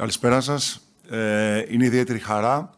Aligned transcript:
Καλησπέρα 0.00 0.40
σας. 0.40 0.80
Ε, 1.08 1.64
είναι 1.68 1.84
ιδιαίτερη 1.84 2.18
χαρά 2.18 2.70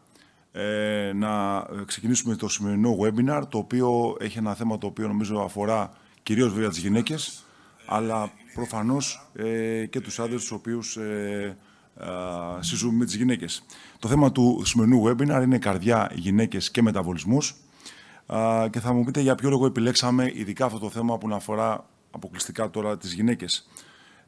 ε, 0.51 1.11
να 1.13 1.65
ξεκινήσουμε 1.85 2.35
το 2.35 2.47
σημερινό 2.47 2.97
webinar, 3.01 3.41
το 3.49 3.57
οποίο 3.57 4.17
έχει 4.19 4.37
ένα 4.37 4.53
θέμα 4.53 4.77
το 4.77 4.87
οποίο 4.87 5.07
νομίζω 5.07 5.39
αφορά 5.39 5.91
κυρίως 6.23 6.53
βέβαια 6.53 6.69
τις 6.69 6.77
γυναίκες, 6.77 7.45
αλλά 7.85 8.31
προφανώς 8.53 9.29
ε, 9.33 9.85
και 9.85 9.99
τους 9.99 10.19
άντρες 10.19 10.41
τους 10.41 10.51
οποίους 10.51 10.97
ε, 10.97 11.57
ε, 11.99 12.89
με 12.91 13.05
τις 13.05 13.15
γυναίκες. 13.15 13.65
Το 13.99 14.07
θέμα 14.07 14.31
του 14.31 14.61
σημερινού 14.65 15.03
webinar 15.07 15.41
είναι 15.43 15.57
καρδιά, 15.57 16.11
γυναίκες 16.15 16.71
και 16.71 16.81
μεταβολισμούς 16.81 17.55
και 18.69 18.79
θα 18.79 18.93
μου 18.93 19.03
πείτε 19.03 19.19
για 19.21 19.35
ποιο 19.35 19.49
λόγο 19.49 19.65
επιλέξαμε 19.65 20.31
ειδικά 20.33 20.65
αυτό 20.65 20.79
το 20.79 20.89
θέμα 20.89 21.17
που 21.17 21.27
να 21.27 21.35
αφορά 21.35 21.85
αποκλειστικά 22.11 22.69
τώρα 22.69 22.97
τις 22.97 23.13
γυναίκες. 23.13 23.67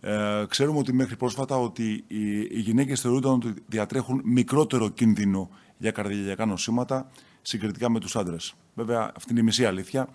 Ε, 0.07 0.45
ξέρουμε 0.47 0.79
ότι 0.79 0.93
μέχρι 0.93 1.15
πρόσφατα 1.15 1.57
ότι 1.57 2.03
οι, 2.07 2.39
οι 2.39 2.59
γυναίκες 2.59 3.01
θεωρούνταν 3.01 3.31
ότι 3.31 3.53
διατρέχουν 3.67 4.21
μικρότερο 4.23 4.89
κίνδυνο 4.89 5.49
για 5.77 5.91
καρδιαγιακά 5.91 6.45
νοσήματα 6.45 7.09
συγκριτικά 7.41 7.89
με 7.89 7.99
τους 7.99 8.15
άντρες. 8.15 8.53
Βέβαια, 8.73 9.11
αυτή 9.15 9.31
είναι 9.31 9.39
η 9.39 9.43
μισή 9.43 9.65
αλήθεια, 9.65 10.07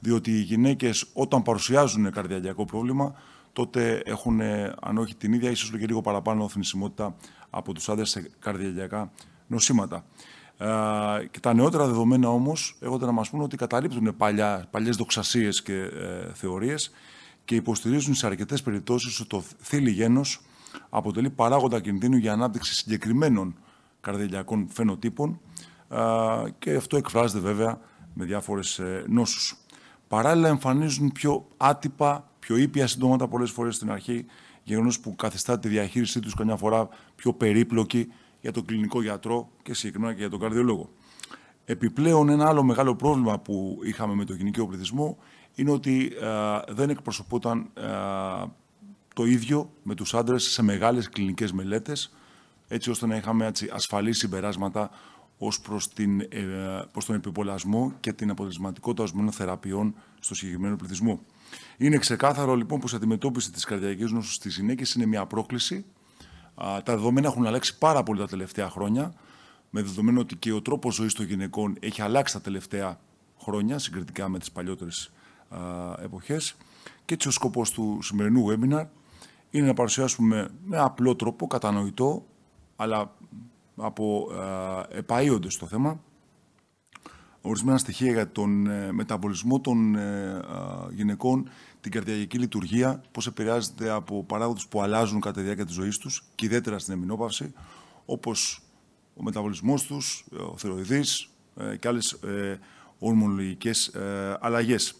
διότι 0.00 0.30
οι 0.30 0.40
γυναίκες 0.40 1.10
όταν 1.12 1.42
παρουσιάζουν 1.42 2.10
καρδιαγιακό 2.10 2.64
πρόβλημα, 2.64 3.14
τότε 3.52 4.02
έχουν, 4.04 4.40
αν 4.80 4.98
όχι 4.98 5.16
την 5.16 5.32
ίδια, 5.32 5.50
ίσως 5.50 5.70
και 5.70 5.86
λίγο 5.86 6.00
παραπάνω 6.00 6.48
θνησιμότητα 6.48 7.16
από 7.50 7.72
τους 7.72 7.88
άντρες 7.88 8.10
σε 8.10 8.30
καρδιαγιακά 8.38 9.12
νοσήματα. 9.46 10.04
Ε, 10.58 10.66
και 11.30 11.40
τα 11.40 11.54
νεότερα 11.54 11.86
δεδομένα 11.86 12.28
όμως 12.28 12.76
έχονται 12.80 13.06
να 13.06 13.12
μας 13.12 13.30
πούν 13.30 13.40
ότι 13.40 13.56
καταλείπτουν 13.56 14.16
παλιά, 14.16 14.66
παλιές 14.70 14.96
δοξασίες 14.96 15.62
και 15.62 15.74
ε, 15.74 16.32
θεωρίες 16.34 16.90
και 17.48 17.54
υποστηρίζουν 17.54 18.14
σε 18.14 18.26
αρκετές 18.26 18.62
περιπτώσεις 18.62 19.20
ότι 19.20 19.28
το 19.28 19.42
θήλυ 19.58 19.90
γένος 19.90 20.40
αποτελεί 20.88 21.30
παράγοντα 21.30 21.80
κινδύνου 21.80 22.16
για 22.16 22.32
ανάπτυξη 22.32 22.74
συγκεκριμένων 22.74 23.56
καρδιαλιακών 24.00 24.68
φαινοτύπων 24.70 25.40
και 26.58 26.74
αυτό 26.74 26.96
εκφράζεται 26.96 27.40
βέβαια 27.40 27.80
με 28.14 28.24
διάφορες 28.24 28.80
νόσους. 29.06 29.56
Παράλληλα, 30.08 30.48
εμφανίζουν 30.48 31.12
πιο 31.12 31.46
άτυπα, 31.56 32.30
πιο 32.38 32.56
ήπια 32.56 32.86
συντόματα 32.86 33.28
πολλές 33.28 33.50
φορές 33.50 33.74
στην 33.74 33.90
αρχή, 33.90 34.24
γεγονός 34.62 35.00
που 35.00 35.16
καθιστά 35.16 35.58
τη 35.58 35.68
διαχείρισή 35.68 36.20
τους 36.20 36.34
καμιά 36.34 36.56
φορά 36.56 36.88
πιο 37.14 37.32
περίπλοκη 37.32 38.12
για 38.40 38.52
τον 38.52 38.64
κλινικό 38.64 39.02
γιατρό 39.02 39.48
και 39.62 39.74
συγκεκριμένα 39.74 40.12
και 40.12 40.20
για 40.20 40.30
τον 40.30 40.40
καρδιολόγο. 40.40 40.90
Επιπλέον, 41.64 42.28
ένα 42.28 42.48
άλλο 42.48 42.62
μεγάλο 42.62 42.96
πρόβλημα 42.96 43.38
που 43.38 43.78
είχαμε 43.82 44.14
με 44.14 44.24
τον 44.24 44.36
γυναικείο 44.36 44.66
πληθυσμό 44.66 45.18
είναι 45.58 45.70
ότι 45.70 46.12
ε, 46.20 46.72
δεν 46.72 46.90
εκπροσωπούταν 46.90 47.70
ε, 47.74 47.82
το 49.14 49.24
ίδιο 49.24 49.70
με 49.82 49.94
τους 49.94 50.14
άντρες 50.14 50.42
σε 50.42 50.62
μεγάλες 50.62 51.08
κλινικές 51.08 51.52
μελέτες, 51.52 52.14
έτσι 52.68 52.90
ώστε 52.90 53.06
να 53.06 53.16
είχαμε 53.16 53.46
έτσι, 53.46 53.70
ασφαλή 53.72 54.12
συμπεράσματα 54.12 54.90
ως 55.38 55.60
προς, 55.60 55.88
την, 55.88 56.20
ε, 56.20 56.26
προς 56.92 57.04
τον 57.04 57.14
επιπολασμό 57.14 57.92
και 58.00 58.12
την 58.12 58.30
αποτελεσματικότητα 58.30 59.02
ορισμένων 59.02 59.32
θεραπείων 59.32 59.94
στο 60.20 60.34
συγκεκριμένο 60.34 60.76
πληθυσμό. 60.76 61.20
Είναι 61.76 61.98
ξεκάθαρο 61.98 62.54
λοιπόν 62.54 62.80
πως 62.80 62.92
η 62.92 62.96
αντιμετώπιση 62.96 63.52
της 63.52 63.64
καρδιακής 63.64 64.10
νόσου 64.10 64.32
στις 64.32 64.56
γυναίκες 64.56 64.94
είναι 64.94 65.06
μια 65.06 65.26
πρόκληση. 65.26 65.84
τα 66.54 66.82
δεδομένα 66.84 67.28
έχουν 67.28 67.46
αλλάξει 67.46 67.78
πάρα 67.78 68.02
πολύ 68.02 68.18
τα 68.18 68.26
τελευταία 68.26 68.70
χρόνια, 68.70 69.14
με 69.70 69.82
δεδομένο 69.82 70.20
ότι 70.20 70.36
και 70.36 70.52
ο 70.52 70.62
τρόπος 70.62 70.94
ζωής 70.94 71.14
των 71.14 71.26
γυναικών 71.26 71.76
έχει 71.80 72.02
αλλάξει 72.02 72.34
τα 72.34 72.40
τελευταία 72.40 73.00
χρόνια 73.40 73.78
συγκριτικά 73.78 74.28
με 74.28 74.38
τις 74.38 74.50
παλιότερες 74.50 75.10
εποχές 76.02 76.56
και 77.04 77.14
έτσι 77.14 77.28
ο 77.28 77.30
σκοπός 77.30 77.70
του 77.70 77.98
σημερινού 78.02 78.46
webinar 78.48 78.86
είναι 79.50 79.66
να 79.66 79.74
παρουσιάσουμε 79.74 80.48
με 80.64 80.78
απλό 80.78 81.16
τρόπο, 81.16 81.46
κατανοητό, 81.46 82.26
αλλά 82.76 83.14
από 83.76 84.28
επαΐοντες 84.90 85.52
στο 85.52 85.66
θέμα, 85.66 86.00
ορισμένα 87.40 87.78
στοιχεία 87.78 88.12
για 88.12 88.30
τον 88.30 88.66
ε, 88.66 88.92
μεταβολισμό 88.92 89.60
των 89.60 89.94
ε, 89.94 90.40
γυναικών, 90.90 91.48
την 91.80 91.90
καρδιακή 91.90 92.38
λειτουργία, 92.38 93.02
πώς 93.12 93.26
επηρεάζεται 93.26 93.90
από 93.90 94.24
παράγοντες 94.24 94.66
που 94.66 94.82
αλλάζουν 94.82 95.20
κατά 95.20 95.34
τη 95.34 95.42
διάρκεια 95.42 95.64
της 95.64 95.74
ζωής 95.74 95.98
τους 95.98 96.24
και 96.34 96.44
ιδιαίτερα 96.44 96.78
στην 96.78 96.94
εμεινόπαυση, 96.94 97.52
όπως 98.04 98.62
ο 99.16 99.22
μεταβολισμός 99.22 99.82
τους, 99.82 100.26
ο 100.52 100.56
θεροειδής 100.56 101.30
ε, 101.56 101.76
και 101.76 101.88
άλλες 101.88 102.18
ορμονολογικές 102.98 103.92
αλλαγές. 104.40 104.94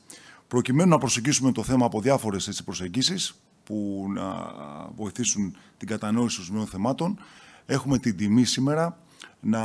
Προκειμένου 0.48 0.90
να 0.90 0.98
προσεγγίσουμε 0.98 1.52
το 1.52 1.62
θέμα 1.62 1.86
από 1.86 2.00
διάφορες 2.00 2.62
προσεγγίσεις 2.64 3.34
που 3.64 4.06
να 4.14 4.52
βοηθήσουν 4.96 5.56
την 5.76 5.88
κατανόηση 5.88 6.52
των 6.52 6.66
θεμάτων, 6.66 7.18
έχουμε 7.66 7.98
την 7.98 8.16
τιμή 8.16 8.44
σήμερα 8.44 8.98
να 9.40 9.62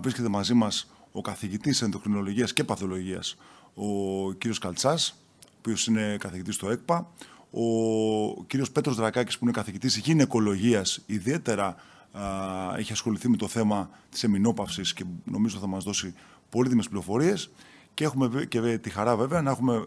βρίσκεται 0.00 0.28
μαζί 0.28 0.54
μας 0.54 0.92
ο 1.12 1.20
καθηγητής 1.20 1.82
ενδοκρινολογίας 1.82 2.52
και 2.52 2.64
παθολογίας, 2.64 3.36
ο 3.74 4.32
κύριος 4.32 4.58
Καλτσάς, 4.58 5.14
ο 5.44 5.48
οποίος 5.58 5.86
είναι 5.86 6.16
καθηγητής 6.20 6.54
στο 6.54 6.70
ΕΚΠΑ, 6.70 7.10
ο 7.50 8.44
κύριος 8.44 8.70
Πέτρος 8.70 8.96
Δρακάκης 8.96 9.38
που 9.38 9.44
είναι 9.44 9.52
καθηγητής 9.52 9.96
γυναικολογίας, 9.96 11.02
ιδιαίτερα 11.06 11.76
α, 12.12 12.22
έχει 12.76 12.92
ασχοληθεί 12.92 13.28
με 13.28 13.36
το 13.36 13.48
θέμα 13.48 13.90
της 14.10 14.22
εμεινόπαυσης 14.24 14.92
και 14.92 15.04
νομίζω 15.24 15.58
θα 15.58 15.66
μας 15.66 15.84
δώσει 15.84 16.14
πολύτιμες 16.48 16.88
πληροφορίες 16.88 17.50
και 17.94 18.04
έχουμε 18.04 18.44
και 18.48 18.78
τη 18.78 18.90
χαρά 18.90 19.16
βέβαια 19.16 19.42
να 19.42 19.50
έχουμε 19.50 19.84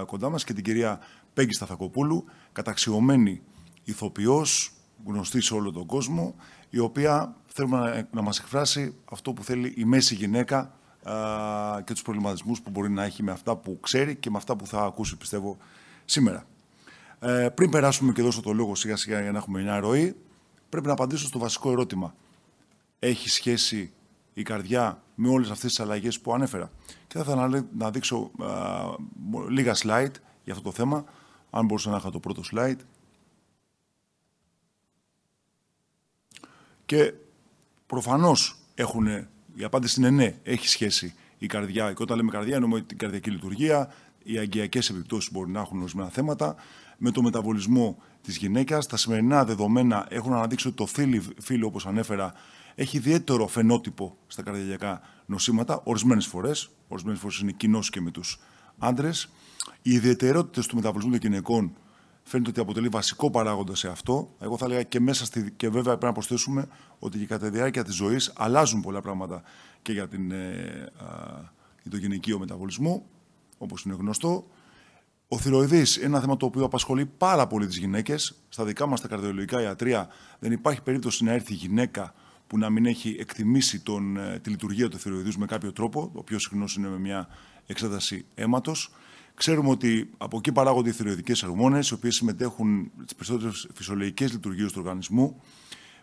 ε, 0.00 0.04
κοντά 0.06 0.30
μας 0.30 0.44
και 0.44 0.52
την 0.52 0.64
κυρία 0.64 1.00
Πέγκη 1.34 1.52
Σταθακοπούλου, 1.52 2.24
καταξιωμένη 2.52 3.42
ηθοποιός, 3.84 4.72
γνωστή 5.06 5.40
σε 5.40 5.54
όλο 5.54 5.72
τον 5.72 5.86
κόσμο, 5.86 6.34
η 6.70 6.78
οποία 6.78 7.36
θέλουμε 7.46 7.78
να, 7.78 8.08
να 8.12 8.22
μας 8.22 8.38
εκφράσει 8.38 8.94
αυτό 9.10 9.32
που 9.32 9.44
θέλει 9.44 9.74
η 9.76 9.84
μέση 9.84 10.14
γυναίκα 10.14 10.78
ε, 11.04 11.12
και 11.84 11.92
τους 11.92 12.02
προβληματισμούς 12.02 12.60
που 12.60 12.70
μπορεί 12.70 12.90
να 12.90 13.04
έχει 13.04 13.22
με 13.22 13.32
αυτά 13.32 13.56
που 13.56 13.80
ξέρει 13.80 14.16
και 14.16 14.30
με 14.30 14.36
αυτά 14.36 14.56
που 14.56 14.66
θα 14.66 14.80
ακούσει, 14.82 15.16
πιστεύω, 15.16 15.56
σήμερα. 16.04 16.46
Ε, 17.18 17.48
πριν 17.54 17.70
περάσουμε 17.70 18.12
και 18.12 18.22
δώσω 18.22 18.40
το 18.40 18.52
λόγο 18.52 18.74
σιγά 18.74 18.96
σιγά 18.96 19.20
για 19.20 19.32
να 19.32 19.38
έχουμε 19.38 19.62
μια 19.62 19.80
ροή, 19.80 20.16
πρέπει 20.68 20.86
να 20.86 20.92
απαντήσω 20.92 21.26
στο 21.26 21.38
βασικό 21.38 21.70
ερώτημα. 21.70 22.14
Έχει 22.98 23.28
σχέση 23.28 23.92
η 24.38 24.42
καρδιά 24.42 25.02
με 25.14 25.28
όλες 25.28 25.50
αυτές 25.50 25.70
τις 25.70 25.80
αλλαγές 25.80 26.20
που 26.20 26.34
ανέφερα. 26.34 26.70
Και 27.06 27.18
θα 27.18 27.20
ήθελα 27.20 27.66
να 27.78 27.90
δείξω 27.90 28.30
α, 28.38 28.48
λίγα 29.48 29.74
slide 29.74 30.12
για 30.44 30.52
αυτό 30.52 30.62
το 30.62 30.72
θέμα. 30.72 31.04
Αν 31.50 31.66
μπορούσα 31.66 31.90
να 31.90 31.96
είχα 31.96 32.10
το 32.10 32.20
πρώτο 32.20 32.42
slide. 32.52 32.78
Και 36.86 37.12
προφανώς 37.86 38.56
έχουν, 38.74 39.06
η 39.54 39.64
απάντηση 39.64 40.00
είναι 40.00 40.10
ναι, 40.10 40.38
έχει 40.42 40.68
σχέση 40.68 41.14
η 41.38 41.46
καρδιά. 41.46 41.92
Και 41.92 42.02
όταν 42.02 42.16
λέμε 42.16 42.30
καρδιά 42.30 42.54
εννοούμε 42.54 42.80
την 42.80 42.98
καρδιακή 42.98 43.30
λειτουργία, 43.30 43.94
οι 44.22 44.38
αγκιακές 44.38 44.90
επιπτώσεις 44.90 45.32
μπορεί 45.32 45.50
να 45.50 45.60
έχουν 45.60 45.80
ορισμένα 45.80 46.08
θέματα, 46.08 46.56
με 46.98 47.10
το 47.10 47.22
μεταβολισμό 47.22 47.98
της 48.22 48.36
γυναίκας. 48.36 48.86
Τα 48.86 48.96
σημερινά 48.96 49.44
δεδομένα 49.44 50.06
έχουν 50.10 50.32
αναδείξει 50.32 50.68
ότι 50.68 50.76
το 50.76 50.86
φύλλο, 51.40 51.66
όπως 51.66 51.86
ανέφερα, 51.86 52.34
έχει 52.76 52.96
ιδιαίτερο 52.96 53.46
φαινότυπο 53.46 54.16
στα 54.26 54.42
καρδιακά 54.42 55.00
νοσήματα, 55.26 55.80
ορισμένες 55.84 56.26
φορές. 56.26 56.70
Ορισμένες 56.88 57.20
φορές 57.20 57.38
είναι 57.38 57.52
κοινός 57.52 57.90
και 57.90 58.00
με 58.00 58.10
τους 58.10 58.40
άντρες. 58.78 59.28
Οι 59.82 59.92
ιδιαιτερότητες 59.92 60.66
του 60.66 60.76
μεταβολισμού 60.76 61.10
των 61.10 61.20
γυναικών 61.20 61.72
φαίνεται 62.22 62.50
ότι 62.50 62.60
αποτελεί 62.60 62.88
βασικό 62.88 63.30
παράγοντα 63.30 63.74
σε 63.74 63.88
αυτό. 63.88 64.34
Εγώ 64.38 64.56
θα 64.56 64.64
έλεγα 64.64 64.82
και 64.82 65.00
μέσα 65.00 65.24
στη. 65.24 65.52
και 65.56 65.68
βέβαια 65.68 65.92
πρέπει 65.92 66.04
να 66.04 66.12
προσθέσουμε 66.12 66.68
ότι 66.98 67.18
και 67.18 67.26
κατά 67.26 67.50
τη 67.50 67.56
διάρκεια 67.56 67.84
της 67.84 67.94
ζωής 67.94 68.32
αλλάζουν 68.36 68.80
πολλά 68.80 69.00
πράγματα 69.00 69.42
και 69.82 69.92
για, 69.92 70.08
την, 70.08 70.30
ε, 70.30 70.92
για 71.82 71.90
το 71.90 71.96
γυναικείο 71.96 72.38
μεταβολισμό, 72.38 73.06
όπως 73.58 73.82
είναι 73.82 73.94
γνωστό. 73.94 74.46
Ο 75.28 75.38
θηροειδής 75.38 75.96
είναι 75.96 76.06
ένα 76.06 76.20
θέμα 76.20 76.36
το 76.36 76.46
οποίο 76.46 76.64
απασχολεί 76.64 77.06
πάρα 77.06 77.46
πολύ 77.46 77.66
τις 77.66 77.76
γυναίκες. 77.76 78.34
Στα 78.48 78.64
δικά 78.64 78.86
μας 78.86 79.00
τα 79.00 79.08
καρδιολογικά 79.08 79.62
ιατρία 79.62 80.08
δεν 80.38 80.52
υπάρχει 80.52 80.82
περίπτωση 80.82 81.24
να 81.24 81.32
έρθει 81.32 81.54
γυναίκα 81.54 82.14
που 82.46 82.58
να 82.58 82.70
μην 82.70 82.86
έχει 82.86 83.16
εκτιμήσει 83.18 83.80
τον, 83.80 84.16
ε, 84.16 84.38
τη 84.38 84.50
λειτουργία 84.50 84.88
του 84.88 84.98
θηροειδού 84.98 85.38
με 85.38 85.46
κάποιο 85.46 85.72
τρόπο, 85.72 86.10
ο 86.14 86.22
πιο 86.22 86.38
συχνό 86.38 86.64
είναι 86.78 86.88
με 86.88 86.98
μια 86.98 87.28
εξέταση 87.66 88.24
αίματος. 88.34 88.90
Ξέρουμε 89.34 89.68
ότι 89.68 90.10
από 90.16 90.36
εκεί 90.36 90.52
παράγονται 90.52 90.88
οι 90.88 90.92
θηροειδικέ 90.92 91.46
ορμόνε, 91.46 91.78
οι 91.78 91.94
οποίες 91.94 92.14
συμμετέχουν 92.14 92.90
στις 93.02 93.14
περισσότερες 93.14 93.68
φυσιολογικές 93.74 94.32
λειτουργίες 94.32 94.72
του 94.72 94.80
οργανισμού. 94.82 95.40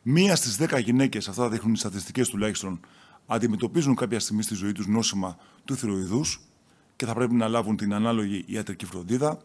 Μία 0.01 0.36
στις 0.36 0.57
δέκα 0.57 0.80
γυναίκες, 0.80 1.28
αυτά 1.28 1.50
δείχνουν 1.50 1.74
οι 1.74 1.78
στατιστικές 1.78 2.30
τουλάχιστον, 2.30 2.80
αντιμετωπίζουν 3.25 3.96
κάποια 3.96 4.19
στιγμή 4.19 4.44
στη 4.44 4.56
ζωή 4.56 4.72
τους 4.72 4.88
νόσημα 4.88 5.38
του 5.66 5.75
θηροειδού 5.75 6.22
και 6.96 7.06
θα 7.06 7.13
πρέπει 7.13 7.34
να 7.34 7.48
λάβουν 7.48 7.78
την 7.78 7.94
ανάλογη 7.94 8.44
ιατρική 8.48 8.86
φροντίδα. 8.86 9.42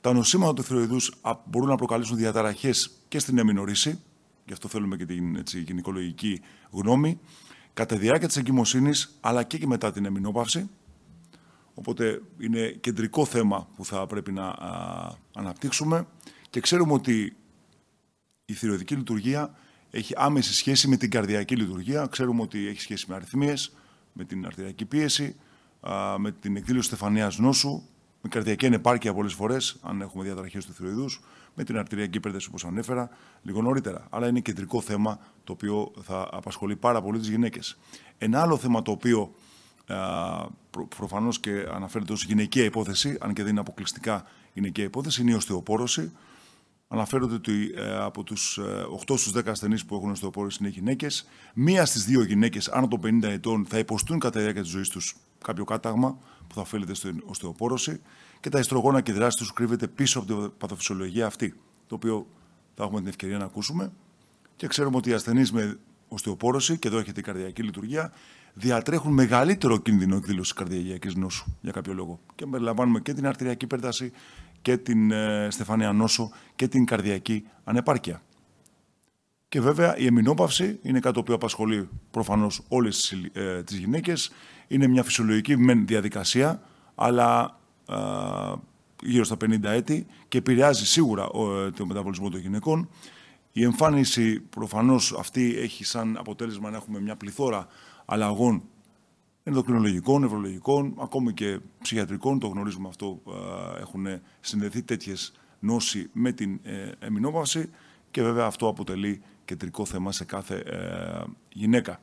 Τα 0.00 0.12
νοσήματα 0.12 0.52
του 0.52 0.62
θηροειδού 0.62 0.96
μπορούν 1.44 1.68
να 1.68 1.76
προκαλέσουν 1.76 2.16
διαταραχές 2.16 2.90
και 3.08 3.18
στην 3.18 3.38
εμμηνορήση, 3.38 4.00
γι' 4.46 4.52
αυτό 4.52 4.68
θέλουμε 4.68 4.96
και 4.96 5.06
την 5.06 5.36
έτσι, 5.36 5.60
γυναικολογική 5.60 6.40
γνώμη, 6.70 7.20
κατά 7.74 7.94
τη 7.94 8.00
διάρκεια 8.00 8.26
της 8.26 8.36
εγκυμοσύνης, 8.36 9.18
αλλά 9.20 9.42
και, 9.42 9.66
μετά 9.66 9.92
την 9.92 10.04
εμεινόπαυση. 10.04 10.70
Οπότε 11.74 12.22
είναι 12.38 12.68
κεντρικό 12.68 13.24
θέμα 13.24 13.68
που 13.76 13.84
θα 13.84 14.06
πρέπει 14.06 14.32
να 14.32 14.56
αναπτύξουμε 15.34 16.06
και 16.50 16.60
ξέρουμε 16.60 16.92
ότι 16.92 17.36
η 18.44 18.52
θηροειδική 18.52 18.94
λειτουργία 18.94 19.54
έχει 19.90 20.14
άμεση 20.16 20.54
σχέση 20.54 20.88
με 20.88 20.96
την 20.96 21.10
καρδιακή 21.10 21.56
λειτουργία. 21.56 22.06
Ξέρουμε 22.06 22.42
ότι 22.42 22.66
έχει 22.66 22.80
σχέση 22.80 23.06
με 23.08 23.14
αριθμίες, 23.14 23.74
με 24.12 24.24
την 24.24 24.46
αρτηριακή 24.46 24.84
πίεση, 24.84 25.36
με 26.18 26.32
την 26.32 26.56
εκδήλωση 26.56 26.86
στεφανίας 26.86 27.38
νόσου, 27.38 27.82
με 28.20 28.28
καρδιακή 28.28 28.66
ανεπάρκεια 28.66 29.14
πολλές 29.14 29.32
φορές, 29.32 29.76
αν 29.82 30.00
έχουμε 30.00 30.24
διαταραχές 30.24 30.66
του 30.66 30.72
θηροειδούς, 30.72 31.20
με 31.54 31.64
την 31.64 31.78
αρτηριακή 31.78 32.16
υπέρταση 32.16 32.46
όπως 32.48 32.64
ανέφερα 32.64 33.10
λίγο 33.42 33.62
νωρίτερα. 33.62 34.06
Αλλά 34.10 34.28
είναι 34.28 34.40
κεντρικό 34.40 34.80
θέμα 34.80 35.18
το 35.44 35.52
οποίο 35.52 35.92
θα 36.02 36.28
απασχολεί 36.32 36.76
πάρα 36.76 37.02
πολύ 37.02 37.18
τις 37.18 37.28
γυναίκες. 37.28 37.78
Ένα 38.18 38.40
άλλο 38.40 38.56
θέμα 38.56 38.82
το 38.82 38.90
οποίο 38.90 39.34
προ, 40.70 40.86
προφανώς 40.96 41.40
και 41.40 41.66
αναφέρεται 41.74 42.12
ως 42.12 42.24
γυναικεία 42.24 42.64
υπόθεση, 42.64 43.16
αν 43.20 43.32
και 43.32 43.42
δεν 43.42 43.50
είναι 43.50 43.60
αποκλειστικά 43.60 44.24
γυναικεία 44.54 44.84
υπόθεση, 44.84 45.22
είναι 45.22 45.30
η 45.30 45.34
οστεοπόρωση. 45.34 46.12
Αναφέρονται 46.88 47.34
ότι 47.34 47.72
ε, 47.76 47.96
από 47.96 48.22
τους 48.22 48.60
8 49.06 49.18
στους 49.18 49.32
10 49.36 49.46
ασθενείς 49.46 49.84
που 49.84 49.94
έχουν 49.94 50.10
οστεοπόρωση 50.10 50.58
είναι 50.60 50.68
γυναίκες. 50.68 51.26
Μία 51.54 51.86
στις 51.86 52.04
δύο 52.04 52.22
γυναίκες 52.22 52.68
άνω 52.68 52.88
των 52.88 53.00
50 53.04 53.22
ετών 53.22 53.66
θα 53.66 53.78
υποστούν 53.78 54.18
κατά 54.18 54.32
τη 54.34 54.40
διάρκεια 54.40 54.62
της 54.62 54.70
ζωής 54.70 54.88
τους 54.88 55.16
κάποιο 55.44 55.64
κάταγμα 55.64 56.18
που 56.46 56.54
θα 56.54 56.60
οφείλεται 56.60 56.94
στην 56.94 57.22
οστεοπόρωση 57.26 58.00
και 58.44 58.50
τα 58.50 58.58
ιστρογόνα 58.58 59.00
και 59.00 59.12
δράση 59.12 59.36
τους 59.36 59.52
κρύβεται 59.52 59.86
πίσω 59.86 60.18
από 60.18 60.26
την 60.28 60.52
παθοφυσιολογία 60.58 61.26
αυτή, 61.26 61.54
το 61.86 61.94
οποίο 61.94 62.26
θα 62.74 62.84
έχουμε 62.84 62.98
την 62.98 63.08
ευκαιρία 63.08 63.38
να 63.38 63.44
ακούσουμε. 63.44 63.92
Και 64.56 64.66
ξέρουμε 64.66 64.96
ότι 64.96 65.10
οι 65.10 65.12
ασθενείς 65.12 65.52
με 65.52 65.78
οστεοπόρωση, 66.08 66.78
και 66.78 66.88
εδώ 66.88 66.98
έχετε 66.98 67.20
η 67.20 67.22
καρδιακή 67.22 67.62
λειτουργία, 67.62 68.12
διατρέχουν 68.54 69.12
μεγαλύτερο 69.12 69.78
κίνδυνο 69.78 70.16
εκδήλωσης 70.16 70.52
καρδιακή 70.52 71.18
νόσου 71.18 71.52
για 71.60 71.72
κάποιο 71.72 71.92
λόγο. 71.92 72.20
Και 72.34 72.46
περιλαμβάνουμε 72.46 73.00
και 73.00 73.12
την 73.12 73.26
αρτηριακή 73.26 73.64
υπέρταση 73.64 74.12
και 74.62 74.76
την 74.76 75.10
ε, 75.10 75.48
στεφανία 75.50 75.92
νόσο 75.92 76.30
και 76.56 76.68
την 76.68 76.84
καρδιακή 76.84 77.44
ανεπάρκεια. 77.64 78.22
Και 79.48 79.60
βέβαια 79.60 79.96
η 79.96 80.06
εμεινόπαυση 80.06 80.78
είναι 80.82 81.00
κάτι 81.00 81.14
το 81.14 81.20
οποίο 81.20 81.34
απασχολεί 81.34 81.88
προφανώς 82.10 82.62
όλες 82.68 83.16
τις 83.64 83.74
ε, 83.74 83.78
γυναίκες. 83.78 84.30
Είναι 84.68 84.86
μια 84.86 85.02
φυσιολογική 85.02 85.54
διαδικασία, 85.84 86.62
αλλά 86.94 87.42
ε, 87.44 87.62
γύρω 89.02 89.24
στα 89.24 89.36
50 89.40 89.62
έτη 89.62 90.06
και 90.28 90.38
επηρεάζει 90.38 90.86
σίγουρα 90.86 91.22
ε, 91.22 91.70
το 91.70 91.86
μεταβολισμό 91.86 92.28
των 92.30 92.40
γυναικών. 92.40 92.88
Η 93.52 93.62
εμφάνιση 93.64 94.40
προφανώς 94.40 95.14
αυτή 95.18 95.56
έχει 95.58 95.84
σαν 95.84 96.16
αποτέλεσμα 96.16 96.70
να 96.70 96.76
έχουμε 96.76 97.00
μια 97.00 97.16
πληθώρα 97.16 97.66
αλλαγών 98.04 98.62
ενδοκρινολογικών, 99.42 100.20
νευρολογικών, 100.20 100.94
ακόμη 100.98 101.32
και 101.32 101.60
ψυχιατρικών, 101.82 102.38
το 102.38 102.46
γνωρίζουμε 102.46 102.88
αυτό, 102.88 103.20
ε, 103.76 103.80
έχουν 103.80 104.06
συνδεθεί 104.40 104.82
τέτοιες 104.82 105.32
νόσοι 105.58 106.10
με 106.12 106.32
την 106.32 106.60
εμεινόπαυση 106.98 107.70
και 108.10 108.22
βέβαια 108.22 108.46
αυτό 108.46 108.68
αποτελεί 108.68 109.22
κεντρικό 109.44 109.84
θέμα 109.84 110.12
σε 110.12 110.24
κάθε 110.24 110.62
γυναίκα. 111.52 112.00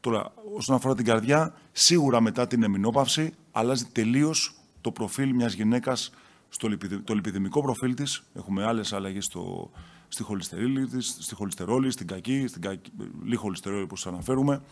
Τώρα, 0.00 0.32
όσον 0.56 0.76
αφορά 0.76 0.94
την 0.94 1.04
καρδιά, 1.04 1.54
σίγουρα 1.72 2.20
μετά 2.20 2.46
την 2.46 2.62
εμεινόπαυση 2.62 3.32
αλλάζει 3.52 3.84
τελείως 3.84 4.61
το 4.82 4.92
προφίλ 4.92 5.34
μιας 5.34 5.52
γυναίκας, 5.52 6.12
στο 6.48 6.68
το 7.04 7.14
λιπιδημικό 7.14 7.62
προφίλ 7.62 7.94
της. 7.94 8.22
Έχουμε 8.34 8.64
άλλες 8.64 8.92
αλλαγές 8.92 9.24
στο, 9.24 9.70
στη 10.08 10.22
χολυστερόλη, 10.22 10.88
στη 11.00 11.34
χολυστερόλη, 11.34 11.90
στην 11.90 12.06
κακή, 12.06 12.46
στην 12.46 12.62
κακή, 12.62 12.90
λίγη 13.22 13.36
χολυστερόλη 13.36 13.82
όπως 13.82 14.06
αναφέρουμε, 14.06 14.62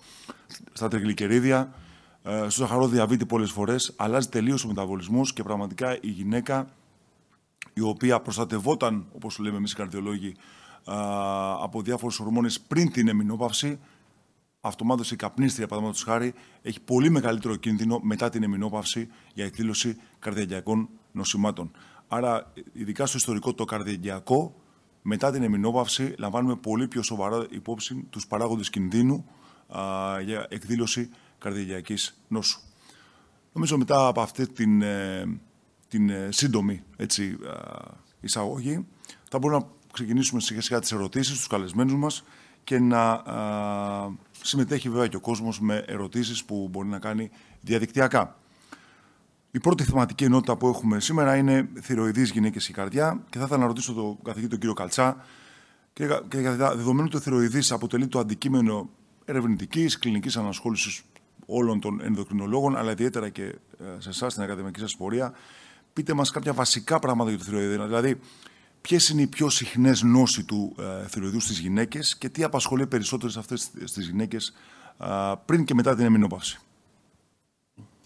στα 0.73 0.89
τριγλικερίδια, 0.89 1.75
ε, 2.23 2.39
στο 2.39 2.63
ζαχαρό 2.63 2.89
διαβήτη 2.89 3.27
πολλές 3.27 3.51
φορές. 3.51 3.93
Αλλάζει 3.97 4.29
τελείως 4.29 4.65
ο 4.65 4.69
μεταβολισμός 4.69 5.33
και 5.33 5.43
πραγματικά 5.43 5.99
η 6.01 6.09
γυναίκα 6.09 6.67
η 7.73 7.81
οποία 7.81 8.21
προστατευόταν, 8.21 9.07
όπως 9.13 9.39
λέμε 9.39 9.57
εμείς 9.57 9.73
οι 9.73 9.77
καρδιολόγοι, 9.77 10.35
ε, 10.87 10.93
από 11.63 11.83
διάφορους 11.83 12.21
ορμόνες 12.21 12.61
πριν 12.61 12.93
την 12.93 13.09
εμεινόπαυση, 13.09 13.79
αυτομάτως 14.61 15.11
η 15.11 15.17
καπνίστρια, 15.17 15.67
παραδείγματος 15.67 16.05
χάρη, 16.05 16.35
έχει 16.63 16.81
πολύ 16.81 17.11
μεγαλύτερο 17.11 17.57
κίνδυνο 17.57 18.01
μετά 18.03 18.29
την 18.29 18.43
εμεινόπαυση 18.43 19.09
για 19.35 19.45
εκδήλωση 19.45 19.97
καρδιαγιακών 20.19 20.89
νοσημάτων. 21.13 21.71
Άρα, 22.09 22.53
ειδικά 22.73 23.07
στο 23.07 23.17
ιστορικό 23.17 23.55
το 23.55 23.65
καρδιαγιακό, 23.65 24.55
μετά 25.03 25.31
την 25.31 25.43
εμεινόπαυση, 25.43 26.15
λαμβάνουμε 26.19 26.57
πολύ 26.57 26.89
πιο 26.89 27.03
σοβαρά 27.03 27.47
υπόψη 27.51 28.07
τους 28.11 28.27
παράγοντες 28.27 28.71
κινδύνου 28.71 29.27
α, 29.69 30.21
για 30.21 30.47
εκδήλωση 30.49 31.11
καρδιαγιακής 31.39 32.21
νόσου. 32.29 32.61
Νομίζω 33.53 33.79
μετά 33.79 34.07
από 34.07 34.21
αυτή 34.21 34.49
την, 34.49 34.83
ε, 34.83 35.41
την 35.89 36.11
ε, 36.11 36.29
σύντομη 36.31 36.83
έτσι, 36.97 37.39
εισαγωγή, 38.21 38.87
θα 39.31 39.39
μπορούμε 39.39 39.61
να 39.61 39.67
ξεκινήσουμε 39.93 40.41
σιγά 40.41 40.61
σιγά 40.61 40.81
τις 40.81 40.93
ερωτήσεις 40.93 41.35
στους 41.35 41.47
καλεσμένους 41.47 41.95
μας 41.95 42.25
και 42.65 42.79
να 42.79 43.23
συμμετέχει 44.43 44.89
βέβαια 44.89 45.07
και 45.07 45.17
ο 45.17 45.21
κόσμος 45.21 45.61
με 45.61 45.85
ερωτήσεις 45.87 46.45
που 46.45 46.69
μπορεί 46.71 46.89
να 46.89 46.99
κάνει 46.99 47.31
διαδικτυακά. 47.61 48.37
Η 49.51 49.61
πρώτη 49.61 49.85
θεματική 49.85 50.25
ενότητα 50.25 50.57
που 50.57 50.69
έχουμε 50.69 51.01
σήμερα 51.01 51.37
είναι 51.37 51.69
θηροειδείς 51.81 52.31
γυναίκες 52.31 52.67
και 52.67 52.73
καρδιά 52.73 53.25
και 53.31 53.39
θα 53.39 53.45
ήθελα 53.45 53.61
να 53.61 53.67
ρωτήσω 53.67 53.93
τον 53.93 54.19
καθηγητή 54.23 54.51
τον 54.51 54.59
κύριο 54.59 54.75
Καλτσά 54.75 55.25
και 55.93 56.07
καθηγητά, 56.07 56.77
δεδομένου 56.77 57.07
ότι 57.07 57.17
ο 57.17 57.21
θηροειδής 57.21 57.73
αποτελεί 57.73 58.09
το 58.09 58.19
αντικείμενο 58.19 58.91
ερευνητικής, 59.25 59.99
κλινικής 59.99 60.37
ανασχόλησης 60.37 61.03
όλων 61.47 61.81
των 61.81 62.01
ενδοκρινολόγων, 62.03 62.77
αλλά 62.77 62.91
ιδιαίτερα 62.91 63.29
και 63.29 63.43
ε, 63.43 63.55
σε 63.99 64.09
εσάς 64.09 64.33
στην 64.33 64.45
ακαδημαϊκή 64.45 64.81
σας 64.81 64.97
πορεία, 64.97 65.33
πείτε 65.93 66.15
μας 66.15 66.31
κάποια 66.31 66.53
βασικά 66.53 66.99
πράγματα 66.99 67.31
για 67.31 67.39
το 67.39 67.45
θηροειδή. 67.45 67.77
Δηλαδή, 67.77 68.21
Ποιες 68.81 69.09
είναι 69.09 69.23
οι 69.23 69.27
πιο 69.27 69.49
συχνές 69.49 70.03
νόσοι 70.03 70.45
του 70.45 70.77
ε, 70.79 71.07
θηροειδούς 71.09 71.45
στις 71.45 71.59
γυναίκες 71.59 72.17
και 72.17 72.29
τι 72.29 72.43
απασχολεί 72.43 72.87
περισσότερε 72.87 73.33
αυτές 73.37 73.71
τι 73.71 74.03
γυναίκες 74.03 74.55
ε, 75.01 75.33
πριν 75.45 75.65
και 75.65 75.75
μετά 75.75 75.95
την 75.95 76.05
εμεινόπαυση. 76.05 76.61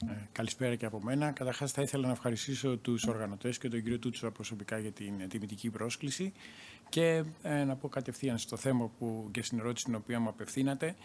Ε, 0.08 0.12
καλησπέρα 0.32 0.74
και 0.74 0.86
από 0.86 1.00
μένα. 1.02 1.30
Καταρχάς, 1.30 1.72
θα 1.72 1.82
ήθελα 1.82 2.06
να 2.06 2.12
ευχαριστήσω 2.12 2.76
τους 2.76 3.04
οργανωτές 3.04 3.58
και 3.58 3.68
τον 3.68 3.82
κύριο 3.82 3.98
Τούτσο 3.98 4.30
προσωπικά 4.30 4.78
για 4.78 4.92
την 4.92 5.28
τιμητική 5.28 5.70
πρόσκληση 5.70 6.32
και 6.88 7.24
ε, 7.42 7.64
να 7.64 7.76
πω 7.76 7.88
κατευθείαν 7.88 8.38
στο 8.38 8.56
θέμα 8.56 8.90
που 8.98 9.28
και 9.30 9.42
στην 9.42 9.58
ερώτηση 9.58 9.84
την 9.84 9.94
οποία 9.94 10.20
μου 10.20 10.28
απευθύνατε 10.28 10.96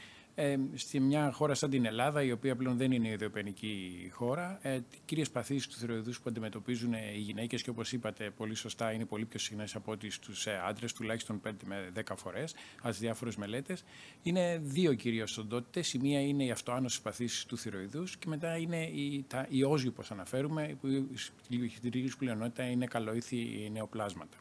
ε, 0.42 0.58
στη 0.74 1.00
μια 1.00 1.32
χώρα 1.32 1.54
σαν 1.54 1.70
την 1.70 1.86
Ελλάδα, 1.86 2.24
η 2.24 2.32
οποία 2.32 2.56
πλέον 2.56 2.78
δεν 2.78 2.92
είναι 2.92 3.08
η 3.08 3.12
ιδεοπενική 3.12 4.10
χώρα, 4.14 4.60
ε, 4.62 4.80
κύριες 5.06 5.30
παθήσει 5.30 5.70
τους 5.70 5.78
θηροειδούς 5.78 6.18
που 6.18 6.24
αντιμετωπίζουν 6.30 6.94
οι 6.94 7.18
γυναίκες 7.18 7.62
και 7.62 7.70
όπως 7.70 7.92
είπατε 7.92 8.30
πολύ 8.30 8.56
σωστά 8.56 8.92
είναι 8.92 9.06
πολύ 9.06 9.26
πιο 9.26 9.40
συχνές 9.40 9.76
από 9.76 9.92
ότι 9.92 10.10
στους 10.10 10.48
ε, 10.48 10.62
άντρες, 10.68 10.94
τουλάχιστον 10.94 11.42
5 11.48 11.52
με 11.66 11.92
10 11.96 12.02
φορές, 12.16 12.56
από 12.82 12.94
τι 12.94 13.00
διάφορες 13.00 13.36
μελέτες. 13.36 13.84
Είναι 14.24 14.60
δύο 14.64 14.94
κυρίως 14.94 15.38
οντότητες. 15.38 15.94
Η 15.94 16.00
μία 16.00 16.22
είναι 16.22 16.44
η 16.44 16.52
αυτοάνωσης 16.52 17.02
παθήσει 17.02 17.48
του 17.48 17.58
θηροειδούς 17.58 18.18
και 18.18 18.28
μετά 18.28 18.58
είναι 18.58 18.84
η, 18.84 19.26
τα, 19.28 19.46
οι 19.50 19.64
όζοι, 19.64 19.88
όπως 19.88 20.12
αναφέρουμε, 20.12 20.78
που 20.81 20.88
η 20.88 22.10
πλειονότητας 22.18 22.69
είναι 22.69 22.86
καλοήθη 22.86 23.69
νεοπλάσματα. 23.72 24.38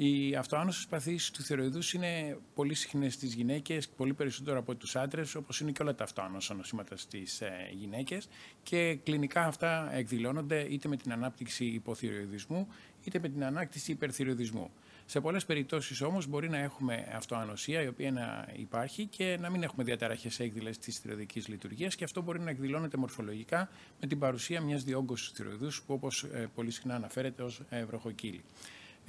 Οι 0.00 0.34
αυτοάνωσε 0.34 0.86
παθήσει 0.88 1.32
του 1.32 1.42
θηροειδούς 1.42 1.92
είναι 1.92 2.38
πολύ 2.54 2.74
συχνές 2.74 3.14
στις 3.14 3.34
γυναίκες, 3.34 3.88
πολύ 3.88 4.14
περισσότερο 4.14 4.58
από 4.58 4.74
τους 4.74 4.96
άντρες, 4.96 5.34
όπως 5.34 5.60
είναι 5.60 5.70
και 5.70 5.82
όλα 5.82 5.94
τα 5.94 6.04
αυτοάνωσα 6.04 6.54
νοσήματα 6.54 6.96
στις 6.96 7.40
ε, 7.40 7.70
γυναίκες. 7.72 8.28
Και 8.62 8.98
κλινικά 9.04 9.44
αυτά 9.44 9.94
εκδηλώνονται 9.94 10.60
είτε 10.60 10.88
με 10.88 10.96
την 10.96 11.12
ανάπτυξη 11.12 11.64
υποθυροειδισμού, 11.64 12.68
είτε 13.04 13.18
με 13.18 13.28
την 13.28 13.44
ανάκτηση 13.44 13.90
υπερθυροειδισμού. 13.92 14.70
Σε 15.06 15.20
πολλές 15.20 15.44
περιπτώσεις 15.44 16.00
όμως 16.00 16.26
μπορεί 16.26 16.48
να 16.48 16.58
έχουμε 16.58 17.08
αυτοανοσία, 17.14 17.82
η 17.82 17.86
οποία 17.86 18.12
να 18.12 18.48
υπάρχει 18.56 19.06
και 19.06 19.36
να 19.40 19.50
μην 19.50 19.62
έχουμε 19.62 19.84
διαταραχές 19.84 20.40
έκδηλε 20.40 20.70
της 20.70 20.98
θηροειδικής 20.98 21.48
λειτουργίας 21.48 21.96
και 21.96 22.04
αυτό 22.04 22.22
μπορεί 22.22 22.40
να 22.40 22.50
εκδηλώνεται 22.50 22.96
μορφολογικά 22.96 23.68
με 24.00 24.06
την 24.06 24.18
παρουσία 24.18 24.60
μιας 24.60 24.84
διόγκωσης 24.84 25.28
του 25.28 25.34
θηροειδούς, 25.34 25.82
που 25.82 25.94
όπως 25.94 26.22
ε, 26.22 26.48
πολύ 26.54 26.70
συχνά 26.70 26.94
αναφέρεται 26.94 27.42
ως 27.42 27.62
βροχοκύλη. 27.86 28.42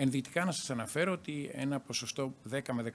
Ενδεικτικά 0.01 0.45
να 0.45 0.51
σας 0.51 0.69
αναφέρω 0.69 1.11
ότι 1.11 1.49
ένα 1.53 1.79
ποσοστό 1.79 2.33
10 2.51 2.59
με 2.71 2.91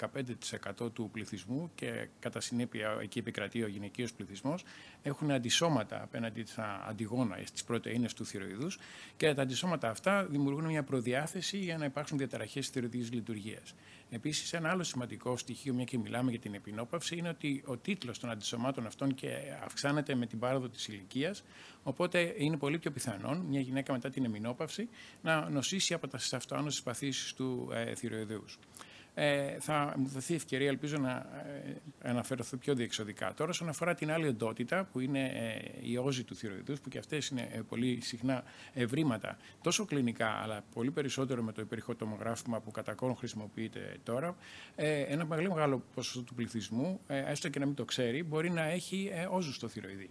15% 0.78 0.92
του 0.92 1.10
πληθυσμού 1.12 1.70
και 1.74 2.08
κατά 2.18 2.40
συνέπεια 2.40 2.98
εκεί 3.00 3.18
επικρατεί 3.18 3.62
ο 3.62 3.66
γυναικείος 3.66 4.12
πληθυσμός 4.12 4.64
έχουν 5.02 5.30
αντισώματα 5.30 6.02
απέναντι 6.02 6.44
στα 6.46 6.84
αντιγόνα, 6.88 7.38
στις 7.44 7.64
πρωτεΐνες 7.64 8.14
του 8.14 8.26
θηροειδούς 8.26 8.78
και 9.16 9.34
τα 9.34 9.42
αντισώματα 9.42 9.90
αυτά 9.90 10.24
δημιουργούν 10.24 10.64
μια 10.64 10.82
προδιάθεση 10.82 11.58
για 11.58 11.78
να 11.78 11.84
υπάρξουν 11.84 12.18
διαταραχές 12.18 12.68
θηροειδικής 12.68 13.12
λειτουργίας. 13.12 13.74
Επίσης, 14.10 14.52
ένα 14.52 14.70
άλλο 14.70 14.82
σημαντικό 14.82 15.36
στοιχείο, 15.36 15.74
μια 15.74 15.84
και 15.84 15.98
μιλάμε 15.98 16.30
για 16.30 16.40
την 16.40 16.54
επινόπαυση, 16.54 17.16
είναι 17.16 17.28
ότι 17.28 17.62
ο 17.66 17.76
τίτλος 17.76 18.18
των 18.18 18.30
αντισωμάτων 18.30 18.86
αυτών 18.86 19.14
και 19.14 19.36
αυξάνεται 19.64 20.14
με 20.14 20.26
την 20.26 20.38
πάροδο 20.38 20.68
της 20.68 20.88
ηλικίας, 20.88 21.44
οπότε 21.82 22.34
είναι 22.36 22.56
πολύ 22.56 22.78
πιο 22.78 22.90
πιθανόν 22.90 23.38
μια 23.38 23.60
γυναίκα 23.60 23.92
μετά 23.92 24.10
την 24.10 24.24
επινόπαυση 24.24 24.88
να 25.22 25.50
νοσήσει 25.50 25.94
από 25.94 26.08
τα 26.08 26.18
αυτοάνωσες 26.32 26.82
παθήσεις 26.82 27.32
του 27.34 27.68
ε, 27.72 27.94
θηροειδούς. 27.94 28.58
Ε, 29.14 29.56
θα 29.60 29.94
μου 29.96 30.08
δοθεί 30.08 30.34
ευκαιρία, 30.34 30.68
ελπίζω 30.68 30.96
να 30.98 31.10
ε, 31.10 32.08
αναφερθώ 32.08 32.56
πιο 32.56 32.74
διεξοδικά. 32.74 33.34
Τώρα, 33.34 33.50
όσον 33.50 33.68
αφορά 33.68 33.94
την 33.94 34.10
άλλη 34.12 34.26
οντότητα, 34.26 34.84
που 34.92 35.00
είναι 35.00 35.24
ε, 35.24 35.88
η 35.88 35.96
όζη 35.96 36.24
του 36.24 36.34
θηροειδούς, 36.36 36.80
που 36.80 36.88
και 36.88 36.98
αυτές 36.98 37.28
είναι 37.28 37.48
ε, 37.52 37.60
πολύ 37.68 37.98
συχνά 38.02 38.44
ευρήματα, 38.72 39.36
τόσο 39.62 39.84
κλινικά, 39.84 40.28
αλλά 40.28 40.64
πολύ 40.74 40.90
περισσότερο 40.90 41.42
με 41.42 41.52
το 41.52 41.60
υπερηχοτομογράφημα 41.60 42.60
που 42.60 42.70
κατά 42.70 42.94
κόρον 42.94 43.16
χρησιμοποιείται 43.16 43.96
τώρα, 44.02 44.36
ε, 44.74 45.00
ένα 45.00 45.26
πολύ 45.26 45.48
μεγάλο 45.48 45.82
ποσοστό 45.94 46.22
του 46.22 46.34
πληθυσμού, 46.34 47.00
ε, 47.06 47.18
έστω 47.30 47.48
και 47.48 47.58
να 47.58 47.66
μην 47.66 47.74
το 47.74 47.84
ξέρει, 47.84 48.22
μπορεί 48.22 48.50
να 48.50 48.62
έχει 48.62 49.10
ε, 49.12 49.26
όζους 49.30 49.54
στο 49.54 49.68
θηροειδή. 49.68 50.10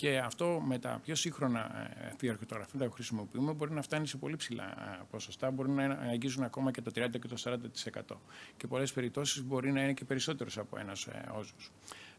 Και 0.00 0.18
αυτό 0.18 0.62
με 0.64 0.78
τα 0.78 1.00
πιο 1.04 1.14
σύγχρονα 1.14 1.90
φιαρχοτογραφήματα 2.16 2.86
που 2.86 2.92
χρησιμοποιούμε 2.92 3.52
μπορεί 3.52 3.72
να 3.72 3.82
φτάνει 3.82 4.06
σε 4.06 4.16
πολύ 4.16 4.36
ψηλά 4.36 4.74
ποσοστά, 5.10 5.50
μπορεί 5.50 5.70
να 5.70 5.84
αγγίζουν 5.84 6.42
ακόμα 6.42 6.70
και 6.70 6.80
το 6.80 6.90
30% 6.94 7.10
και 7.10 7.28
το 7.28 7.60
40%. 8.10 8.16
Και 8.56 8.66
πολλές 8.66 8.92
περιπτώσεις 8.92 9.42
μπορεί 9.42 9.72
να 9.72 9.82
είναι 9.82 9.92
και 9.92 10.04
περισσότερο 10.04 10.50
από 10.56 10.78
ένας 10.78 11.08
όζου. 11.32 11.54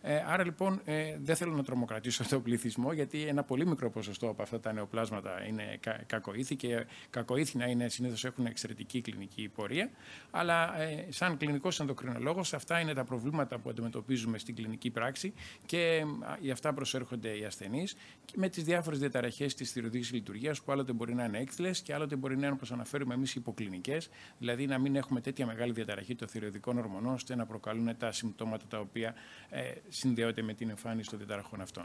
Ε, 0.01 0.23
άρα 0.27 0.43
λοιπόν 0.43 0.81
ε, 0.85 1.17
δεν 1.21 1.35
θέλω 1.35 1.53
να 1.53 1.63
τρομοκρατήσω 1.63 2.23
τον 2.29 2.41
πληθυσμό 2.41 2.93
γιατί 2.93 3.21
ένα 3.21 3.43
πολύ 3.43 3.65
μικρό 3.65 3.89
ποσοστό 3.89 4.29
από 4.29 4.41
αυτά 4.41 4.59
τα 4.59 4.73
νεοπλάσματα 4.73 5.45
είναι 5.47 5.77
κα, 5.79 6.03
κακοήθη 6.07 6.55
και 6.55 6.85
κακοήθη 7.09 7.69
είναι 7.69 7.89
συνήθως 7.89 8.25
έχουν 8.25 8.45
εξαιρετική 8.45 9.01
κλινική 9.01 9.49
πορεία. 9.55 9.89
Αλλά 10.31 10.81
ε, 10.81 11.05
σαν 11.09 11.37
κλινικός 11.37 11.79
ενδοκρινολόγος, 11.79 12.53
αυτά 12.53 12.79
είναι 12.79 12.93
τα 12.93 13.03
προβλήματα 13.03 13.59
που 13.59 13.69
αντιμετωπίζουμε 13.69 14.37
στην 14.37 14.55
κλινική 14.55 14.89
πράξη 14.89 15.33
και 15.65 16.05
γι' 16.39 16.51
αυτά 16.51 16.73
προσέρχονται 16.73 17.37
οι 17.37 17.45
ασθενείς 17.45 17.95
με 18.35 18.49
τις 18.49 18.63
διάφορες 18.63 18.99
διαταραχές 18.99 19.53
της 19.53 19.71
θηροειδική 19.71 20.13
λειτουργίας 20.13 20.61
που 20.61 20.71
άλλοτε 20.71 20.93
μπορεί 20.93 21.13
να 21.13 21.23
είναι 21.23 21.39
έκθλες 21.39 21.81
και 21.81 21.93
άλλοτε 21.93 22.15
μπορεί 22.15 22.37
να 22.37 22.45
είναι 22.45 22.55
όπως 22.55 22.71
αναφέρουμε 22.71 23.13
εμείς 23.13 23.35
υποκλινικές, 23.35 24.09
δηλαδή 24.37 24.67
να 24.67 24.77
μην 24.77 24.95
έχουμε 24.95 25.21
τέτοια 25.21 25.45
μεγάλη 25.45 25.71
διαταραχή 25.71 26.15
των 26.15 26.27
θηροειδικών 26.27 26.77
ορμονών 26.77 27.13
ώστε 27.13 27.35
να 27.35 27.45
προκαλούν 27.45 27.97
τα 27.97 28.11
συμπτώματα 28.11 28.65
τα 28.67 28.79
οποία 28.79 29.15
ε, 29.49 29.71
συνδέονται 29.91 30.41
με 30.41 30.53
την 30.53 30.69
εμφάνιση 30.69 31.09
των 31.09 31.17
διαταραχών 31.17 31.61
αυτών. 31.61 31.83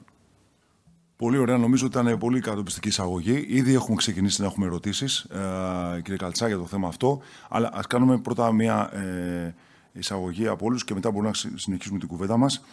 Πολύ 1.17 1.39
ωραία. 1.39 1.57
Νομίζω 1.57 1.87
ότι 1.87 1.99
ήταν 1.99 2.19
πολύ 2.19 2.41
κατοπιστική 2.41 2.89
εισαγωγή. 2.89 3.45
Ήδη 3.49 3.75
έχουμε 3.75 3.97
ξεκινήσει 3.97 4.41
να 4.41 4.47
έχουμε 4.47 4.67
ερωτήσεις, 4.67 5.19
ε, 5.19 6.01
κύριε 6.03 6.17
Καλτσά, 6.17 6.47
για 6.47 6.57
το 6.57 6.67
θέμα 6.67 6.89
αυτό. 6.89 7.21
Αλλά 7.49 7.71
ας 7.73 7.87
κάνουμε 7.87 8.19
πρώτα 8.19 8.53
μια 8.53 8.91
ε, 8.95 9.55
εισαγωγή 9.93 10.47
από 10.47 10.67
όλους 10.67 10.85
και 10.85 10.95
μετά 10.95 11.11
μπορούμε 11.11 11.31
να 11.31 11.59
συνεχίσουμε 11.59 11.99
την 11.99 12.09
κουβέντα 12.09 12.37
μας. 12.37 12.65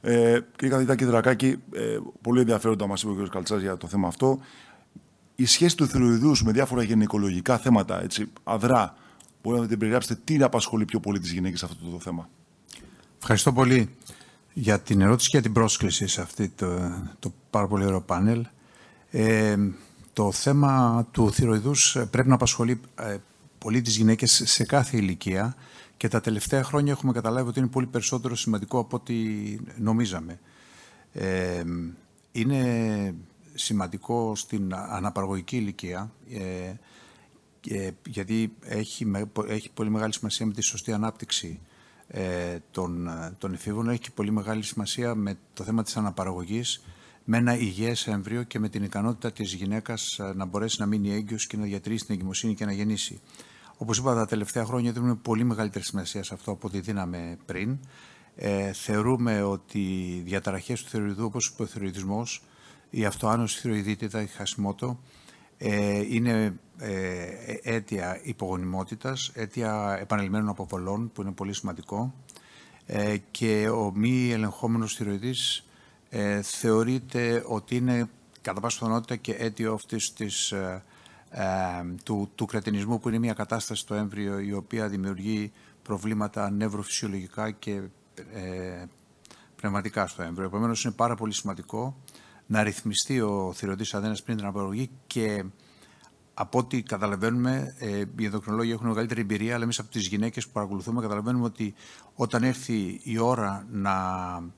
Ε, 0.00 0.40
κύριε 0.56 0.70
καθηγητά 0.70 0.96
Κεντρακάκη, 0.96 1.56
ε, 1.72 1.98
πολύ 2.20 2.40
ενδιαφέροντα 2.40 2.86
μας 2.86 3.02
είπε 3.02 3.22
ο 3.22 3.24
κ. 3.24 3.28
Καλτσάς 3.28 3.60
για 3.60 3.76
το 3.76 3.86
θέμα 3.86 4.08
αυτό. 4.08 4.40
Η 5.34 5.44
σχέση 5.46 5.76
του 5.76 5.86
θηροειδού 5.86 6.32
με 6.44 6.52
διάφορα 6.52 6.82
γενικολογικά 6.82 7.58
θέματα, 7.58 8.02
έτσι, 8.02 8.32
αδρά, 8.44 8.96
μπορείτε 9.42 9.62
να 9.62 9.68
την 9.68 9.78
περιγράψετε 9.78 10.20
τι 10.24 10.42
απασχολεί 10.42 10.84
πιο 10.84 11.00
πολύ 11.00 11.18
τις 11.18 11.32
γυναίκες 11.32 11.58
σε 11.58 11.64
αυτό 11.64 11.90
το 11.90 12.00
θέμα; 12.00 12.28
Ευχαριστώ 13.18 13.52
πολύ 13.52 13.96
για 14.58 14.80
την 14.80 15.00
ερώτηση 15.00 15.30
και 15.30 15.36
για 15.36 15.46
την 15.46 15.52
πρόσκληση 15.52 16.06
σε 16.06 16.20
αυτό 16.20 16.48
το, 16.54 16.66
το 17.18 17.32
πάρα 17.50 17.66
πολύ 17.66 17.84
ωραίο 17.84 18.00
πάνελ. 18.00 18.46
Ε, 19.10 19.56
το 20.12 20.32
θέμα 20.32 21.06
του 21.10 21.32
θηροειδούς 21.32 21.96
πρέπει 22.10 22.28
να 22.28 22.34
απασχολεί 22.34 22.80
ε, 22.98 23.16
πολύ 23.58 23.80
τις 23.82 23.96
γυναίκες 23.96 24.42
σε 24.44 24.64
κάθε 24.64 24.96
ηλικία 24.96 25.56
και 25.96 26.08
τα 26.08 26.20
τελευταία 26.20 26.62
χρόνια 26.62 26.92
έχουμε 26.92 27.12
καταλάβει 27.12 27.48
ότι 27.48 27.58
είναι 27.58 27.68
πολύ 27.68 27.86
περισσότερο 27.86 28.36
σημαντικό 28.36 28.78
από 28.78 28.96
ό,τι 28.96 29.14
νομίζαμε. 29.78 30.38
Ε, 31.12 31.62
είναι 32.32 33.14
σημαντικό 33.54 34.36
στην 34.36 34.74
αναπαραγωγική 34.74 35.56
ηλικία 35.56 36.12
ε, 36.30 37.90
γιατί 38.06 38.52
έχει, 38.60 39.12
έχει 39.48 39.70
πολύ 39.74 39.90
μεγάλη 39.90 40.12
σημασία 40.12 40.46
με 40.46 40.52
τη 40.52 40.62
σωστή 40.62 40.92
ανάπτυξη 40.92 41.60
ε, 42.08 42.56
των, 42.70 43.08
των 43.38 43.52
εφήβων 43.52 43.88
έχει 43.88 44.12
πολύ 44.12 44.30
μεγάλη 44.30 44.62
σημασία 44.62 45.14
με 45.14 45.38
το 45.54 45.64
θέμα 45.64 45.82
της 45.82 45.96
αναπαραγωγής 45.96 46.80
με 47.28 47.36
ένα 47.36 47.58
υγιές 47.58 48.06
έμβριο 48.06 48.42
και 48.42 48.58
με 48.58 48.68
την 48.68 48.82
ικανότητα 48.82 49.32
της 49.32 49.52
γυναίκας 49.52 50.18
ε, 50.18 50.32
να 50.34 50.44
μπορέσει 50.44 50.80
να 50.80 50.86
μείνει 50.86 51.12
έγκυος 51.12 51.46
και 51.46 51.56
να 51.56 51.64
διατηρήσει 51.64 52.04
την 52.04 52.14
εγκυμοσύνη 52.14 52.54
και 52.54 52.64
να 52.64 52.72
γεννήσει. 52.72 53.20
Όπως 53.76 53.98
είπα, 53.98 54.14
τα 54.14 54.26
τελευταία 54.26 54.64
χρόνια 54.64 54.92
δίνουμε 54.92 55.14
πολύ 55.14 55.44
μεγαλύτερη 55.44 55.84
σημασία 55.84 56.22
σε 56.22 56.34
αυτό 56.34 56.50
από 56.50 56.66
ό,τι 56.66 56.80
δίναμε 56.80 57.38
πριν. 57.46 57.78
Ε, 58.36 58.72
θεωρούμε 58.72 59.42
ότι 59.42 59.78
οι 59.78 60.22
διαταραχές 60.24 60.82
του 60.82 60.88
θεωρηδού, 60.88 61.24
όπως 61.24 61.48
ο 61.48 61.50
υποθεωρητισμός, 61.54 62.42
η 62.90 63.04
αυτοάνωση 63.04 63.60
θηροειδίτητα, 63.60 64.22
η 64.22 64.26
χασιμότο, 64.26 65.00
ε, 65.58 66.14
είναι 66.14 66.58
ε, 66.78 67.26
αίτια 67.62 68.20
υπογονιμότητας, 68.22 69.30
αίτια 69.34 69.98
επανελειμμένων 70.00 70.48
αποβολών 70.48 71.10
που 71.12 71.22
είναι 71.22 71.32
πολύ 71.32 71.54
σημαντικό 71.54 72.14
ε, 72.86 73.16
και 73.30 73.68
ο 73.68 73.92
μη 73.94 74.30
ελεγχόμενος 74.32 74.94
θηροειδής 74.94 75.64
ε, 76.08 76.42
θεωρείται 76.42 77.44
ότι 77.46 77.76
είναι 77.76 78.08
κατά 78.42 78.60
πάσα 78.60 78.78
πιθανότητα 78.78 79.16
και 79.16 79.32
αίτιο 79.32 79.72
αυτής 79.72 80.12
της, 80.12 80.52
ε, 80.52 80.82
ε, 81.30 81.44
του, 82.04 82.30
του 82.34 82.46
κρατηνισμού 82.46 83.00
που 83.00 83.08
είναι 83.08 83.18
μια 83.18 83.32
κατάσταση 83.32 83.80
στο 83.80 83.94
έμβριο 83.94 84.38
η 84.38 84.52
οποία 84.52 84.88
δημιουργεί 84.88 85.52
προβλήματα 85.82 86.50
νευροφυσιολογικά 86.50 87.50
και 87.50 87.80
πνευματικά 89.56 90.06
στο 90.06 90.22
έμβριο. 90.22 90.46
Επομένως 90.46 90.84
είναι 90.84 90.92
πάρα 90.92 91.14
πολύ 91.14 91.32
σημαντικό 91.32 91.96
να 92.46 92.62
ρυθμιστεί 92.62 93.20
ο 93.20 93.52
θηροειδής 93.54 93.94
αδένας 93.94 94.22
πριν 94.22 94.36
την 94.36 94.46
απαραγωγή 94.46 94.90
και 95.06 95.44
από 96.38 96.58
ό,τι 96.58 96.82
καταλαβαίνουμε, 96.82 97.74
ε, 97.78 98.02
οι 98.18 98.24
ενδοκρινολόγοι 98.24 98.72
έχουν 98.72 98.86
μεγαλύτερη 98.88 99.20
εμπειρία, 99.20 99.54
αλλά 99.54 99.62
εμείς 99.62 99.78
από 99.78 99.90
τις 99.90 100.06
γυναίκες 100.06 100.46
που 100.46 100.52
παρακολουθούμε 100.52 101.00
καταλαβαίνουμε 101.00 101.44
ότι 101.44 101.74
όταν 102.14 102.42
έρθει 102.42 103.00
η 103.02 103.18
ώρα 103.18 103.66
να 103.70 103.94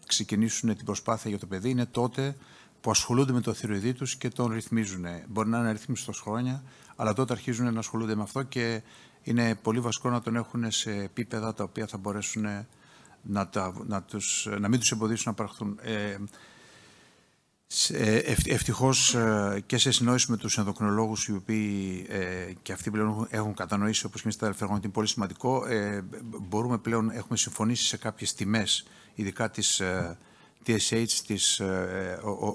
ξεκινήσουν 0.07 0.77
την 0.77 0.85
προσπάθεια 0.85 1.31
για 1.31 1.39
το 1.39 1.47
παιδί, 1.47 1.71
είναι 1.71 1.87
τότε 1.87 2.37
που 2.81 2.91
ασχολούνται 2.91 3.33
με 3.33 3.41
το 3.41 3.53
θηροειδή 3.53 3.93
τους 3.93 4.17
και 4.17 4.29
τον 4.29 4.53
ρυθμίζουν. 4.53 5.05
Μπορεί 5.29 5.49
να 5.49 5.59
είναι 5.59 5.69
αριθμιστό 5.69 6.13
χρόνια, 6.13 6.63
αλλά 6.97 7.13
τότε 7.13 7.33
αρχίζουν 7.33 7.73
να 7.73 7.79
ασχολούνται 7.79 8.15
με 8.15 8.23
αυτό 8.23 8.43
και 8.43 8.83
είναι 9.23 9.55
πολύ 9.55 9.81
βασικό 9.81 10.11
να 10.11 10.21
τον 10.21 10.37
έχουν 10.37 10.71
σε 10.71 10.91
επίπεδα 10.91 11.55
τα 11.55 11.65
οποία 11.65 11.87
θα 11.87 11.99
μπορέσουν 11.99 12.47
να, 13.23 13.49
τα, 13.49 13.73
να, 13.87 14.03
τους, 14.03 14.49
να 14.61 14.69
μην 14.69 14.81
τους 14.81 14.91
εμποδίσουν 14.91 15.25
να 15.27 15.35
παραχθούν. 15.35 15.79
Ε, 15.83 16.17
Ευτυχώς 18.47 19.15
ε, 19.15 19.63
και 19.67 19.79
σε 19.79 19.91
συνόηση 19.91 20.31
με 20.31 20.37
τους 20.37 20.59
ενδοκρινολόγους, 20.59 21.27
οι 21.27 21.33
οποίοι 21.33 22.07
ε, 22.09 22.53
και 22.63 22.73
αυτοί 22.73 22.91
πλέον 22.91 23.27
έχουν 23.31 23.55
κατανοήσει, 23.55 24.07
όπως 24.07 24.21
και 24.21 24.27
εμείς 24.27 24.39
τα 24.39 24.47
τελευταία 24.47 24.69
ότι 24.69 24.85
είναι 24.85 24.93
πολύ 24.93 25.07
σημαντικό, 25.07 25.67
ε, 25.67 26.05
μπορούμε 26.23 26.79
πλέον, 26.79 27.11
έχουμε 27.11 27.37
συμφωνήσει 27.37 27.85
σε 27.85 27.97
κάποιες 27.97 28.35
τιμές, 28.35 28.87
ειδικά 29.15 29.51
τη 29.51 29.67
TSH, 30.67 31.09
τη 31.27 31.37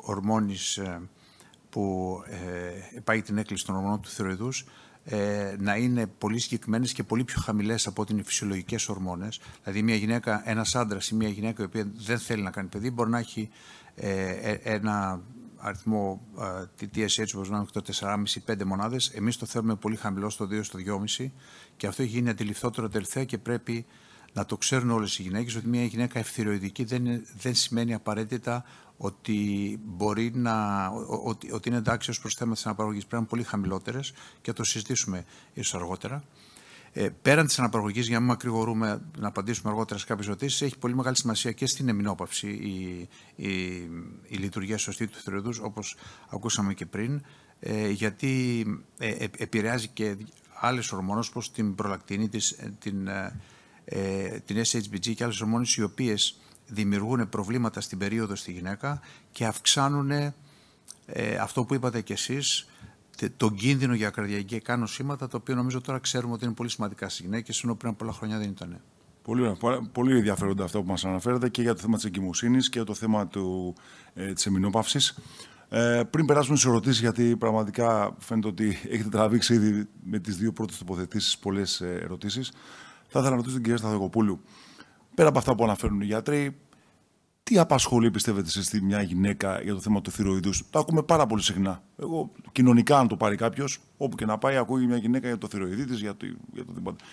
ορμόνης 0.01 0.82
που 1.70 2.17
πάει 3.03 3.22
την 3.22 3.38
έκκληση 3.38 3.65
των 3.65 3.75
ορμονών 3.75 4.01
του 4.01 4.10
θηροειδούς, 4.10 4.65
να 5.57 5.75
είναι 5.75 6.07
πολύ 6.07 6.39
συγκεκριμένες 6.39 6.93
και 6.93 7.03
πολύ 7.03 7.24
πιο 7.24 7.41
χαμηλές 7.41 7.88
από 7.88 8.01
ότι 8.01 8.12
είναι 8.12 8.22
οι 8.22 8.24
φυσιολογικές 8.24 8.89
ορμόνες. 8.89 9.39
Δηλαδή, 9.63 9.81
μια 9.81 9.95
γυναίκα, 9.95 10.50
ένας 10.50 10.75
άντρας 10.75 11.10
ή 11.10 11.15
μια 11.15 11.29
γυναίκα 11.29 11.62
η 11.62 11.65
οποία 11.65 11.91
δεν 11.95 12.19
θέλει 12.19 12.41
να 12.41 12.51
κάνει 12.51 12.67
παιδί 12.67 12.91
μπορεί 12.91 13.10
να 13.10 13.19
έχει 13.19 13.50
ε, 13.95 14.29
ε, 14.31 14.60
ένα 14.63 15.22
αριθμό 15.57 16.22
τη 16.75 16.88
TSH 16.95 17.25
όπως 17.36 17.50
να 17.50 17.65
το 17.65 17.81
4,5-5 18.45 18.63
μονάδες. 18.63 19.10
Εμείς 19.10 19.38
το 19.38 19.45
θέλουμε 19.45 19.75
πολύ 19.75 19.95
χαμηλό 19.95 20.29
στο 20.29 20.45
2 20.45 20.63
στο 20.63 20.79
2,5 21.17 21.29
και 21.77 21.88
αυτό 21.88 22.01
έχει 22.01 22.12
γίνει 22.12 22.29
αντιληφθότερο 22.29 22.89
τελευταία 22.89 23.24
και 23.24 23.38
πρέπει 23.38 23.86
να 24.33 24.45
το 24.45 24.57
ξέρουν 24.57 24.89
όλες 24.89 25.19
οι 25.19 25.22
γυναίκες 25.22 25.55
ότι 25.55 25.67
μια 25.67 25.83
γυναίκα 25.83 26.19
ευθυροειδική 26.19 26.83
δεν, 26.83 27.25
δεν 27.38 27.55
σημαίνει 27.55 27.93
απαραίτητα 27.93 28.63
ότι 29.03 29.79
μπορεί 29.83 30.31
να, 30.36 30.88
ότι, 31.24 31.51
ότι 31.51 31.69
είναι 31.69 31.77
εντάξει 31.77 32.10
ως 32.10 32.19
προς 32.19 32.33
θέμα 32.33 32.53
της 32.53 32.65
αναπαραγωγής. 32.65 33.05
Πρέπει 33.05 33.15
να 33.15 33.19
είναι 33.19 33.29
πολύ 33.29 33.43
χαμηλότερες 33.43 34.13
και 34.41 34.53
το 34.53 34.63
συζητήσουμε 34.63 35.25
ίσως 35.53 35.81
αργότερα. 35.81 36.24
Ε, 36.91 37.10
πέραν 37.22 37.45
της 37.45 37.60
αναπαραγωγής, 37.60 38.05
για 38.05 38.13
να 38.13 38.19
μην 38.19 38.29
μακρηγορούμε 38.29 39.01
να 39.17 39.27
απαντήσουμε 39.27 39.72
αργότερα 39.72 40.00
σε 40.00 40.05
κάποιες 40.05 40.27
ερωτήσεις, 40.27 40.62
έχει 40.62 40.77
πολύ 40.77 40.95
μεγάλη 40.95 41.15
σημασία 41.15 41.51
και 41.51 41.65
στην 41.65 41.89
εμεινόπαυση 41.89 42.48
η, 42.48 43.10
η, 43.36 43.51
η 44.27 44.36
λειτουργία 44.38 44.77
σωστή 44.77 45.07
του 45.07 45.17
θηροειδού, 45.17 45.51
όπως 45.62 45.95
ακούσαμε 46.29 46.74
και 46.74 46.86
πριν, 46.86 47.22
ε, 47.60 47.89
γιατί 47.89 48.65
ε, 48.98 49.10
ε 49.10 49.27
επηρεάζει 49.38 49.88
και 49.88 50.17
άλλες 50.60 50.91
ορμόνες, 50.91 51.27
όπως 51.27 51.51
την 51.51 51.75
προλακτίνη, 51.75 52.29
της, 52.29 52.51
ε, 52.51 52.74
την, 52.79 53.07
ε, 53.86 54.39
την 54.45 54.57
SHBG 54.57 55.13
και 55.15 55.24
άλλες 55.24 55.41
ορμόνες, 55.41 55.75
οι 55.75 55.83
οποίες 55.83 56.38
δημιουργούν 56.74 57.30
προβλήματα 57.30 57.82
στην 57.82 57.98
περίοδο 57.98 58.36
στη 58.36 58.51
γυναίκα 58.51 59.01
και 59.32 59.46
αυξάνουν 59.46 60.12
αυτό 61.42 61.65
που 61.65 61.74
είπατε 61.74 62.01
κι 62.01 62.12
εσείς, 62.12 62.68
τον 63.38 63.56
κίνδυνο 63.56 63.94
για 63.94 64.10
καρδιακά 64.10 64.77
νοσήματα, 64.77 65.27
το 65.27 65.38
οποίο 65.38 65.56
νομίζω 65.56 65.82
τώρα 65.82 66.00
ξέρουμε 66.00 66.34
ότι 66.34 66.46
είναι 66.46 66.53
πολύ 66.53 66.70
σημαντικά 66.70 67.10
στις 67.10 67.25
γυναίκες, 67.25 67.63
ενώ 67.63 67.75
πριν 67.75 67.89
από 67.89 67.98
πολλά 67.98 68.12
χρόνια 68.12 68.38
δεν 68.38 68.50
ήταν. 68.50 68.82
Πολύ, 69.24 69.58
πολύ 69.92 70.18
ενδιαφέροντα 70.18 70.63
αυτό 70.63 70.82
που 70.82 70.88
μας 70.88 71.06
αναφέρετε 71.06 71.50
και 71.50 71.62
για 71.62 71.74
το 71.74 71.82
θέμα 71.82 71.96
της 71.96 72.06
εγκυμοσύνης 72.06 72.70
και 72.70 72.77
για 72.77 72.86
το 72.86 72.94
θέμα 72.94 73.30
ε, 74.13 74.34
της 74.34 74.46
εμεινόπαυση. 74.46 75.13
Ε, 75.70 76.03
πριν 76.10 76.25
περάσουμε 76.25 76.58
στις 76.58 76.70
ερωτήσεις, 76.70 77.00
γιατί 77.00 77.36
πραγματικά 77.38 78.15
φαίνεται 78.20 78.48
ότι 78.48 78.77
έχετε 78.89 79.10
τραβήξει 79.10 79.53
ήδη 79.53 79.88
με 80.03 80.20
τις 80.20 80.38
δύο 80.38 80.51
πρώτες 80.51 80.77
τοποθετήσεις 80.77 81.38
πολλές 81.38 81.82
ε, 81.82 82.00
ερωτήσεις, 82.03 82.51
Θα 83.08 83.20
ήθελα 83.20 83.30
να 83.30 83.36
ρωτήσω 83.36 83.53
την 83.53 83.63
κυρία 83.63 83.77
Σταθεκοπούλου, 83.77 84.42
πέρα 85.15 85.29
από 85.29 85.38
αυτά 85.38 85.55
που 85.55 85.63
αναφέρουν 85.63 86.01
οι 86.01 86.05
γιατροί, 86.05 86.55
τι 87.43 87.58
απασχολεί, 87.58 88.12
πιστεύετε, 88.12 88.50
σε 88.50 88.82
μια 88.84 89.01
γυναίκα 89.01 89.62
για 89.62 89.74
το 89.74 89.79
θέμα 89.79 90.01
του 90.01 90.12
θηροειδούς; 90.12 90.63
Το 90.70 90.79
ακούμε 90.79 91.03
πάρα 91.03 91.25
πολύ 91.25 91.41
συχνά. 91.41 91.84
Εγώ, 91.98 92.32
κοινωνικά, 92.51 93.00
αν 93.00 93.08
το 93.08 93.17
πάρει 93.17 93.36
κάποιος, 93.36 93.79
όπου 93.98 94.15
και 94.15 94.25
να 94.25 94.38
πάει, 94.38 94.55
ακούει 94.58 94.86
μια 94.86 94.98
γυναίκα 94.98 95.27
για 95.27 95.38
το 95.38 95.48
θηροειδή 95.48 95.86
της, 95.86 96.00
για 96.00 96.15
το, 96.15 96.25
για 96.53 96.65
το 96.65 96.72
τίποτα. 96.74 97.03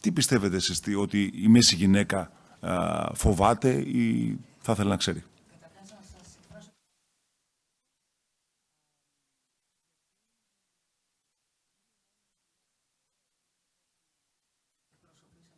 Τι 0.00 0.12
πιστεύετε 0.12 0.56
εσείς 0.56 0.82
ότι 0.98 1.30
η 1.34 1.48
μέση 1.48 1.74
γυναίκα 1.74 2.30
α, 2.60 3.14
φοβάται 3.14 3.72
ή 3.72 4.38
θα 4.58 4.72
ήθελε 4.72 4.88
να 4.88 4.96
ξέρει; 4.96 5.22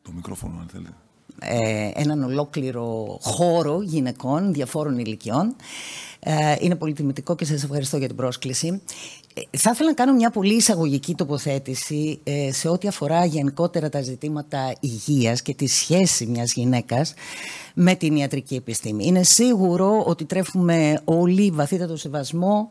Το 0.03 0.13
μικρόφωνο, 0.13 0.61
αν 0.61 0.69
θέλετε. 0.69 0.95
Ε, 1.41 1.91
έναν 1.95 2.23
ολόκληρο 2.23 3.19
χώρο 3.21 3.83
γυναικών 3.83 4.53
διαφόρων 4.53 4.99
ηλικιών. 4.99 5.57
Ε, 6.21 6.55
είναι 6.61 6.75
πολύ 6.77 6.93
τιμητικό 6.93 7.35
και 7.35 7.45
σας 7.45 7.63
ευχαριστώ 7.63 7.97
για 7.97 8.07
την 8.07 8.17
πρόσκληση. 8.17 8.83
Ε, 9.35 9.59
θα 9.59 9.71
ήθελα 9.71 9.89
να 9.89 9.95
κάνω 9.95 10.13
μια 10.13 10.31
πολύ 10.31 10.55
εισαγωγική 10.55 11.15
τοποθέτηση 11.15 12.21
σε 12.51 12.69
ό,τι 12.69 12.89
αφορά 12.89 13.25
γενικότερα 13.25 13.89
τα 13.89 14.03
ζητήματα 14.03 14.75
υγείας 14.81 15.43
και 15.43 15.55
τη 15.55 15.67
σχέση 15.67 16.27
μιας 16.27 16.53
γυναίκας 16.53 17.15
με 17.75 17.95
την 17.95 18.17
ιατρική 18.17 18.55
επιστήμη. 18.55 19.07
Είναι 19.07 19.23
σίγουρο 19.23 20.03
ότι 20.07 20.25
τρέφουμε 20.25 21.01
όλοι 21.05 21.51
βαθύτατο 21.51 21.97
σεβασμό 21.97 22.71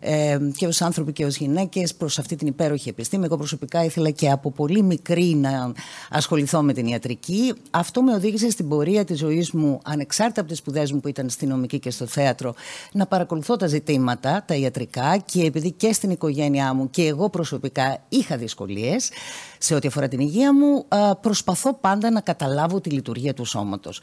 ε, 0.00 0.38
και 0.56 0.66
ως 0.66 0.82
άνθρωποι 0.82 1.12
και 1.12 1.24
ως 1.24 1.36
γυναίκες 1.36 1.94
προς 1.94 2.18
αυτή 2.18 2.36
την 2.36 2.46
υπέροχη 2.46 2.88
επιστήμη. 2.88 3.24
Εγώ 3.24 3.36
προσωπικά 3.36 3.84
ήθελα 3.84 4.10
και 4.10 4.30
από 4.30 4.50
πολύ 4.50 4.82
μικρή 4.82 5.34
να 5.34 5.72
ασχοληθώ 6.10 6.62
με 6.62 6.72
την 6.72 6.86
ιατρική. 6.86 7.54
Αυτό 7.70 8.02
με 8.02 8.14
οδήγησε 8.14 8.50
στην 8.50 8.68
πορεία 8.68 9.04
της 9.04 9.18
ζωής 9.18 9.50
μου, 9.50 9.80
ανεξάρτητα 9.84 10.40
από 10.40 10.50
τις 10.50 10.58
σπουδές 10.58 10.92
μου 10.92 11.00
που 11.00 11.08
ήταν 11.08 11.28
στη 11.28 11.46
νομική 11.46 11.78
και 11.78 11.90
στο 11.90 12.06
θέατρο, 12.06 12.54
να 12.92 13.06
παρακολουθώ 13.06 13.56
τα 13.56 13.66
ζητήματα, 13.66 14.44
τα 14.46 14.54
ιατρικά 14.54 15.16
και 15.24 15.42
επειδή 15.42 15.72
και 15.72 15.92
στην 15.92 16.10
οικογένειά 16.10 16.74
μου 16.74 16.90
και 16.90 17.06
εγώ 17.06 17.28
προσωπικά 17.30 17.98
είχα 18.08 18.36
δυσκολίες 18.36 19.10
σε 19.58 19.74
ό,τι 19.74 19.88
αφορά 19.88 20.08
την 20.08 20.20
υγεία 20.20 20.54
μου, 20.54 20.86
προσπαθώ 21.20 21.74
πάντα 21.74 22.10
να 22.10 22.20
καταλάβω 22.20 22.80
τη 22.80 22.90
λειτουργία 22.90 23.34
του 23.34 23.44
σώματος. 23.44 24.00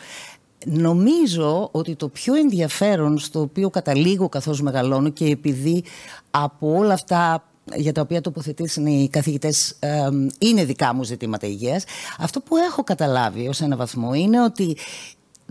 Νομίζω 0.66 1.70
ότι 1.72 1.96
το 1.96 2.08
πιο 2.08 2.36
ενδιαφέρον 2.36 3.18
στο 3.18 3.42
οποίο 3.42 3.70
καταλήγω 3.70 4.30
καθώς 4.30 4.62
μεγαλώνω 4.62 5.10
και 5.10 5.26
επειδή 5.26 5.84
από 6.32 6.78
όλα 6.78 6.94
αυτά 6.94 7.44
για 7.76 7.92
τα 7.92 8.02
οποία 8.02 8.22
τοποθετήσαν 8.22 8.86
οι 8.86 9.10
καθηγητές 9.12 9.80
είναι 10.40 10.64
δικά 10.64 10.94
μου 10.94 11.04
ζητήματα 11.04 11.48
υγείας 11.48 11.84
αυτό 12.20 12.40
που 12.40 12.56
έχω 12.58 12.84
καταλάβει 12.84 13.48
ως 13.48 13.62
ένα 13.62 13.76
βαθμό 13.76 14.14
είναι 14.14 14.44
ότι 14.44 14.78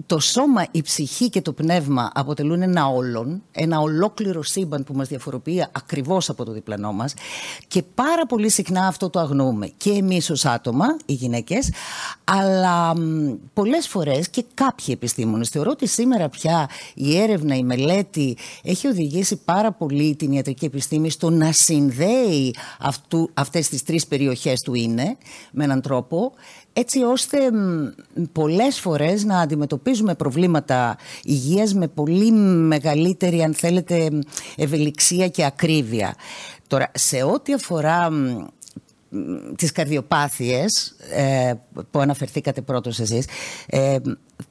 το 0.06 0.18
σώμα, 0.18 0.66
η 0.70 0.82
ψυχή 0.82 1.28
και 1.28 1.42
το 1.42 1.52
πνεύμα 1.52 2.10
αποτελούν 2.14 2.62
ένα 2.62 2.86
όλον, 2.86 3.42
ένα 3.52 3.80
ολόκληρο 3.80 4.42
σύμπαν 4.42 4.84
που 4.84 4.94
μας 4.94 5.08
διαφοροποιεί 5.08 5.66
ακριβώς 5.72 6.28
από 6.28 6.44
το 6.44 6.52
διπλανό 6.52 6.92
μας 6.92 7.14
και 7.68 7.82
πάρα 7.94 8.26
πολύ 8.26 8.48
συχνά 8.48 8.86
αυτό 8.86 9.10
το 9.10 9.18
αγνοούμε 9.18 9.66
και 9.76 9.90
εμείς 9.90 10.30
ως 10.30 10.44
άτομα, 10.44 10.86
οι 11.06 11.12
γυναίκες, 11.12 11.72
αλλά 12.24 12.92
πολλές 13.52 13.88
φορές 13.88 14.28
και 14.28 14.44
κάποιοι 14.54 14.86
επιστήμονες. 14.88 15.48
Θεωρώ 15.48 15.70
ότι 15.70 15.86
σήμερα 15.86 16.28
πια 16.28 16.68
η 16.94 17.18
έρευνα, 17.18 17.54
η 17.54 17.62
μελέτη 17.62 18.36
έχει 18.62 18.86
οδηγήσει 18.86 19.36
πάρα 19.36 19.72
πολύ 19.72 20.16
την 20.16 20.32
ιατρική 20.32 20.64
επιστήμη 20.64 21.10
στο 21.10 21.30
να 21.30 21.52
συνδέει 21.52 22.54
αυτού, 22.78 23.30
αυτές 23.34 23.68
τις 23.68 23.82
τρεις 23.82 24.06
περιοχές 24.06 24.60
του 24.60 24.74
είναι 24.74 25.16
με 25.52 25.64
έναν 25.64 25.80
τρόπο 25.80 26.32
έτσι 26.78 27.02
ώστε 27.02 27.38
πολλές 28.32 28.80
φορές 28.80 29.24
να 29.24 29.40
αντιμετωπίζουμε 29.40 30.14
προβλήματα 30.14 30.96
υγείας 31.22 31.74
με 31.74 31.88
πολύ 31.88 32.32
μεγαλύτερη 32.32 33.42
αν 33.42 33.54
θέλετε 33.54 34.08
ευελιξία 34.56 35.28
και 35.28 35.44
ακρίβεια. 35.44 36.14
Τώρα 36.66 36.90
σε 36.94 37.22
ό,τι 37.22 37.52
αφορά 37.52 38.08
τις 39.56 39.72
καρδιοπάθειες 39.72 40.96
ε, 41.10 41.52
που 41.90 41.98
αναφερθήκατε 41.98 42.60
πρώτος 42.60 42.98
εσείς 43.00 43.26
ε, 43.66 43.96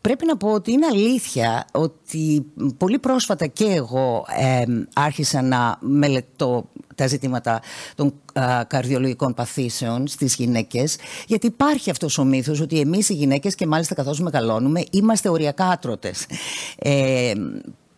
πρέπει 0.02 0.26
να 0.26 0.38
πω 0.38 0.52
ότι 0.52 0.72
είναι 0.72 0.86
αλήθεια 0.86 1.66
ότι 1.72 2.46
πολύ 2.78 3.00
πρόσφατα 3.00 3.46
και 3.48 3.66
εγώ 3.66 4.26
ε, 4.40 4.64
άρχισα 4.94 5.42
να 5.42 5.78
μελετώ 5.80 6.70
τα 6.96 7.08
ζητήματα 7.08 7.62
των 7.96 8.14
καρδιολογικών 8.68 9.34
παθήσεων 9.34 10.08
στις 10.08 10.36
γυναίκες 10.36 10.98
γιατί 11.28 11.46
υπάρχει 11.46 11.90
αυτός 11.90 12.18
ο 12.18 12.24
μύθος 12.24 12.60
ότι 12.60 12.80
εμείς 12.80 13.10
οι 13.10 13.14
γυναίκες 13.14 13.56
και 13.56 13.68
μάλιστα 13.68 13.96
καθώς 13.96 14.20
μεγαλώνουμε 14.20 14.84
είμαστε 14.92 15.30
οριακά 15.30 15.66
άτρωτες. 15.66 16.26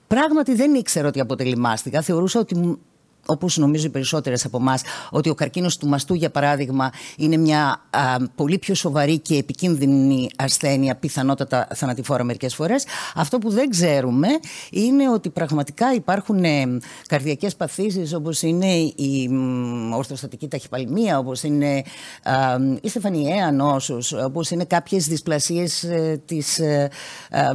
Πράγματι 0.07 0.55
δεν 0.55 0.73
ήξερα 0.73 1.07
ότι 1.07 1.19
αποτελεί 1.19 1.57
μάστιγα. 1.57 2.01
Θεωρούσα 2.01 2.39
ότι 2.39 2.79
όπως 3.27 3.57
νομίζω 3.57 3.85
οι 3.85 3.89
περισσότερες 3.89 4.45
από 4.45 4.57
εμάς, 4.57 4.81
ότι 5.09 5.29
ο 5.29 5.33
καρκίνος 5.33 5.77
του 5.77 5.87
μαστού, 5.87 6.13
για 6.13 6.29
παράδειγμα, 6.29 6.91
είναι 7.17 7.37
μια 7.37 7.81
πολύ 8.35 8.57
πιο 8.57 8.75
σοβαρή 8.75 9.19
και 9.19 9.35
επικίνδυνη 9.35 10.29
ασθένεια, 10.35 10.95
πιθανότατα 10.95 11.67
θανατηφόρα 11.75 12.23
μερικές 12.23 12.55
φορές. 12.55 12.85
Αυτό 13.15 13.37
που 13.37 13.49
δεν 13.49 13.69
ξέρουμε 13.69 14.27
είναι 14.71 15.09
ότι 15.09 15.29
πραγματικά 15.29 15.93
υπάρχουν 15.93 16.43
ε, 16.43 16.65
καρδιακές 17.07 17.55
παθήσεις 17.55 18.13
όπως 18.13 18.41
είναι 18.41 18.73
η 18.95 19.29
ορθοστατική 19.93 20.47
ταχυπαλμία, 20.47 21.17
όπως 21.17 21.43
είναι 21.43 21.83
η 22.81 22.89
στεφανιαία 22.89 23.51
νόσος, 23.51 24.13
όπως 24.13 24.49
είναι 24.49 24.65
κάποιες 24.65 25.05
δυσπλασίες 25.07 25.83
ε, 25.83 26.21
της 26.25 26.59
ε, 26.59 26.89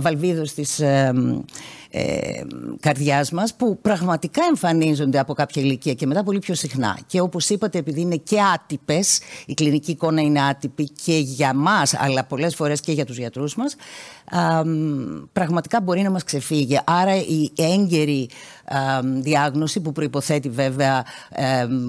βαλβίδος 0.00 0.52
της 0.54 0.80
ε, 1.94 2.42
καρδιάς 2.80 3.30
μας 3.30 3.54
που 3.54 3.78
πραγματικά 3.80 4.42
εμφανίζονται 4.48 5.18
από 5.18 5.34
κάποια 5.34 5.62
ηλικία 5.62 5.94
και 5.94 6.06
μετά 6.06 6.22
πολύ 6.22 6.38
πιο 6.38 6.54
συχνά. 6.54 6.98
Και 7.06 7.20
όπως 7.20 7.48
είπατε 7.48 7.78
επειδή 7.78 8.00
είναι 8.00 8.16
και 8.16 8.40
άτυπες, 8.54 9.20
η 9.46 9.54
κλινική 9.54 9.90
εικόνα 9.90 10.20
είναι 10.20 10.42
άτυπη 10.42 10.88
και 11.04 11.18
για 11.18 11.54
μας 11.54 11.94
αλλά 11.94 12.24
πολλές 12.24 12.54
φορές 12.54 12.80
και 12.80 12.92
για 12.92 13.04
τους 13.04 13.18
γιατρούς 13.18 13.56
μας, 13.56 13.76
πραγματικά 15.32 15.80
μπορεί 15.80 16.02
να 16.02 16.10
μας 16.10 16.24
ξεφύγει. 16.24 16.80
Άρα 16.84 17.16
η 17.16 17.52
έγκαιρη 17.56 18.28
διάγνωση 19.02 19.80
που 19.80 19.92
προϋποθέτει 19.92 20.48
βέβαια 20.48 21.04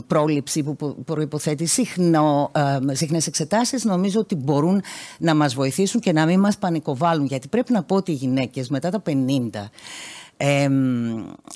πρόληψη, 0.07 0.63
που 0.63 1.03
προϋποθέτει 1.05 1.65
συχνό, 1.65 2.51
συχνές 2.91 3.27
εξετάσεις, 3.27 3.83
νομίζω 3.83 4.19
ότι 4.19 4.35
μπορούν 4.35 4.81
να 5.19 5.35
μας 5.35 5.53
βοηθήσουν 5.53 6.01
και 6.01 6.11
να 6.11 6.25
μην 6.25 6.39
μας 6.39 6.57
πανικοβάλλουν. 6.57 7.25
Γιατί 7.25 7.47
πρέπει 7.47 7.71
να 7.71 7.83
πω 7.83 7.95
ότι 7.95 8.11
οι 8.11 8.15
γυναίκες 8.15 8.69
μετά 8.69 8.89
τα 8.89 9.01
50 9.05 9.69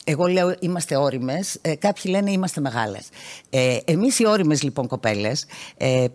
εγώ 0.03 0.25
λέω 0.25 0.55
είμαστε 0.59 0.97
όριμες, 0.97 1.57
ε, 1.61 1.75
κάποιοι 1.75 2.11
λένε 2.15 2.31
είμαστε 2.31 2.61
μεγάλες. 2.61 3.09
Ε, 3.49 3.77
εμείς 3.85 4.19
οι 4.19 4.27
όριμες 4.27 4.63
λοιπόν 4.63 4.87
κοπέλες 4.87 5.45
ε, 5.77 6.05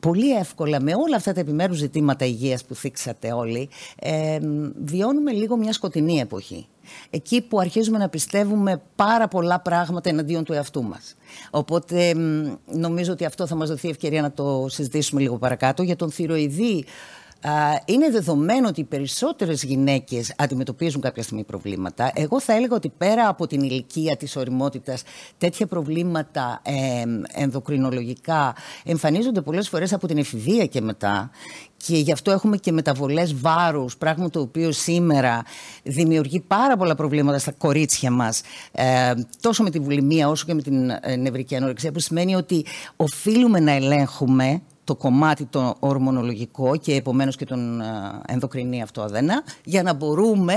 πολύ 0.00 0.36
εύκολα 0.36 0.80
με 0.80 0.92
όλα 0.94 1.16
αυτά 1.16 1.32
τα 1.32 1.40
επιμέρους 1.40 1.76
ζητήματα 1.76 2.24
υγείας 2.24 2.64
που 2.64 2.74
θίξατε 2.74 3.32
όλοι 3.32 3.68
ε, 3.98 4.38
βιώνουμε 4.84 5.32
λίγο 5.32 5.56
μια 5.56 5.72
σκοτεινή 5.72 6.18
εποχή. 6.18 6.66
Εκεί 7.10 7.40
που 7.40 7.60
αρχίζουμε 7.60 7.98
να 7.98 8.08
πιστεύουμε 8.08 8.82
πάρα 8.96 9.28
πολλά 9.28 9.60
πράγματα 9.60 10.08
εναντίον 10.08 10.44
του 10.44 10.52
εαυτού 10.52 10.82
μας. 10.82 11.16
Οπότε 11.50 12.14
νομίζω 12.66 13.12
ότι 13.12 13.24
αυτό 13.24 13.46
θα 13.46 13.54
μας 13.54 13.68
δοθεί 13.68 13.88
ευκαιρία 13.88 14.22
να 14.22 14.32
το 14.32 14.66
συζητήσουμε 14.68 15.20
λίγο 15.20 15.38
παρακάτω. 15.38 15.82
Για 15.82 15.96
τον 15.96 16.10
θηροειδή 16.10 16.84
είναι 17.84 18.10
δεδομένο 18.10 18.68
ότι 18.68 18.80
οι 18.80 18.84
περισσότερες 18.84 19.62
γυναίκες 19.62 20.34
αντιμετωπίζουν 20.36 21.00
κάποια 21.00 21.22
στιγμή 21.22 21.44
προβλήματα. 21.44 22.10
Εγώ 22.14 22.40
θα 22.40 22.52
έλεγα 22.52 22.76
ότι 22.76 22.92
πέρα 22.98 23.28
από 23.28 23.46
την 23.46 23.62
ηλικία 23.62 24.16
της 24.16 24.36
οριμότητας, 24.36 25.02
τέτοια 25.38 25.66
προβλήματα 25.66 26.60
ε, 26.64 27.02
ενδοκρινολογικά 27.42 28.54
εμφανίζονται 28.84 29.40
πολλές 29.40 29.68
φορές 29.68 29.92
από 29.92 30.06
την 30.06 30.18
εφηβεία 30.18 30.66
και 30.66 30.80
μετά. 30.80 31.30
Και 31.76 31.96
γι' 31.96 32.12
αυτό 32.12 32.30
έχουμε 32.30 32.56
και 32.56 32.72
μεταβολές 32.72 33.34
βάρους, 33.34 33.96
πράγμα 33.96 34.30
το 34.30 34.40
οποίο 34.40 34.72
σήμερα 34.72 35.42
δημιουργεί 35.82 36.40
πάρα 36.40 36.76
πολλά 36.76 36.94
προβλήματα 36.94 37.38
στα 37.38 37.52
κορίτσια 37.52 38.10
μας, 38.10 38.40
ε, 38.72 39.12
τόσο 39.40 39.62
με 39.62 39.70
τη 39.70 39.78
βουλημία 39.78 40.28
όσο 40.28 40.46
και 40.46 40.54
με 40.54 40.62
την 40.62 40.90
ε, 40.90 41.16
νευρική 41.16 41.56
ανορεξία, 41.56 41.92
που 41.92 42.00
σημαίνει 42.00 42.34
ότι 42.34 42.64
οφείλουμε 42.96 43.60
να 43.60 43.72
ελέγχουμε 43.72 44.62
το 44.88 44.94
κομμάτι 44.94 45.44
το 45.44 45.74
ορμονολογικό 45.78 46.76
και 46.76 46.94
επομένως 46.94 47.36
και 47.36 47.44
τον 47.44 47.80
ε, 47.80 47.84
ενδοκρινή 48.26 48.82
αυτό 48.82 49.02
αδένα 49.02 49.42
για 49.64 49.82
να 49.82 49.92
μπορούμε 49.92 50.54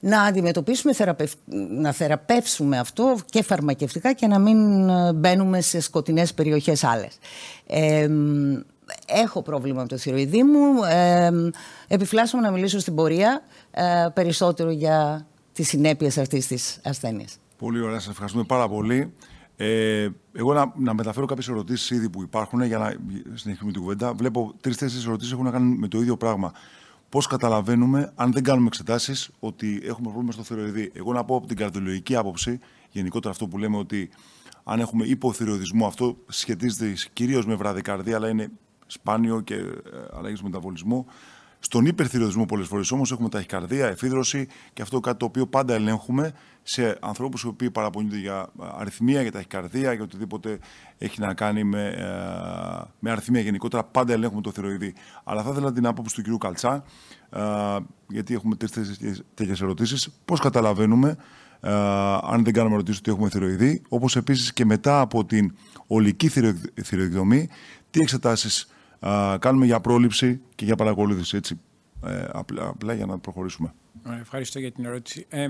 να 0.00 0.22
αντιμετωπίσουμε, 0.22 0.92
να 1.70 1.92
θεραπεύσουμε 1.92 2.78
αυτό 2.78 3.16
και 3.30 3.42
φαρμακευτικά 3.42 4.12
και 4.12 4.26
να 4.26 4.38
μην 4.38 4.88
ε, 4.88 5.12
μπαίνουμε 5.12 5.60
σε 5.60 5.80
σκοτεινές 5.80 6.34
περιοχές 6.34 6.84
άλλες. 6.84 7.18
έχω 9.06 9.42
πρόβλημα 9.42 9.80
με 9.80 9.88
το 9.88 9.96
θηροειδή 9.96 10.42
μου. 10.42 10.82
Ε, 10.90 11.30
επιφυλάσσομαι 11.88 12.42
να 12.42 12.50
μιλήσω 12.50 12.78
στην 12.78 12.94
πορεία 12.94 13.42
ε, 13.70 14.06
περισσότερο 14.14 14.70
για 14.70 15.26
τις 15.52 15.68
συνέπειες 15.68 16.18
αυτής 16.18 16.46
της 16.46 16.80
ασθένειας. 16.84 17.36
Πολύ 17.58 17.80
ωραία, 17.80 17.98
σας 17.98 18.10
ευχαριστούμε 18.10 18.44
πάρα 18.44 18.68
πολύ. 18.68 19.12
Ε, 19.56 20.08
εγώ 20.32 20.52
να, 20.52 20.72
να 20.76 20.94
μεταφέρω 20.94 21.26
κάποιες 21.26 21.48
ερωτήσεις 21.48 21.90
ήδη 21.90 22.10
που 22.10 22.22
υπάρχουν 22.22 22.62
για 22.62 22.78
να 22.78 22.96
συνεχίσουμε 23.34 23.72
την 23.72 23.80
κουβέντα. 23.80 24.14
Βλέπω 24.14 24.54
τρει-τέσσερι 24.60 25.04
ερωτήσεις 25.06 25.32
έχουν 25.32 25.44
να 25.44 25.50
κάνουν 25.50 25.78
με 25.78 25.88
το 25.88 26.00
ίδιο 26.00 26.16
πράγμα. 26.16 26.52
Πώς 27.08 27.26
καταλαβαίνουμε, 27.26 28.12
αν 28.14 28.32
δεν 28.32 28.42
κάνουμε 28.42 28.66
εξετάσεις, 28.66 29.30
ότι 29.38 29.80
έχουμε 29.84 30.08
πρόβλημα 30.08 30.32
στο 30.32 30.42
θηροειδή. 30.42 30.90
Εγώ 30.94 31.12
να 31.12 31.24
πω 31.24 31.36
από 31.36 31.46
την 31.46 31.56
καρδιολογική 31.56 32.16
άποψη, 32.16 32.58
γενικότερα 32.90 33.32
αυτό 33.32 33.46
που 33.46 33.58
λέμε 33.58 33.76
ότι 33.76 34.10
αν 34.64 34.80
έχουμε 34.80 35.04
υποθυροειδισμό, 35.04 35.86
αυτό 35.86 36.16
σχετίζεται 36.26 36.94
κυρίως 37.12 37.46
με 37.46 37.54
βραδικαρδία, 37.54 38.16
αλλά 38.16 38.28
είναι 38.28 38.50
σπάνιο 38.86 39.40
και 39.40 39.54
ε, 39.54 39.70
αλλαγή 40.12 40.34
του 40.34 40.44
μεταβολισμού. 40.44 41.06
Στον 41.64 41.86
υπερθυροειδισμό 41.86 42.44
πολλές 42.46 42.66
φορές 42.66 42.90
όμως 42.90 43.12
έχουμε 43.12 43.28
ταχυκαρδία, 43.28 43.86
εφίδρωση 43.86 44.46
και 44.72 44.82
αυτό 44.82 45.00
κάτι 45.00 45.16
το 45.18 45.24
οποίο 45.24 45.46
πάντα 45.46 45.74
ελέγχουμε 45.74 46.32
σε 46.62 46.98
ανθρώπους 47.00 47.42
οι 47.42 47.46
οποίοι 47.46 47.70
παραπονιούνται 47.70 48.18
για 48.18 48.48
αριθμία, 48.78 49.22
για 49.22 49.32
ταχυκαρδία, 49.32 49.92
για 49.92 50.02
οτιδήποτε 50.02 50.58
έχει 50.98 51.20
να 51.20 51.34
κάνει 51.34 51.64
με, 51.64 51.86
ε, 51.86 52.90
με 52.98 53.10
αριθμία 53.10 53.40
γενικότερα. 53.40 53.84
Πάντα 53.84 54.12
ελέγχουμε 54.12 54.40
το 54.40 54.50
θηροειδή. 54.50 54.94
Αλλά 55.24 55.42
θα 55.42 55.50
ήθελα 55.50 55.72
την 55.72 55.86
άποψη 55.86 56.22
του 56.22 56.36
κ. 56.36 56.40
Καλτσά, 56.40 56.84
ε, 57.30 57.40
γιατί 58.08 58.34
έχουμε 58.34 58.56
τέτοιες 59.34 59.60
ερωτήσεις. 59.60 60.08
Πώς 60.24 60.40
καταλαβαίνουμε, 60.40 61.16
ε, 61.60 61.72
αν 62.22 62.44
δεν 62.44 62.52
κάνουμε 62.52 62.74
ερωτήσεις, 62.74 63.00
ότι 63.00 63.10
έχουμε 63.10 63.28
θηροειδή, 63.28 63.82
όπως 63.88 64.16
επίσης 64.16 64.52
και 64.52 64.64
μετά 64.64 65.00
από 65.00 65.24
την 65.24 65.56
ολική 65.86 66.28
θηροειδομή, 66.82 67.48
τι 67.90 68.00
εξετάσεις 68.00 68.68
κάνουμε 69.38 69.66
για 69.66 69.80
πρόληψη 69.80 70.40
και 70.54 70.64
για 70.64 70.76
παρακολούθηση. 70.76 71.36
Έτσι, 71.36 71.60
ε, 72.06 72.24
απλά, 72.32 72.68
απλά 72.68 72.94
για 72.94 73.06
να 73.06 73.18
προχωρήσουμε. 73.18 73.74
Ευχαριστώ 74.20 74.58
για 74.58 74.72
την 74.72 74.84
ερώτηση. 74.84 75.26
Ε, 75.28 75.48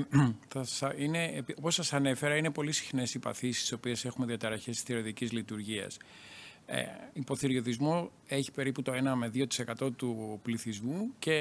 θα, 0.65 0.95
είναι, 0.99 1.45
όπως 1.59 1.75
σας 1.75 1.93
ανέφερα, 1.93 2.37
είναι 2.37 2.51
πολύ 2.51 2.73
συχνές 2.73 3.15
οι 3.15 3.19
παθήσεις 3.19 3.59
στις 3.59 3.73
οποίες 3.73 4.05
έχουμε 4.05 4.27
διαταραχές 4.27 4.75
της 4.75 4.83
θηροειδικής 4.83 5.33
λειτουργίας. 5.33 5.97
Ε, 6.67 6.83
υποθυριωδισμό 7.13 8.11
έχει 8.27 8.53
περίπου 8.53 8.83
το 8.83 8.93
1 8.93 9.15
με 9.17 9.31
2% 9.35 9.93
του 9.97 10.41
πληθυσμού 10.43 11.11
και 11.19 11.35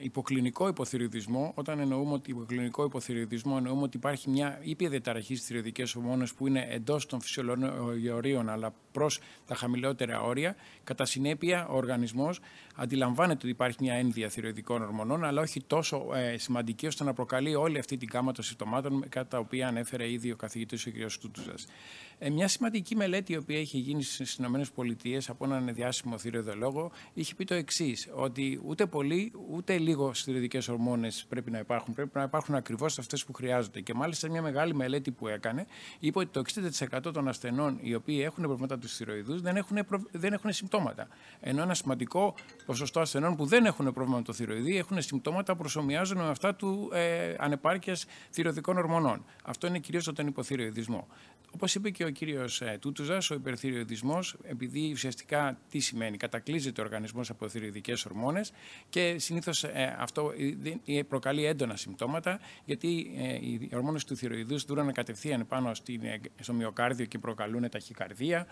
υποκλινικό 0.00 0.68
υποθυριωδισμό, 0.68 1.52
όταν 1.54 1.78
εννοούμε 1.78 2.12
ότι 2.12 2.30
υποκλινικό 2.30 2.84
υποθυριωδισμό 2.84 3.54
εννοούμε 3.56 3.82
ότι 3.82 3.96
υπάρχει 3.96 4.30
μια 4.30 4.58
ήπια 4.62 4.88
διαταραχή 4.88 5.34
στις 5.34 5.46
θηροειδικές 5.46 5.94
ομόνες 5.94 6.34
που 6.34 6.46
είναι 6.46 6.66
εντός 6.70 7.06
των 7.06 7.20
φυσιολογιών 7.20 8.48
αλλά 8.48 8.74
προς 8.92 9.20
τα 9.46 9.54
χαμηλότερα 9.54 10.20
όρια. 10.20 10.56
Κατά 10.84 11.04
συνέπεια, 11.04 11.66
ο 11.68 11.76
οργανισμός 11.76 12.40
αντιλαμβάνεται 12.74 13.38
ότι 13.38 13.48
υπάρχει 13.48 13.76
μια 13.80 13.94
ένδυα 13.94 14.28
θηροειδικών 14.28 14.82
ορμονών, 14.82 15.24
αλλά 15.24 15.42
όχι 15.42 15.62
τόσο 15.66 16.06
ε, 16.14 16.38
σημαντική 16.38 16.86
ώστε 16.86 17.04
να 17.04 17.12
προκαλεί 17.12 17.54
όλη 17.54 17.78
αυτή 17.78 17.96
την 17.96 18.08
κάμα 18.08 18.32
των 18.32 18.44
συμπτωμάτων, 18.44 19.08
κατά 19.08 19.26
τα 19.26 19.38
οποία 19.38 19.68
ανέφερε 19.68 20.10
ήδη 20.10 20.30
ο 20.30 20.36
καθηγητής 20.36 20.86
ο 20.86 20.90
κ. 20.90 21.10
Στούτουζας. 21.10 21.66
Ε, 22.18 22.30
μια 22.30 22.48
σημαντική 22.48 22.96
μελέτη 22.96 23.32
η 23.32 23.36
οποία 23.36 23.58
έχει 23.58 23.78
γίνει 23.78 24.02
στις 24.02 24.34
ΗΠΑ 24.34 25.20
από 25.28 25.44
έναν 25.44 25.74
διάσημο 25.74 26.05
θηριοδολόγο 26.18 26.90
είχε 27.12 27.34
πει 27.34 27.44
το 27.44 27.54
εξής, 27.54 28.08
ότι 28.14 28.60
ούτε 28.64 28.86
πολύ 28.86 29.32
ούτε 29.50 29.78
λίγο 29.78 30.14
στηριδικέ 30.14 30.58
ορμόνες 30.70 31.26
πρέπει 31.28 31.50
να 31.50 31.58
υπάρχουν. 31.58 31.94
Πρέπει 31.94 32.10
να 32.12 32.22
υπάρχουν 32.22 32.54
ακριβώς 32.54 32.98
αυτές 32.98 33.24
που 33.24 33.32
χρειάζονται. 33.32 33.80
Και 33.80 33.94
μάλιστα 33.94 34.30
μια 34.30 34.42
μεγάλη 34.42 34.74
μελέτη 34.74 35.10
που 35.10 35.28
έκανε 35.28 35.66
είπε 35.98 36.18
ότι 36.18 36.28
το 36.28 36.42
60% 37.06 37.12
των 37.12 37.28
ασθενών 37.28 37.78
οι 37.80 37.94
οποίοι 37.94 38.20
έχουν 38.24 38.44
προβλήματα 38.44 38.78
του 38.78 38.88
θηροειδούς 38.88 39.40
δεν, 39.40 39.56
έχουν, 39.56 39.78
δεν 40.12 40.32
έχουν 40.32 40.52
συμπτώματα. 40.52 41.08
Ενώ 41.40 41.62
ένα 41.62 41.74
σημαντικό 41.74 42.34
ποσοστό 42.66 43.00
ασθενών 43.00 43.36
που 43.36 43.46
δεν 43.46 43.64
έχουν 43.64 43.92
πρόβλημα 43.92 44.16
με 44.16 44.22
το 44.22 44.32
θηροειδή 44.32 44.76
έχουν 44.76 45.02
συμπτώματα 45.02 45.52
που 45.52 45.58
προσωμιάζουν 45.58 46.18
με 46.18 46.28
αυτά 46.28 46.54
του 46.54 46.90
ε, 46.92 47.34
ανεπάρκειας 47.38 48.06
θηροειδικών 48.30 48.76
ορμονών. 48.76 49.24
Αυτό 49.44 49.66
είναι 49.66 49.78
κυρίως 49.78 50.04
τον 50.04 50.26
υποθυροειδισμό. 50.26 51.06
Όπως 51.50 51.74
είπε 51.74 51.90
και 51.90 52.04
ο 52.04 52.10
κύριος 52.10 52.60
ε, 52.60 52.78
Τούτουζας, 52.80 53.30
ο 53.30 53.34
υπερθυροειδισμό, 53.34 54.18
επειδή 54.42 54.90
ουσιαστικά 54.92 55.58
τι 55.70 55.80
σημαίνει, 55.96 56.16
κατακλείζεται 56.16 56.80
ο 56.80 56.84
οργανισμός 56.84 57.30
από 57.30 57.48
θηροειδικέ 57.48 57.94
ορμόνες 58.06 58.52
και 58.88 59.18
συνήθως 59.18 59.64
ε, 59.64 59.96
αυτό 59.98 60.32
ε, 60.86 61.02
προκαλεί 61.02 61.44
έντονα 61.44 61.76
συμπτώματα, 61.76 62.40
γιατί 62.64 62.88
οι 63.40 63.70
ορμόνες 63.74 64.04
του 64.04 64.16
θηροειδούς 64.16 64.64
δούραν 64.64 64.92
κατευθείαν 64.92 65.46
πάνω 65.46 65.74
στο 66.40 66.52
μυοκάρδιο 66.52 67.06
και 67.06 67.18
προκαλούν 67.18 67.68
ταχυκαρδία, 67.70 68.46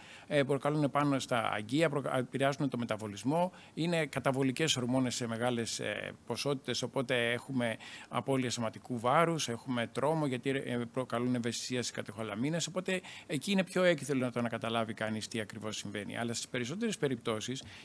προκαλούν 0.46 0.90
πάνω 0.90 1.18
στα 1.18 1.50
αγκία, 1.52 1.90
επηρεάζουν 2.18 2.68
το 2.68 2.78
μεταβολισμό, 2.78 3.52
είναι 3.74 4.06
καταβολικές 4.06 4.76
ορμόνες 4.76 5.14
σε 5.14 5.26
μεγάλες 5.26 5.80
ποσότητες, 6.26 6.82
οπότε 6.82 7.32
έχουμε 7.32 7.76
απώλεια 8.08 8.50
σωματικού 8.50 8.98
βάρους, 8.98 9.48
έχουμε 9.48 9.86
τρόμο, 9.86 10.26
γιατί 10.26 10.52
προκαλούν 10.92 11.34
ευαισθησία 11.34 11.82
στις 11.82 11.94
κατεχολαμίνες. 11.94 12.66
Οπότε 12.66 13.00
εκεί 13.26 13.50
είναι 13.50 13.64
πιο 13.64 13.82
έκυθελο 13.82 14.24
να 14.24 14.30
το 14.30 14.40
να 14.40 14.48
καταλάβει 14.48 14.94
κανείς 14.94 15.28
τι 15.28 15.40
ακριβώς 15.40 15.76
συμβαίνει. 15.76 16.18
Αλλά 16.18 16.34
στις 16.34 16.48
περισσότερες 16.48 16.98
περιπτώσεις, 16.98 17.33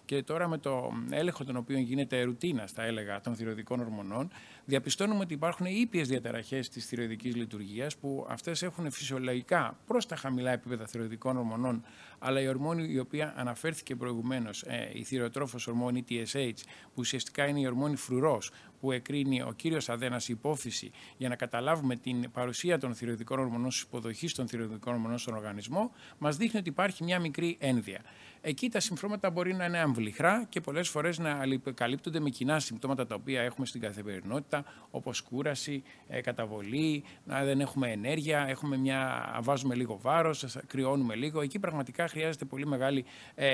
και 0.06 0.24
τώρα 0.24 0.48
με 0.48 0.58
το 0.58 0.92
έλεγχο 1.10 1.44
τον 1.44 1.56
οποίο 1.56 1.78
γίνεται 1.78 2.24
ρουτίνα, 2.24 2.68
θα 2.68 2.84
έλεγα, 2.84 3.22
των 3.22 3.36
θηροειδικών 3.36 3.80
ορμονών, 3.80 4.32
διαπιστώνουμε 4.66 5.20
ότι 5.20 5.34
υπάρχουν 5.34 5.66
ήπιες 5.66 6.08
διαταραχές 6.08 6.70
της 6.70 6.86
θηροειδική 6.86 7.30
λειτουργίας 7.30 7.98
που 7.98 8.26
αυτές 8.30 8.64
έχουν 8.64 8.92
φυσιολογικά 8.92 9.78
προς 9.88 10.06
τα 10.06 10.16
χαμηλά 10.16 10.52
επίπεδα 10.52 10.86
θηροειδικών 10.86 11.38
ορμονών, 11.38 11.84
αλλά 12.20 12.42
η 12.42 12.48
ορμόνη 12.48 12.92
η 12.92 13.00
οποία 13.00 13.34
αναφέρθηκε 13.38 13.96
προηγουμένως, 13.96 14.62
ε, 14.62 14.90
η 14.94 15.04
θηροτρόφο 15.04 15.58
ορμόνη 15.68 16.04
TSH, 16.10 16.54
που 16.84 16.96
ουσιαστικά 16.96 17.48
είναι 17.48 17.60
η 17.60 17.66
ορμόνη 17.66 17.96
φρουρός, 17.96 18.52
που 18.80 18.92
εκρίνει 18.92 19.42
ο 19.42 19.54
κύριος 19.56 19.90
Αδένας 19.90 20.28
υπόθεση 20.28 20.92
για 21.18 21.30
να 21.30 21.36
καταλάβουμε 21.36 21.96
την 21.96 22.32
παρουσία 22.32 22.80
των 22.80 22.96
θηροειδικών 22.96 23.40
ορμονών 23.40 23.72
στις 23.72 23.84
υποδοχής 23.84 24.34
των 24.34 24.48
θηροειδικών 24.48 24.94
ορμονών 24.94 25.18
στον 25.18 25.36
οργανισμό, 25.36 25.92
μας 26.18 26.38
δείχνει 26.38 26.60
ότι 26.60 26.70
υπάρχει 26.70 27.04
μια 27.04 27.20
μικρή 27.20 27.58
ένδυα. 27.60 28.02
Εκεί 28.42 28.70
τα 28.70 28.80
συμπτώματα 28.80 29.30
μπορεί 29.30 29.54
να 29.54 29.66
είναι 29.66 29.80
αμβληχρά 29.80 30.46
και 30.50 30.62
πολλές 30.62 30.90
φορές 30.90 31.18
να 31.18 31.46
καλύπτονται 31.74 32.20
με 32.20 32.30
κοινά 32.30 32.60
συμπτώματα 32.60 33.06
τα 33.06 33.16
οποία 33.16 33.42
έχουμε 33.42 33.66
στην 33.66 33.82
καθημερινότητα, 33.82 34.64
όπως 34.92 35.22
κούραση, 35.22 35.84
ε, 36.08 36.22
καταβολή, 36.22 37.04
να 37.24 37.44
δεν 37.44 37.60
έχουμε 37.60 37.92
ενέργεια, 37.92 38.46
έχουμε 38.48 38.78
μια, 38.78 39.30
βάζουμε 39.42 39.76
λίγο 39.76 39.98
βάρος, 40.02 40.58
κρυώνουμε 40.68 41.16
λίγο. 41.16 41.42
Εκεί 41.42 41.60
πραγματικά 41.60 42.08
χρειάζεται 42.10 42.46
πολύ 42.46 42.68
μεγάλη 42.68 43.06
ε, 43.36 43.46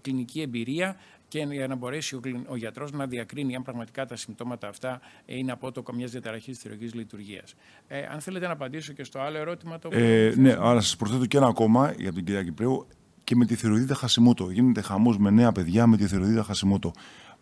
κλινική 0.00 0.40
εμπειρία 0.40 0.96
και 1.28 1.46
για 1.50 1.66
να 1.66 1.74
μπορέσει 1.74 2.14
ο, 2.14 2.20
ο 2.46 2.56
γιατρός 2.56 2.92
να 2.92 3.06
διακρίνει 3.06 3.56
αν 3.56 3.62
πραγματικά 3.62 4.06
τα 4.06 4.16
συμπτώματα 4.16 4.68
αυτά 4.68 5.00
είναι 5.26 5.52
απότοκο 5.52 5.92
μιας 5.92 6.10
διαταραχής 6.10 6.58
τη 6.58 6.62
θηρουργική 6.62 6.96
λειτουργίας. 6.96 7.54
Ε, 7.88 8.06
αν 8.12 8.20
θέλετε 8.20 8.46
να 8.46 8.52
απαντήσω 8.52 8.92
και 8.92 9.04
στο 9.04 9.18
άλλο 9.18 9.38
ερώτημα. 9.38 9.78
Το 9.78 9.88
ε, 9.92 10.32
ναι, 10.36 10.56
άρα 10.60 10.80
σας 10.80 10.96
προσθέτω 10.96 11.26
και 11.26 11.36
ένα 11.36 11.46
ακόμα 11.46 11.94
για 11.98 12.12
την 12.12 12.24
κυρία 12.24 12.42
Κυπρέου 12.44 12.86
και 13.24 13.36
με 13.36 13.44
τη 13.44 13.54
θηροειδίδα 13.54 13.94
Χασιμότο. 13.94 14.50
Γίνεται 14.50 14.80
χαμός 14.80 15.18
με 15.18 15.30
νέα 15.30 15.52
παιδιά 15.52 15.86
με 15.86 15.96
τη 15.96 16.06
θηροειδίδα 16.06 16.42
Χασιμότο. 16.42 16.92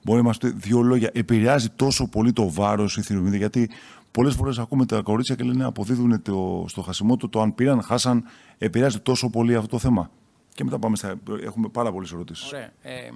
Μπορεί 0.05 0.19
να 0.19 0.25
είμαστε 0.25 0.49
δύο 0.49 0.83
λόγια. 0.83 1.11
Επηρεάζει 1.13 1.69
τόσο 1.69 2.09
πολύ 2.09 2.33
το 2.33 2.51
βάρος 2.51 2.97
η 2.97 3.03
θηροειδίδα, 3.03 3.37
γιατί 3.37 3.71
πολλές 4.11 4.35
φορές 4.35 4.59
ακούμε 4.59 4.87
τα 4.87 5.01
κορίτσια 5.01 5.35
και 5.35 5.45
λένε 5.45 5.65
αποδίδουν 5.65 6.23
το, 6.23 6.65
στο 6.69 6.83
Χασιμότο 6.83 7.29
το 7.29 7.41
αν 7.41 7.55
πήραν, 7.55 7.83
χάσαν. 7.83 8.25
Επηρεάζει 8.59 9.01
τόσο 9.01 9.31
πολύ 9.31 9.55
αυτό 9.55 9.69
το 9.69 9.79
θέμα; 9.79 10.11
Και 10.55 10.65
μετά 10.65 10.79
πάμε 10.79 10.97
στα. 10.97 11.21
Έχουμε 11.43 11.69
πάρα 11.69 11.93
πολλές 11.93 12.13
ερωτήσεις. 12.13 12.53
Ωραία. 12.53 12.73
Ε, 12.83 13.11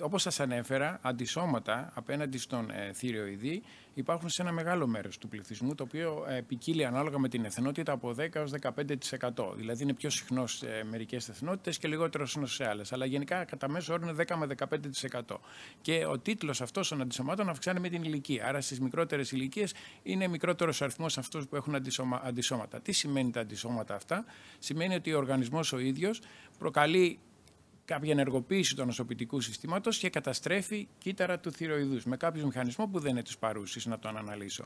όπως 0.00 0.22
σας 0.22 0.40
ανέφερα, 0.40 0.98
αντισώματα 1.02 1.90
απέναντι 1.94 2.38
στον 2.38 2.70
ε, 2.70 2.92
θηριοειδή 2.92 3.62
υπάρχουν 3.98 4.28
σε 4.28 4.42
ένα 4.42 4.52
μεγάλο 4.52 4.86
μέρος 4.86 5.18
του 5.18 5.28
πληθυσμού, 5.28 5.74
το 5.74 5.82
οποίο 5.82 6.24
ε, 6.28 6.40
ποικίλει 6.40 6.84
ανάλογα 6.84 7.18
με 7.18 7.28
την 7.28 7.44
εθνότητα 7.44 7.92
από 7.92 8.14
10 8.18 8.34
έως 8.34 8.52
15%. 8.60 9.54
Δηλαδή 9.56 9.82
είναι 9.82 9.94
πιο 9.94 10.10
συχνός 10.10 10.56
σε 10.56 10.84
μερικές 10.90 11.28
εθνότητες 11.28 11.78
και 11.78 11.88
λιγότερο 11.88 12.26
συχνός 12.26 12.54
σε 12.54 12.68
άλλες. 12.68 12.92
Αλλά 12.92 13.04
γενικά 13.04 13.44
κατά 13.44 13.68
μέσο 13.68 13.92
όρο 13.92 14.08
είναι 14.08 14.24
10 14.28 14.36
με 14.36 14.46
15%. 15.26 15.36
Και 15.80 16.06
ο 16.06 16.18
τίτλος 16.18 16.60
αυτός 16.60 16.88
των 16.88 17.00
αντισωμάτων 17.00 17.48
αυξάνει 17.48 17.80
με 17.80 17.88
την 17.88 18.02
ηλικία. 18.02 18.46
Άρα 18.46 18.60
στις 18.60 18.80
μικρότερες 18.80 19.32
ηλικίες 19.32 19.74
είναι 20.02 20.28
μικρότερος 20.28 20.82
αριθμός 20.82 21.18
αυτούς 21.18 21.46
που 21.48 21.56
έχουν 21.56 21.74
αντισώματα. 22.22 22.80
Τι 22.80 22.92
σημαίνει 22.92 23.30
τα 23.30 23.40
αντισώματα 23.40 23.94
αυτά; 23.94 24.24
Σημαίνει 24.58 24.94
ότι 24.94 25.12
ο 25.12 25.18
οργανισμός 25.18 25.72
ο 25.72 25.78
ίδιος 25.78 26.20
προκαλεί 26.58 27.18
κάποια 27.88 28.12
ενεργοποίηση 28.12 28.76
του 28.76 28.84
νοσοποιητικού 28.84 29.40
συστήματος 29.40 29.98
και 29.98 30.10
καταστρέφει 30.10 30.88
κύτταρα 30.98 31.38
του 31.38 31.52
θηροειδούς 31.52 32.04
με 32.04 32.16
κάποιο 32.16 32.46
μηχανισμό 32.46 32.86
που 32.86 32.98
δεν 32.98 33.10
είναι 33.10 33.22
της 33.22 33.38
παρούσης 33.38 33.86
να 33.86 33.98
τον 33.98 34.16
αναλύσω. 34.16 34.64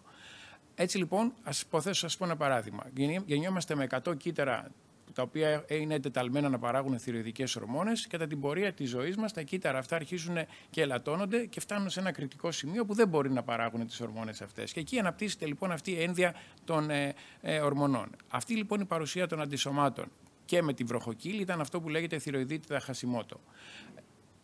Έτσι 0.75 0.99
λοιπόν, 0.99 1.33
ας 1.43 1.61
υποθέσω, 1.61 2.01
σας 2.01 2.17
πω 2.17 2.25
ένα 2.25 2.37
παράδειγμα. 2.37 2.91
Γεννιόμαστε 3.27 3.75
με 3.75 3.87
100 4.05 4.17
κύτταρα 4.17 4.71
τα 5.13 5.23
οποία 5.23 5.65
είναι 5.69 5.95
εντεταλμένα 5.95 6.49
να 6.49 6.59
παράγουν 6.59 6.99
θηροειδικές 6.99 7.57
ορμόνες. 7.57 8.07
Κατά 8.07 8.27
την 8.27 8.41
πορεία 8.41 8.73
της 8.73 8.91
ζωής 8.91 9.17
μας, 9.17 9.33
τα 9.33 9.43
κύτταρα 9.43 9.79
αυτά 9.79 9.97
αρχίζουν 9.97 10.37
και 10.71 10.81
ελαττώνονται 10.81 11.47
και 11.47 11.61
φτάνουν 11.61 11.91
σε 11.91 12.01
ένα 12.01 12.13
κριτικό 12.13 12.51
σημείο 12.51 12.85
που 12.85 12.95
δεν 12.95 13.09
μπορεί 13.09 13.31
να 13.31 13.43
παράγουν 13.43 13.87
τις 13.87 14.01
ορμόνες 14.01 14.43
αυτές. 14.43 14.73
Και 14.73 14.81
εκεί 14.81 14.99
αναπτύσσεται 14.99 15.47
λοιπόν 15.47 15.73
αυτή 15.73 15.91
η 15.91 16.03
ένδια 16.03 16.35
των 16.65 16.91
ε, 16.91 17.15
ε, 17.41 17.61
ορμονών. 17.61 18.11
Αυτή 18.29 18.55
λοιπόν 18.55 18.81
η 18.81 18.85
παρουσία 18.85 19.27
των 19.27 19.41
αντισωμάτων 19.41 20.07
και 20.53 20.63
με 20.63 20.73
τη 20.73 20.85
βροχοκύλη 20.85 21.41
ήταν 21.41 21.61
αυτό 21.61 21.81
που 21.81 21.89
λέγεται 21.89 22.19
θηροειδίτιδα 22.19 22.81
χασιμότο. 22.81 23.41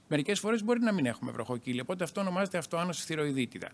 Μερικές 0.09 0.39
φορές 0.41 0.63
μπορεί 0.65 0.81
να 0.81 0.93
μην 0.93 1.07
έχουμε 1.07 1.31
βροχοκύλη, 1.31 1.81
οπότε 1.81 2.05
αυτό 2.05 2.21
ονομάζεται 2.21 2.59
αυτοάνωση 2.59 3.05
θηροειδίτιδα. 3.05 3.69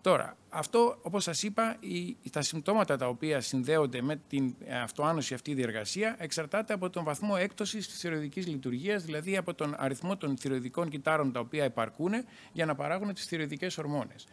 Τώρα, 0.00 0.36
αυτό, 0.48 0.98
όπως 1.02 1.22
σας 1.22 1.42
είπα, 1.42 1.76
η, 1.80 2.16
τα 2.30 2.42
συμπτώματα 2.42 2.96
τα 2.96 3.08
οποία 3.08 3.40
συνδέονται 3.40 4.02
με 4.02 4.20
την 4.28 4.54
αυτοάνωση 4.82 5.34
αυτή 5.34 5.54
διεργασία 5.54 6.16
εξαρτάται 6.18 6.72
από 6.72 6.90
τον 6.90 7.04
βαθμό 7.04 7.34
έκπτωσης 7.38 7.88
της 7.88 7.98
θηροειδικής 7.98 8.46
λειτουργίας, 8.46 9.04
δηλαδή 9.04 9.36
από 9.36 9.54
τον 9.54 9.74
αριθμό 9.78 10.16
των 10.16 10.36
θηροειδικών 10.36 10.88
κυτάρων 10.88 11.32
τα 11.32 11.40
οποία 11.40 11.64
υπαρκούν 11.64 12.12
για 12.52 12.66
να 12.66 12.74
παράγουν 12.74 13.14
τις 13.14 13.24
θηροειδικές 13.24 13.78
ορμόνες. 13.78 14.26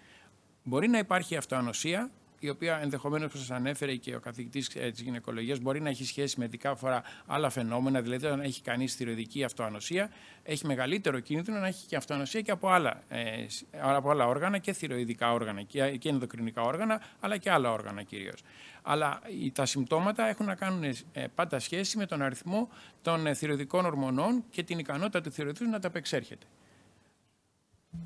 Μπορεί 0.63 0.88
να 0.88 0.97
υπάρχει 0.97 1.36
αυτοανοσία, 1.36 2.12
η 2.39 2.50
οποία 2.50 2.80
ενδεχομένως, 2.82 3.28
όπω 3.28 3.38
σας 3.38 3.52
ανέφερε 3.52 3.95
και 3.95 4.15
ο 4.15 4.19
καθηγητής 4.19 4.67
ε, 4.76 4.91
της 4.91 5.02
γυναικολογίας, 5.02 5.60
μπορεί 5.60 5.82
να 5.82 5.89
έχει 5.89 6.06
σχέση 6.06 6.39
με 6.39 6.47
δικά 6.47 6.76
φορά 6.76 7.04
άλλα 7.26 7.50
φαινόμενα. 7.50 8.02
Δηλαδή, 8.02 8.26
όταν 8.26 8.39
έχει 8.39 8.62
κανείς 8.62 8.95
θηροειδική 8.95 9.43
αυτοανοσία, 9.43 10.10
έχει 10.43 10.65
μεγαλύτερο 10.65 11.19
κίνδυνο 11.19 11.60
να 11.60 11.67
έχει 11.67 11.86
και 11.88 11.95
αυτοανοσία 11.95 12.41
και 12.41 12.52
από 12.52 12.69
άλλα, 12.69 13.04
ε, 13.08 13.45
από 13.71 14.10
άλλα 14.10 14.28
όργανα 14.28 14.58
και 14.58 14.73
θηροειδικά 14.73 15.34
όργανα 15.34 15.62
και, 15.62 15.97
και 15.97 16.10
ενδοκρινικά 16.10 16.62
όργανα, 16.62 17.02
αλλά 17.19 17.38
και 17.38 17.52
άλλα 17.52 17.71
όργανα 17.71 18.04
κυρίως. 18.04 18.41
Αλλά 18.82 19.21
τα 19.54 19.65
συμπτώματα 19.65 20.28
έχουν 20.28 20.45
να 20.45 20.56
κάνουν 20.56 20.84
ε, 20.84 20.95
πάντα 21.36 21.60
σχέση 21.60 21.97
με 21.97 22.06
τον 22.06 22.21
αριθμό 22.21 22.69
των 23.02 23.36
θηροειδικών 23.36 23.86
ορμονών 23.86 24.43
και 24.50 24.63
την 24.63 24.80
ικανότητα 24.80 25.21
του 25.21 25.32
θηροειδού 25.32 25.69
να 25.69 25.80
τα 25.80 25.88
απεξέρχεται. 25.88 26.45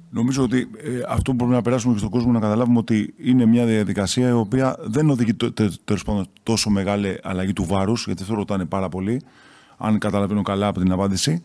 Νομίζω 0.09 0.43
ότι 0.43 0.69
ε, 0.77 1.01
αυτό 1.07 1.31
που 1.31 1.37
πρέπει 1.37 1.51
να 1.51 1.61
περάσουμε 1.61 1.93
και 1.93 1.99
στον 1.99 2.11
κόσμο 2.11 2.31
να 2.31 2.39
καταλάβουμε 2.39 2.77
ότι 2.77 3.13
είναι 3.17 3.45
μια 3.45 3.65
διαδικασία 3.65 4.29
η 4.29 4.31
οποία 4.31 4.75
δεν 4.79 5.09
οδηγεί 5.09 5.33
τέλος 5.83 6.03
τόσο 6.43 6.69
μεγάλη 6.69 7.19
αλλαγή 7.23 7.53
του 7.53 7.65
βάρους, 7.65 8.05
γιατί 8.05 8.21
αυτό 8.21 8.33
ρωτάνε 8.33 8.65
πάρα 8.65 8.89
πολύ, 8.89 9.21
αν 9.77 9.97
καταλαβαίνω 9.97 10.41
καλά 10.41 10.67
από 10.67 10.79
την 10.79 10.91
απάντηση. 10.91 11.41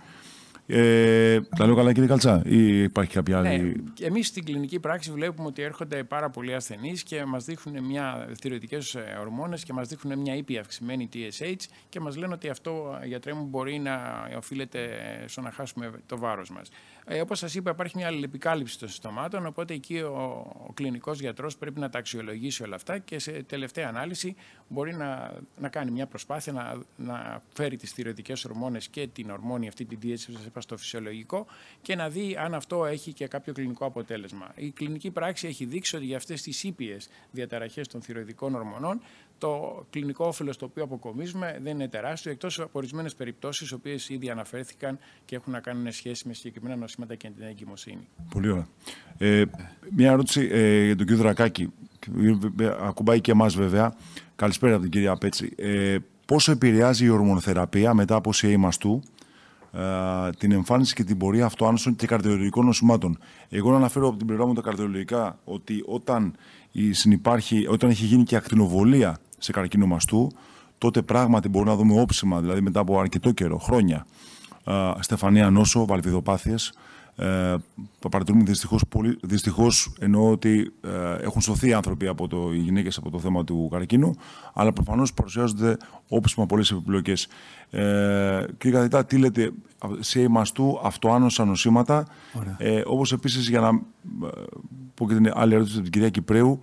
Ε, 0.68 1.40
τα 1.56 1.66
λέω 1.66 1.74
καλά, 1.74 1.92
κύριε 1.92 2.08
Καλτσά, 2.08 2.42
ή 2.44 2.82
υπάρχει 2.82 3.12
κάποια 3.12 3.38
άλλη; 3.38 3.84
Ναι, 4.00 4.06
Εμείς 4.06 4.26
στην 4.26 4.44
κλινική 4.44 4.80
πράξη 4.80 5.10
βλέπουμε 5.10 5.48
ότι 5.48 5.62
έρχονται 5.62 6.04
πάρα 6.04 6.30
πολλοί 6.30 6.54
ασθενείς 6.54 7.02
και 7.02 7.24
μας 7.24 7.44
δείχνουν 7.44 7.84
μια 7.84 8.28
θηροειδικέ 8.40 8.76
ε, 8.76 9.18
ορμόνες 9.20 9.64
και 9.64 9.72
μας 9.72 9.88
δείχνουν 9.88 10.18
μια 10.18 10.34
ήπια 10.34 10.60
αυξημένη 10.60 11.08
TSH 11.12 11.54
και 11.88 12.00
μας 12.00 12.16
λένε 12.16 12.34
ότι 12.34 12.48
αυτό, 12.48 12.98
γιατρέ 13.04 13.32
μου, 13.32 13.44
μπορεί 13.44 13.78
να 13.78 13.98
οφείλεται 14.36 14.88
στο 15.26 15.40
να 15.40 15.50
χάσουμε 15.50 15.90
το 16.06 16.18
βάρος 16.18 16.50
μας. 16.50 16.68
Ε, 17.04 17.20
Όπως 17.20 17.38
σας 17.38 17.54
είπα, 17.54 17.70
υπάρχει 17.70 17.96
μια 17.96 18.06
αλληλεπικάλυψη 18.06 18.78
των 18.78 18.88
συστομάτων, 18.88 19.46
οπότε 19.46 19.74
εκεί 19.74 19.98
ο, 19.98 20.46
ο 20.66 20.72
κλινικός 20.72 21.20
γιατρός 21.20 21.56
πρέπει 21.56 21.80
να 21.80 21.88
τα 21.88 21.98
αξιολογήσει 21.98 22.62
όλα 22.62 22.74
αυτά 22.74 22.98
και 22.98 23.18
σε 23.18 23.30
τελευταία 23.30 23.88
ανάλυση 23.88 24.34
μπορεί 24.68 24.94
να, 24.94 25.32
να 25.60 25.68
κάνει 25.68 25.90
μια 25.90 26.06
προσπάθεια 26.06 26.52
να, 26.52 26.76
να 26.96 27.42
φέρει 27.52 27.76
τις 27.76 27.92
θηροειδικέ 27.92 28.32
ορμόνες 28.46 28.88
και 28.88 29.06
την 29.06 29.30
ορμόνη 29.30 29.68
αυτή 29.68 29.84
την 29.84 29.98
TSH 30.02 30.58
στο 30.58 30.76
φυσιολογικό 30.76 31.46
και 31.82 31.94
να 31.94 32.08
δει 32.08 32.36
αν 32.38 32.54
αυτό 32.54 32.84
έχει 32.84 33.12
και 33.12 33.26
κάποιο 33.26 33.52
κλινικό 33.52 33.84
αποτέλεσμα. 33.84 34.52
Η 34.54 34.70
κλινική 34.70 35.10
πράξη 35.10 35.46
έχει 35.46 35.64
δείξει 35.64 35.96
ότι 35.96 36.04
για 36.04 36.16
αυτές 36.16 36.42
τις 36.42 36.64
ήπιες 36.64 37.08
διαταραχές 37.30 37.88
των 37.88 38.02
θηροειδικών 38.02 38.54
ορμονών 38.54 39.00
το 39.38 39.84
κλινικό 39.90 40.26
όφελος 40.26 40.56
το 40.56 40.64
οποίο 40.64 40.84
αποκομίζουμε 40.84 41.58
δεν 41.62 41.74
είναι 41.74 41.88
τεράστιο, 41.88 42.30
εκτός 42.30 42.60
από 42.60 42.70
ορισμένες 42.72 43.14
περιπτώσεις, 43.14 43.70
οι 43.70 43.74
οποίες 43.74 44.08
ήδη 44.08 44.30
αναφέρθηκαν 44.30 44.98
και 45.24 45.36
έχουν 45.36 45.52
να 45.52 45.60
κάνουν 45.60 45.92
σχέση 45.92 46.28
με 46.28 46.34
συγκεκριμένα 46.34 46.76
νοσήματα 46.76 47.14
και 47.14 47.30
την 47.36 47.46
εγκυμοσύνη. 47.46 48.08
Πολύ 48.28 48.50
ωραία. 48.50 48.68
Ε, 49.18 49.44
μια 49.90 50.10
ερώτηση 50.10 50.48
ε, 50.52 50.84
για 50.84 50.96
τον 50.96 51.06
κύριο 51.06 51.22
Δρακάκη. 51.22 51.72
Ακουμπάει 52.80 53.20
και 53.20 53.30
εμάς 53.30 53.54
βέβαια. 53.54 53.94
Καλησπέρα 54.36 54.72
από 54.72 54.82
την 54.82 54.90
κυρία 54.90 55.16
Πέτση. 55.16 55.52
Ε, 55.56 55.96
πόσο 56.26 56.52
επηρεάζει 56.52 57.04
η 57.04 57.08
ορμονοθεραπεία 57.08 57.94
μετά 57.94 58.14
από 58.14 58.30
CA 58.34 58.68
του 58.78 59.02
ε, 59.72 60.30
την 60.38 60.52
εμφάνιση 60.52 60.94
και 60.94 61.04
την 61.04 61.18
πορεία 61.18 61.44
αυτοάνωσων 61.44 61.96
και 61.96 62.06
καρδιολογικών 62.06 62.64
νοσημάτων; 62.64 63.18
Εγώ 63.48 63.70
να 63.70 63.76
αναφέρω 63.76 64.08
από 64.08 64.16
την 64.16 64.26
πλευρά 64.26 64.46
μου 64.46 64.54
τα 64.54 64.60
καρδιολογικά 64.60 65.38
ότι 65.44 65.82
όταν, 65.86 66.34
συνυπάρχει, 66.90 67.66
όταν 67.68 67.90
έχει 67.90 68.04
γίνει 68.04 68.22
και 68.22 68.36
ακτινοβολία 68.36 69.18
σε 69.38 69.52
καρκίνο 69.52 69.86
μαστού, 69.86 70.32
τότε 70.78 71.02
πράγματι 71.02 71.48
μπορούμε 71.48 71.70
να 71.70 71.76
δούμε 71.76 72.00
όψιμα, 72.00 72.40
δηλαδή 72.40 72.60
μετά 72.60 72.80
από 72.80 73.00
αρκετό 73.00 73.30
καιρό, 73.30 73.58
χρόνια, 73.58 73.96
ε, 73.96 74.04
στεφανία 75.00 75.50
νόσο, 75.50 75.86
βαλβιδοπάθειες, 75.86 76.72
ε, 77.18 77.54
παρατηρούμε 78.10 78.44
δυστυχώς, 78.44 78.82
πολύ, 78.88 79.18
δυστυχώς 79.22 79.92
εννοώ 79.98 80.30
ότι 80.30 80.72
ε, 80.80 81.22
έχουν 81.22 81.40
σωθεί 81.40 81.72
άνθρωποι 81.72 82.06
από 82.06 82.28
το, 82.28 82.52
οι 82.52 82.58
γυναίκες 82.58 82.96
από 82.96 83.10
το 83.10 83.18
θέμα 83.18 83.44
του 83.44 83.68
καρκίνου, 83.70 84.14
αλλά 84.52 84.72
προφανώς 84.72 85.12
παρουσιάζονται 85.12 85.76
όψιμα 86.08 86.46
πολλές 86.46 86.70
επιπλοκές. 86.70 87.28
Ε, 87.70 88.44
κύριε 88.58 88.72
καθηγητά, 88.72 89.04
τι 89.04 89.18
λέτε, 89.18 89.50
σε 89.98 90.20
ημαστού 90.20 90.80
αυτοάνωσα 90.82 91.44
νοσήματα, 91.44 92.06
ε, 92.58 92.82
όπως 92.86 93.12
επίσης 93.12 93.48
για 93.48 93.60
να 93.60 93.68
ε, 93.68 94.42
πω 94.94 95.08
και 95.08 95.14
την 95.14 95.30
άλλη 95.34 95.54
ερώτηση 95.54 95.74
από 95.74 95.82
την 95.82 95.92
κυρία 95.92 96.10
Κυπρέου, 96.10 96.58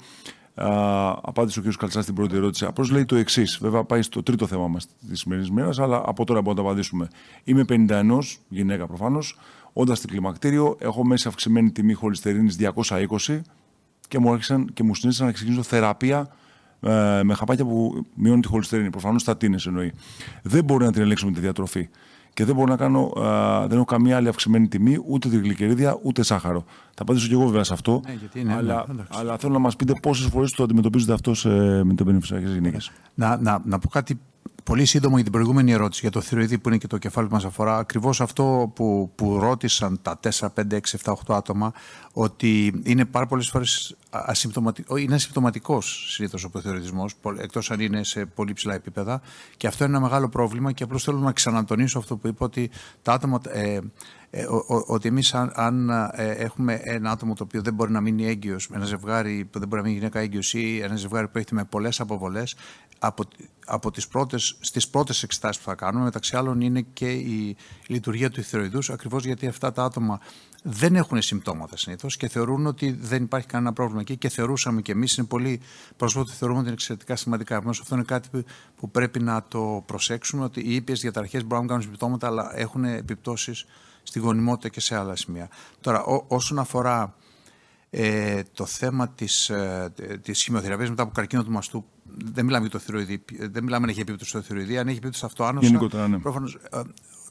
Uh, 0.56 1.16
απάντησε 1.22 1.60
ο 1.60 1.64
κ. 1.64 1.74
Καλτσάς 1.78 2.04
στην 2.04 2.16
πρώτη 2.16 2.36
ερώτηση. 2.36 2.66
Απλώς 2.66 2.90
λέει 2.90 3.06
το 3.06 3.16
εξής. 3.16 3.58
Βέβαια, 3.62 3.84
πάει 3.84 4.02
στο 4.02 4.24
τρίτο 4.24 4.48
θέμα 4.48 4.68
μας 4.68 4.88
της 5.10 5.20
σημερινής 5.20 5.52
μέρας, 5.52 5.80
αλλά 5.80 6.04
από 6.06 6.26
τώρα 6.26 6.42
μπορούμε 6.42 6.62
να 6.62 6.68
το 6.68 6.70
απαντήσουμε. 6.70 7.08
Είμαι 7.44 7.66
51, 7.70 8.40
γυναίκα 8.48 8.88
προφανώς. 8.88 9.38
Όντας 9.74 9.98
στην 9.98 10.10
κλιμακτήριο, 10.10 10.78
έχω 10.80 11.06
μέσα 11.06 11.30
αυξημένη 11.30 11.72
τιμή 11.72 11.94
χολυστερίνης 11.94 12.56
220 12.56 13.42
και 14.08 14.20
μου, 14.20 14.32
άρχισαν, 14.32 14.70
και 14.74 14.84
μου 14.84 14.96
συνήθισαν 14.96 15.28
να 15.28 15.34
ξεκινήσω 15.34 15.64
θεραπεία 15.64 16.28
ε, 16.82 17.22
με 17.24 17.34
χαπάκια 17.34 17.66
που 17.66 18.06
μειώνουν 18.16 18.42
τη 18.42 18.48
χολυστερίνη. 18.48 18.90
Προφανώς 18.90 19.24
τα 19.24 19.38
τίνε 19.38 19.58
εννοεί. 19.66 19.94
Δεν 20.44 20.64
μπορεί 20.64 20.86
να 20.86 20.92
την 20.92 21.02
ελέγξω 21.02 21.26
με 21.26 21.32
τη 21.32 21.40
διατροφή. 21.40 21.90
Και 22.34 22.46
δεν 22.46 22.56
μπορώ 22.56 22.68
να 22.68 22.78
κάνω, 22.78 23.12
ε, 23.18 23.68
δεν 23.68 23.76
έχω 23.78 23.86
καμία 23.86 24.16
άλλη 24.16 24.28
αυξημένη 24.28 24.68
τιμή, 24.68 24.98
ούτε 25.08 25.30
τη 25.30 25.38
γλυκερίδια, 25.38 26.00
ούτε 26.02 26.24
σάχαρο. 26.24 26.64
Θα 26.94 27.02
απαντήσω 27.02 27.28
και 27.28 27.34
εγώ 27.34 27.46
βέβαια 27.46 27.64
σε 27.64 27.74
αυτό. 27.74 28.02
Ναι, 28.06 28.42
είναι, 28.42 28.54
αλλά, 28.54 28.86
ναι, 28.96 29.04
αλλά 29.10 29.38
θέλω 29.38 29.54
να 29.54 29.60
μας 29.60 29.76
πείτε 29.76 29.94
πόσες 30.02 30.26
φορές 30.26 30.52
το 30.52 30.64
αντιμετωπίζετε 30.64 31.14
αυτό 31.14 31.34
σε, 31.34 31.50
με 31.84 31.94
το 31.94 32.20
γυναίκες. 32.54 32.92
Να, 33.14 33.38
να, 33.38 33.62
να 33.66 33.80
πω 33.80 33.88
κάτι 33.90 34.20
Πολύ 34.64 34.86
σύντομο 34.86 35.16
για 35.16 35.24
την 35.24 35.34
προηγούμενη 35.34 35.72
ερώτηση 35.72 36.00
για 36.02 36.12
το 36.12 36.22
θηροειδή 36.22 36.58
που 36.58 36.70
είναι 36.70 36.78
και 36.78 36.88
το 36.88 36.98
κεφάλι 36.98 37.28
που 37.28 37.34
μας 37.34 37.46
αφορά. 37.46 37.78
Ακριβώς 37.78 38.22
αυτό 38.22 38.72
που, 38.76 39.12
που 39.16 39.40
ρώτησαν 39.40 40.00
τα 40.02 40.20
4, 40.24 40.30
5, 40.30 40.50
6, 40.72 40.80
7, 41.04 41.14
8 41.14 41.36
άτομα 41.36 41.74
ότι 42.14 42.82
είναι 42.84 43.06
πάρα 43.06 43.26
πολλές 43.26 43.50
φορές 43.50 43.96
ασυμπτωματικό, 44.10 44.98
είναι 44.98 45.16
ασυμπτωματικός 45.16 46.14
συνήθως 46.14 46.44
ο 46.44 46.48
υποθεωρητισμός 46.48 47.14
εκτός 47.40 47.72
αν 47.72 47.80
είναι 47.80 48.04
σε 48.04 48.26
πολύ 48.26 48.54
ψηλά 48.54 48.74
επίπεδα 48.74 49.22
και 49.58 49.68
αυτό 49.68 49.84
είναι 49.84 49.94
ένα 49.96 50.06
μεγάλο 50.06 50.30
πρόβλημα 50.30 50.72
και 50.72 50.84
απλώς 50.84 51.04
θέλω 51.04 51.18
να 51.18 51.32
ξανατονίσω 51.32 52.00
αυτό 52.00 52.18
που 52.18 52.28
είπα 52.28 52.46
ότι 52.46 52.70
τα 53.02 53.14
άτομα 53.14 53.42
ε, 53.50 53.80
ε, 54.30 54.46
ότι 54.88 55.08
εμείς 55.08 55.34
αν, 55.34 55.90
ε, 56.14 56.32
έχουμε 56.32 56.80
ένα 56.84 57.12
άτομο 57.12 57.34
το 57.34 57.44
οποίο 57.44 57.62
δεν 57.62 57.74
μπορεί 57.74 57.92
να 57.92 58.02
μείνει 58.02 58.28
έγκυος, 58.28 58.70
ένα 58.74 58.86
ζευγάρι 58.86 59.48
που 59.52 59.60
δεν 59.60 59.68
μπορεί 59.68 59.82
να 59.82 59.88
μείνει 59.88 60.00
γυναίκα 60.00 60.20
έγκυος 60.20 60.54
ή 60.54 60.80
ένα 60.80 60.96
ζευγάρι 60.96 61.28
που 61.28 61.38
έχει 61.38 61.54
με 61.54 61.64
πολλές 61.64 62.00
αποβολές, 62.00 62.56
από, 63.00 63.24
από 63.66 63.92
τις 63.92 64.08
πρώτες, 64.08 64.56
στις 64.60 64.90
πρώτες 64.90 65.24
εξετάσεις 65.24 65.62
που 65.62 65.70
θα 65.70 65.76
κάνουμε, 65.76 66.04
μεταξύ 66.04 66.36
άλλων 66.36 66.62
είναι 66.62 66.82
και 66.82 67.12
η 67.12 67.56
λειτουργία 67.88 68.30
του 68.30 68.40
ηθεροειδούς, 68.40 68.90
ακριβώς 68.90 69.26
γιατί 69.26 69.48
αυτά 69.48 69.72
τα 69.72 69.84
άτομα 69.84 70.20
δεν 70.64 70.96
έχουν 70.96 71.22
συμπτώματα 71.22 71.78
συνήθως 71.78 72.18
και 72.18 72.28
θεωρούν 72.28 72.66
ότι 72.66 72.92
δεν 72.92 73.24
υπάρχει 73.24 73.48
κανένα 73.48 73.74
πρόβλημα 73.74 74.02
εκεί 74.02 74.18
και 74.18 74.30
θεωρούσαμε 74.30 74.82
και 74.82 74.92
εμείς, 74.92 75.18
είναι 75.18 75.28
πολύ 75.28 75.62
πρόσφατο 75.98 76.26
ότι 76.26 76.36
θεωρούμε 76.38 76.60
ότι 76.60 76.68
είναι 76.68 76.78
εξαιρετικά 76.78 77.16
σημαντικά. 77.16 77.54
Επομένως, 77.54 77.80
αυτό 77.80 77.96
είναι 77.96 78.04
κάτι 78.04 78.30
που 78.76 78.92
πρέπει 78.92 79.20
να 79.20 79.44
το 79.44 79.84
προσέξουμε, 79.86 80.44
ότι 80.44 80.62
οι 80.62 80.76
ήπιες 80.76 81.00
διαταραχές 81.00 81.46
μπορούν 81.46 81.66
να 81.66 81.70
κάνουν 81.70 81.84
συμπτώματα, 81.84 82.28
αλλά 82.28 82.52
έχουν 82.56 82.84
επιπτώσεις 82.84 83.66
στη 84.04 84.20
γονιμότητα 84.20 84.70
και 84.70 84.80
σε 84.80 84.96
άλλα 84.96 85.16
σημεία. 85.16 85.50
Τώρα, 85.82 86.04
ό, 86.04 86.26
όσον 86.28 86.60
αφορά 86.60 87.16
ε, 87.96 88.44
το 88.54 88.66
θέμα 88.66 89.10
της, 89.10 89.50
ε, 89.50 89.94
της 90.22 90.44
χημειοθεραπείας 90.44 90.90
μετά 90.90 91.04
από 91.04 91.12
καρκίνο 91.12 91.44
του 91.44 91.52
μαστού, 91.52 91.86
δεν 92.34 92.46
μιλάμε 92.46 92.68
για 92.68 92.80
το 92.80 92.80
θηροειδή, 92.80 93.24
δεν 93.40 93.64
μιλάμε 93.64 93.84
αν 93.84 93.90
έχει 93.90 94.00
επίπτωση 94.00 94.30
στο 94.30 94.42
θηροειδή, 94.42 94.78
αν 94.78 94.88
έχει 94.88 94.98
επίπτωση 94.98 95.18
στο 95.18 95.26
αυτοάνωσα. 95.26 95.68
Γενικότερα, 95.68 96.08
ναι. 96.08 96.20
Προφανώς, 96.20 96.58
ε, 96.72 96.80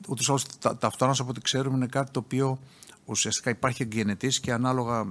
ούτως 0.09 0.29
άλλως, 0.29 0.47
τα, 0.59 0.77
τα 0.77 0.87
αυτοάνωσα 0.87 1.23
από 1.23 1.31
ό,τι 1.31 1.41
ξέρουμε 1.41 1.77
είναι 1.77 1.87
κάτι 1.87 2.11
το 2.11 2.19
οποίο 2.19 2.59
ουσιαστικά 3.05 3.51
υπάρχει 3.51 3.83
εγγενετής 3.83 4.41
και 4.41 4.53
ανάλογα, 4.53 5.07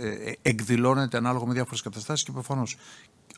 ε, 0.00 0.08
ε, 0.08 0.34
εκδηλώνεται 0.42 1.16
ανάλογα 1.16 1.46
με 1.46 1.52
διάφορες 1.52 1.82
καταστάσεις 1.82 2.24
και 2.24 2.32
προφανώς 2.32 2.76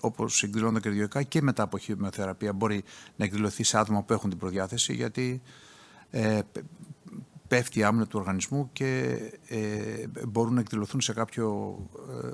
όπως 0.01 0.43
εκδηλώνεται 0.43 0.81
καρδιοϊκά 0.81 1.23
και 1.23 1.43
μετά 1.43 1.63
από 1.63 1.79
χημειοθεραπεία 1.79 2.53
μπορεί 2.53 2.85
να 3.17 3.25
εκδηλωθεί 3.25 3.63
σε 3.63 3.79
άτομα 3.79 4.03
που 4.03 4.13
έχουν 4.13 4.31
την 4.31 4.39
προδιάθεση 4.39 4.95
γιατί 4.95 5.43
ε, 6.11 6.41
πέφτει 7.53 7.79
η 7.79 7.83
άμυνα 7.83 8.07
του 8.07 8.19
οργανισμού 8.19 8.71
και 8.73 9.19
ε, 9.49 9.59
μπορούν 10.29 10.55
να 10.55 10.61
εκδηλωθούν 10.61 11.01
σε 11.01 11.13
κάποιο 11.13 11.77
ε, 12.23 12.29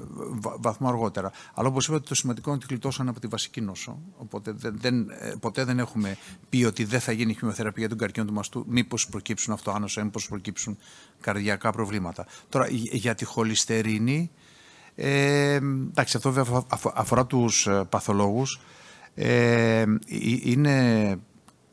βαθμό 0.61 0.88
αργότερα. 0.88 1.33
Αλλά 1.54 1.68
όπως 1.68 1.88
είπατε 1.88 2.04
το 2.09 2.14
σημαντικό 2.14 2.50
είναι 2.50 2.59
ότι 2.62 2.66
γλιτώσαν 2.68 3.09
από 3.09 3.20
τη 3.20 3.26
βασική 3.26 3.61
νόσο. 3.61 3.98
Οπότε 4.16 4.52
δεν, 4.52 4.78
δεν, 4.81 5.11
ε, 5.11 5.33
ποτέ 5.40 5.64
δεν 5.64 5.78
έχουμε 5.78 6.16
πει 6.48 6.64
ότι 6.64 6.85
δεν 6.85 7.00
θα 7.00 7.12
γίνει 7.12 7.35
χημειοθεραπεία 7.35 7.81
για 7.81 7.88
τον 7.88 7.98
καρκίνο 7.98 8.26
του 8.26 8.33
μαστού 8.33 8.64
μήπως 8.68 9.09
προκύψουν 9.09 9.52
αυτοάνωσα, 9.52 10.04
μήπως 10.04 10.28
προκύψουν 10.28 10.78
καρδιακά 11.20 11.72
προβλήματα. 11.72 12.26
Τώρα 12.48 12.66
για 12.70 13.14
τη 13.14 13.24
χολυστερίνη, 13.24 14.31
ε, 14.94 15.54
εντάξει 15.88 16.16
αυτό 16.16 16.33
βέβαια 16.33 16.62
αφορά 16.94 17.26
τους 17.26 17.66
ε, 17.66 17.85
παθολόγους, 17.88 18.61
ε, 19.14 19.85
είναι 20.42 21.18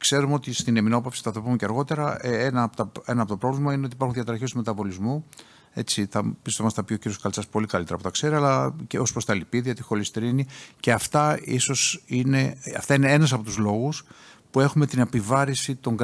Ξέρουμε 0.05 0.33
ότι 0.33 0.53
στην 0.53 0.77
εμινόπαυση, 0.77 1.21
θα 1.21 1.31
το 1.31 1.41
πούμε 1.41 1.55
και 1.55 1.65
αργότερα, 1.65 2.17
ε, 2.21 2.45
ένα 2.45 2.63
από, 2.63 2.75
τα, 2.75 2.91
ένα 3.05 3.21
από 3.21 3.31
το 3.31 3.37
πρόβλημα 3.37 3.73
είναι 3.73 3.85
ότι 3.85 3.95
υπάρχουν 3.95 4.15
διαταραχές 4.15 4.51
του 4.51 4.57
μεταβολισμού. 4.57 5.25
Έτσι, 5.73 6.05
θα 6.05 6.35
πίσω 6.41 6.63
μας 6.63 6.73
τα 6.73 6.83
πει 6.83 6.93
ο 6.93 6.97
κ. 6.97 7.01
Καλτσάς 7.21 7.47
πολύ 7.47 7.67
καλύτερα 7.67 7.97
που 7.97 8.03
τα 8.03 8.09
ξέρει, 8.09 8.35
αλλά 8.35 8.75
και 8.87 8.99
ως 8.99 9.11
προς 9.11 9.25
τα 9.25 9.33
λιπίδια, 9.33 9.75
τη 9.75 9.81
χολυστερίνη 9.81 10.45
και 10.79 10.91
αυτά 10.91 11.39
ίσως 11.43 12.03
είναι, 12.05 12.57
αυτά 12.77 12.93
είναι 12.93 13.11
ένας 13.11 13.33
από 13.33 13.43
τους 13.43 13.57
λόγους 13.57 14.03
που 14.51 14.59
έχουμε 14.59 14.85
την 14.85 14.99
επιβάρηση 14.99 15.75
των 15.75 15.97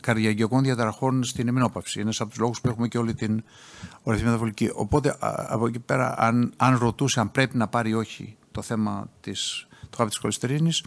καρδιακικών 0.00 0.62
διαταραχών 0.62 1.24
στην 1.24 1.48
εμεινόπαυση. 1.48 2.00
Είναι 2.00 2.10
από 2.18 2.28
τους 2.28 2.38
λόγους 2.38 2.60
που 2.60 2.68
έχουμε 2.68 2.88
και 2.88 2.98
όλη 2.98 3.14
την 3.14 3.44
ορθή 4.02 4.24
μεταβολική. 4.24 4.70
Οπότε 4.74 5.16
από 5.48 5.66
εκεί 5.66 5.78
πέρα, 5.78 6.14
αν, 6.18 6.52
αν 6.56 6.78
ρωτούσε 6.78 7.20
αν 7.20 7.30
πρέπει 7.30 7.56
να 7.56 7.68
πάρει 7.68 7.90
ή 7.90 7.94
όχι 7.94 8.36
το 8.52 8.62
θέμα 8.62 9.08
της, 9.20 9.66
το 9.90 9.96
χάπι 9.96 10.08
της 10.08 10.18
χολυστερίνης, 10.18 10.80
ε, 10.80 10.84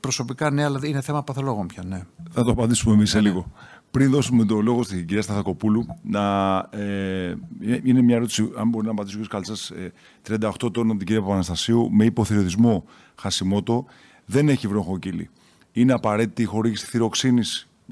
προσωπικά 0.00 0.50
ναι, 0.50 0.64
αλλά 0.64 0.80
είναι 0.84 1.00
θέμα 1.00 1.22
παθολόγων 1.22 1.66
πια. 1.66 1.82
Ναι. 1.82 2.02
Θα 2.30 2.44
το 2.44 2.50
απαντήσουμε 2.50 2.94
εμείς 2.94 3.10
σε 3.10 3.16
ναι, 3.16 3.22
ναι. 3.22 3.28
λίγο. 3.28 3.52
Πριν 3.90 4.10
δώσουμε 4.10 4.44
το 4.44 4.60
λόγο 4.60 4.82
στην 4.82 5.06
κυρία 5.06 5.22
Σταθακοπούλου, 5.22 5.86
να, 6.02 6.56
ε, 6.70 7.34
είναι 7.82 8.02
μια 8.02 8.16
ερώτηση, 8.16 8.50
αν 8.56 8.68
μπορεί 8.68 8.86
να 8.86 8.92
απαντήσει 8.92 9.18
ο 9.18 9.20
κ. 9.22 9.26
Καλτσάς, 9.26 9.70
ε, 9.70 9.92
38 10.28 10.72
τόνων 10.72 10.98
την 10.98 11.06
κυρία 11.06 11.22
Παπαναστασίου 11.22 11.90
με 11.90 12.04
υποθυριωδισμό 12.04 12.84
χασιμότο 13.14 13.84
δεν 14.24 14.48
έχει 14.48 14.68
βροχοκύλι. 14.68 15.30
Είναι 15.72 15.92
απαραίτητη 15.92 16.42
η 16.42 16.44
χορήγηση 16.44 16.86
θηροξίνη. 16.86 17.42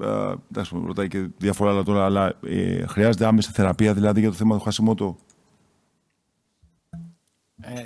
Ε, 0.01 0.33
εντάξει, 0.51 0.81
ρωτάει 0.85 1.07
και 1.07 1.27
διάφορα 1.37 1.71
άλλα 1.71 1.83
τώρα, 1.83 2.05
αλλά 2.05 2.33
ε, 2.43 2.85
χρειάζεται 2.85 3.25
άμεση 3.25 3.51
θεραπεία 3.51 3.93
δηλαδή 3.93 4.19
για 4.19 4.29
το 4.29 4.35
θέμα 4.35 4.57
του 4.57 4.63
χασιμότο; 4.63 5.17
Ε, 7.61 7.85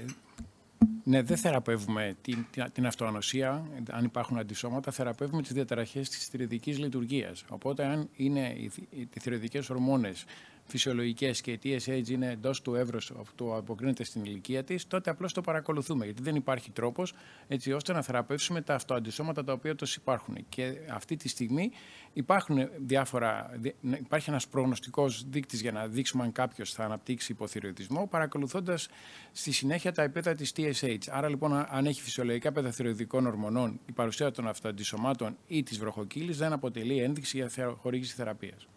ναι, 1.03 1.21
δεν 1.21 1.37
θεραπεύουμε 1.37 2.15
την, 2.21 2.45
την 2.73 2.85
αυτοανοσία. 2.85 3.65
Αν 3.89 4.03
υπάρχουν 4.03 4.37
αντισώματα, 4.37 4.91
θεραπεύουμε 4.91 5.41
τις 5.41 5.53
διαταραχές 5.53 6.09
της 6.09 6.27
θηριδικής 6.27 6.79
λειτουργίας. 6.79 7.43
Οπότε, 7.49 7.85
αν 7.85 8.09
είναι 8.15 8.53
οι, 8.57 8.71
οι 8.89 9.07
θηριδικές 9.19 9.69
ορμόνες 9.69 10.25
φυσιολογικές 10.65 11.41
και 11.41 11.51
η 11.51 11.59
TSH 11.63 12.09
είναι 12.09 12.31
εντός 12.31 12.61
του 12.61 12.75
εύρους 12.75 13.11
που 13.35 13.53
αποκρίνεται 13.55 14.03
στην 14.03 14.25
ηλικία 14.25 14.63
της, 14.63 14.87
τότε 14.87 15.09
απλώς 15.09 15.33
το 15.33 15.41
παρακολουθούμε. 15.41 16.05
Γιατί 16.05 16.21
δεν 16.21 16.35
υπάρχει 16.35 16.71
τρόπος 16.71 17.13
έτσι 17.47 17.71
ώστε 17.71 17.93
να 17.93 18.01
θεραπεύσουμε 18.01 18.61
τα 18.61 18.75
αυτοαντισώματα 18.75 19.43
τα 19.43 19.53
οποία 19.53 19.75
τόσο 19.75 19.97
υπάρχουν. 20.01 20.45
Και 20.49 20.73
αυτή 20.89 21.15
τη 21.15 21.27
στιγμή 21.27 21.71
υπάρχουν 22.13 22.69
διάφορα, 22.77 23.59
υπάρχει 23.81 24.29
ένας 24.29 24.47
προγνωστικός 24.47 25.25
δείκτης 25.29 25.61
για 25.61 25.71
να 25.71 25.87
δείξουμε 25.87 26.23
αν 26.23 26.31
κάποιος 26.31 26.73
θα 26.73 26.83
αναπτύξει 26.83 27.31
υποθυροειδισμό, 27.31 28.07
παρακολουθώντας 28.07 28.87
στη 29.31 29.51
συνέχεια 29.51 29.91
τα 29.91 30.01
επίπεδα 30.01 30.35
της 30.35 30.53
TSH. 30.55 30.97
Άρα 31.09 31.29
λοιπόν, 31.29 31.53
αν 31.53 31.85
έχει 31.85 32.01
φυσιολογικά 32.01 32.47
επίπεδα 32.47 32.71
θηροειδικών 32.71 33.25
ορμονών, 33.25 33.79
η 33.85 33.91
παρουσία 33.91 34.31
των 34.31 34.47
αυτοαντισωμάτων 34.47 35.37
ή 35.47 35.63
της 35.63 35.79
βροχοκύλης 35.79 36.37
δεν 36.37 36.53
αποτελεί 36.53 36.99
ένδειξη 36.99 37.37
για 37.37 37.75
χορήγηση 37.81 38.13
θεραπείας. 38.13 38.67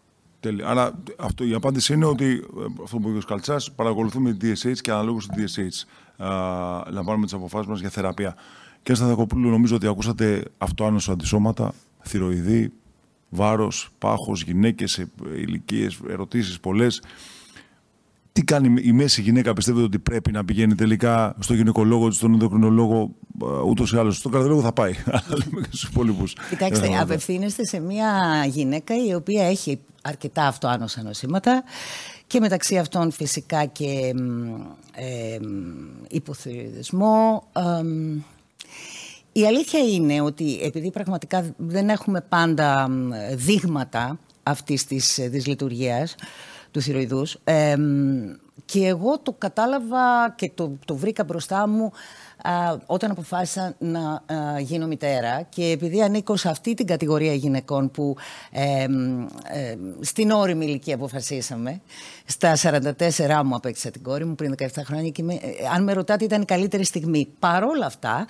Τέλεια. 0.40 0.68
Άρα 0.68 1.03
αυτό, 1.18 1.44
η 1.44 1.55
απάντηση 1.55 1.94
είναι 1.94 2.05
ότι 2.05 2.44
ε, 2.59 2.83
αυτό 2.83 2.99
που 2.99 3.09
είπε 3.09 3.18
ο 3.18 3.22
Καλτσάς, 3.27 3.72
παρακολουθούμε 3.72 4.33
τη 4.33 4.53
DSH 4.53 4.77
και 4.81 4.90
αναλόγως 4.90 5.27
τη 5.27 5.44
DSH 5.46 6.25
α, 6.25 6.31
λαμβάνουμε 6.90 7.25
τις 7.25 7.35
αποφάσεις 7.35 7.66
μας 7.66 7.81
για 7.81 7.90
θεραπεία. 7.90 8.37
Και 8.83 8.94
στα 8.94 9.07
Δακοπούλου, 9.07 9.51
νομίζω 9.51 9.77
ότι 9.77 9.87
ακούσατε 9.87 10.44
αυτοάνωσο 10.59 11.12
αντισώματα, 11.12 11.72
θηροειδή, 12.03 12.72
βάρος, 13.29 13.90
πάχος, 13.99 14.42
γυναίκες, 14.42 15.07
ηλικίες, 15.35 15.99
ερωτήσεις 16.09 16.61
πολλές. 16.61 17.03
Τι 18.37 18.44
κάνει 18.44 18.81
η 18.83 18.92
μέση 18.92 19.22
γυναίκα, 19.22 19.53
πιστεύετε 19.53 19.85
ότι 19.85 19.99
πρέπει 19.99 20.33
να 20.33 20.44
πηγαίνει 20.44 20.75
τελικά 20.75 21.37
στο 21.38 21.55
γυναικολόγο, 21.55 22.11
στον 22.11 22.33
ενδοκρινολόγο, 22.33 23.11
ούτως 23.66 23.92
ή 23.92 23.96
άλλως. 23.96 24.16
Στον 24.16 24.33
καρδιολόγο 24.33 24.61
θα 24.61 24.72
πάει. 24.72 24.92
Αλλά 25.16 25.37
λέμε 25.44 25.61
και 25.61 25.66
στους 25.66 25.83
υπόλοιπους. 25.83 26.37
Κοιτάξτε, 26.49 26.99
απευθύνεστε 27.01 27.66
σε 27.66 27.81
μια 27.81 28.44
γυναίκα 28.49 28.94
η 29.07 29.14
οποία 29.14 29.44
έχει 29.44 29.79
αρκετά 30.03 30.46
αυτοάνοσα 30.46 31.03
νοσήματα 31.03 31.64
και 32.27 32.40
μεταξύ 32.40 32.79
αυτών 32.79 33.11
φυσικά 33.11 33.64
και 33.64 34.14
ε, 34.94 35.38
υποθυριδισμό. 36.09 37.46
η 39.33 39.46
αλήθεια 39.46 39.81
είναι 39.81 40.20
ότι 40.20 40.61
επειδή 40.62 40.90
πραγματικά 40.90 41.55
δεν 41.57 41.88
έχουμε 41.88 42.20
πάντα 42.29 42.88
δείγματα 43.35 44.18
αυτής 44.42 44.85
της 44.85 45.18
δυσλειτουργίας 45.31 46.14
τους 46.77 46.85
θηροειδούς 46.85 47.39
και 48.65 48.87
εγώ 48.87 49.19
το 49.19 49.33
κατάλαβα 49.39 50.35
και 50.37 50.51
το, 50.55 50.79
το 50.85 50.97
βρήκα 50.97 51.25
μπροστά 51.25 51.69
μου 51.69 51.93
όταν 52.87 53.11
αποφάσισα 53.11 53.75
να 53.79 54.23
γίνω 54.61 54.87
μητέρα 54.87 55.43
και 55.49 55.65
επειδή 55.65 56.03
ανήκω 56.03 56.37
σε 56.37 56.49
αυτή 56.49 56.75
την 56.75 56.87
κατηγορία 56.87 57.35
γυναικών 57.35 57.91
που 57.91 58.17
στην 60.01 60.31
όρημη 60.31 60.65
ηλικία 60.65 60.95
αποφασίσαμε, 60.95 61.81
στα 62.25 62.57
44 62.57 63.43
μου 63.45 63.55
απέκτησα 63.55 63.91
την 63.91 64.03
κόρη 64.03 64.25
μου 64.25 64.35
πριν 64.35 64.55
17 64.59 64.67
χρόνια 64.85 65.11
και 65.11 65.23
ε, 65.23 65.37
αν 65.75 65.83
με 65.83 65.93
ρωτάτε 65.93 66.25
ήταν 66.25 66.43
η 66.43 66.45
καλύτερη 66.45 66.85
στιγμή. 66.85 67.29
Παρόλα 67.39 67.87
αυτά, 67.87 68.27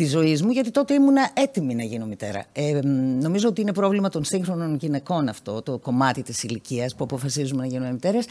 της 0.00 0.10
ζωής 0.10 0.42
μου, 0.42 0.50
γιατί 0.50 0.70
τότε 0.70 0.94
ήμουν 0.94 1.16
έτοιμη 1.34 1.74
να 1.74 1.82
γίνω 1.82 2.06
μητέρα. 2.06 2.44
Ε, 2.52 2.80
νομίζω 3.20 3.48
ότι 3.48 3.60
είναι 3.60 3.72
πρόβλημα 3.72 4.08
των 4.08 4.24
σύγχρονων 4.24 4.74
γυναικών 4.74 5.28
αυτό, 5.28 5.62
το 5.62 5.78
κομμάτι 5.78 6.22
της 6.22 6.42
ηλικίας 6.42 6.94
που 6.94 7.04
αποφασίζουμε 7.04 7.60
να 7.62 7.66
γίνουμε 7.66 7.92
μητέρες. 7.92 8.24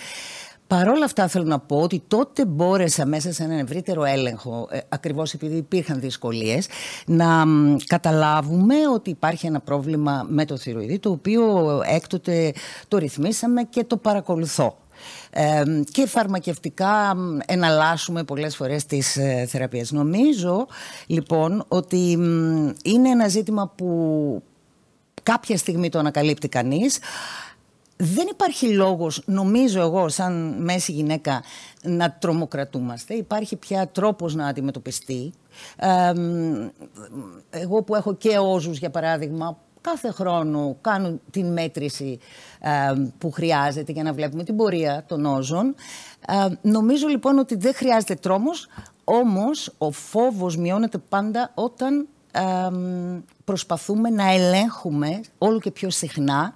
Παρ' 0.67 0.87
όλα 0.87 1.05
αυτά 1.05 1.27
θέλω 1.27 1.45
να 1.45 1.59
πω 1.59 1.81
ότι 1.81 2.03
τότε 2.07 2.45
μπόρεσα 2.45 3.05
μέσα 3.05 3.33
σε 3.33 3.43
έναν 3.43 3.59
ευρύτερο 3.59 4.03
έλεγχο, 4.03 4.67
ε, 4.71 4.79
ακριβώς 4.89 5.33
επειδή 5.33 5.55
υπήρχαν 5.55 5.99
δυσκολίες, 5.99 6.67
να 7.05 7.45
καταλάβουμε 7.87 8.75
ότι 8.93 9.09
υπάρχει 9.09 9.45
ένα 9.45 9.59
πρόβλημα 9.59 10.25
με 10.29 10.45
το 10.45 10.57
θηροειδή, 10.57 10.99
το 10.99 11.09
οποίο 11.09 11.65
έκτοτε 11.85 12.53
το 12.87 12.97
ρυθμίσαμε 12.97 13.63
και 13.63 13.83
το 13.83 13.97
παρακολουθώ. 13.97 14.77
Ε, 15.29 15.63
και 15.91 16.07
φαρμακευτικά 16.07 17.15
εναλλάσσουμε 17.45 18.23
πολλές 18.23 18.55
φορές 18.55 18.85
τις 18.85 19.17
ε, 19.17 19.45
θεραπείες. 19.49 19.91
Νομίζω 19.91 20.67
λοιπόν 21.07 21.65
ότι 21.67 22.11
είναι 22.83 23.09
ένα 23.09 23.27
ζήτημα 23.27 23.73
που 23.75 24.43
κάποια 25.23 25.57
στιγμή 25.57 25.89
το 25.89 25.99
ανακαλύπτει 25.99 26.47
κανείς 26.47 26.99
δεν 28.01 28.27
υπάρχει 28.31 28.67
λόγος, 28.73 29.21
νομίζω 29.25 29.81
εγώ, 29.81 30.09
σαν 30.09 30.55
μέση 30.59 30.91
γυναίκα, 30.91 31.43
να 31.83 32.11
τρομοκρατούμαστε. 32.11 33.13
Υπάρχει 33.13 33.55
πια 33.55 33.87
τρόπος 33.87 34.35
να 34.35 34.47
αντιμετωπιστεί. 34.47 35.33
εγώ 37.49 37.83
που 37.83 37.95
έχω 37.95 38.15
και 38.15 38.37
όζους, 38.37 38.77
για 38.77 38.89
παράδειγμα, 38.89 39.57
κάθε 39.81 40.11
χρόνο 40.11 40.77
κάνω 40.81 41.19
την 41.31 41.51
μέτρηση 41.51 42.19
που 43.17 43.31
χρειάζεται 43.31 43.91
για 43.91 44.03
να 44.03 44.13
βλέπουμε 44.13 44.43
την 44.43 44.55
πορεία 44.55 45.03
των 45.07 45.25
όζων. 45.25 45.75
νομίζω 46.61 47.07
λοιπόν 47.07 47.37
ότι 47.37 47.55
δεν 47.55 47.73
χρειάζεται 47.73 48.15
τρόμος, 48.15 48.67
όμως 49.03 49.73
ο 49.77 49.91
φόβος 49.91 50.57
μειώνεται 50.57 50.97
πάντα 50.97 51.51
όταν 51.53 52.07
προσπαθούμε 53.45 54.09
να 54.09 54.31
ελέγχουμε 54.31 55.21
όλο 55.37 55.59
και 55.59 55.71
πιο 55.71 55.89
συχνά 55.89 56.53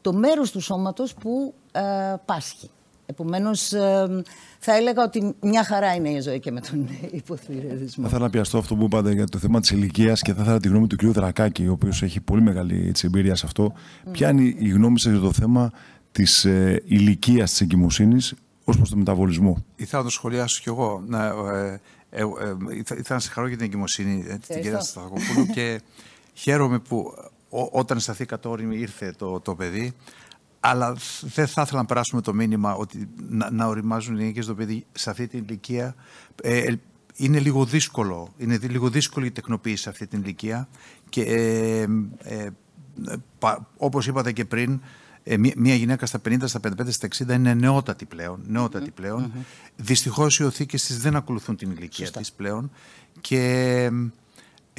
το 0.00 0.12
μέρος 0.12 0.50
του 0.50 0.60
σώματος 0.60 1.14
που 1.14 1.54
ε, 1.72 2.14
πάσχει. 2.24 2.70
Επομένως, 3.06 3.72
ε, 3.72 4.22
θα 4.62 4.76
έλεγα 4.76 5.02
ότι 5.02 5.34
μια 5.40 5.64
χαρά 5.64 5.94
είναι 5.94 6.10
η 6.10 6.20
ζωή 6.20 6.40
και 6.40 6.50
με 6.50 6.60
τον 6.60 6.88
υποθυριασμό. 7.10 7.88
Θα 8.02 8.06
ήθελα 8.06 8.18
να 8.18 8.30
πιαστώ 8.30 8.58
αυτό 8.58 8.76
που 8.76 8.84
είπατε 8.84 9.12
για 9.12 9.26
το 9.26 9.38
θέμα 9.38 9.60
της 9.60 9.70
ηλικίας 9.70 10.22
και 10.22 10.34
θα 10.34 10.42
ήθελα 10.42 10.60
τη 10.60 10.68
γνώμη 10.68 10.86
του 10.86 10.96
κ. 10.96 11.04
Δρακάκη, 11.04 11.66
ο 11.66 11.72
οποίος 11.72 12.02
έχει 12.02 12.20
πολύ 12.20 12.42
μεγάλη 12.42 12.88
έτσι, 12.88 13.06
εμπειρία 13.06 13.34
σε 13.34 13.46
αυτό. 13.46 13.72
Mm. 13.74 14.08
Ποια 14.12 14.30
είναι 14.30 14.54
η 14.58 14.68
γνώμη 14.68 14.98
σας 14.98 15.12
για 15.12 15.20
το 15.20 15.32
θέμα 15.32 15.72
της 16.12 16.44
ε, 16.44 16.82
ηλικίας 16.84 17.50
της 17.50 17.60
εγκυμοσύνης 17.60 18.34
ως 18.64 18.76
προς 18.76 18.90
το 18.90 18.96
μεταβολισμό; 18.96 19.64
Ήθελα 19.76 20.02
να 20.02 20.08
το 20.08 20.14
σχολιάσω 20.14 20.60
κι 20.62 20.68
εγώ. 20.68 21.02
Να, 21.06 21.26
ε, 21.26 21.80
ε, 22.10 22.20
ε, 22.20 22.26
ήθελα 22.78 23.04
να 23.08 23.18
συγχαρώ 23.18 23.46
για 23.46 23.56
την 23.56 23.66
εγκυμοσύνη 23.66 24.24
ε, 24.28 24.36
την 24.46 24.62
κυρία 24.62 24.80
Σταθακοπούλου 24.80 25.46
και 25.46 25.80
χαίρομαι 26.42 26.78
που 26.78 27.14
όταν 27.70 28.00
σταθήκατε 28.00 28.48
όριμη 28.48 28.76
ήρθε 28.76 29.14
το, 29.18 29.40
το 29.40 29.54
παιδί. 29.54 29.94
Αλλά 30.60 30.96
δεν 31.20 31.46
θα 31.46 31.62
ήθελα 31.62 31.80
να 31.80 31.84
περάσουμε 31.84 32.20
το 32.20 32.34
μήνυμα 32.34 32.74
ότι 32.74 33.08
να, 33.28 33.50
να 33.50 33.66
οριμάζουν 33.66 34.14
οι 34.14 34.18
γυναίκες 34.18 34.46
το 34.46 34.54
παιδί 34.54 34.86
σε 34.92 35.10
αυτή 35.10 35.26
την 35.26 35.38
ηλικία. 35.38 35.94
Ε, 36.42 36.74
είναι 37.14 37.38
λίγο 37.38 37.64
δύσκολο. 37.64 38.32
Είναι 38.38 38.58
λίγο 38.62 38.90
δύσκολη 38.90 39.26
η 39.26 39.30
τεκνοποίηση 39.30 39.82
σε 39.82 39.88
αυτή 39.88 40.06
την 40.06 40.20
ηλικία. 40.22 40.68
Και 41.08 41.22
ε, 41.22 41.86
ε, 42.18 42.48
όπως 43.76 44.06
είπατε 44.06 44.32
και 44.32 44.44
πριν, 44.44 44.80
ε, 45.22 45.36
μια 45.56 45.74
γυναίκα 45.74 46.06
στα 46.06 46.20
50, 46.28 46.36
στα 46.44 46.60
55, 46.60 46.88
στα 46.88 47.08
60 47.08 47.28
είναι 47.28 47.54
νεότατη 47.54 48.04
πλέον. 48.04 48.40
Νεότατη 48.46 48.90
πλέον. 48.90 49.32
Δυστυχώς 49.76 50.38
οι 50.38 50.44
οθήκες 50.44 50.84
της 50.84 50.98
δεν 50.98 51.16
ακολουθούν 51.16 51.56
την 51.56 51.70
ηλικία 51.70 52.10
της 52.10 52.32
πλέον. 52.32 52.70
Και 53.20 53.90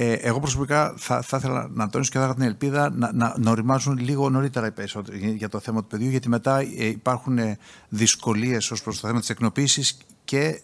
ε, 0.03 0.13
εγώ 0.13 0.39
προσωπικά 0.39 0.93
θα, 0.97 1.21
θα 1.21 1.37
ήθελα 1.37 1.69
να 1.73 1.89
τονίσω 1.89 2.11
και 2.11 2.17
θα 2.17 2.33
την 2.33 2.43
ελπίδα 2.43 2.89
να, 2.89 3.11
να, 3.13 3.35
να 3.37 3.51
οριμάζουν 3.51 3.97
λίγο 3.97 4.29
νωρίτερα 4.29 4.67
οι 4.67 4.71
περισσότεροι 4.71 5.33
για 5.37 5.49
το 5.49 5.59
θέμα 5.59 5.81
του 5.81 5.87
παιδιού, 5.87 6.09
γιατί 6.09 6.29
μετά 6.29 6.59
ε, 6.59 6.85
υπάρχουν 6.85 7.37
ε, 7.37 7.57
δυσκολίες 7.89 8.71
ως 8.71 8.81
προς 8.81 8.99
το 8.99 9.07
θέμα 9.07 9.19
της 9.19 9.29
εκνοποίησης 9.29 9.97
και 10.23 10.61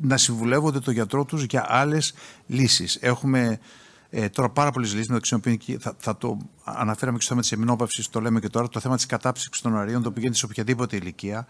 να 0.00 0.16
συμβουλεύονται 0.16 0.78
το 0.78 0.90
γιατρό 0.90 1.24
τους 1.24 1.42
για 1.44 1.66
άλλες 1.68 2.14
λύσεις. 2.46 2.98
Έχουμε 3.00 3.58
Ε, 4.14 4.28
τώρα 4.28 4.48
πάρα 4.48 4.70
πολλές 4.70 4.92
λύσεις 4.92 5.08
μεταξύ 5.08 5.30
των 5.30 5.38
οποίων 5.38 5.80
θα, 5.80 5.94
θα 5.98 6.16
το 6.16 6.38
αναφέραμε 6.64 7.18
και 7.18 7.24
στο 7.24 7.32
θέμα 7.32 7.40
της 7.40 7.52
εμεινόπαυση, 7.52 8.10
το 8.10 8.20
λέμε 8.20 8.40
και 8.40 8.48
τώρα, 8.48 8.68
το 8.68 8.80
θέμα 8.80 8.96
της 8.96 9.06
κατάψυξης 9.06 9.62
των 9.62 9.78
αερίων, 9.78 10.02
το 10.02 10.08
οποίο 10.08 10.20
γίνεται 10.20 10.38
σε 10.38 10.44
οποιαδήποτε 10.44 10.96
ηλικία. 10.96 11.46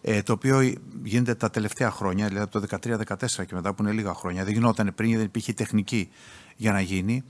Ε, 0.00 0.22
το 0.22 0.32
οποίο 0.32 0.72
γίνεται 1.02 1.34
τα 1.34 1.50
τελευταία 1.50 1.90
χρόνια, 1.90 2.26
δηλαδή 2.28 2.48
από 2.52 2.60
το 2.60 2.78
2013-2014 2.80 3.46
και 3.46 3.54
μετά 3.54 3.74
που 3.74 3.82
είναι 3.82 3.92
λίγα 3.92 4.14
χρόνια. 4.14 4.44
Δεν 4.44 4.52
γινόταν 4.52 4.92
πριν, 4.94 5.16
δεν 5.16 5.24
υπήρχε 5.24 5.52
τεχνική 5.52 6.08
για 6.56 6.72
να 6.72 6.80
γίνει. 6.80 7.24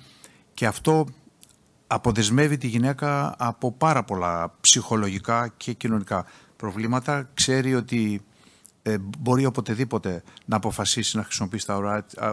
Και 0.55 0.67
αυτό 0.67 1.07
αποδεσμεύει 1.87 2.59
τη 2.59 2.67
γυναίκα 2.67 3.35
από 3.39 3.73
πάρα 3.73 4.05
πολλά 4.05 4.55
ψυχολογικά 4.61 5.53
και 5.57 5.73
κοινωνικά 5.73 6.27
προβλήματα. 6.57 7.31
Ξέρει 7.35 7.75
ότι 7.75 8.21
ε, 8.83 8.97
μπορεί 9.19 9.45
οποτεδήποτε 9.45 10.23
να 10.45 10.57
αποφασίσει 10.57 11.17
να 11.17 11.25
χρησιμοποιήσει 11.25 11.67
τα 11.67 11.77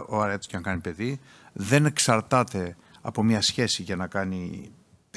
ωραία 0.06 0.38
της 0.38 0.46
και 0.46 0.56
να 0.56 0.62
κάνει 0.62 0.80
παιδί. 0.80 1.20
Δεν 1.52 1.86
εξαρτάται 1.86 2.76
από 3.00 3.22
μια 3.22 3.40
σχέση 3.40 3.82
για 3.82 3.96
να 3.96 4.06
κάνει 4.06 4.70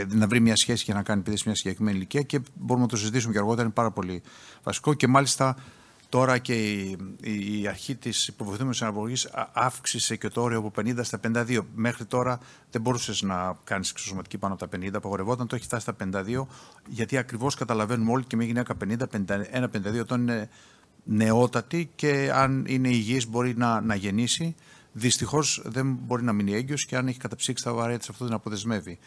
να 0.05 0.27
βρει 0.27 0.39
μια 0.39 0.55
σχέση 0.55 0.83
για 0.83 0.93
να 0.93 1.03
κάνει 1.03 1.21
παιδί 1.21 1.37
σε 1.37 1.43
μια 1.45 1.55
συγκεκριμένη 1.55 1.97
ηλικία 1.97 2.21
και 2.21 2.39
μπορούμε 2.53 2.85
να 2.85 2.91
το 2.91 2.97
συζητήσουμε 2.97 3.33
και 3.33 3.39
αργότερα. 3.39 3.63
Είναι 3.63 3.73
πάρα 3.73 3.91
πολύ 3.91 4.21
βασικό 4.63 4.93
και 4.93 5.07
μάλιστα 5.07 5.55
τώρα 6.09 6.37
και 6.37 6.71
η, 6.71 6.97
η 7.61 7.67
αρχή 7.67 7.95
της 7.95 8.27
υποβοηθούμενης 8.27 8.81
αναπαραγωγής 8.81 9.29
αύξησε 9.53 10.15
και 10.15 10.29
το 10.29 10.41
όριο 10.41 10.57
από 10.57 10.71
50 10.81 10.99
στα 11.01 11.19
52. 11.23 11.59
Μέχρι 11.75 12.05
τώρα 12.05 12.39
δεν 12.71 12.81
μπορούσες 12.81 13.21
να 13.21 13.57
κάνεις 13.63 13.89
εξωσωματική 13.89 14.37
πάνω 14.37 14.53
από 14.53 14.67
τα 14.67 14.77
50, 14.77 14.89
απαγορευόταν, 14.93 15.47
το 15.47 15.55
έχει 15.55 15.63
φτάσει 15.65 15.81
στα 15.81 15.95
52, 16.25 16.45
γιατί 16.87 17.17
ακριβώς 17.17 17.55
καταλαβαίνουμε 17.55 18.11
όλοι 18.11 18.23
και 18.23 18.35
μια 18.35 18.45
γυναίκα 18.45 18.75
50, 18.83 18.97
51, 19.53 19.63
52 19.63 19.93
ετών 19.93 20.21
είναι 20.21 20.49
νεότατη 21.03 21.91
και 21.95 22.31
αν 22.33 22.65
είναι 22.67 22.89
υγιής 22.89 23.27
μπορεί 23.27 23.57
να, 23.57 23.81
να 23.81 23.95
γεννήσει. 23.95 24.55
Δυστυχώς 24.91 25.61
δεν 25.65 25.97
μπορεί 26.01 26.23
να 26.23 26.33
μείνει 26.33 26.53
έγκυος 26.53 26.85
και 26.85 26.97
αν 26.97 27.07
έχει 27.07 27.19
καταψύξει 27.19 27.63
τα 27.63 27.73
βαρέα 27.73 27.97
της 27.97 28.09
αυτό 28.09 28.25
δεν 28.25 28.33
αποδεσμεύει. 28.33 28.99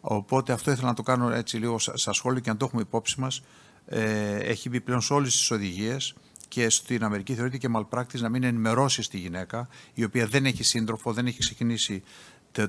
Οπότε 0.00 0.52
αυτό 0.52 0.70
ήθελα 0.70 0.86
να 0.86 0.94
το 0.94 1.02
κάνω 1.02 1.30
έτσι 1.30 1.56
λίγο 1.56 1.78
στα 1.78 2.12
σχόλια 2.12 2.40
και 2.40 2.50
να 2.50 2.56
το 2.56 2.64
έχουμε 2.64 2.82
υπόψη 2.82 3.20
μας. 3.20 3.42
Ε, 3.86 4.36
έχει 4.36 4.68
μπει 4.68 4.80
πλέον 4.80 5.00
σε 5.00 5.12
όλες 5.12 5.36
τις 5.36 5.50
οδηγίες 5.50 6.14
και 6.48 6.70
στην 6.70 7.04
Αμερική 7.04 7.34
θεωρείται 7.34 7.56
και 7.56 7.68
malpractice 7.76 8.20
να 8.20 8.28
μην 8.28 8.42
ενημερώσεις 8.42 9.08
τη 9.08 9.18
γυναίκα, 9.18 9.68
η 9.94 10.04
οποία 10.04 10.26
δεν 10.26 10.46
έχει 10.46 10.62
σύντροφο, 10.62 11.12
δεν 11.12 11.26
έχει 11.26 11.38
ξεκινήσει 11.38 12.02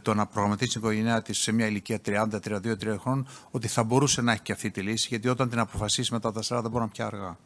το 0.01 0.13
να 0.13 0.25
προγραμματίσει 0.25 0.71
την 0.71 0.81
οικογένειά 0.81 1.21
της 1.21 1.37
σε 1.37 1.51
μια 1.51 1.65
ηλικία 1.65 1.99
30, 2.05 2.27
32, 2.43 2.75
30 2.75 2.97
χρόνων, 2.99 3.27
ότι 3.51 3.67
θα 3.67 3.83
μπορούσε 3.83 4.21
να 4.21 4.31
έχει 4.31 4.41
και 4.41 4.51
αυτή 4.51 4.71
τη 4.71 4.81
λύση, 4.81 5.07
γιατί 5.09 5.27
όταν 5.27 5.49
την 5.49 5.59
αποφασίσει 5.59 6.13
μετά 6.13 6.31
τα 6.31 6.41
40 6.43 6.61
μπορεί 6.69 6.83
να 6.83 6.89
πια 6.89 7.05
αργά. 7.05 7.37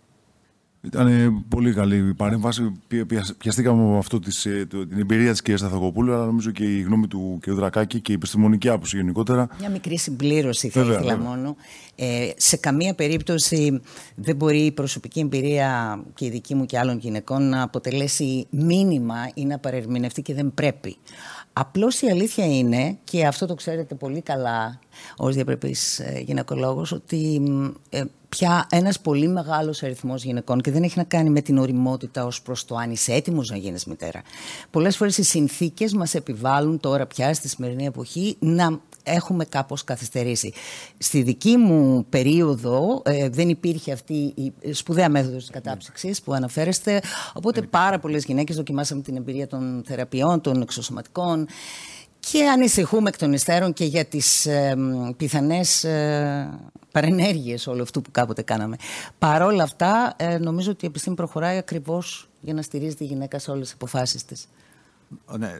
Ήταν 0.85 1.45
πολύ 1.49 1.73
καλή 1.73 1.95
η 1.95 2.13
παρέμβαση. 2.13 2.71
Πιαστήκαμε 3.37 3.83
από 3.83 3.97
αυτό 3.97 4.19
της, 4.19 4.45
ε, 4.45 4.67
την 4.69 4.99
εμπειρία 4.99 5.31
της 5.31 5.41
κυρίας 5.41 5.59
Σταθακοπούλου, 5.59 6.13
αλλά 6.13 6.25
νομίζω 6.25 6.51
και 6.51 6.63
η 6.63 6.81
γνώμη 6.81 7.07
του 7.07 7.39
κ. 7.41 7.49
Δρακάκη 7.49 7.99
και 7.99 8.11
η 8.11 8.15
επιστημονική 8.15 8.69
άποψη 8.69 8.97
γενικότερα. 8.97 9.47
Μια 9.59 9.69
μικρή 9.69 9.97
συμπλήρωση 9.97 10.69
θα 10.69 10.83
βέβαια, 10.83 10.99
ήθελα 10.99 11.17
μόνο. 11.17 11.55
Ε, 11.95 12.29
σε 12.37 12.57
καμία 12.57 12.93
περίπτωση 12.93 13.81
δεν 14.15 14.35
μπορεί 14.35 14.59
η 14.59 14.71
προσωπική 14.71 15.19
εμπειρία 15.19 16.01
και 16.13 16.25
η 16.25 16.29
δική 16.29 16.55
μου 16.55 16.65
και 16.65 16.77
άλλων 16.77 16.97
γυναικών 16.97 17.49
να 17.49 17.61
αποτελέσει 17.61 18.47
μήνυμα 18.49 19.15
ή 19.33 19.45
να 19.45 19.59
παρερμηνευτεί 19.59 20.21
και 20.21 20.33
δεν 20.33 20.51
πρέπει. 20.53 20.97
Απλώς 21.53 22.01
η 22.01 22.09
αλήθεια 22.09 22.45
είναι, 22.45 22.97
και 23.03 23.25
αυτό 23.25 23.45
το 23.45 23.55
ξέρετε 23.55 23.95
πολύ 23.95 24.21
καλά 24.21 24.79
ως 25.17 25.35
διαπρεπής 25.35 25.99
ε, 25.99 26.21
γυναικολόγος, 26.25 26.91
ότι 26.91 27.41
ε, 27.89 28.03
πια 28.29 28.67
ένας 28.71 28.99
πολύ 28.99 29.27
μεγάλος 29.27 29.83
αριθμός 29.83 30.23
γυναικών 30.23 30.61
και 30.61 30.71
δεν 30.71 30.83
έχει 30.83 30.97
να 30.97 31.03
κάνει 31.03 31.29
με 31.29 31.41
την 31.41 31.57
οριμότητα 31.57 32.25
ως 32.25 32.41
προς 32.41 32.65
το 32.65 32.75
αν 32.75 32.91
είσαι 32.91 33.13
έτοιμος 33.13 33.49
να 33.49 33.57
γίνεις 33.57 33.85
μητέρα. 33.85 34.21
Πολλές 34.71 34.97
φορές 34.97 35.17
οι 35.17 35.23
συνθήκες 35.23 35.93
μας 35.93 36.13
επιβάλλουν 36.15 36.79
τώρα 36.79 37.05
πια 37.05 37.33
στη 37.33 37.47
σημερινή 37.47 37.85
εποχή 37.85 38.35
να 38.39 38.79
έχουμε 39.03 39.45
κάπως 39.45 39.83
καθυστερήσει. 39.83 40.53
Στη 40.97 41.21
δική 41.21 41.57
μου 41.57 42.05
περίοδο 42.09 43.01
ε, 43.05 43.29
δεν 43.29 43.49
υπήρχε 43.49 43.91
αυτή 43.91 44.33
η 44.61 44.73
σπουδαία 44.73 45.09
μέθοδος 45.09 45.41
της 45.41 45.49
κατάψυξης 45.49 46.21
που 46.21 46.33
αναφέρεστε, 46.33 47.01
οπότε 47.33 47.61
πάρα 47.61 47.99
πολλές 47.99 48.25
γυναίκες 48.25 48.55
δοκιμάσαμε 48.55 49.01
την 49.01 49.15
εμπειρία 49.15 49.47
των 49.47 49.83
θεραπείων, 49.85 50.41
των 50.41 50.61
εξωσωματικών 50.61 51.47
και 52.31 52.47
ανησυχούμε 52.47 53.09
εκ 53.09 53.17
των 53.17 53.33
υστέρων 53.33 53.73
και 53.73 53.85
για 53.85 54.05
τις 54.05 54.45
ε, 54.45 54.75
πιθανές 55.17 55.83
ε, 55.83 56.59
παρενέργειες 56.91 57.67
όλου 57.67 57.81
αυτού 57.81 58.01
που 58.01 58.11
κάποτε 58.11 58.41
κάναμε. 58.41 58.75
Παρ' 59.19 59.41
όλα 59.41 59.63
αυτά, 59.63 60.13
ε, 60.17 60.37
νομίζω 60.37 60.71
ότι 60.71 60.85
η 60.85 60.87
επιστήμη 60.87 61.15
προχωράει 61.15 61.57
ακριβώς 61.57 62.29
για 62.41 62.53
να 62.53 62.61
στηρίζει 62.61 62.95
τη 62.95 63.03
γυναίκα 63.03 63.39
σε 63.39 63.51
όλες 63.51 63.63
τις 63.63 63.73
αποφάσεις 63.73 64.25
της. 64.25 64.47
Ναι, 65.37 65.51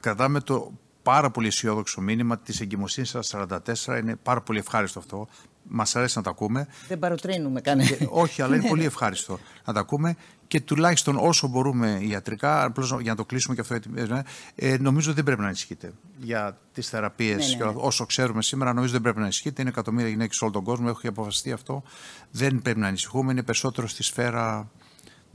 κρατάμε 0.00 0.40
το 0.40 0.72
πάρα 1.02 1.30
πολύ 1.30 1.46
αισιόδοξο 1.46 2.00
μήνυμα 2.00 2.38
της 2.38 2.60
εγκυμοσύνης 2.60 3.16
στα 3.20 3.46
44. 3.86 3.98
Είναι 4.00 4.16
πάρα 4.22 4.40
πολύ 4.40 4.58
ευχάριστο 4.58 4.98
αυτό. 4.98 5.28
Μας 5.62 5.96
αρέσει 5.96 6.16
να 6.16 6.22
τα 6.22 6.30
ακούμε. 6.30 6.66
Δεν 6.88 6.98
παροτρύνουμε 6.98 7.60
κανένα. 7.60 7.96
Όχι, 8.08 8.42
αλλά 8.42 8.56
είναι 8.56 8.68
πολύ 8.68 8.84
ευχάριστο 8.84 9.38
να 9.64 9.72
τα 9.72 9.80
ακούμε 9.80 10.16
και 10.50 10.60
τουλάχιστον 10.60 11.16
όσο 11.16 11.48
μπορούμε 11.48 11.98
ιατρικά, 12.02 12.64
απλώς 12.64 12.90
για 13.00 13.10
να 13.10 13.16
το 13.16 13.24
κλείσουμε 13.24 13.54
και 13.54 13.60
αυτό, 13.60 13.74
ε, 13.74 14.22
ε, 14.54 14.76
νομίζω 14.78 15.12
δεν 15.12 15.24
πρέπει 15.24 15.40
να 15.40 15.46
ανησυχείτε 15.46 15.92
για 16.18 16.58
τις 16.72 16.88
θεραπείες. 16.88 17.56
Ναι, 17.58 17.64
ναι, 17.64 17.70
ναι. 17.70 17.76
Όσο 17.76 18.06
ξέρουμε 18.06 18.42
σήμερα, 18.42 18.72
νομίζω 18.72 18.92
δεν 18.92 19.00
πρέπει 19.00 19.18
να 19.18 19.22
ανησυχείτε. 19.22 19.60
Είναι 19.60 19.70
εκατομμύρια 19.70 20.08
γυναίκες 20.08 20.36
σε 20.36 20.44
όλο 20.44 20.52
τον 20.52 20.64
κόσμο, 20.64 20.86
έχει 20.96 21.06
αποφασιστεί 21.06 21.52
αυτό. 21.52 21.82
Δεν 22.30 22.62
πρέπει 22.62 22.78
να 22.78 22.86
ανησυχούμε. 22.86 23.32
Είναι 23.32 23.42
περισσότερο 23.42 23.88
στη 23.88 24.02
σφαίρα 24.02 24.70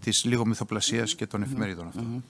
της 0.06 0.26
λίγο 0.26 0.46
μυθοπλασίας 0.46 1.16
και 1.16 1.26
των 1.26 1.42
εφημερίδων 1.42 1.88
αυτών. 1.88 2.24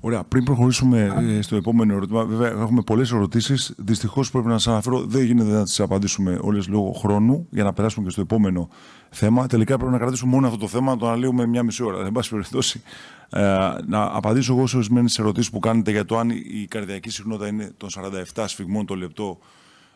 Ωραία. 0.00 0.24
Πριν 0.24 0.44
προχωρήσουμε 0.44 1.14
ε, 1.38 1.42
στο 1.42 1.56
επόμενο 1.56 1.94
ερώτημα, 1.94 2.24
βέβαια 2.24 2.48
έχουμε 2.48 2.82
πολλές 2.82 3.12
ερωτήσεις. 3.12 3.74
Δυστυχώς 3.76 4.30
πρέπει 4.30 4.46
να 4.46 4.58
σας 4.58 4.66
αναφέρω, 4.66 5.04
δεν 5.04 5.24
γίνεται 5.24 5.50
να 5.50 5.64
τις 5.64 5.80
απαντήσουμε 5.80 6.38
όλες 6.40 6.68
λόγω 6.68 6.92
χρόνου 6.92 7.46
για 7.50 7.64
να 7.64 7.72
περάσουμε 7.72 8.04
και 8.06 8.12
στο 8.12 8.20
επόμενο 8.20 8.68
θέμα. 9.10 9.46
Τελικά 9.46 9.76
πρέπει 9.76 9.92
να 9.92 9.98
κρατήσουμε 9.98 10.30
μόνο 10.30 10.46
αυτό 10.46 10.58
το 10.58 10.68
θέμα, 10.68 10.92
να 10.92 10.98
το 10.98 11.06
αναλύουμε 11.06 11.46
μια 11.46 11.62
μισή 11.62 11.82
ώρα. 11.82 12.02
Δεν 12.02 12.12
πάση 12.12 12.30
περιπτώσει. 12.30 12.82
Ε, 13.30 13.40
να 13.86 14.02
απαντήσω 14.02 14.54
εγώ 14.56 14.66
σε 14.66 14.76
ορισμένες 14.76 15.18
ερωτήσεις 15.18 15.50
που 15.50 15.58
κάνετε 15.58 15.90
για 15.90 16.04
το 16.04 16.18
αν 16.18 16.30
η 16.30 16.66
καρδιακή 16.68 17.10
συχνότητα 17.10 17.48
είναι 17.48 17.72
των 17.76 17.88
47 18.34 18.44
σφιγμών 18.46 18.86
το 18.86 18.94
λεπτό 18.94 19.38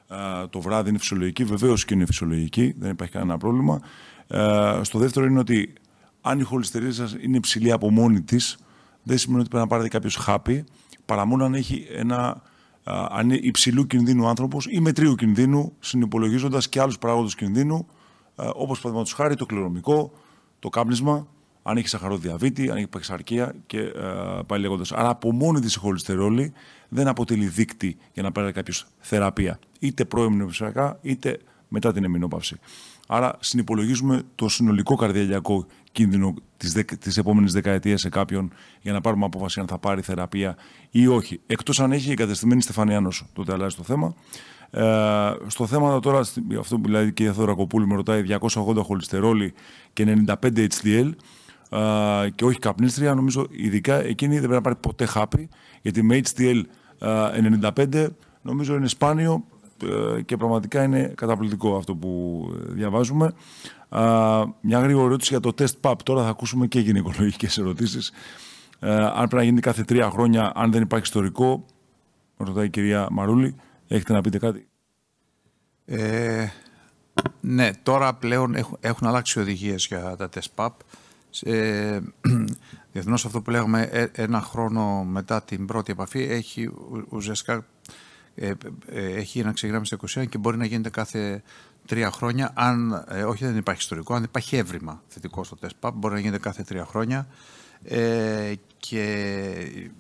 ε, 0.09 0.47
το 0.51 0.61
βράδυ 0.61 0.89
είναι 0.89 0.99
φυσιολογική. 0.99 1.45
Βεβαίως 1.45 1.85
και 1.85 1.95
είναι 1.95 2.07
φυσιολογική, 2.07 2.75
δεν 2.79 2.91
υπάρχει 2.91 3.13
κανένα 3.13 3.39
πρόβλημα. 3.39 3.81
Ε, 4.29 4.81
στο 4.83 4.99
δεύτερο 4.99 5.27
είναι 5.27 5.39
ότι 5.39 5.73
αν 6.29 6.39
η 6.39 6.43
χολυστερίνη 6.43 6.93
σας 6.93 7.17
είναι 7.21 7.37
υψηλή 7.37 7.73
από 7.73 7.91
μόνη 7.91 8.23
της, 8.23 8.57
δεν 9.03 9.19
σημαίνει 9.19 9.41
ότι 9.41 9.49
πρέπει 9.49 9.65
να 9.65 9.71
πάρετε 9.71 9.89
κάποιος 9.89 10.17
χάπι, 10.17 10.65
παρά 11.05 11.25
μόνο 11.25 11.45
αν 11.45 11.55
έχει 11.55 11.87
ένα 11.91 12.43
αν 12.89 13.31
είναι 13.31 13.39
υψηλού 13.43 13.87
κινδύνου 13.87 14.29
άνθρωπος 14.29 14.67
ή 14.71 14.81
μετρίου 14.81 15.15
κινδύνου, 15.15 15.73
συνυπολογίζοντας 15.81 16.69
και 16.69 16.81
άλλους 16.81 16.99
παράγοντες 16.99 17.35
κινδύνου, 17.35 17.87
όπως 18.37 18.77
παραδείγματος 18.77 19.13
χάρη 19.13 19.35
το 19.37 19.47
κληρονομικό, 19.47 20.13
το 20.59 20.69
κάπνισμα, 20.69 21.27
αν 21.63 21.77
έχει 21.77 21.89
σαχαροδιαβήτη, 21.89 22.71
αν 22.71 22.77
έχει 22.77 22.87
παξαρκία 22.87 23.55
και 23.67 23.79
πάλι 24.47 24.63
λέγοντας. 24.63 24.93
Άρα 24.93 25.09
από 25.09 25.33
μόνη 25.33 25.61
της 25.61 25.75
η 25.75 25.79
χολυστερόλη 25.79 26.53
δεν 26.89 27.09
αποτελεί 27.09 27.47
δείκτη 27.47 27.97
για 28.13 28.23
να 28.23 28.33
πάρει 28.33 28.53
κάποιος 28.53 28.87
θεραπεία, 28.99 29.59
είτε 29.79 30.05
πρώιμη 30.05 30.49
είτε 31.01 31.39
μετά 31.69 31.93
την 31.93 32.05
εμεινόπαυση. 32.05 32.57
Άρα 33.07 33.37
συνυπολογίζουμε 33.41 34.23
το 34.35 34.49
συνολικό 34.49 34.97
καρδιαγιακό 34.97 35.67
κίνδυνο 35.97 36.35
της, 36.57 36.73
δε, 36.73 36.83
της 36.83 37.17
επόμενης 37.17 37.53
δεκαετίας 37.53 38.01
σε 38.01 38.09
κάποιον 38.09 38.53
για 38.81 38.93
να 38.93 39.01
πάρουμε 39.01 39.25
απόφαση 39.25 39.61
αν 39.61 39.67
θα 39.67 39.79
πάρει 39.79 40.01
θεραπεία 40.01 40.57
ή 40.91 41.07
όχι. 41.07 41.41
Εκτός 41.47 41.81
αν 41.81 41.93
έχει 41.93 42.11
εγκατεστημένη 42.11 42.63
Στεφανιάνος, 42.63 43.25
τότε 43.33 43.53
αλλάζει 43.53 43.77
το 43.77 43.83
θέμα. 43.83 44.15
Ε, 44.71 45.33
στο 45.47 45.67
θέμα 45.67 46.01
τώρα, 46.01 46.21
αυτό 46.59 46.79
που 46.79 46.89
λέει 46.89 47.13
και 47.13 47.25
η 47.25 47.31
Θεοδρακοπούλη 47.31 47.87
με 47.87 47.95
ρωτάει 47.95 48.25
280 48.41 48.77
χολυστερόλη 48.83 49.53
και 49.93 50.25
95 50.27 50.35
HDL 50.43 51.11
ε, 51.71 52.31
και 52.31 52.45
όχι 52.45 52.59
καπνίστρια, 52.59 53.15
νομίζω 53.15 53.47
ειδικά 53.51 54.03
εκείνη 54.03 54.33
δεν 54.33 54.41
πρέπει 54.41 54.55
να 54.55 54.61
πάρει 54.61 54.77
ποτέ 54.77 55.05
χάπι, 55.05 55.49
γιατί 55.83 56.03
με 56.03 56.21
HDL 56.35 56.63
ε, 56.99 57.71
95 57.77 58.07
νομίζω 58.43 58.75
είναι 58.75 58.89
σπάνιο 58.89 59.45
ε, 59.83 60.23
και 60.23 60.37
πραγματικά 60.37 60.83
είναι 60.83 61.13
καταπληκτικό 61.17 61.77
αυτό 61.77 61.95
που 61.95 62.43
ε, 62.55 62.73
διαβάζουμε. 62.73 63.33
Μια 64.61 64.81
γρήγορη 64.81 65.07
ερώτηση 65.07 65.31
για 65.31 65.41
το 65.41 65.53
τεστ 65.53 65.79
PAP. 65.81 65.95
Τώρα 66.05 66.23
θα 66.23 66.29
ακούσουμε 66.29 66.67
και 66.67 66.81
γυναικολογικές 66.81 67.59
ερωτήσεις. 67.59 68.13
Ε, 68.81 68.95
αν 68.95 69.13
πρέπει 69.15 69.35
να 69.35 69.43
γίνει 69.43 69.61
κάθε 69.61 69.83
τρία 69.83 70.11
χρόνια, 70.11 70.53
αν 70.55 70.73
δεν 70.73 70.83
υπάρχει 70.83 71.05
ιστορικό, 71.05 71.65
ρωτάει 72.37 72.67
η 72.67 72.71
κυρία 72.71 73.09
Μαρούλη, 73.11 73.57
έχετε 73.89 74.13
να 74.13 74.21
πείτε 74.21 74.39
κάτι; 74.39 74.69
Ε, 75.85 76.47
ναι, 77.41 77.71
τώρα 77.83 78.15
πλέον 78.15 78.55
έχουν, 78.55 78.77
έχουν 78.81 79.07
αλλάξει 79.07 79.41
οδηγίες 79.41 79.87
για 79.87 80.17
τα 80.17 80.29
τεστ 80.29 80.53
PAP. 80.55 80.71
Ε, 81.43 81.99
διεθνώς 82.93 83.25
αυτό 83.25 83.43
που 83.43 83.51
λέγαμε 83.51 84.11
ένα 84.13 84.41
χρόνο 84.41 85.05
μετά 85.05 85.43
την 85.43 85.67
πρώτη 85.67 85.93
επαφή 85.93 86.23
έχει 86.23 86.71
ουσιαστικά 87.09 87.67
ε, 88.39 88.53
ε, 88.87 89.07
έχει 89.13 89.39
ένα 89.39 89.53
ξεγράμμιση 89.53 89.97
21 90.15 90.29
και 90.29 90.39
μπορεί 90.39 90.57
να 90.57 90.67
γίνεται 90.67 90.91
κάθε 90.91 91.43
τρία 91.87 92.11
χρόνια. 92.11 92.53
Αν, 92.55 93.05
ε, 93.09 93.23
όχι, 93.23 93.45
δεν 93.45 93.57
υπάρχει 93.57 93.81
ιστορικό, 93.81 94.15
αν 94.15 94.23
υπάρχει 94.23 94.57
έβριμα 94.57 95.03
θετικό 95.09 95.45
στο 95.45 95.57
τεστ 95.57 95.77
ΠΑΠ, 95.81 95.95
μπορεί 95.97 96.15
να 96.15 96.21
γίνεται 96.21 96.39
κάθε 96.39 96.63
τρία 96.63 96.85
χρόνια. 96.85 97.27
Ε, 97.83 98.53
και 98.77 99.03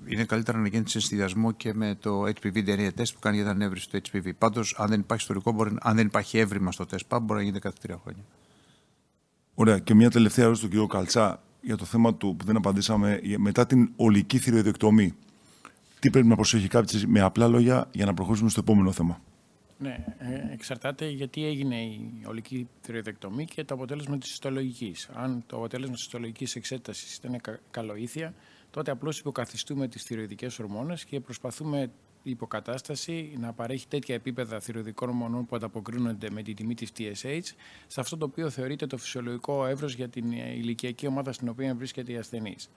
είναι 0.06 0.24
καλύτερα 0.24 0.58
να 0.58 0.68
γίνει 0.68 0.88
σε 0.88 1.00
συνδυασμό 1.00 1.52
και 1.52 1.74
με 1.74 1.96
το 2.00 2.22
HPV 2.22 2.54
DNA 2.54 2.88
test 2.98 3.12
που 3.14 3.18
κάνει 3.20 3.36
για 3.36 3.52
την 3.52 3.60
έβριση 3.60 3.90
του 3.90 4.00
HPV. 4.02 4.30
Πάντως, 4.38 4.74
αν 4.78 4.88
δεν 4.88 5.00
υπάρχει 5.00 5.22
ιστορικό, 5.22 5.52
μπορεί, 5.52 5.76
αν 5.80 5.96
δεν 5.96 6.06
υπάρχει 6.06 6.38
έβριμα 6.38 6.72
στο 6.72 6.86
τεστ, 6.86 7.14
μπορεί 7.22 7.40
να 7.40 7.46
γίνει 7.46 7.58
κάθε 7.58 7.76
τρία 7.80 7.98
χρόνια. 8.02 8.22
Ωραία. 9.54 9.78
Και 9.78 9.94
μια 9.94 10.10
τελευταία 10.10 10.44
ερώτηση 10.44 10.66
στον 10.66 10.74
κύριο 10.74 10.86
Καλτσά 10.94 11.42
για 11.60 11.76
το 11.76 11.84
θέμα 11.84 12.14
του 12.14 12.36
που 12.38 12.44
δεν 12.44 12.56
απαντήσαμε 12.56 13.20
μετά 13.38 13.66
την 13.66 13.90
ολική 13.96 14.38
θηροειδεκτομή. 14.38 15.14
Τι 15.98 16.10
πρέπει 16.10 16.26
να 16.26 16.34
προσέχει 16.34 16.68
κάποιος 16.68 17.04
με 17.04 17.20
απλά 17.20 17.48
λόγια 17.48 17.88
για 17.92 18.06
να 18.06 18.14
προχωρήσουμε 18.14 18.50
στο 18.50 18.60
επόμενο 18.60 18.92
θέμα; 18.92 19.20
Ναι, 19.78 20.04
ε, 20.18 20.52
εξαρτάται 20.52 21.08
γιατί 21.08 21.44
έγινε 21.44 21.82
η 21.82 22.22
ολική 22.26 22.68
θηροειδεκτομή 22.80 23.44
και 23.44 23.64
το 23.64 23.74
αποτέλεσμα 23.74 24.18
της 24.18 24.30
ιστολογικής. 24.30 25.08
Αν 25.14 25.42
το 25.46 25.56
αποτέλεσμα 25.56 25.94
της 25.94 26.02
ιστολογικής 26.02 26.56
εξέτασης 26.56 27.16
ήταν 27.16 27.40
καλοήθεια, 27.70 28.34
τότε 28.70 28.90
απλώς 28.90 29.18
υποκαθιστούμε 29.18 29.88
τις 29.88 30.02
θηροειδικές 30.02 30.58
ορμόνες 30.58 31.04
και 31.04 31.20
προσπαθούμε 31.20 31.90
η 32.22 32.30
υποκατάσταση 32.30 33.32
να 33.38 33.52
παρέχει 33.52 33.86
τέτοια 33.88 34.14
επίπεδα 34.14 34.60
θηροειδικών 34.60 35.08
ορμονών 35.08 35.46
που 35.46 35.56
ανταποκρίνονται 35.56 36.30
με 36.30 36.42
τη 36.42 36.54
τιμή 36.54 36.74
της 36.74 36.90
TSH 36.98 37.54
σε 37.86 38.00
αυτό 38.00 38.16
το 38.16 38.24
οποίο 38.24 38.50
θεωρείται 38.50 38.86
το 38.86 38.96
φυσιολογικό 38.96 39.66
εύρος 39.66 39.94
για 39.94 40.08
την 40.08 40.32
ηλικιακή 40.32 41.06
ομάδα 41.06 41.32
στην 41.32 41.48
οποία 41.48 41.74
βρίσκεται 41.74 42.12
η 42.12 42.16
ασθενής. 42.16 42.70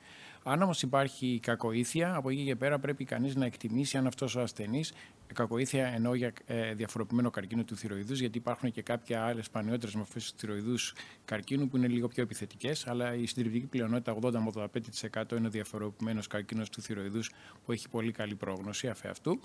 Αν 0.43 0.61
όμως 0.61 0.81
υπάρχει 0.81 1.39
κακοήθεια, 1.41 2.15
από 2.15 2.29
εκεί 2.29 2.43
και 2.43 2.55
πέρα 2.55 2.79
πρέπει 2.79 3.03
κανείς 3.03 3.35
να 3.35 3.45
εκτιμήσει 3.45 3.97
αν 3.97 4.07
αυτός 4.07 4.35
ο 4.35 4.41
ασθενής, 4.41 4.93
κακοήθεια 5.33 5.87
εννοώ 5.87 6.13
για 6.15 6.33
ε, 6.45 6.73
διαφοροποιημένο 6.73 7.29
καρκίνο 7.29 7.63
του 7.63 7.75
θηροειδούς, 7.75 8.19
γιατί 8.19 8.37
υπάρχουν 8.37 8.71
και 8.71 8.81
κάποια 8.81 9.23
άλλες 9.25 9.45
σπανιότερες 9.45 9.95
μορφές 9.95 10.31
του 10.31 10.37
θηροειδούς 10.39 10.93
καρκίνου 11.25 11.67
που 11.67 11.77
είναι 11.77 11.87
λίγο 11.87 12.07
πιο 12.07 12.23
επιθετικές, 12.23 12.87
αλλά 12.87 13.15
η 13.15 13.25
συντριπτική 13.25 13.65
πλειονότητα 13.65 14.17
80 14.21 14.31
με 14.31 14.69
85% 15.21 15.37
είναι 15.37 15.49
διαφοροποιημένος 15.49 16.27
καρκίνος 16.27 16.69
του 16.69 16.81
θηροειδούς 16.81 17.31
που 17.65 17.71
έχει 17.71 17.89
πολύ 17.89 18.11
καλή 18.11 18.35
πρόγνωση 18.35 18.87
αφ' 18.87 19.05
αυτού. 19.05 19.39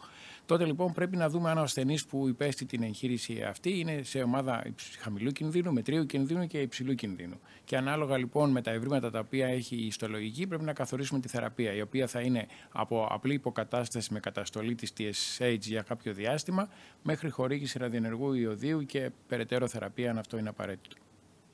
Τότε 0.47 0.65
λοιπόν 0.65 0.93
πρέπει 0.93 1.17
να 1.17 1.29
δούμε 1.29 1.51
αν 1.51 1.59
ο 1.59 1.63
ασθενής 1.63 2.07
που 2.07 2.29
υπέστη 2.29 2.65
την 2.65 2.83
εγχείρηση 2.83 3.43
αυτή 3.43 3.79
είναι 3.79 4.03
σε 4.03 4.23
ομάδα 4.23 4.65
χαμηλού 4.99 5.31
κινδύνου, 5.31 5.73
μετρίου 5.73 6.07
κινδύνου 6.07 6.47
και 6.47 6.61
υψηλού 6.61 6.95
κινδύνου. 6.95 7.41
Και 7.65 7.77
ανάλογα 7.77 8.17
λοιπόν 8.17 8.51
με 8.51 8.63
τα 8.63 8.71
ευρήματα 8.71 9.11
τα 9.11 9.19
οποία 9.19 9.47
έχει 9.47 9.77
η 9.77 9.87
ιστολογική, 9.87 10.47
πρέπει 10.47 10.65
να 10.65 10.73
καθορίσουμε 10.73 11.21
τη 11.21 11.29
θεραπεία, 11.29 11.75
η 11.75 11.81
οποία 11.81 12.07
θα 12.07 12.21
είναι 12.21 12.47
από 12.73 13.07
απλή 13.11 13.35
υποκατάσταση 13.35 14.13
με 14.13 14.21
καταστολή 14.21 14.75
της 14.75 14.93
TSH 14.99 15.74
για 15.75 15.83
κάποιο 15.83 16.13
διάστημα, 16.13 16.69
μέχρι 17.03 17.31
χορήγηση 17.31 17.79
ραδιενεργού 17.79 18.33
ιωδίου 18.33 18.85
και 18.85 19.11
περαιτέρω 19.29 19.69
θεραπεία, 19.69 20.11
αν 20.11 20.19
αυτό 20.19 20.39
είναι 20.39 20.49
απαραίτητο. 20.49 20.97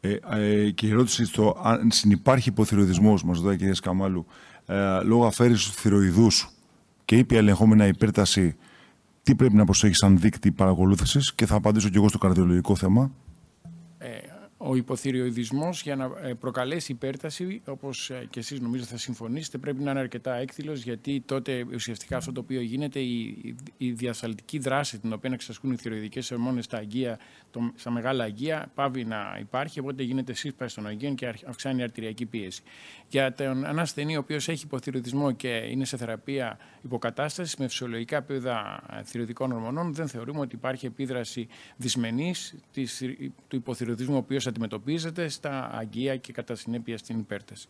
Ε, 0.00 0.16
ε, 0.30 0.70
και 0.70 0.86
η 0.86 0.90
ερώτηση 0.90 1.24
στο 1.24 1.56
αν 1.62 1.90
συνυπάρχει 1.90 2.48
υποθυροειδισμό, 2.48 3.18
μας 3.24 3.38
ρωτάει 3.38 3.54
η 3.54 3.56
κυρία 3.56 3.74
Σκαμάλου, 3.74 4.26
ε, 4.66 5.02
λόγω 5.02 5.26
αφαίρεσης 5.26 5.66
του 5.66 5.72
θηροειδούς 5.72 6.50
και 7.04 7.16
ήπια 7.16 7.38
ελεγχόμενα 7.38 7.86
υπέρταση, 7.86 8.56
τι 9.22 9.34
πρέπει 9.34 9.54
να 9.54 9.64
προσέχεις 9.64 9.98
σαν 9.98 10.18
δείκτη 10.18 10.50
παρακολούθησης, 10.50 11.34
και 11.34 11.46
θα 11.46 11.54
απαντήσω 11.54 11.88
και 11.88 11.96
εγώ 11.96 12.08
στο 12.08 12.18
καρδιολογικό 12.18 12.76
θέμα 12.76 13.12
ο 14.62 14.76
υποθυριοειδισμός 14.76 15.82
για 15.82 15.96
να 15.96 16.10
ε, 16.22 16.34
προκαλέσει 16.34 16.92
υπέρταση, 16.92 17.62
όπως 17.64 18.10
ε, 18.10 18.26
και 18.30 18.38
εσείς 18.38 18.60
νομίζω 18.60 18.84
θα 18.84 18.96
συμφωνήσετε, 18.96 19.58
πρέπει 19.58 19.82
να 19.82 19.90
είναι 19.90 20.00
αρκετά 20.00 20.34
έκθυλος, 20.34 20.82
γιατί 20.82 21.20
τότε 21.26 21.66
ουσιαστικά 21.74 22.16
αυτό 22.16 22.32
το 22.32 22.40
οποίο 22.40 22.60
γίνεται, 22.60 23.00
η, 23.00 23.54
η 23.76 23.90
διασαλτική 23.90 24.58
δράση 24.58 24.98
την 24.98 25.12
οποία 25.12 25.30
εξασκούν 25.32 25.72
οι 25.72 25.76
θηροειδικές 25.76 26.30
ορμόνες 26.30 26.64
στα, 26.64 26.78
αγία, 26.78 27.18
το, 27.50 27.70
στα 27.74 27.90
μεγάλα 27.90 28.24
αγία 28.24 28.70
πάβει 28.74 29.04
να 29.04 29.36
υπάρχει, 29.40 29.80
οπότε 29.80 30.02
γίνεται 30.02 30.32
σύσπαση 30.32 30.74
των 30.74 30.86
αγίων 30.86 31.14
και 31.14 31.34
αυξάνει 31.48 31.80
η 31.80 31.82
αρτηριακή 31.82 32.26
πίεση. 32.26 32.62
Για 33.08 33.34
τον 33.34 33.64
ένα 33.64 33.82
ασθενή 33.82 34.16
ο 34.16 34.20
οποίος 34.20 34.48
έχει 34.48 34.64
υποθυριοδισμό 34.64 35.32
και 35.32 35.48
είναι 35.48 35.84
σε 35.84 35.96
θεραπεία 35.96 36.58
υποκατάστασης 36.82 37.56
με 37.56 37.68
φυσιολογικά 37.68 38.16
επίπεδα 38.16 38.82
ε, 38.98 39.02
θηροειδικών 39.02 39.52
ορμονών, 39.52 39.94
δεν 39.94 40.08
θεωρούμε 40.08 40.40
ότι 40.40 40.54
υπάρχει 40.54 40.86
επίδραση 40.86 41.48
δυσμενής 41.76 42.54
του 43.48 43.56
υποθυριοδισμού, 43.56 44.14
ο 44.14 44.18
οποίος 44.18 44.46
αντιμετωπίζεται 44.46 45.28
στα 45.28 45.70
αγκία 45.74 46.16
και 46.16 46.32
κατά 46.32 46.54
συνέπεια 46.54 46.98
στην 46.98 47.18
υπέρταση. 47.18 47.68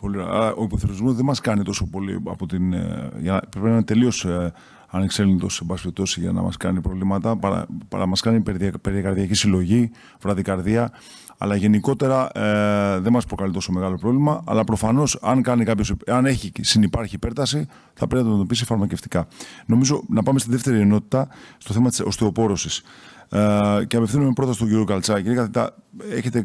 Πολύ 0.00 0.18
ωραία. 0.18 0.52
Ο 0.54 0.62
υποθεωρησμό 0.62 1.12
δεν 1.12 1.24
μας 1.24 1.40
κάνει 1.40 1.62
τόσο 1.62 1.86
πολύ 1.86 2.22
από 2.26 2.46
την. 2.46 2.72
Ε, 2.72 3.10
για, 3.18 3.42
πρέπει 3.50 3.66
να 3.66 3.72
είναι 3.72 3.82
τελείως 3.82 4.24
ε, 4.24 4.52
ανεξέλεγκτο 4.90 5.48
σε 5.48 5.64
για 6.20 6.32
να 6.32 6.42
μας 6.42 6.56
κάνει 6.56 6.80
προβλήματα. 6.80 7.36
Παρά, 7.36 7.66
παρά 7.88 8.06
μας 8.06 8.20
κάνει 8.20 8.42
περιακαρδιακή 8.80 9.34
συλλογή, 9.34 9.90
βραδικαρδία. 10.20 10.92
Αλλά 11.42 11.56
γενικότερα 11.56 12.30
ε, 12.38 12.98
δεν 13.00 13.12
μας 13.12 13.26
προκαλεί 13.26 13.52
τόσο 13.52 13.72
μεγάλο 13.72 13.96
πρόβλημα. 13.96 14.42
Αλλά 14.46 14.64
προφανώς, 14.64 15.18
αν, 15.22 15.42
αν 16.06 16.26
έχει 16.26 16.52
συνεπάρχει 16.60 17.14
υπέρταση, 17.14 17.66
θα 17.94 18.06
πρέπει 18.06 18.14
να 18.14 18.20
το 18.20 18.28
αντιμετωπίσει 18.28 18.64
φαρμακευτικά. 18.64 19.26
Νομίζω 19.66 20.02
να 20.08 20.22
πάμε 20.22 20.38
στη 20.38 20.50
δεύτερη 20.50 20.80
ενότητα, 20.80 21.28
στο 21.58 21.72
θέμα 21.72 21.88
της 21.88 22.00
οστεοπόρωσης. 22.00 22.82
Ε, 23.28 23.84
και 23.86 23.96
απευθύνομαι 23.96 24.32
πρώτα 24.32 24.52
στον 24.52 24.68
κύριο 24.68 24.84
Καλτσάκη. 24.84 25.22
Κύριε 25.22 25.36
Καθητά, 25.36 25.76
έχετε 26.10 26.44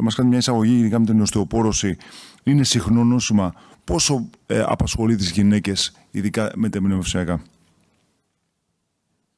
μας 0.00 0.14
κάνει 0.14 0.28
μια 0.28 0.38
εισαγωγή 0.38 0.78
ειδικά 0.78 0.98
με 0.98 1.06
την 1.06 1.20
οστεοπόρωση. 1.20 1.96
Είναι 2.42 2.64
συχνό 2.64 3.04
νόσημα. 3.04 3.54
Πόσο 3.84 4.28
ε, 4.46 4.64
απασχολεί 4.66 5.16
τις 5.16 5.30
γυναίκες, 5.30 5.92
ειδικά 6.10 6.50
με 6.54 6.68
τα 6.68 6.80
μνημοσιακά. 6.80 7.42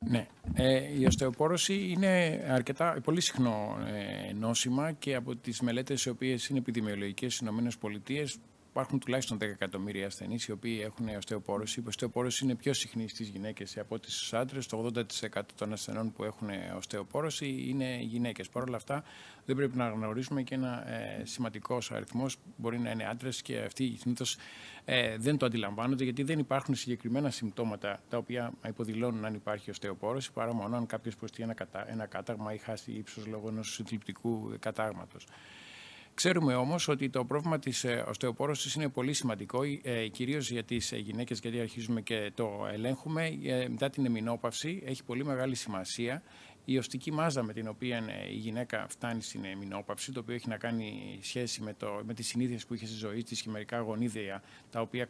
Ναι. 0.09 0.27
Ε, 0.55 0.99
η 0.99 1.07
οστεοπόρωση 1.07 1.89
είναι 1.89 2.45
αρκετά 2.49 3.01
πολύ 3.05 3.21
συχνό 3.21 3.77
ε, 4.29 4.33
νόσημα 4.33 4.93
και 4.93 5.15
από 5.15 5.37
τις 5.37 5.61
μελέτες 5.61 6.05
οι 6.05 6.09
οποίες 6.09 6.49
είναι 6.49 6.59
επιδημιολογικές 6.59 7.35
στις 7.35 7.49
ΗΠΑ 7.49 8.25
υπάρχουν 8.75 8.99
τουλάχιστον 8.99 9.39
10 9.39 9.41
εκατομμύρια 9.43 10.07
ασθενείς 10.07 10.47
οι 10.47 10.53
οποίοι 10.53 10.81
έχουν 10.85 11.09
οστεοπόρωση. 11.17 11.81
Η 11.81 11.85
οστεοπόρωση 11.87 12.45
είναι 12.45 12.55
πιο 12.55 12.73
συχνή 12.73 13.09
στις 13.09 13.29
γυναίκες 13.29 13.79
από 13.79 13.95
ότι 13.95 14.11
στους 14.11 14.33
άντρες. 14.33 14.67
Το 14.67 14.91
80% 14.95 15.41
των 15.55 15.73
ασθενών 15.73 16.13
που 16.13 16.25
έχουν 16.25 16.49
οστεοπόρωση 16.77 17.65
είναι 17.69 17.99
γυναίκες. 18.01 18.49
Παρ' 18.49 18.63
όλα 18.63 18.77
αυτά, 18.77 19.05
δεν 19.45 19.57
πρέπει 19.57 19.77
να 19.77 19.89
γνωρίζουμε 19.89 20.43
και 20.43 20.55
ένα 20.55 20.91
ε, 20.91 21.25
σημαντικός 21.25 21.91
αριθμός 21.91 22.37
μπορεί 22.57 22.79
να 22.79 22.91
είναι 22.91 23.05
άντρες 23.05 23.43
και 23.43 23.59
αυτοί 23.59 23.97
συνήθως 24.01 24.37
ε, 24.85 25.17
δεν 25.19 25.37
το 25.37 25.47
αντιλαμβάνονται 25.47 26.05
γιατί 26.05 26.23
δεν 26.23 26.39
υπάρχουν 26.39 26.75
συγκεκριμένα 26.75 27.31
συμπτώματα 27.31 28.01
τα 28.09 28.17
οποία 28.17 28.53
υποδηλώνουν 28.67 29.25
αν 29.25 29.35
υπάρχει 29.35 29.71
οστεοπόρωση 29.71 30.33
παρά 30.33 30.55
μόνο 30.55 30.77
αν 30.77 30.87
κάποιος 30.87 31.17
προστεί 31.17 31.43
ένα, 31.43 31.55
ένα 31.87 32.07
κάταγμα 32.07 32.55
ή 32.55 32.59
χάσει 32.59 32.93
ύψος 32.93 33.27
λόγω 33.27 33.49
ενός 33.49 33.73
συντριπτικού 33.73 34.57
κατάγματος. 34.61 35.27
Ξέρουμε 36.15 36.55
όμως 36.55 36.89
ότι 36.89 37.11
το 37.11 37.25
πρόβλημα 37.25 37.59
της 37.59 37.85
ε, 37.85 38.05
οστεοπόρωσης 38.09 38.75
είναι 38.75 38.89
πολύ 38.89 39.13
σημαντικό, 39.13 39.63
ε, 39.83 40.09
κυρίως 40.09 40.51
για 40.51 40.63
τις 40.63 40.93
ε, 40.93 40.97
γυναίκες, 40.97 41.39
γιατί 41.39 41.61
αρχίζουμε 41.61 42.01
και 42.01 42.33
το 42.35 42.69
ελέγχουμε. 42.73 43.39
Μετά 43.69 43.91
την 43.91 44.07
εμεινόπαυση 44.07 44.83
έχει 44.87 45.05
πολύ 45.05 45.25
μεγάλη 45.25 45.55
σημασία 45.55 46.23
η 46.65 46.79
οστική 46.79 47.13
μάζα 47.13 47.43
με 47.43 47.53
την 47.53 47.69
οποία 47.69 48.03
η 48.31 48.35
γυναίκα 48.35 48.87
φτάνει 48.89 49.23
στην 49.23 49.45
εμεινόπαυση, 49.45 50.13
το 50.13 50.21
οποίο 50.21 50.35
έχει 50.35 50.49
να 50.49 50.57
κάνει 50.57 51.19
σχέση 51.23 51.63
με, 51.63 51.75
το, 51.75 52.01
με 52.07 52.15
τις 52.15 52.27
συνήθειες 52.27 52.67
που 52.67 52.75
είχε 52.75 52.87
στη 52.87 52.97
ζωή 52.97 53.23
της 53.23 53.43
και 53.43 53.51
μερικά 53.51 53.79
γονίδια, 53.79 54.43
τα 54.71 54.81
οποία 54.81 55.07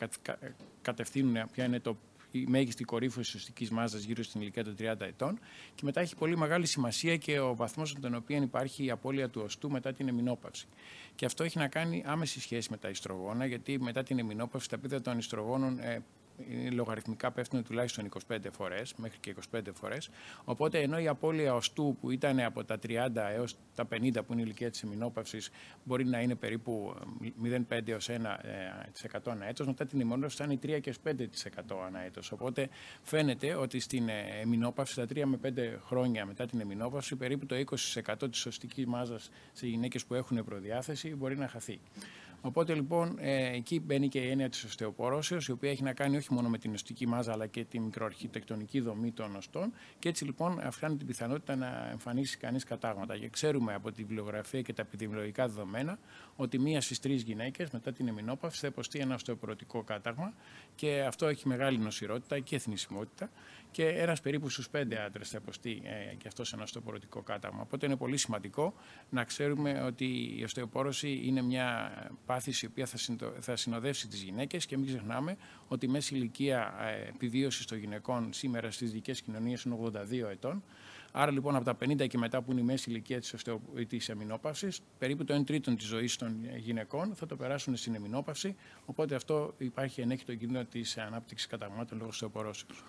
κατευθύνουν 0.82 1.50
ποια 1.52 1.64
είναι 1.64 1.80
το 1.80 1.96
η 2.39 2.47
μέγιστη 2.49 2.85
κορύφωση 2.85 3.32
της 3.32 3.41
οστικής 3.41 3.70
μάζας 3.70 4.03
γύρω 4.03 4.22
στην 4.22 4.41
ηλικία 4.41 4.64
των 4.64 4.76
30 4.78 5.01
ετών. 5.01 5.39
Και 5.74 5.82
μετά 5.85 6.01
έχει 6.01 6.16
πολύ 6.16 6.37
μεγάλη 6.37 6.66
σημασία 6.66 7.16
και 7.16 7.39
ο 7.39 7.55
βαθμός 7.55 7.91
στον 7.91 8.14
οποίο 8.14 8.43
υπάρχει 8.43 8.85
η 8.85 8.91
απώλεια 8.91 9.28
του 9.28 9.41
οστού 9.45 9.70
μετά 9.70 9.93
την 9.93 10.09
εμεινόπαυση. 10.09 10.66
Και 11.14 11.24
αυτό 11.24 11.45
έχει 11.45 11.59
να 11.59 11.68
κάνει 11.68 12.03
άμεση 12.07 12.41
σχέση 12.41 12.70
με 12.70 12.76
τα 12.76 12.89
ιστρογόνα, 12.89 13.47
γιατί 13.47 13.80
μετά 13.80 14.03
την 14.03 14.18
εμεινόπαυση 14.18 14.68
τα 14.68 14.78
πίδα 14.78 15.01
των 15.01 15.18
ιστρογόνων 15.18 15.78
ε, 15.78 16.03
λογαριθμικά 16.72 17.30
πέφτουν 17.30 17.64
τουλάχιστον 17.64 18.09
25 18.28 18.39
φορές, 18.53 18.95
μέχρι 18.95 19.18
και 19.18 19.35
25 19.53 19.61
φορές. 19.74 20.11
Οπότε 20.45 20.80
ενώ 20.80 20.99
η 20.99 21.09
απώλεια 21.09 21.55
οστού 21.55 21.97
που 22.01 22.11
ήταν 22.11 22.41
από 22.41 22.64
τα 22.64 22.78
30 22.87 23.09
έως 23.35 23.57
τα 23.74 23.89
50 23.91 24.24
που 24.26 24.32
είναι 24.32 24.41
η 24.41 24.45
ηλικία 24.47 24.70
της 24.70 24.82
εμεινόπαυση 24.82 25.39
μπορεί 25.85 26.05
να 26.05 26.20
είναι 26.20 26.35
περίπου 26.35 26.95
0,5 27.45 27.89
έως 27.89 28.09
1% 28.09 29.20
ανά 29.24 29.47
έτος, 29.47 29.66
μετά 29.66 29.87
την 29.87 30.01
εμεινόπαυση 30.01 30.37
θα 30.37 30.45
είναι 30.45 30.59
3 30.62 30.80
και 30.80 30.95
5% 31.05 31.76
ανά 31.87 32.01
έτος. 32.01 32.32
Οπότε 32.32 32.68
φαίνεται 33.03 33.55
ότι 33.55 33.80
στην 33.80 34.09
ε, 34.09 34.41
εμεινόπαυση, 34.41 34.95
τα 34.95 35.05
3 35.05 35.22
με 35.24 35.39
5 35.43 35.78
χρόνια 35.87 36.26
μετά 36.26 36.47
την 36.47 36.61
εμεινόπαυση, 36.61 37.16
περίπου 37.16 37.47
το 37.47 37.57
20% 37.57 38.30
της 38.30 38.47
οστικής 38.47 38.87
μάζας 38.87 39.30
σε 39.53 39.66
γυναίκες 39.66 40.05
που 40.05 40.14
έχουν 40.14 40.45
προδιάθεση 40.45 41.14
μπορεί 41.14 41.37
να 41.37 41.49
χαθεί. 41.49 41.80
Οπότε 42.47 42.74
λοιπόν 42.74 43.16
ε, 43.20 43.57
εκεί 43.57 43.80
μπαίνει 43.80 44.09
και 44.09 44.18
η 44.18 44.30
έννοια 44.30 44.49
της 44.49 44.64
οστεοπορώσεως, 44.64 45.47
η 45.47 45.53
οποία 45.53 45.70
έχει 45.70 45.82
να 45.82 45.92
κάνει 45.92 46.16
όχι 46.16 46.32
μόνο 46.32 46.49
με 46.49 46.59
την 46.59 46.74
οστική 46.74 47.07
μάζα 47.07 47.32
αλλά 47.32 47.47
και 47.47 47.64
την 47.64 47.82
μικροαρχιτεκτονική 47.82 48.80
δομή 48.80 49.12
των 49.12 49.36
οστών. 49.36 49.72
Και 49.99 50.09
έτσι 50.09 50.24
λοιπόν 50.24 50.61
αυξάνει 50.61 50.97
την 50.97 51.07
πιθανότητα 51.07 51.57
να 51.57 51.88
εμφανίσει 51.90 52.36
κανείς 52.36 52.64
κατάγματα. 52.64 53.18
Και 53.18 53.28
ξέρουμε 53.28 53.74
από 53.74 53.92
τη 53.92 54.03
βιβλιογραφία 54.03 54.62
και 54.62 54.72
τα 54.72 54.82
επιδημιολογικά 54.82 55.47
δεδομένα 55.47 55.99
ότι 56.36 56.59
μία 56.59 56.80
στις 56.80 57.01
τρεις 57.01 57.22
γυναίκες 57.22 57.70
μετά 57.70 57.92
την 57.92 58.09
εμεινόπαυση 58.09 58.59
θα 58.61 58.66
υποστεί 58.66 58.99
ένα 58.99 59.14
οστεοπορωτικό 59.14 59.82
κάταγμα 59.82 60.32
και 60.74 61.05
αυτό 61.07 61.26
έχει 61.26 61.49
μεγάλη 61.49 61.78
νοσηρότητα 61.78 62.38
και 62.38 62.57
εθνισμότητα 62.57 63.30
και 63.75 63.89
ένας 63.89 64.20
περίπου 64.20 64.49
στους 64.49 64.68
πέντε 64.68 65.01
άντρες 65.01 65.29
θα 65.29 65.39
υποστεί 65.43 65.83
ε, 65.85 66.14
και 66.14 66.29
αυτός 66.29 66.49
σε 66.49 66.55
ένα 66.55 66.64
οστεοπορωτικό 66.64 67.22
κάταγμα. 67.22 67.61
Οπότε 67.61 67.87
είναι 67.87 67.97
πολύ 67.97 68.16
σημαντικό 68.16 68.75
να 69.11 69.25
ξέρουμε 69.25 69.83
ότι 69.83 70.35
η 70.39 70.43
οστεοπόρωση 70.45 71.20
είναι 71.25 71.43
μια 71.43 71.93
πάθηση 72.27 72.66
η 72.66 72.68
οποία 72.70 72.87
θα, 72.87 72.99
θα 73.41 73.57
συνοδεύσει 73.57 74.09
τις 74.09 74.22
γυναίκες 74.22 74.66
και 74.66 74.77
μην 74.77 74.87
ξεχνάμε 74.87 75.37
ότι 75.68 75.87
η 75.87 75.89
μέση 75.89 76.14
ηλικία 76.14 76.75
ε, 76.81 77.09
επιβίωσης 77.09 77.66
των 77.66 77.79
γυναικών 77.79 78.33
σήμερα 78.33 78.70
στις 78.70 78.93
δικές 78.93 79.22
κοινωνίες 79.22 79.62
είναι 79.62 79.77
82 79.83 80.31
ετών. 80.31 80.62
Άρα 81.12 81.31
λοιπόν 81.31 81.57
από 81.57 81.64
τα 81.64 81.77
50 81.81 82.09
και 82.09 82.18
μετά 82.18 82.43
που 82.43 82.53
είναι 82.53 82.61
η 82.61 82.64
μέση 82.64 82.91
ηλικία 82.91 83.20
της, 83.20 83.33
οστεο... 83.33 83.61
της 83.89 84.09
εμεινόπαυσης, 84.09 84.81
περίπου 84.99 85.25
το 85.25 85.35
1 85.35 85.45
τρίτο 85.45 85.75
της 85.75 85.87
ζωής 85.87 86.16
των 86.16 86.37
γυναικών 86.57 87.14
θα 87.14 87.27
το 87.27 87.37
περάσουν 87.37 87.77
στην 87.77 87.95
εμεινόπαυση, 87.95 88.57
οπότε 88.85 89.14
αυτό 89.14 89.55
υπάρχει 89.59 90.01
ενέχει 90.01 90.25
το 90.25 90.35
κίνδυνο 90.35 90.64
της 90.64 90.99
ανάπτυξης 90.99 91.47
καταγμάτων 91.47 91.99
λόγω 91.99 92.11
οστεοπορώσεως. 92.11 92.85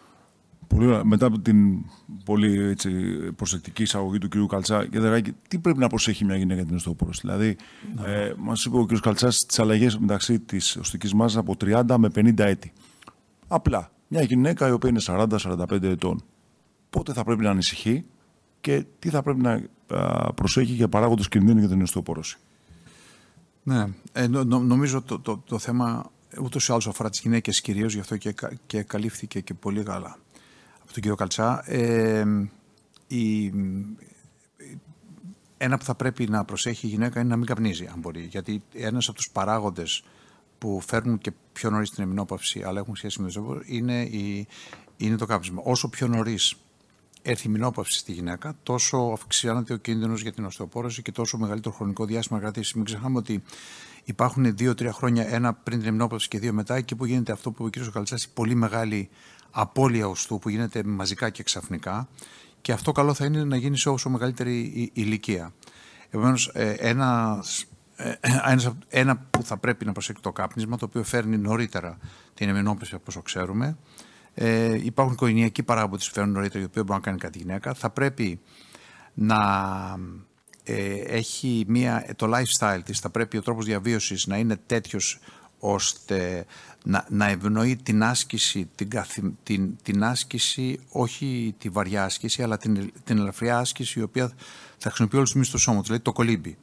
Πολύ 0.67 1.05
Μετά 1.05 1.25
από 1.25 1.39
την 1.39 1.85
πολύ 2.25 2.63
έτσι, 2.63 2.91
προσεκτική 3.35 3.81
εισαγωγή 3.81 4.17
του 4.17 4.27
κ. 4.27 4.49
Καλτσά, 4.49 4.87
Δεράκη, 4.91 5.33
τι 5.47 5.59
πρέπει 5.59 5.79
να 5.79 5.87
προσέχει 5.87 6.25
μια 6.25 6.35
γυναίκα 6.35 6.65
την 6.65 6.75
οστεοπόρωση. 6.75 7.21
Δηλαδή, 7.23 7.57
ναι. 7.95 8.11
ε, 8.11 8.33
μας 8.37 8.65
είπε 8.65 8.77
ο 8.77 8.85
κ. 8.85 8.99
Καλτσάς 8.99 9.45
τις 9.47 9.59
αλλαγές 9.59 9.97
μεταξύ 9.97 10.39
της 10.39 10.75
οστικής 10.77 11.13
μάζας 11.13 11.37
από 11.37 11.55
30 11.61 11.95
με 11.97 12.09
50 12.15 12.39
έτη. 12.39 12.73
Απλά, 13.47 13.91
μια 14.07 14.21
γυναίκα 14.21 14.67
η 14.67 14.71
οποία 14.71 14.89
είναι 14.89 15.01
40-45 15.05 15.83
ετών, 15.83 16.23
πότε 16.89 17.13
θα 17.13 17.23
πρέπει 17.23 17.43
να 17.43 17.49
ανησυχεί 17.49 18.05
και 18.61 18.85
τι 18.99 19.09
θα 19.09 19.21
πρέπει 19.21 19.41
να 19.41 19.61
προσέχει 20.35 20.71
για 20.71 20.87
παράγοντες 20.87 21.27
κινδύνου 21.27 21.59
για 21.59 21.69
την 21.69 21.81
οστεοπόρωση. 21.81 22.37
Ναι, 23.63 23.85
ε, 24.11 24.27
νο, 24.27 24.43
νομίζω 24.59 25.01
το, 25.01 25.19
το, 25.19 25.43
το 25.45 25.59
θέμα 25.59 26.11
ούτως 26.41 26.67
ή 26.67 26.71
άλλως 26.71 26.87
αφορά 26.87 27.09
τις 27.09 27.19
γυναίκες 27.19 27.61
κυρίως, 27.61 27.93
γι' 27.93 27.99
αυτό 27.99 28.17
και, 28.17 28.35
και 28.65 28.81
καλύφθηκε 28.81 29.39
και 29.39 29.53
πολύ 29.53 29.83
καλά 29.83 30.17
τον 30.95 31.03
κύριο 31.03 31.15
Καλτσά. 31.15 31.71
Ε, 31.71 32.25
η, 33.07 33.53
ένα 35.57 35.77
που 35.77 35.83
θα 35.83 35.95
πρέπει 35.95 36.27
να 36.29 36.45
προσέχει 36.45 36.85
η 36.85 36.89
γυναίκα 36.89 37.19
είναι 37.19 37.29
να 37.29 37.35
μην 37.35 37.45
καπνίζει, 37.45 37.85
αν 37.85 37.99
μπορεί. 37.99 38.21
Γιατί 38.21 38.63
ένας 38.73 39.07
από 39.07 39.17
τους 39.17 39.29
παράγοντες 39.29 40.03
που 40.57 40.81
φέρνουν 40.81 41.17
και 41.17 41.31
πιο 41.53 41.69
νωρίς 41.69 41.89
την 41.89 42.03
εμεινόπαυση, 42.03 42.63
αλλά 42.63 42.79
έχουν 42.79 42.95
σχέση 42.95 43.21
με 43.21 43.25
το 43.25 43.31
ζώο, 43.31 43.61
είναι, 43.65 44.01
η, 44.01 44.47
είναι 44.97 45.15
το 45.15 45.25
κάπνισμα. 45.25 45.61
Όσο 45.65 45.89
πιο 45.89 46.07
νωρίς 46.07 46.55
έρθει 47.21 47.47
η 47.47 47.51
μηνόπαυση 47.51 47.99
στη 47.99 48.11
γυναίκα, 48.11 48.55
τόσο 48.63 48.97
αυξάνεται 48.97 49.73
ο 49.73 49.77
κίνδυνος 49.77 50.21
για 50.21 50.31
την 50.31 50.45
οστεοπόρωση 50.45 51.01
και 51.01 51.11
τόσο 51.11 51.37
μεγαλύτερο 51.37 51.75
χρονικό 51.75 52.05
διάστημα 52.05 52.39
κρατήσει. 52.39 52.75
Μην 52.75 52.85
ξεχνάμε 52.85 53.17
ότι 53.17 53.43
υπάρχουν 54.05 54.55
δύο-τρία 54.55 54.91
χρόνια, 54.91 55.27
ένα 55.27 55.53
πριν 55.53 55.81
την 55.81 55.91
μηνόπαυση 55.91 56.27
και 56.27 56.39
δύο 56.39 56.53
μετά, 56.53 56.75
εκεί 56.75 56.95
που 56.95 57.05
γίνεται 57.05 57.31
αυτό 57.31 57.51
που 57.51 57.65
ο 57.65 57.69
κ. 57.69 57.91
Καλτσά, 57.93 58.17
πολύ 58.33 58.55
μεγάλη 58.55 59.09
απώλεια 59.51 60.07
οστού 60.07 60.39
που 60.39 60.49
γίνεται 60.49 60.83
μαζικά 60.83 61.29
και 61.29 61.43
ξαφνικά 61.43 62.07
και 62.61 62.71
αυτό 62.71 62.91
καλό 62.91 63.13
θα 63.13 63.25
είναι 63.25 63.43
να 63.43 63.55
γίνει 63.55 63.77
σε 63.77 63.89
όσο 63.89 64.09
μεγαλύτερη 64.09 64.91
ηλικία. 64.93 65.53
Επομένως, 66.09 66.51
ε, 66.53 66.69
ένα, 66.69 67.43
ε, 67.95 68.13
ένας 68.89 69.19
που 69.29 69.43
θα 69.43 69.57
πρέπει 69.57 69.85
να 69.85 69.91
προσέξει 69.91 70.21
το 70.21 70.31
κάπνισμα, 70.31 70.77
το 70.77 70.85
οποίο 70.85 71.03
φέρνει 71.03 71.37
νωρίτερα 71.37 71.97
την 72.33 72.49
εμενόπιση 72.49 72.95
από 72.95 73.03
όσο 73.07 73.21
ξέρουμε. 73.21 73.77
Ε, 74.33 74.85
υπάρχουν 74.85 75.13
οικογενειακοί 75.13 75.63
παράγοντες 75.63 76.07
που 76.07 76.13
φέρνουν 76.13 76.33
νωρίτερα, 76.33 76.59
για 76.59 76.67
το 76.67 76.71
οποίο 76.71 76.83
μπορεί 76.83 76.99
να 76.99 77.05
κάνει 77.05 77.17
κάτι 77.17 77.37
γυναίκα. 77.37 77.73
Θα 77.73 77.89
πρέπει 77.89 78.39
να 79.13 79.35
ε, 79.97 80.34
έχει 81.07 81.63
μία, 81.67 82.05
το 82.15 82.31
lifestyle 82.35 82.81
της, 82.85 82.99
θα 82.99 83.09
πρέπει 83.09 83.37
ο 83.37 83.41
τρόπος 83.41 83.65
διαβίωσης 83.65 84.25
να 84.27 84.37
είναι 84.37 84.57
τέτοιος 84.65 85.19
ώστε 85.59 86.45
να, 86.83 87.05
να 87.09 87.29
ευνοεί 87.29 87.75
την 87.75 88.03
άσκηση, 88.03 88.69
την, 88.75 88.89
την, 89.43 89.75
την 89.83 90.03
άσκηση, 90.03 90.79
όχι 90.89 91.55
τη 91.57 91.69
βαριά 91.69 92.03
άσκηση, 92.03 92.43
αλλά 92.43 92.57
την, 92.57 92.91
την 93.03 93.17
ελαφριά 93.17 93.57
άσκηση 93.57 93.99
η 93.99 94.03
οποία 94.03 94.31
θα 94.77 94.87
χρησιμοποιεί 94.89 95.15
όλους 95.15 95.29
τους 95.29 95.39
μυς 95.39 95.49
του 95.49 95.57
σώματος, 95.57 95.85
δηλαδή 95.85 96.03
το 96.03 96.11
κολύμπι. 96.11 96.57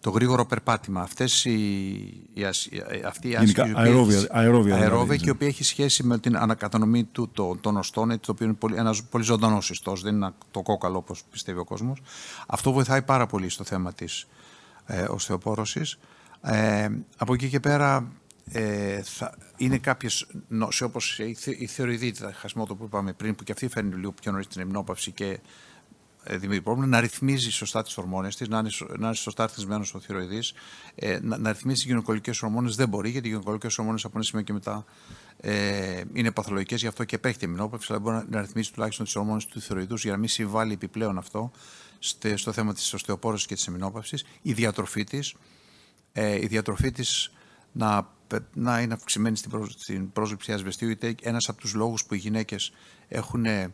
Το 0.00 0.10
γρήγορο 0.10 0.46
περπάτημα. 0.46 1.00
Αυτές 1.00 1.44
οι, 1.44 1.58
η, 2.34 2.44
αυτή 3.06 3.28
η 3.28 3.34
άσκηση. 3.34 3.72
Αερόβια, 3.74 4.26
αερόβια, 4.30 4.76
αερόβια 4.76 5.16
και 5.16 5.24
η 5.26 5.30
οποία 5.30 5.48
έχει 5.48 5.64
σχέση 5.64 6.02
με 6.02 6.18
την 6.18 6.36
ανακατανομή 6.36 7.04
του 7.04 7.28
το, 7.32 7.56
των 7.60 7.76
οστών, 7.76 8.08
το 8.08 8.32
οποίο 8.32 8.46
είναι 8.46 8.54
πολύ, 8.54 8.76
ένας 8.76 9.02
πολύ 9.02 9.24
ζωντανός 9.24 9.70
ιστός, 9.70 10.02
δεν 10.02 10.14
είναι 10.14 10.32
το 10.50 10.62
κόκαλο 10.62 10.96
όπως 10.96 11.22
πιστεύει 11.30 11.58
ο 11.58 11.64
κόσμος. 11.64 12.02
Αυτό 12.46 12.72
βοηθάει 12.72 13.02
πάρα 13.02 13.26
πολύ 13.26 13.48
στο 13.48 13.64
θέμα 13.64 13.92
της 13.92 14.26
ε, 14.86 15.02
οστεοπόρωσης. 15.02 15.98
Ε, 16.42 16.88
από 17.16 17.34
εκεί 17.34 17.48
και 17.48 17.60
πέρα 17.60 18.12
ε, 18.52 19.02
θα, 19.02 19.34
είναι 19.56 19.78
κάποιες 19.78 20.26
νόσοι 20.48 20.84
όπως 20.84 21.18
η, 21.18 21.36
η 21.58 21.66
θεωρηδίτιδα, 21.66 22.32
χασμό 22.32 22.64
που 22.64 22.84
είπαμε 22.84 23.12
πριν, 23.12 23.34
που 23.34 23.44
και 23.44 23.52
αυτή 23.52 23.68
φέρνει 23.68 23.94
λίγο 23.94 24.12
πιο 24.12 24.32
νωρίς 24.32 24.46
την 24.46 24.60
εμνόπαυση 24.60 25.10
και 25.10 25.24
ε, 25.24 25.38
δημιουργεί 26.28 26.60
πρόβλημα, 26.60 26.86
να 26.86 27.00
ρυθμίζει 27.00 27.50
σωστά 27.50 27.82
τις 27.82 27.96
ορμόνες 27.96 28.36
της, 28.36 28.48
να, 28.48 28.58
είναι, 28.58 28.70
να 28.98 29.06
είναι 29.06 29.14
σωστά 29.14 29.46
ρυθμισμένος 29.46 29.94
ο 29.94 30.00
θηροειδής. 30.00 30.52
Ε, 30.94 31.18
να, 31.22 31.38
να 31.38 31.52
ρυθμίζει 31.52 31.82
τι 31.82 31.88
γυναικολικές 31.88 32.42
ορμόνες 32.42 32.74
δεν 32.76 32.88
μπορεί, 32.88 33.10
γιατί 33.10 33.26
οι 33.26 33.30
γυναικολικές 33.30 33.78
ορμόνες 33.78 34.04
από 34.04 34.12
ένα 34.16 34.24
σημείο 34.24 34.44
και 34.44 34.52
μετά 34.52 34.84
ε, 35.40 36.02
είναι 36.12 36.30
παθολογικές, 36.30 36.80
γι' 36.80 36.86
αυτό 36.86 37.04
και 37.04 37.14
επέχει 37.14 37.38
η 37.40 37.44
εμνόπαυση, 37.44 37.86
αλλά 37.90 38.00
μπορεί 38.00 38.16
να, 38.16 38.24
να 38.28 38.40
ρυθμίσει 38.40 38.72
τουλάχιστον 38.72 39.04
τις 39.04 39.16
ορμόνες 39.16 39.46
του 39.46 39.60
θηροειδούς 39.60 40.02
για 40.02 40.12
να 40.12 40.18
μην 40.18 40.28
συμβάλλει 40.28 40.72
επιπλέον 40.72 41.18
αυτό 41.18 41.50
στο, 41.98 42.36
στο 42.36 42.52
θέμα 42.52 42.74
της 42.74 42.94
οστεοπόρωσης 42.94 43.46
και 43.46 43.54
της 43.54 43.66
εμνόπαυση. 43.66 44.16
Η 44.42 44.52
διατροφή 44.52 45.04
της. 45.04 45.34
Ε, 46.12 46.34
η 46.34 46.46
διατροφή 46.46 46.92
της 46.92 47.32
να, 47.72 48.08
να 48.54 48.80
είναι 48.80 48.94
αυξημένη 48.94 49.36
στην, 49.36 49.50
πρό, 49.50 49.68
στην 49.70 50.12
πρόσληψη 50.12 50.52
ασβεστίου, 50.52 50.88
είτε 50.88 51.14
ένας 51.22 51.48
από 51.48 51.60
τους 51.60 51.74
λόγους 51.74 52.04
που 52.04 52.14
οι 52.14 52.18
γυναίκες 52.18 52.72
έχουν, 53.08 53.44
ε, 53.44 53.72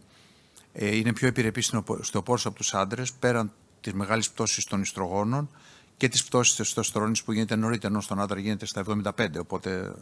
είναι 0.79 1.13
πιο 1.13 1.29
επιρρεπείς 1.29 1.73
στο 2.01 2.23
πόρος 2.23 2.47
από 2.47 2.57
τους 2.57 2.75
άντρες, 2.75 3.13
πέραν 3.13 3.53
της 3.81 3.93
μεγάλης 3.93 4.31
πτώσης 4.31 4.65
των 4.65 4.81
ιστρογόνων 4.81 5.51
και 5.97 6.09
της 6.09 6.25
πτώσης 6.25 6.55
της 6.55 6.65
τεστοστερόνης 6.65 7.23
που 7.23 7.33
γίνεται 7.33 7.57
νωρίτερα, 7.57 7.93
ενώ 7.93 8.01
στον 8.01 8.21
άντρα 8.21 8.41
γίνεται 8.41 8.67
στα 8.67 8.81
75, 8.81 9.39
οπότε 9.39 9.95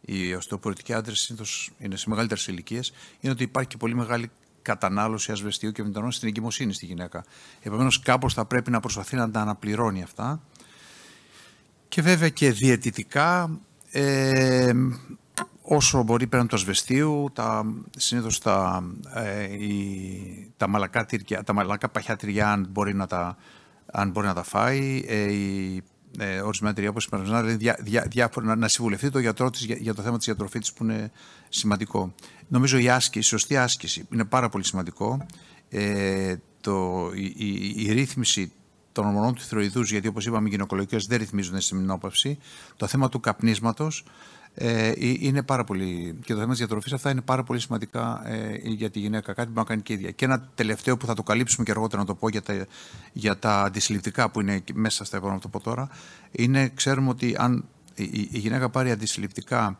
οι 0.00 0.34
οστεοπορητικοί 0.34 0.92
άντρες 0.92 1.34
είναι 1.78 1.96
σε 1.96 2.08
μεγαλύτερες 2.08 2.46
ηλικίες, 2.46 2.92
είναι 3.20 3.32
ότι 3.32 3.42
υπάρχει 3.42 3.68
και 3.68 3.76
πολύ 3.76 3.94
μεγάλη 3.94 4.30
κατανάλωση 4.62 5.32
ασβεστίου 5.32 5.72
και 5.72 5.82
μηδενών 5.82 6.12
στην 6.12 6.28
εγκυμοσύνη 6.28 6.72
στη 6.72 6.86
γυναίκα. 6.86 7.24
Επομένως, 7.62 8.00
κάπως 8.00 8.34
θα 8.34 8.44
πρέπει 8.44 8.70
να 8.70 8.80
προσπαθεί 8.80 9.16
να 9.16 9.30
τα 9.30 9.40
αναπληρώνει 9.40 10.02
αυτά. 10.02 10.42
Και 11.88 12.02
βέβαια 12.02 12.28
και 12.28 12.50
διαιτητικά, 12.50 13.60
ε, 13.90 14.72
όσο 15.72 16.02
μπορεί 16.02 16.26
πέραν 16.26 16.46
του 16.46 16.56
ασβεστίου, 16.56 17.30
τα, 17.32 17.64
συνήθως 17.96 18.38
τα, 18.38 18.84
ε, 19.14 19.46
τα, 20.56 20.68
μαλακά 20.68 21.04
τυριά, 21.06 21.42
τα 21.42 21.52
μαλακά 21.52 21.88
παχιά 21.88 22.16
τυριά, 22.16 22.52
αν 22.52 22.66
μπορεί 22.70 22.94
να 22.94 23.06
τα, 23.06 23.36
αν 23.86 24.10
μπορεί 24.10 24.26
να 24.26 24.34
τα 24.34 24.42
φάει, 24.42 25.04
ε, 25.06 25.32
η, 25.32 25.82
ε, 26.18 26.40
ορισμένα 26.40 26.74
τυριά 26.74 26.90
όπως 26.90 27.04
η 27.04 27.16
δηλαδή 27.16 27.54
διά, 27.54 27.78
διά, 27.80 28.06
διάφορα, 28.10 28.46
να, 28.46 28.56
να 28.56 28.68
συμβουλευτεί 28.68 29.10
το 29.10 29.18
γιατρό 29.18 29.50
της 29.50 29.64
για, 29.64 29.76
για, 29.76 29.94
το 29.94 30.02
θέμα 30.02 30.16
της 30.16 30.26
διατροφής 30.26 30.72
που 30.72 30.84
είναι 30.84 31.10
σημαντικό. 31.48 32.14
Νομίζω 32.48 32.78
η 32.78 32.88
άσκηση, 32.88 33.18
η 33.18 33.22
σωστή 33.38 33.56
άσκηση 33.56 34.06
είναι 34.12 34.24
πάρα 34.24 34.48
πολύ 34.48 34.64
σημαντικό. 34.64 35.26
Ε, 35.68 36.34
το, 36.60 37.10
η, 37.14 37.34
η, 37.36 37.74
η 37.76 37.92
ρύθμιση 37.92 38.52
των 38.92 39.06
ορμονών 39.06 39.34
του 39.34 39.42
θηροειδούς, 39.42 39.90
γιατί 39.90 40.08
όπως 40.08 40.26
είπαμε, 40.26 40.48
οι 40.48 40.50
γυναικολογικές 40.50 41.06
δεν 41.06 41.18
ρυθμίζονται 41.18 41.60
στη 41.60 41.74
μηνόπαυση. 41.74 42.38
Το 42.76 42.86
θέμα 42.86 43.08
του 43.08 43.20
καπνίσματος 43.20 44.04
ε, 44.54 44.92
είναι 44.96 45.42
πάρα 45.42 45.64
πολύ. 45.64 46.18
και 46.24 46.32
το 46.32 46.38
θέμα 46.38 46.50
της 46.50 46.58
διατροφής, 46.58 46.92
αυτά 46.92 47.10
είναι 47.10 47.20
πάρα 47.20 47.42
πολύ 47.42 47.60
σημαντικά 47.60 48.28
ε, 48.28 48.58
για 48.62 48.90
τη 48.90 48.98
γυναίκα. 48.98 49.32
Κάτι 49.32 49.48
που 49.48 49.58
να 49.58 49.64
κάνει 49.64 49.82
και 49.82 49.92
ίδια. 49.92 50.10
Και 50.10 50.24
ένα 50.24 50.48
τελευταίο 50.54 50.96
που 50.96 51.06
θα 51.06 51.14
το 51.14 51.22
καλύψουμε 51.22 51.64
και 51.64 51.70
αργότερα 51.70 52.00
να 52.00 52.06
το 52.06 52.14
πω 52.14 52.28
για 52.28 52.42
τα, 52.42 52.66
για 53.12 53.38
τα 53.38 53.62
αντισυλληπτικά 53.62 54.30
που 54.30 54.40
είναι 54.40 54.62
μέσα 54.74 55.04
στα 55.04 55.16
επόμενα, 55.16 55.36
να 55.36 55.42
το 55.42 55.48
πω 55.48 55.60
τώρα. 55.60 55.88
Είναι, 56.30 56.68
ξέρουμε 56.68 57.08
ότι 57.08 57.34
αν 57.38 57.64
η, 57.94 58.28
η 58.30 58.38
γυναίκα 58.38 58.68
πάρει 58.68 58.90
αντισυλληπτικά 58.90 59.78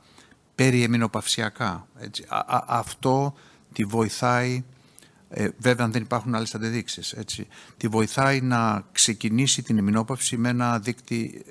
περιεμινοπαυσιακά, 0.55 1.87
έτσι, 1.99 2.25
α, 2.29 2.39
α, 2.39 2.65
αυτό 2.67 3.35
τη 3.73 3.85
βοηθάει 3.85 4.65
ε, 5.33 5.49
βέβαια, 5.59 5.85
αν 5.85 5.93
δεν 5.93 6.03
υπάρχουν 6.03 6.35
άλλες 6.35 6.55
αντεδείξει. 6.55 7.03
Τη 7.77 7.89
βοηθάει 7.89 8.41
να 8.41 8.85
ξεκινήσει 8.93 9.63
την 9.63 9.77
ημινόπαυση 9.77 10.37
με 10.37 10.49
ένα 10.49 10.79
δείκτη 10.79 11.45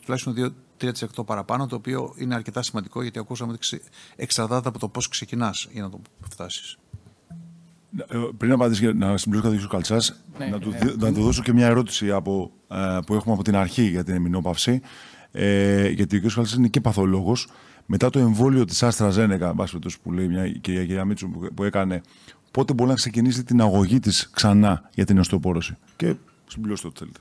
τουλάχιστον 0.00 0.54
2-3% 0.82 1.26
παραπάνω, 1.26 1.66
το 1.66 1.76
οποίο 1.76 2.14
είναι 2.16 2.34
αρκετά 2.34 2.62
σημαντικό 2.62 3.02
γιατί 3.02 3.18
ακούσαμε 3.18 3.52
ότι 3.52 3.80
εξαρτάται 4.16 4.68
από 4.68 4.78
το 4.78 4.88
πώς 4.88 5.08
ξεκινάς 5.08 5.68
για 5.72 5.82
να 5.82 5.90
το 5.90 6.00
φτάσεις. 6.30 6.78
Ε, 7.96 8.18
πριν 8.36 8.52
απαντήσεις 8.52 8.94
να 8.94 9.16
συμπληρώσω 9.16 9.50
κάτι 9.50 9.64
ο 9.64 9.68
Καλτσάς, 9.68 10.22
ναι, 10.38 10.46
να, 10.46 10.58
του, 10.58 10.70
ναι. 10.70 10.92
να 10.98 11.12
του 11.12 11.22
δώσω 11.22 11.42
και 11.42 11.52
μια 11.52 11.66
ερώτηση 11.66 12.10
από, 12.10 12.50
ε, 12.68 12.98
που 13.06 13.14
έχουμε 13.14 13.34
από 13.34 13.42
την 13.42 13.56
αρχή 13.56 13.82
για 13.82 14.04
την 14.04 14.14
εμεινόπαυση. 14.14 14.80
Ε, 15.32 15.88
γιατί 15.88 16.16
ο 16.16 16.20
κ. 16.20 16.22
Καλτσάς 16.22 16.54
είναι 16.54 16.68
και 16.68 16.80
παθολόγος. 16.80 17.48
Μετά 17.86 18.10
το 18.10 18.18
εμβόλιο 18.18 18.64
της 18.64 18.82
Άστρα 18.82 19.10
Ζένεκα, 19.10 19.54
που 20.02 20.12
λέει 20.12 20.28
μια 20.28 20.48
κυρία 20.48 21.04
Μίτσου 21.04 21.30
που 21.54 21.64
έκανε, 21.64 22.02
πότε 22.50 22.72
μπορεί 22.72 22.90
να 22.90 22.96
ξεκινήσει 22.96 23.44
την 23.44 23.60
αγωγή 23.60 24.00
της 24.00 24.30
ξανά 24.32 24.90
για 24.94 25.04
την 25.04 25.18
οστεοπόρωση; 25.18 25.76
Και 25.96 26.14
συμπληρώστε 26.46 26.86
ό,τι 26.86 26.98
θέλετε. 26.98 27.20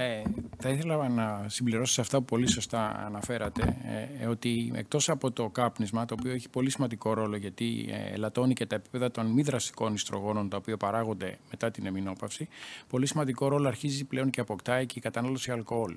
Ναι. 0.00 0.06
Ε, 0.06 0.22
θα 0.62 0.68
ήθελα 0.68 1.08
να 1.08 1.44
συμπληρώσω 1.48 1.92
σε 1.92 2.00
αυτά 2.00 2.18
που 2.18 2.24
πολύ 2.24 2.50
σωστά 2.50 3.04
αναφέρατε 3.06 3.76
ε, 4.20 4.26
ότι 4.26 4.72
εκτός 4.74 5.08
από 5.08 5.30
το 5.30 5.48
κάπνισμα, 5.48 6.04
το 6.04 6.16
οποίο 6.18 6.32
έχει 6.32 6.48
πολύ 6.48 6.70
σημαντικό 6.70 7.14
ρόλο 7.14 7.36
γιατί 7.36 7.88
ε, 7.90 8.14
ελαττώνει 8.14 8.54
και 8.54 8.66
τα 8.66 8.74
επίπεδα 8.74 9.10
των 9.10 9.26
μη 9.26 9.42
δραστικών 9.42 9.94
ιστρογόνων 9.94 10.48
τα 10.48 10.56
οποία 10.56 10.76
παράγονται 10.76 11.38
μετά 11.50 11.70
την 11.70 11.86
εμεινόπαυση, 11.86 12.48
πολύ 12.88 13.06
σημαντικό 13.06 13.48
ρόλο 13.48 13.68
αρχίζει 13.68 14.04
πλέον 14.04 14.30
και 14.30 14.40
αποκτάει 14.40 14.86
και 14.86 14.94
η 14.98 15.00
κατανάλωση 15.00 15.50
αλκοόλ. 15.50 15.96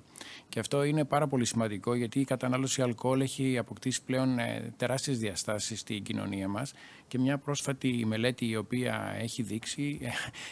Και 0.49 0.59
αυτό 0.59 0.83
είναι 0.83 1.03
πάρα 1.03 1.27
πολύ 1.27 1.45
σημαντικό 1.45 1.95
γιατί 1.95 2.19
η 2.19 2.25
κατανάλωση 2.25 2.81
αλκοόλ 2.81 3.21
έχει 3.21 3.57
αποκτήσει 3.57 4.03
πλέον 4.03 4.39
ε, 4.39 4.73
τεράστιες 4.77 5.19
διαστάσεις 5.19 5.79
στην 5.79 6.03
κοινωνία 6.03 6.47
μας 6.47 6.73
και 7.13 7.19
μια 7.19 7.37
πρόσφατη 7.37 8.05
μελέτη 8.05 8.45
η 8.45 8.55
οποία 8.55 9.15
έχει 9.19 9.41
δείξει, 9.41 9.99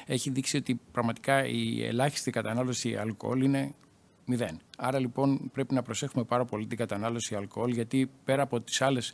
έχει 0.06 0.30
δείξει 0.30 0.58
ότι 0.58 0.80
πραγματικά 0.92 1.46
η 1.46 1.86
ελάχιστη 1.86 2.32
κατανάλωση 2.32 2.96
αλκοόλ 2.96 3.42
είναι 3.42 3.74
μηδέν. 4.26 4.60
Άρα 4.78 5.00
λοιπόν 5.00 5.52
πρέπει 5.54 5.74
να 5.74 5.82
προσέχουμε 5.82 6.24
πάρα 6.24 6.46
πολύ 6.46 6.68
την 6.68 6.78
κατανάλωση 6.78 7.36
αλκοόλ 7.36 7.72
γιατί 7.72 8.12
πέρα 8.24 8.42
από 8.42 8.62
τις 8.62 8.82
άλλες 8.82 9.14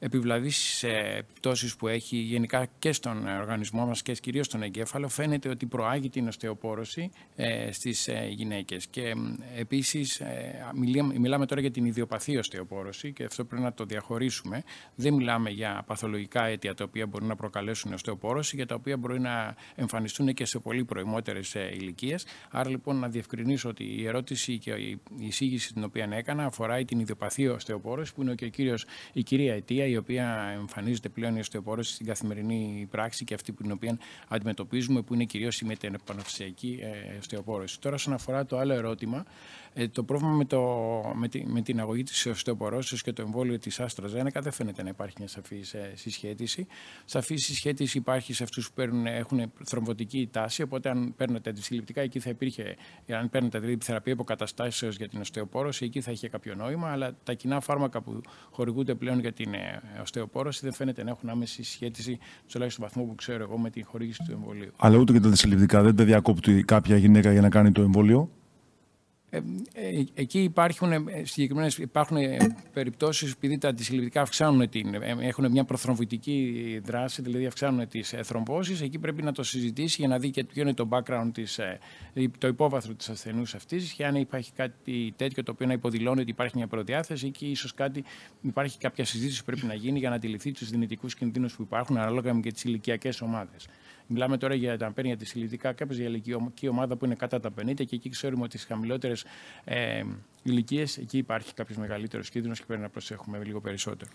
επιβλαβείς 0.00 0.82
επιπτώσεις 0.82 1.76
που 1.76 1.88
έχει 1.88 2.16
γενικά 2.16 2.66
και 2.78 2.92
στον 2.92 3.26
οργανισμό 3.26 3.86
μας 3.86 4.02
και 4.02 4.12
κυρίως 4.12 4.46
στον 4.46 4.62
εγκέφαλο 4.62 5.08
φαίνεται 5.08 5.48
ότι 5.48 5.66
προάγει 5.66 6.08
την 6.08 6.28
οστεοπόρωση 6.28 7.10
ε, 7.36 7.72
στις 7.72 8.08
ε, 8.08 8.26
γυναίκες. 8.30 8.86
Και 8.86 9.14
επίσης 9.56 10.20
ε, 10.20 10.70
μιλάμε 11.18 11.46
τώρα 11.46 11.60
για 11.60 11.70
την 11.70 11.84
ιδιοπαθή 11.84 12.36
οστεοπόρωση 12.36 13.12
και 13.12 13.24
αυτό 13.24 13.44
πρέπει 13.44 13.62
να 13.62 13.72
το 13.72 13.84
διαχωρίσουμε. 13.84 14.62
Δεν 14.94 15.14
μιλάμε 15.14 15.50
για 15.50 15.82
παθολογικά 15.86 16.44
αίτια 16.44 16.74
τα 16.74 16.84
οποία 16.84 17.06
μπορεί 17.06 17.24
να 17.24 17.36
προκαλέσουν 17.36 17.92
οστεοπόρωση 17.92 18.56
για 18.56 18.66
τα 18.66 18.74
οποία 18.74 18.96
μπορεί 18.96 19.20
να 19.20 19.54
εμφανιστούν 19.74 20.34
και 20.34 20.44
σε 20.44 20.58
πολύ 20.58 20.84
προημότερες 20.84 21.54
ηλικίες. 21.54 22.26
Άρα 22.50 22.68
λοιπόν 22.68 22.96
να 22.96 23.08
διευκρινίσω 23.08 23.68
ότι 23.68 23.84
η 23.84 24.06
ερώτηση 24.06 24.58
και 24.58 24.70
η 24.70 25.00
εισήγηση 25.18 25.72
την 25.72 25.84
οποία 25.84 26.08
έκανα 26.12 26.44
αφορά 26.44 26.84
την 26.84 27.00
ιδιοπαθή 27.00 27.48
οστεοπόρωση 27.48 28.14
που 28.14 28.22
είναι 28.22 28.34
και 28.34 28.44
ο 28.44 28.48
κύριος, 28.48 28.84
η 29.12 29.22
κυρία 29.22 29.54
αιτία 29.54 29.86
η 29.90 29.96
οποία 29.96 30.54
εμφανίζεται 30.60 31.08
πλέον 31.08 31.36
η 31.36 31.40
οστεοπόρωση 31.40 31.94
στην 31.94 32.06
καθημερινή 32.06 32.88
πράξη 32.90 33.24
και 33.24 33.34
αυτή 33.34 33.52
που 33.52 33.62
την 33.62 33.72
οποία 33.72 33.98
αντιμετωπίζουμε, 34.28 35.02
που 35.02 35.14
είναι 35.14 35.24
κυρίως 35.24 35.60
η 35.60 35.64
μετεπαναφυσιακή 35.64 36.78
ε, 36.82 37.18
οστεοπόρωση. 37.18 37.80
Τώρα, 37.80 37.94
όσον 37.94 38.12
αφορά 38.12 38.46
το 38.46 38.58
άλλο 38.58 38.72
ερώτημα, 38.72 39.24
ε, 39.72 39.88
το 39.88 40.02
πρόβλημα 40.02 40.32
με, 40.32 40.44
το, 40.44 40.60
με, 41.14 41.28
τη, 41.28 41.46
με 41.46 41.62
την 41.62 41.80
αγωγή 41.80 42.02
της 42.02 42.26
οστεοπορώσεως 42.26 43.02
και 43.02 43.12
το 43.12 43.22
εμβόλιο 43.22 43.58
της 43.58 43.80
AstraZeneca 43.80 44.40
δεν 44.40 44.52
φαίνεται 44.52 44.82
να 44.82 44.88
υπάρχει 44.88 45.14
μια 45.18 45.28
σαφή 45.28 45.56
ε, 45.72 45.96
συσχέτιση. 45.96 46.66
Σαφή 47.04 47.36
συσχέτιση 47.36 47.98
υπάρχει 47.98 48.32
σε 48.32 48.42
αυτούς 48.42 48.70
που 48.72 48.80
έχουν 49.04 49.52
θρομβωτική 49.64 50.28
τάση. 50.32 50.62
Οπότε, 50.62 50.88
αν 50.88 51.14
παίρνετε 51.16 51.50
αντισυλληπτικά, 51.50 52.00
εκεί 52.00 52.20
θα 52.20 52.30
υπήρχε, 52.30 52.76
αν 53.08 53.30
παίρνετε 53.30 53.58
δηλαδή 53.58 53.76
τη 53.76 53.84
θεραπεία 53.84 54.12
υποκαταστάσεως 54.12 54.96
για 54.96 55.08
την 55.08 55.20
οστεοπόρωση, 55.20 55.84
εκεί 55.84 56.00
θα 56.00 56.10
είχε 56.10 56.28
κάποιο 56.28 56.54
νόημα. 56.54 56.90
Αλλά 56.90 57.16
τα 57.22 57.32
κοινά 57.32 57.60
φάρμακα 57.60 58.02
που 58.02 58.20
χορηγούνται 58.50 58.94
πλέον 58.94 59.20
για 59.20 59.32
την 59.32 59.54
ε, 59.54 59.82
οστεοπόρωση 60.02 60.60
δεν 60.62 60.72
φαίνεται 60.72 61.04
να 61.04 61.10
έχουν 61.10 61.28
άμεση 61.28 61.62
σχέση, 61.62 62.18
τουλάχιστον 62.52 62.84
βαθμό 62.84 63.04
που 63.04 63.14
ξέρω 63.14 63.42
εγώ, 63.42 63.58
με 63.58 63.70
την 63.70 63.84
χορήγηση 63.84 64.22
του 64.26 64.32
εμβολίου. 64.32 64.72
Αλλά 64.76 64.96
ούτε 64.96 65.12
και 65.12 65.20
τα 65.20 65.28
αντισυλληπτικά 65.28 65.82
δεν 65.82 65.96
τα 65.96 66.04
διακόπτει 66.04 66.64
κάποια 66.64 66.96
γυναίκα 66.96 67.32
για 67.32 67.40
να 67.40 67.48
κάνει 67.48 67.72
το 67.72 67.82
εμβόλιο; 67.82 68.30
Ε, 69.32 69.40
ε, 69.72 70.04
εκεί 70.14 70.42
υπάρχουν 70.42 70.92
ε, 70.92 71.02
συγκεκριμένες 71.22 71.78
υπάρχουν 71.78 72.16
περιπτώσεις 72.72 73.32
επειδή 73.32 73.58
τα 73.58 73.68
αντισυλληπτικά 73.68 74.20
αυξάνουν 74.20 74.68
την, 74.68 74.94
έχουν 75.20 75.50
μια 75.50 75.64
προθρομβητική 75.64 76.80
δράση, 76.84 77.22
δηλαδή 77.22 77.46
αυξάνουν 77.46 77.88
τις 77.88 78.14
θρομβώσεις. 78.22 78.80
Εκεί 78.80 78.98
πρέπει 78.98 79.22
να 79.22 79.32
το 79.32 79.42
συζητήσει 79.42 79.96
για 79.98 80.08
να 80.08 80.18
δει 80.18 80.30
και 80.30 80.44
ποιο 80.44 80.62
είναι 80.62 80.74
το 80.74 80.88
background, 80.90 81.30
της, 81.32 81.60
το 82.38 82.46
υπόβαθρο 82.46 82.94
της 82.94 83.08
ασθενούς 83.08 83.54
αυτής 83.54 83.92
και 83.92 84.06
αν 84.06 84.14
υπάρχει 84.14 84.52
κάτι 84.52 85.14
τέτοιο 85.16 85.42
το 85.42 85.52
οποίο 85.52 85.66
να 85.66 85.72
υποδηλώνει 85.72 86.20
ότι 86.20 86.30
υπάρχει 86.30 86.56
μια 86.56 86.66
προδιάθεση 86.66 87.26
εκεί 87.26 87.46
ίσως 87.46 87.74
κάτι, 87.74 88.04
υπάρχει 88.42 88.78
κάποια 88.78 89.04
συζήτηση 89.04 89.38
που 89.38 89.44
πρέπει 89.44 89.66
να 89.66 89.74
γίνει 89.74 89.98
για 89.98 90.08
να 90.08 90.14
αντιληφθεί 90.14 90.52
τους 90.52 90.70
δυνητικούς 90.70 91.14
κινδύνους 91.14 91.54
που 91.54 91.62
υπάρχουν 91.62 91.96
ανάλογα 91.96 92.34
με 92.34 92.40
και 92.40 92.52
τις 92.52 92.64
ηλικιακές 92.64 93.20
ομάδες. 93.20 93.68
Μιλάμε 94.12 94.36
τώρα 94.36 94.54
για 94.54 94.78
τα 94.78 94.92
παίρνει 94.92 95.08
για 95.08 95.18
της 95.18 95.28
συλλητικά 95.28 95.72
κάποιος 95.72 95.98
για 95.98 96.06
ηλικιακή 96.06 96.68
ομάδα 96.68 96.96
που 96.96 97.04
είναι 97.04 97.14
κατά 97.14 97.40
τα 97.40 97.50
50 97.60 97.74
και 97.74 97.94
εκεί 97.94 98.08
ξέρουμε 98.08 98.42
ότι 98.42 98.56
στις 98.58 98.68
χαμηλότερες 98.68 99.24
ε, 99.64 100.02
ηλικίες 100.42 100.96
εκεί 100.96 101.18
υπάρχει 101.18 101.54
κάποιος 101.54 101.78
μεγαλύτερος 101.78 102.30
κίνδυνος 102.30 102.58
και 102.58 102.64
πρέπει 102.66 102.82
να 102.82 102.88
προσέχουμε 102.88 103.40
λίγο 103.44 103.60
περισσότερο. 103.60 104.10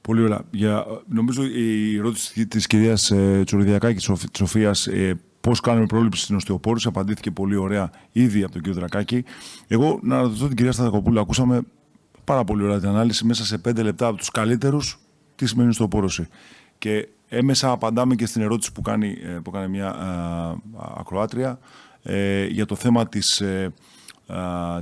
Πολύ 0.00 0.22
ωραία. 0.22 0.42
Για, 0.50 0.86
νομίζω 1.08 1.44
η 1.44 1.96
ερώτηση 1.96 2.46
της 2.46 2.66
κυρίας 2.66 3.10
ε, 3.10 3.42
Τσοριδιακάκη 3.44 3.98
τη 4.16 4.36
Σοφίας 4.36 4.86
ε, 4.86 5.20
πώς 5.40 5.60
κάνουμε 5.60 5.86
πρόληψη 5.86 6.22
στην 6.22 6.36
οστεοπόρηση 6.36 6.88
απαντήθηκε 6.88 7.30
πολύ 7.30 7.56
ωραία 7.56 7.90
ήδη 8.12 8.42
από 8.42 8.52
τον 8.52 8.62
κύριο 8.62 8.78
Δρακάκη. 8.78 9.24
Εγώ 9.68 9.98
να 10.02 10.20
ρωτήσω 10.20 10.46
την 10.46 10.56
κυρία 10.56 10.72
Σταδακοπούλου, 10.72 11.20
ακούσαμε 11.20 11.62
πάρα 12.24 12.44
πολύ 12.44 12.62
ωραία 12.62 12.78
την 12.78 12.88
ανάλυση 12.88 13.24
μέσα 13.24 13.44
σε 13.44 13.58
πέντε 13.58 13.82
λεπτά 13.82 14.06
από 14.06 14.16
τους 14.16 14.30
καλύτερους 14.30 14.98
τι 15.36 15.46
σημαίνει 15.46 15.68
οστεοπόρωση. 15.68 16.28
Και 16.78 17.08
έμεσα 17.30 17.70
απαντάμε 17.70 18.14
και 18.14 18.26
στην 18.26 18.42
ερώτηση 18.42 18.72
που 18.72 18.82
κάνει, 18.82 19.16
ε, 19.22 19.28
που 19.28 19.50
κάνει 19.50 19.68
μια 19.68 19.94
ακροάτρια 20.96 21.58
ε, 22.02 22.46
για 22.46 22.66
το 22.66 22.74
θέμα 22.74 23.08
της 23.08 23.40
ε, 23.40 23.72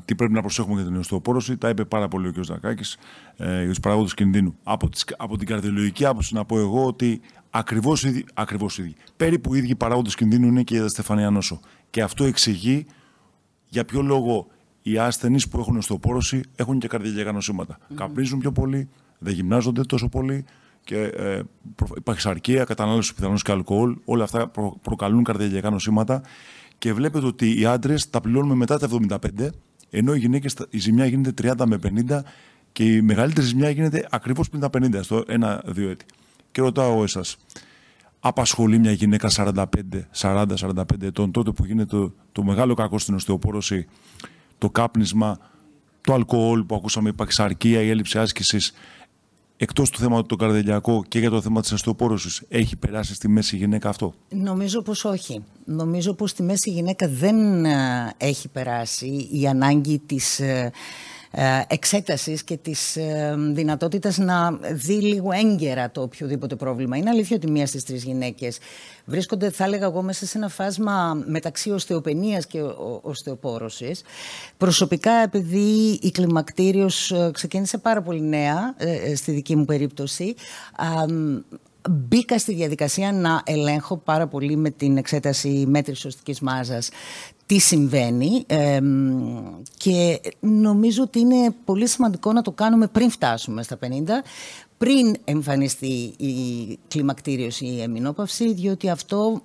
τι 0.05 0.15
πρέπει 0.15 0.33
να 0.33 0.41
προσέχουμε 0.41 0.75
για 0.75 0.91
την 0.91 0.97
οστεοπόρωση. 0.97 1.57
Τα 1.57 1.69
είπε 1.69 1.85
πάρα 1.85 2.09
πολύ 2.09 2.29
ο 2.29 2.33
κ. 2.33 2.47
Δακάκης 2.47 2.97
ε, 3.37 3.59
για 3.59 3.69
τους 3.69 3.81
παράγοντες 3.81 4.15
κινδύνου. 4.15 4.57
Από, 4.63 4.89
τις, 4.89 5.05
από 5.17 5.37
την 5.37 5.47
καρδιολογική 5.47 6.05
άποψη 6.05 6.35
να 6.35 6.45
πω 6.45 6.59
εγώ 6.59 6.87
ότι 6.87 7.21
ακριβώς 7.51 8.05
ίδιοι, 8.05 8.25
ακριβώς 8.35 8.79
ίδιοι, 8.79 8.95
περίπου 9.17 9.55
οι 9.55 9.59
ίδιοι 9.59 9.75
παράγοντες 9.75 10.15
κινδύνου 10.15 10.47
είναι 10.47 10.63
και 10.63 10.77
η 10.77 10.89
Στεφανία 10.89 11.31
Νόσο. 11.31 11.61
Και 11.91 12.03
αυτό 12.03 12.25
εξηγεί 12.25 12.87
για 13.69 13.85
ποιο 13.85 14.03
λόγο 14.03 14.47
οι 14.83 14.99
ασθενείς 14.99 15.49
που 15.49 15.59
έχουν 15.59 15.77
οστεοπόρωση 15.77 16.41
έχουν 16.57 16.79
και 16.79 16.89
καρδιακά 16.89 17.33
νοσήματα. 17.33 17.79
Mm. 17.81 17.95
Καπνίζουν 17.95 18.39
πιο 18.39 18.53
πολύ, 18.53 18.89
δεν 19.19 19.35
γυμνάζονται 19.35 19.83
τόσο 19.83 20.09
πολύ, 20.09 20.45
και 20.89 21.03
ε, 21.03 21.41
υπάρχει 21.97 22.21
σαρκία, 22.21 22.65
κατανάλωση 22.65 23.15
πιθανώς 23.15 23.43
και 23.43 23.53
αλκοόλ. 23.53 23.97
Όλα 24.05 24.25
αυτά 24.25 24.49
προ, 24.49 24.79
προκαλούν 24.83 25.25
καρδιακά 25.25 25.71
νοσήματα. 25.71 26.23
Και 26.79 26.93
βλέπετε 26.93 27.27
ότι 27.27 27.61
οι 27.61 27.65
άντρες 27.65 28.11
τα 28.11 28.21
πληρώνουμε 28.21 28.55
μετά 28.55 28.79
τα 28.79 28.89
75, 29.09 29.49
ενώ 29.91 30.15
οι 30.15 30.19
γυναίκες 30.19 30.55
η 30.71 30.79
ζημιά 30.79 31.07
γίνεται 31.07 31.53
30 31.57 31.65
με 31.67 31.79
50 32.09 32.21
και 32.73 32.85
η 32.85 33.03
μεγαλύτερη 33.03 33.47
ζημιά 33.47 33.71
γίνεται 33.71 34.07
ακριβώς 34.11 34.49
πριν 34.49 34.61
τα 34.61 34.69
50, 34.79 34.99
στο 35.01 35.25
1-2 35.29 35.77
έτη. 35.77 36.05
Και 36.51 36.61
ρωτάω 36.61 37.03
εσάς, 37.03 37.37
απασχολεί 38.21 38.79
μια 38.79 38.93
γυναίκα 38.93 39.29
45, 39.31 39.65
40-45 40.21 40.85
ετών, 41.03 41.31
τότε 41.31 41.51
που 41.51 41.65
γίνεται 41.65 41.97
το, 41.97 42.15
το 42.33 42.43
μεγάλο 42.43 42.75
κακό 42.75 42.99
στην 42.99 43.15
οστεοπόρωση, 43.15 43.87
το 44.59 44.71
κάπνισμα, 44.71 45.39
το 46.01 46.15
αλκοόλ 46.15 46.65
που 46.65 46.75
ακούσαμε, 46.75 47.09
η 47.09 47.13
παξαρκία, 47.13 47.81
η 47.81 47.89
έλλειψη 47.91 48.19
άσκησης, 48.19 48.73
εκτός 49.59 49.91
του 49.91 49.99
θέματος 49.99 50.27
το 50.27 50.37
καρδιακό 50.37 51.05
και 51.09 51.19
για 51.19 51.31
το 51.31 51.41
θέμα 51.41 51.61
της 51.61 51.73
αστεοπόρωση, 51.73 52.47
έχει 52.49 52.77
περάσει 52.77 53.15
στη 53.15 53.29
μέση 53.29 53.57
γυναίκα 53.57 53.89
αυτό; 53.89 54.15
Νομίζω 54.29 54.83
πως 54.83 55.05
όχι. 55.05 55.45
Νομίζω 55.65 56.15
πως 56.15 56.31
στη 56.31 56.43
μέση 56.43 56.71
γυναίκα 56.71 57.09
δεν 57.09 57.65
ε, 57.65 58.13
έχει 58.17 58.49
περάσει 58.49 59.29
η 59.33 59.49
ανάγκη 59.49 59.99
της 59.99 60.41
ε, 60.41 60.47
ε, 60.49 60.71
εξέτασης 61.67 62.43
και 62.43 62.57
της 62.57 62.97
ε, 62.97 63.35
δυνατότητας 63.53 64.19
να 64.19 64.59
δει 64.73 65.01
λίγο 65.01 65.33
έγκαιρα 65.33 65.91
το 65.91 66.03
οποιοδήποτε 66.03 66.57
πρόβλημα. 66.57 66.97
Είναι 66.97 67.11
αλήθεια 67.11 67.37
ότι 67.37 67.51
μία 67.51 67.67
στις 67.67 67.85
τρεις 67.85 68.05
γυναίκες 68.05 68.59
βρίσκονται, 69.05 69.51
θα 69.51 69.65
έλεγα 69.65 69.87
εγώ, 69.87 70.03
μέσα 70.03 70.27
σε 70.27 70.39
ένα 70.39 70.49
φάσμα 70.49 71.23
μεταξύ 71.27 71.71
οστεοπενίας 71.71 72.47
και 72.47 72.61
οστεοπόρωσης. 73.03 74.03
Προσωπικά, 74.57 75.13
επειδή 75.13 75.99
η 76.03 76.11
κλιμακτήριος 76.11 77.11
ε, 77.11 77.31
ξεκίνησε 77.33 77.79
πάρα 77.79 78.03
πολύ 78.03 78.21
νέα, 78.21 78.75
στη 79.15 79.33
δική 79.33 79.57
μου 79.57 79.65
περίπτωση, 79.65 80.35
μπήκα 81.91 82.39
στη 82.39 82.55
διαδικασία 82.55 83.13
να 83.13 83.43
ελέγχω 83.45 83.97
πάρα 83.97 84.27
πολύ 84.27 84.57
με 84.57 84.71
την 84.71 84.97
εξέταση 84.97 85.65
μέτρησης 85.69 86.05
οστικής 86.05 86.41
μάζας 86.41 86.89
τι 87.49 87.59
συμβαίνει 87.59 88.45
και 89.77 90.21
νομίζω 90.41 91.03
ότι 91.03 91.19
είναι 91.19 91.55
πολύ 91.65 91.87
σημαντικό 91.87 92.33
να 92.33 92.43
το 92.43 92.51
κάνουμε 92.51 92.87
πριν 92.87 93.11
φτάσουμε 93.11 93.63
στα 93.63 93.79
50 93.83 93.87
πριν 94.79 95.15
εμφανιστεί 95.25 96.15
η 96.17 96.79
κλιμακτήριος 96.89 97.61
ή 97.61 97.67
η 97.77 97.83
εμεινόπαυση, 97.83 98.53
διότι 98.53 98.91
αυτό 98.91 99.43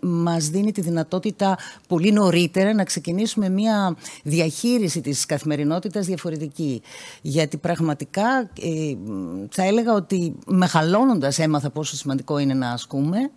μας 0.00 0.48
δίνει 0.48 0.72
τη 0.72 0.80
δυνατότητα 0.80 1.58
πολύ 1.88 2.12
νωρίτερα 2.12 2.74
να 2.74 2.84
ξεκινήσουμε 2.84 3.48
μια 3.48 3.96
διαχείριση 4.22 5.00
της 5.00 5.26
καθημερινότητας 5.26 6.06
διαφορετική. 6.06 6.82
Γιατί 7.22 7.56
πραγματικά 7.56 8.50
ε, 8.60 8.94
θα 9.50 9.62
έλεγα 9.62 9.92
ότι 9.92 10.34
μεγαλώνοντας 10.46 11.38
έμαθα 11.38 11.70
πόσο 11.70 11.96
σημαντικό 11.96 12.38
είναι 12.38 12.54
να 12.54 12.70
ασκούμε, 12.70 13.30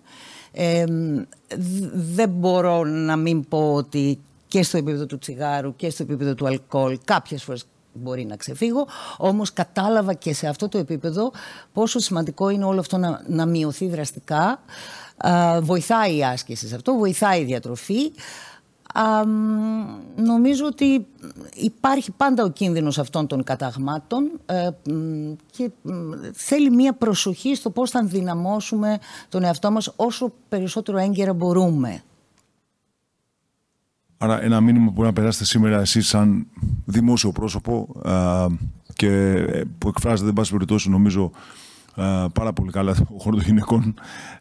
δεν 1.94 2.30
μπορώ 2.30 2.84
να 2.84 3.16
μην 3.16 3.48
πω 3.48 3.74
ότι 3.74 4.20
και 4.48 4.64
στο 4.64 4.78
επίπεδο 4.78 5.06
του 5.06 5.18
τσιγάρου 5.18 5.76
και 5.76 5.90
στο 5.90 6.04
επίπεδο 6.04 6.36
του 6.36 6.48
αλκοόλ 6.48 7.00
κάποιες 7.06 7.44
φορές 7.44 7.66
μπορεί 7.94 8.26
να 8.26 8.36
ξεφύγω, 8.36 8.88
όμως 9.18 9.54
κατάλαβα 9.54 10.14
και 10.14 10.34
σε 10.34 10.48
αυτό 10.48 10.70
το 10.70 10.78
επίπεδο 10.78 11.32
πόσο 11.74 12.00
σημαντικό 12.00 12.50
είναι 12.50 12.66
όλο 12.66 12.80
αυτό 12.80 12.98
να, 12.98 13.22
να 13.28 13.46
μειωθεί 13.46 13.88
δραστικά. 13.88 14.62
βοηθάει 15.62 16.18
η 16.18 16.24
άσκηση 16.24 16.68
σε 16.68 16.76
αυτό, 16.76 16.94
βοηθάει 16.94 17.42
η 17.42 17.44
διατροφή, 17.44 18.12
νομίζω 20.16 20.66
ότι 20.66 21.06
υπάρχει 21.56 22.12
πάντα 22.12 22.44
ο 22.44 22.50
κίνδυνος 22.50 23.00
αυτών 23.00 23.28
των 23.28 23.44
καταγμάτων 23.44 24.32
ε, 24.46 24.70
και 25.52 25.72
θέλει 26.34 26.72
μία 26.72 26.94
προσοχή 26.94 27.56
στο 27.56 27.70
πώς 27.70 27.90
θα 27.90 28.04
δυναμώσουμε 28.04 29.00
τον 29.30 29.44
εαυτό 29.44 29.72
μας 29.72 29.94
όσο 29.96 30.34
περισσότερο 30.50 30.98
έγκαιρα 30.98 31.34
μπορούμε. 31.34 32.04
Άρα 34.18 34.44
ένα 34.44 34.62
μήνυμα 34.62 34.86
που 34.86 34.92
μπορεί 34.92 35.08
να 35.08 35.14
περάσετε 35.14 35.46
σήμερα 35.46 35.80
εσείς 35.80 36.08
σαν 36.08 36.48
δημόσιο 36.86 37.32
πρόσωπο 37.32 37.88
και 38.94 39.08
ε, 39.08 39.62
που 39.78 39.88
εκφράζεται, 39.88 40.30
εν 40.30 40.36
πάση 40.36 40.52
περιπτώσει, 40.52 40.90
νομίζω 40.90 41.32
πάρα 42.34 42.54
πολύ 42.54 42.72
καλά 42.72 42.96
ο 43.16 43.20
χώρο 43.20 43.36
των 43.36 43.46
γυναικών, 43.46 43.94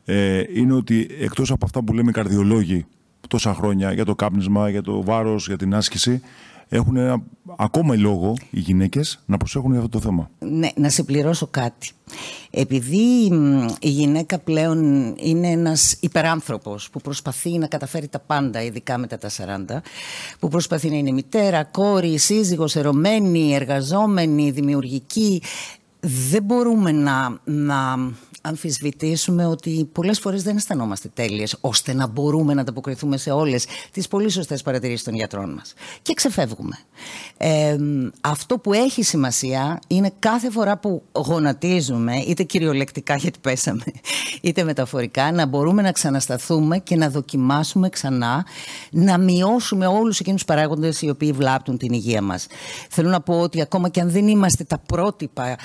ε, 0.04 0.42
είναι 0.54 0.72
ότι 0.72 1.08
εκτός 1.20 1.50
από 1.50 1.64
αυτά 1.64 1.82
που 1.82 1.92
λέμε 1.92 2.10
οι 2.10 2.12
καρδιολόγοι 2.12 2.86
τόσα 3.28 3.54
χρόνια 3.54 3.92
για 3.92 4.04
το 4.04 4.14
κάπνισμα, 4.14 4.70
για 4.70 4.82
το 4.82 5.02
βάρος, 5.02 5.46
για 5.46 5.56
την 5.56 5.74
άσκηση, 5.74 6.22
έχουν 6.68 6.96
ένα, 6.96 7.22
ακόμα 7.56 7.96
λόγο 7.96 8.34
οι 8.50 8.60
γυναίκες 8.60 9.18
να 9.26 9.36
προσέχουν 9.36 9.70
για 9.70 9.78
αυτό 9.78 9.98
το 9.98 10.00
θέμα. 10.00 10.30
Ναι, 10.38 10.68
να 10.74 10.88
σε 10.88 11.02
πληρώσω 11.02 11.46
κάτι. 11.46 11.90
Επειδή 12.50 13.30
η 13.80 13.88
γυναίκα 13.88 14.38
πλέον 14.38 15.12
είναι 15.18 15.48
ένας 15.48 15.96
υπεράνθρωπος 16.00 16.90
που 16.90 17.00
προσπαθεί 17.00 17.58
να 17.58 17.66
καταφέρει 17.66 18.08
τα 18.08 18.18
πάντα, 18.18 18.62
ειδικά 18.62 18.98
μετά 18.98 19.18
τα 19.18 19.28
40, 19.28 19.80
που 20.38 20.48
προσπαθεί 20.48 20.88
να 20.88 20.96
είναι 20.96 21.10
μητέρα, 21.10 21.64
κόρη, 21.64 22.18
σύζυγος, 22.18 22.76
ερωμένη, 22.76 23.54
εργαζόμενη, 23.54 24.50
δημιουργική, 24.50 25.42
δεν 26.04 26.42
μπορούμε 26.42 26.92
να, 26.92 27.38
να 27.44 27.96
αμφισβητήσουμε 28.42 29.46
ότι 29.46 29.88
πολλές 29.92 30.18
φορές 30.18 30.42
δεν 30.42 30.56
αισθανόμαστε 30.56 31.08
τέλειες 31.14 31.56
ώστε 31.60 31.94
να 31.94 32.06
μπορούμε 32.06 32.54
να 32.54 32.60
ανταποκριθούμε 32.60 33.16
σε 33.16 33.30
όλες 33.30 33.66
τις 33.90 34.08
πολύ 34.08 34.30
σωστές 34.30 34.62
παρατηρήσεις 34.62 35.04
των 35.04 35.14
γιατρών 35.14 35.52
μας. 35.52 35.74
Και 36.02 36.14
ξεφεύγουμε. 36.14 36.78
Ε, 37.36 37.76
αυτό 38.20 38.58
που 38.58 38.72
έχει 38.72 39.02
σημασία 39.02 39.78
είναι 39.86 40.12
κάθε 40.18 40.50
φορά 40.50 40.78
που 40.78 41.02
γονατίζουμε, 41.12 42.16
είτε 42.16 42.42
κυριολεκτικά 42.42 43.16
γιατί 43.16 43.38
πέσαμε, 43.38 43.84
είτε 44.40 44.64
μεταφορικά, 44.64 45.32
να 45.32 45.46
μπορούμε 45.46 45.82
να 45.82 45.92
ξανασταθούμε 45.92 46.78
και 46.78 46.96
να 46.96 47.10
δοκιμάσουμε 47.10 47.88
ξανά, 47.88 48.46
να 48.90 49.18
μειώσουμε 49.18 49.86
όλους 49.86 50.20
εκείνους 50.20 50.44
τους 50.44 50.54
παράγοντες 50.54 51.02
οι 51.02 51.08
οποίοι 51.08 51.32
βλάπτουν 51.32 51.78
την 51.78 51.92
υγεία 51.92 52.22
μας. 52.22 52.46
Θέλω 52.90 53.08
να 53.08 53.20
πω 53.20 53.40
ότι 53.40 53.60
ακόμα 53.60 53.88
και 53.88 54.00
αν 54.00 54.10
δεν 54.10 54.28
είμαστε 54.28 54.64
τα 54.64 54.78
πρότυπα 54.78 55.56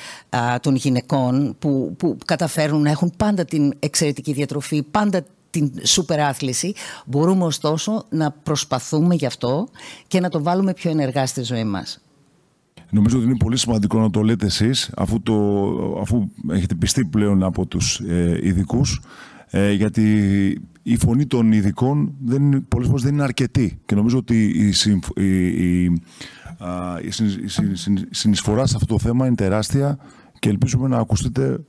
των 0.62 0.76
γυναικών 0.76 1.56
που, 1.60 1.96
που 1.98 2.18
καταφέρουν 2.26 2.82
να 2.82 2.90
έχουν 2.90 3.12
πάντα 3.18 3.46
την 3.46 3.74
εξαιρετική 3.80 4.34
διατροφή, 4.34 4.84
πάντα 4.84 5.26
την 5.50 5.72
σούπερ 5.84 6.20
άθληση. 6.20 6.74
Μπορούμε 7.06 7.44
ωστόσο 7.44 8.06
να 8.10 8.32
προσπαθούμε 8.32 9.16
γι' 9.16 9.26
αυτό 9.26 9.68
και 10.08 10.20
να 10.20 10.30
το 10.30 10.44
βάλουμε 10.44 10.74
πιο 10.74 10.92
ενεργά 10.92 11.26
στη 11.26 11.44
ζωή 11.44 11.64
μας. 11.64 12.02
Νομίζω 12.90 13.18
ότι 13.18 13.26
είναι 13.26 13.38
πολύ 13.38 13.58
σημαντικό 13.58 14.00
να 14.00 14.10
το 14.10 14.22
λέτε 14.22 14.46
εσείς 14.46 14.92
αφού, 14.98 15.22
το, 15.22 15.34
αφού 16.02 16.28
έχετε 16.50 16.76
πιστεί 16.76 17.06
πλέον 17.06 17.44
από 17.44 17.66
τους 17.66 18.00
ε, 18.00 18.40
ειδικούς, 18.44 19.02
ε, 19.50 19.72
γιατί 19.72 20.62
η 20.90 20.98
φωνή 20.98 21.26
των 21.26 21.52
ειδικών 21.52 22.14
δεν, 22.24 22.68
πολλές 22.68 22.88
φορές 22.88 23.04
δεν 23.04 23.14
είναι 23.14 23.24
αρκετή 23.24 23.80
και 23.86 23.96
νομίζω 23.96 24.18
ότι 24.18 24.44
η, 24.44 24.74
η, 25.16 25.84
η, 25.84 25.84
η 27.02 27.12
συνεισφορά 28.10 28.66
σε 28.66 28.76
αυτό 28.76 28.94
το 28.94 29.00
θέμα 29.00 29.26
είναι 29.26 29.36
τεράστια 29.36 29.98
και 30.40 30.50
ελπίζουμε 30.50 30.88
να 30.88 30.98
ακουστείτε 30.98 31.60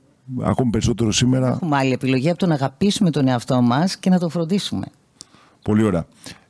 ακόμη 0.41 0.69
περισσότερο 0.69 1.11
σήμερα. 1.11 1.47
Έχουμε 1.47 1.77
άλλη 1.77 1.91
επιλογή 1.91 2.29
από 2.29 2.39
το 2.39 2.45
να 2.45 2.53
αγαπήσουμε 2.53 3.09
τον 3.09 3.27
εαυτό 3.27 3.61
μας 3.61 3.97
και 3.97 4.09
να 4.09 4.19
το 4.19 4.29
φροντίσουμε. 4.29 4.85
Πολύ 5.61 5.83
ωραία. 5.83 6.05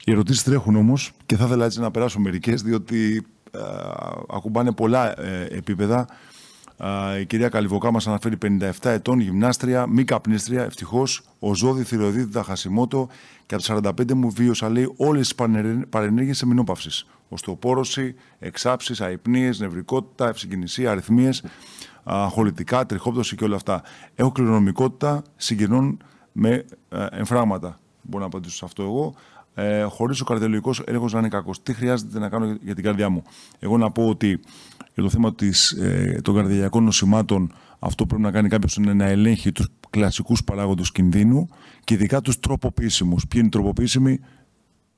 Οι 0.05 0.11
ερωτήσεις 0.11 0.43
τρέχουν 0.43 0.75
όμως 0.75 1.11
και 1.25 1.35
θα 1.35 1.45
ήθελα 1.45 1.65
έτσι 1.65 1.79
να 1.79 1.91
περάσω 1.91 2.19
μερικές, 2.19 2.61
διότι 2.61 3.25
ε, 3.51 3.59
ακουμπάνε 4.29 4.71
πολλά 4.71 5.21
ε, 5.21 5.47
επίπεδα. 5.51 6.07
Η 7.19 7.25
κυρία 7.25 7.49
Καλυβοκά 7.49 7.91
μας 7.91 8.07
αναφέρει 8.07 8.37
57 8.41 8.71
ετών, 8.81 9.19
γυμνάστρια, 9.19 9.87
μη 9.87 10.03
καπνίστρια, 10.03 10.63
ευτυχώς, 10.63 11.21
ο 11.39 11.55
ζώδη, 11.55 11.83
θηροειδίτιδα, 11.83 12.43
χασιμότο 12.43 13.07
και 13.45 13.55
από 13.55 13.81
τα 13.81 13.93
45 13.97 14.13
μου 14.13 14.31
βίωσα, 14.31 14.69
λέει, 14.69 14.93
όλες 14.97 15.35
τις 15.35 15.47
παρενέργειες 15.89 16.37
σε 16.37 16.45
μηνόπαυση. 16.45 17.05
Οστεοπόρωση, 17.29 18.15
εξάψεις, 18.39 19.01
αϊπνίες, 19.01 19.59
νευρικότητα, 19.59 20.27
ευσυγκινησία, 20.27 20.91
αριθμίες 20.91 21.43
χολητικά, 22.29 22.85
τριχόπτωση 22.85 23.35
και 23.35 23.43
όλα 23.43 23.55
αυτά. 23.55 23.83
Έχω 24.15 24.31
κληρονομικότητα 24.31 25.21
συγγενών 25.35 25.97
με 26.31 26.65
ε, 26.89 27.05
εμφράγματα. 27.11 27.79
Μπορώ 28.01 28.19
να 28.19 28.25
απαντήσω 28.29 28.55
σε 28.55 28.65
αυτό 28.65 28.83
εγώ. 28.83 29.13
Ε, 29.53 29.83
Χωρίς 29.83 30.21
ο 30.21 30.23
καρδιολογικός 30.23 30.81
έλεγχος 30.85 31.13
να 31.13 31.19
είναι 31.19 31.27
κακός. 31.27 31.63
Τι 31.63 31.73
χρειάζεται 31.73 32.19
να 32.19 32.29
κάνω 32.29 32.57
για 32.61 32.75
την 32.75 32.83
καρδιά 32.83 33.09
μου; 33.09 33.23
Εγώ 33.59 33.77
να 33.77 33.91
πω 33.91 34.07
ότι 34.07 34.39
για 34.99 35.09
το 35.09 35.15
θέμα 35.15 35.35
της, 35.35 35.71
ε, 35.71 36.19
των 36.23 36.35
καρδιακών 36.35 36.83
νοσημάτων, 36.83 37.53
αυτό 37.79 38.05
πρέπει 38.05 38.21
να 38.21 38.31
κάνει 38.31 38.49
κάποιος 38.49 38.75
είναι 38.75 38.93
να 38.93 39.05
ελέγχει 39.05 39.51
τους 39.51 39.67
κλασικούς 39.89 40.43
παράγοντες 40.43 40.91
κινδύνου 40.91 41.49
και 41.83 41.93
ειδικά 41.93 42.21
τους 42.21 42.39
τροποποιήσιμους. 42.39 43.27
Ποιοι 43.27 43.31
είναι 43.35 43.47
οι 43.47 43.51
τροποποιήσιμοι, 43.51 44.19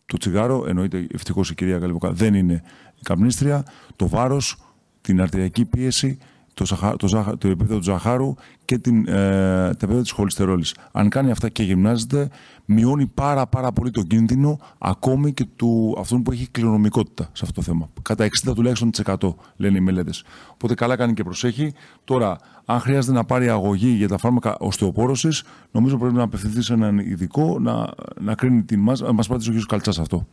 το 0.05 0.17
τσιγάρο, 0.17 0.65
εννοείται 0.67 1.07
ευτυχώς 1.13 1.49
η 1.49 1.55
κυρία 1.55 1.79
Καλυβοκά 1.79 2.11
δεν 2.11 2.33
είναι 2.33 2.63
καπνίστρια, 3.01 3.65
το 3.95 4.07
βάρος, 4.07 4.57
την 5.01 5.21
αρτηριακή 5.21 5.65
πίεση, 5.65 6.17
το, 6.53 6.65
ζαχα, 6.65 6.95
το, 6.95 7.07
ζαχα, 7.07 7.37
το 7.37 7.47
επίπεδο 7.47 7.75
του 7.75 7.83
ζαχάρου 7.83 8.33
και 8.65 8.77
την, 8.77 9.07
ε, 9.07 9.11
τα 9.11 9.69
επίπεδα 9.69 10.01
της 10.01 10.11
χολυστερόλης. 10.11 10.75
Αν 10.91 11.09
κάνει 11.09 11.31
αυτά 11.31 11.49
και 11.49 11.63
γυμνάζεται, 11.63 12.29
μειώνει 12.65 13.05
πάρα 13.05 13.47
πάρα 13.47 13.71
πολύ 13.71 13.91
τον 13.91 14.07
κίνδυνο 14.07 14.59
ακόμη 14.77 15.33
και 15.33 15.45
του 15.55 15.95
αυτόν 15.99 16.23
που 16.23 16.31
έχει 16.31 16.47
κληρονομικότητα 16.49 17.23
σε 17.23 17.45
αυτό 17.45 17.53
το 17.53 17.61
θέμα. 17.61 17.89
Κατά 18.01 18.27
60 18.45 18.53
τουλάχιστον 18.55 18.89
100 19.03 19.15
λένε 19.55 19.77
οι 19.77 19.81
μελέτες. 19.81 20.23
Οπότε 20.53 20.73
καλά 20.73 20.95
κάνει 20.95 21.13
και 21.13 21.23
προσέχει. 21.23 21.73
Τώρα, 22.03 22.37
αν 22.65 22.79
χρειάζεται 22.79 23.13
να 23.13 23.23
πάρει 23.23 23.49
αγωγή 23.49 23.89
για 23.89 24.07
τα 24.07 24.17
φάρμακα 24.17 24.57
οστεοπόρωσης, 24.59 25.43
νομίζω 25.71 25.97
πρέπει 25.97 26.15
να 26.15 26.23
απευθυνθεί 26.23 26.61
σε 26.61 26.73
έναν 26.73 26.99
ειδικό 26.99 27.59
να, 27.59 27.89
να 28.19 28.35
κρίνει 28.35 28.63
την 28.63 28.79
μας. 28.79 29.01
Μας 29.13 29.27
πάρει 29.27 29.49
ο 29.49 29.59
κ. 29.59 29.65
Καλτσάς 29.67 29.99
αυτό. 29.99 30.27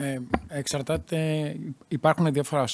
Ε, 0.00 0.20
εξαρτάται, 0.48 1.56
υπάρχουν 1.88 2.32
διάφορα 2.32 2.64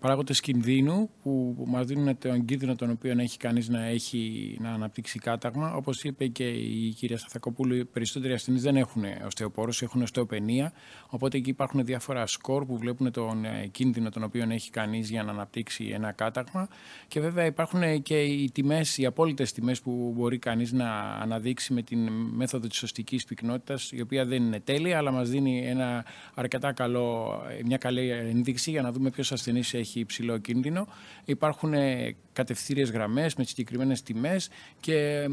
παράγοντες 0.00 0.40
κινδύνου 0.40 1.10
που, 1.22 1.54
που 1.56 1.64
μας 1.66 1.86
δίνουν 1.86 2.18
τον 2.18 2.44
κίνδυνο 2.44 2.74
τον 2.74 2.90
οποίο 2.90 3.14
έχει 3.18 3.38
κανείς 3.38 3.68
να, 3.68 3.84
έχει, 3.84 4.56
να 4.60 4.70
αναπτύξει 4.70 5.18
κάταγμα. 5.18 5.74
Όπως 5.74 6.04
είπε 6.04 6.26
και 6.26 6.48
η 6.48 6.94
κυρία 6.98 7.18
Σταθακοπούλου, 7.18 7.74
οι 7.74 7.84
περισσότεροι 7.84 8.32
ασθενείς 8.32 8.62
δεν 8.62 8.76
έχουν 8.76 9.04
οστεοπόρωση, 9.26 9.84
έχουν 9.84 10.02
οστεοπενία. 10.02 10.72
Οπότε 11.08 11.36
εκεί 11.36 11.50
υπάρχουν 11.50 11.84
διάφορα 11.84 12.26
σκορ 12.26 12.66
που 12.66 12.78
βλέπουν 12.78 13.12
τον 13.12 13.44
ε, 13.44 13.66
κίνδυνο 13.66 14.10
τον 14.10 14.22
οποίο 14.22 14.46
έχει 14.50 14.70
κανείς 14.70 15.10
για 15.10 15.22
να 15.22 15.30
αναπτύξει 15.30 15.90
ένα 15.92 16.12
κάταγμα. 16.12 16.68
Και 17.08 17.20
βέβαια 17.20 17.44
υπάρχουν 17.44 18.02
και 18.02 18.22
οι 18.22 18.50
τιμές, 18.50 18.98
οι 18.98 19.06
απόλυτες 19.06 19.52
τιμές 19.52 19.80
που 19.80 20.12
μπορεί 20.16 20.38
κανείς 20.38 20.72
να 20.72 20.90
αναδείξει 21.00 21.72
με 21.72 21.82
την 21.82 22.08
μέθοδο 22.12 22.66
της 22.66 22.78
σωστικής 22.78 23.24
πυκνότητας, 23.24 23.92
η 23.92 24.00
οποία 24.00 24.24
δεν 24.24 24.42
είναι 24.42 24.60
τέλεια, 24.60 24.98
αλλά 24.98 25.10
μας 25.10 25.30
δίνει 25.30 25.66
ένα 25.66 26.04
αρκετά 26.34 26.65
καλό, 26.72 27.40
μια 27.64 27.76
καλή 27.76 28.10
ενδείξη 28.10 28.70
για 28.70 28.82
να 28.82 28.92
δούμε 28.92 29.10
ποιος 29.10 29.32
ασθενής 29.32 29.74
έχει 29.74 30.00
υψηλό 30.00 30.38
κίνδυνο. 30.38 30.86
Υπάρχουν 31.24 31.74
ε, 31.74 32.14
κατευθύνες 32.32 32.90
γραμμές 32.90 33.34
με 33.34 33.44
συγκεκριμένες 33.44 34.02
τιμές 34.02 34.48
και 34.80 35.26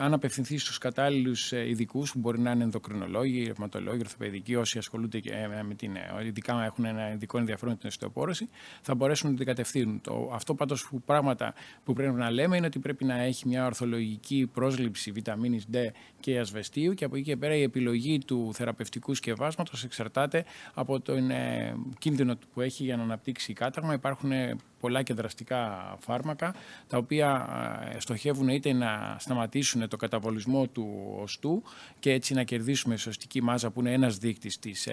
αν 0.00 0.12
απευθυνθεί 0.12 0.58
στους 0.58 0.78
κατάλληλους 0.78 1.52
ε, 1.52 1.68
ειδικούς 1.68 2.12
που 2.12 2.18
μπορεί 2.18 2.38
να 2.38 2.50
είναι 2.50 2.62
ενδοκρινολόγοι, 2.62 3.44
ρευματολόγοι, 3.44 3.98
ορθοπαιδικοί, 3.98 4.54
όσοι 4.54 4.78
ασχολούνται 4.78 5.20
ε, 5.24 5.62
με 5.62 5.74
την, 5.74 5.96
ειδικά 6.26 6.64
έχουν 6.64 6.84
ένα 6.84 7.12
ειδικό 7.12 7.38
ενδιαφέρον 7.38 7.72
με 7.72 7.78
την 7.78 7.88
οστεοπόρωση, 7.88 8.48
θα 8.82 8.94
μπορέσουν 8.94 9.30
να 9.30 9.36
την 9.36 9.46
κατευθύνουν. 9.46 10.00
Το, 10.00 10.30
αυτό 10.32 10.54
πάντως 10.54 10.88
που 10.88 11.02
πράγματα 11.02 11.54
που 11.84 11.92
πρέπει 11.92 12.14
να 12.14 12.30
λέμε 12.30 12.56
είναι 12.56 12.66
ότι 12.66 12.78
πρέπει 12.78 13.04
να 13.04 13.20
έχει 13.20 13.48
μια 13.48 13.66
ορθολογική 13.66 14.50
πρόσληψη 14.52 15.10
βιταμίνης 15.10 15.66
D 15.72 15.76
και 16.20 16.38
ασβεστίου 16.38 16.94
και 16.94 17.04
από 17.04 17.16
εκεί 17.16 17.24
και 17.24 17.36
πέρα 17.36 17.54
η 17.54 17.62
επιλογή 17.62 18.18
του 18.18 18.50
θεραπευτικού 18.54 19.14
σκευάσματος 19.14 19.84
εξαρτάται 19.84 20.44
από 20.74 21.00
τον 21.00 21.30
ε, 21.30 21.74
κίνδυνο 21.98 22.38
που 22.54 22.60
έχει 22.60 22.84
για 22.84 22.96
να 22.96 23.02
αναπτύξει 23.02 23.52
κάταγμα. 23.52 23.94
Υπάρχουν 23.94 24.32
ε, 24.32 24.56
πολλά 24.80 25.02
και 25.02 25.14
δραστικά 25.14 25.96
φάρμακα 26.00 26.54
τα 26.86 26.96
οποία 26.96 27.48
ε, 27.94 28.00
στοχεύουν 28.00 28.48
είτε 28.48 28.72
να 28.72 29.16
σταματήσουν 29.18 29.88
το 29.88 29.96
καταβολισμό 29.96 30.66
του 30.66 31.16
οστού 31.20 31.62
και 31.98 32.12
έτσι 32.12 32.34
να 32.34 32.42
κερδίσουμε 32.42 32.96
σωστική 32.96 33.42
μάζα 33.42 33.70
που 33.70 33.80
είναι 33.80 33.92
ένας 33.92 34.18
δείκτης 34.18 34.58
της 34.58 34.88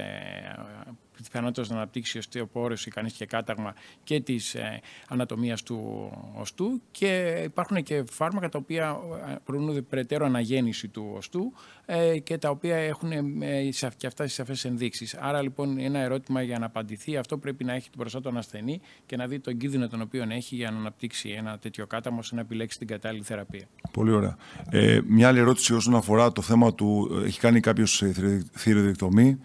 τη 1.18 1.30
πιθανότητας 1.30 1.70
να 1.70 1.76
αναπτύξει 1.76 2.18
οστεοπόρωση 2.18 2.90
κανεί 2.90 3.12
και 3.12 3.26
κάταγμα 3.26 3.74
και 4.04 4.20
της 4.20 4.56
ε, 4.56 4.82
ανατομίας 5.08 5.64
του 5.64 6.10
οστού. 6.36 6.82
Και 6.92 7.42
υπάρχουν 7.44 7.84
και 7.84 8.04
φάρμακα 8.10 8.50
τα 8.50 8.58
οποία 8.58 8.98
ε, 9.30 9.36
προνοούνται 9.44 9.82
περαιτέρω 9.82 10.26
αναγέννηση 10.26 10.88
του 10.88 11.12
οστού 11.16 11.54
ε, 11.86 12.20
και 12.20 12.38
τα 12.38 12.50
οποία 12.50 12.76
έχουν 12.76 13.12
ε, 13.12 13.70
και 13.98 14.08
αυτά 14.08 14.24
τι 14.24 14.30
σαφές 14.30 14.66
ενδείξεις. 14.66 15.16
Άρα 15.16 15.42
λοιπόν 15.42 15.80
ένα 15.80 16.00
ερώτημα 16.00 16.42
για 16.42 16.60
να 16.60 16.66
απαντηθεί 16.66 17.18
αυτό 17.18 17.38
πρέπει 17.38 17.64
να 17.64 17.74
έχει 17.74 17.90
την 17.90 18.00
μπροστά 18.00 18.22
τον 18.22 18.38
ασθενή 18.38 18.82
και 19.06 19.16
να 19.16 19.28
δει 19.28 19.40
τον 19.40 19.58
κίνδυνο 19.58 19.88
τον 19.88 20.02
οποίο 20.02 20.26
έχει 20.30 20.56
για 20.56 20.72
να 20.72 20.78
αναπτύξει 20.78 21.30
ένα 21.30 21.58
τέτοιο 21.58 21.88
κάταγμα 21.88 22.20
ώστε 22.20 22.36
να 22.36 22.42
επιλέξει 22.42 22.78
την 22.78 22.88
κατάλληλη 22.88 23.24
θεραπεία. 23.24 23.68
Πολύ 23.92 24.12
ωραία. 24.12 24.38
Ε, 24.70 25.00
μια 25.06 25.28
άλλη 25.28 25.40
ερώτηση 25.40 25.74
όσον 25.74 25.96
αφορά 25.96 26.32
το 26.32 26.42
θέμα 26.42 26.74
του 26.74 27.22
έχει 27.26 27.40
κάνει 27.40 27.60
κάποιος 27.60 28.04
θηροδιεκτομή 28.52 29.40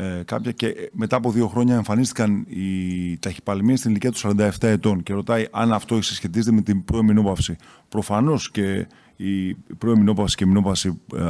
ε, 0.00 0.22
κάποια 0.24 0.52
και 0.52 0.90
μετά 0.92 1.16
από 1.16 1.30
δύο 1.30 1.48
χρόνια 1.48 1.74
εμφανίστηκαν 1.74 2.46
οι 2.48 3.18
ταχυπαλμίες 3.18 3.78
στην 3.78 3.90
ηλικία 3.90 4.12
του 4.12 4.18
47 4.18 4.50
ετών 4.60 5.02
και 5.02 5.12
ρωτάει 5.12 5.46
αν 5.50 5.72
αυτό 5.72 6.02
συσχετίζεται 6.02 6.56
με 6.56 6.62
την 6.62 6.84
προεμινόπαυση. 6.84 7.56
Προφανώς 7.88 8.50
και 8.50 8.86
η 9.16 9.54
προεμινόπαυση 9.54 10.36
και 10.36 10.44
η 10.44 10.46
μηνόπαυση 10.46 11.00
ε, 11.16 11.22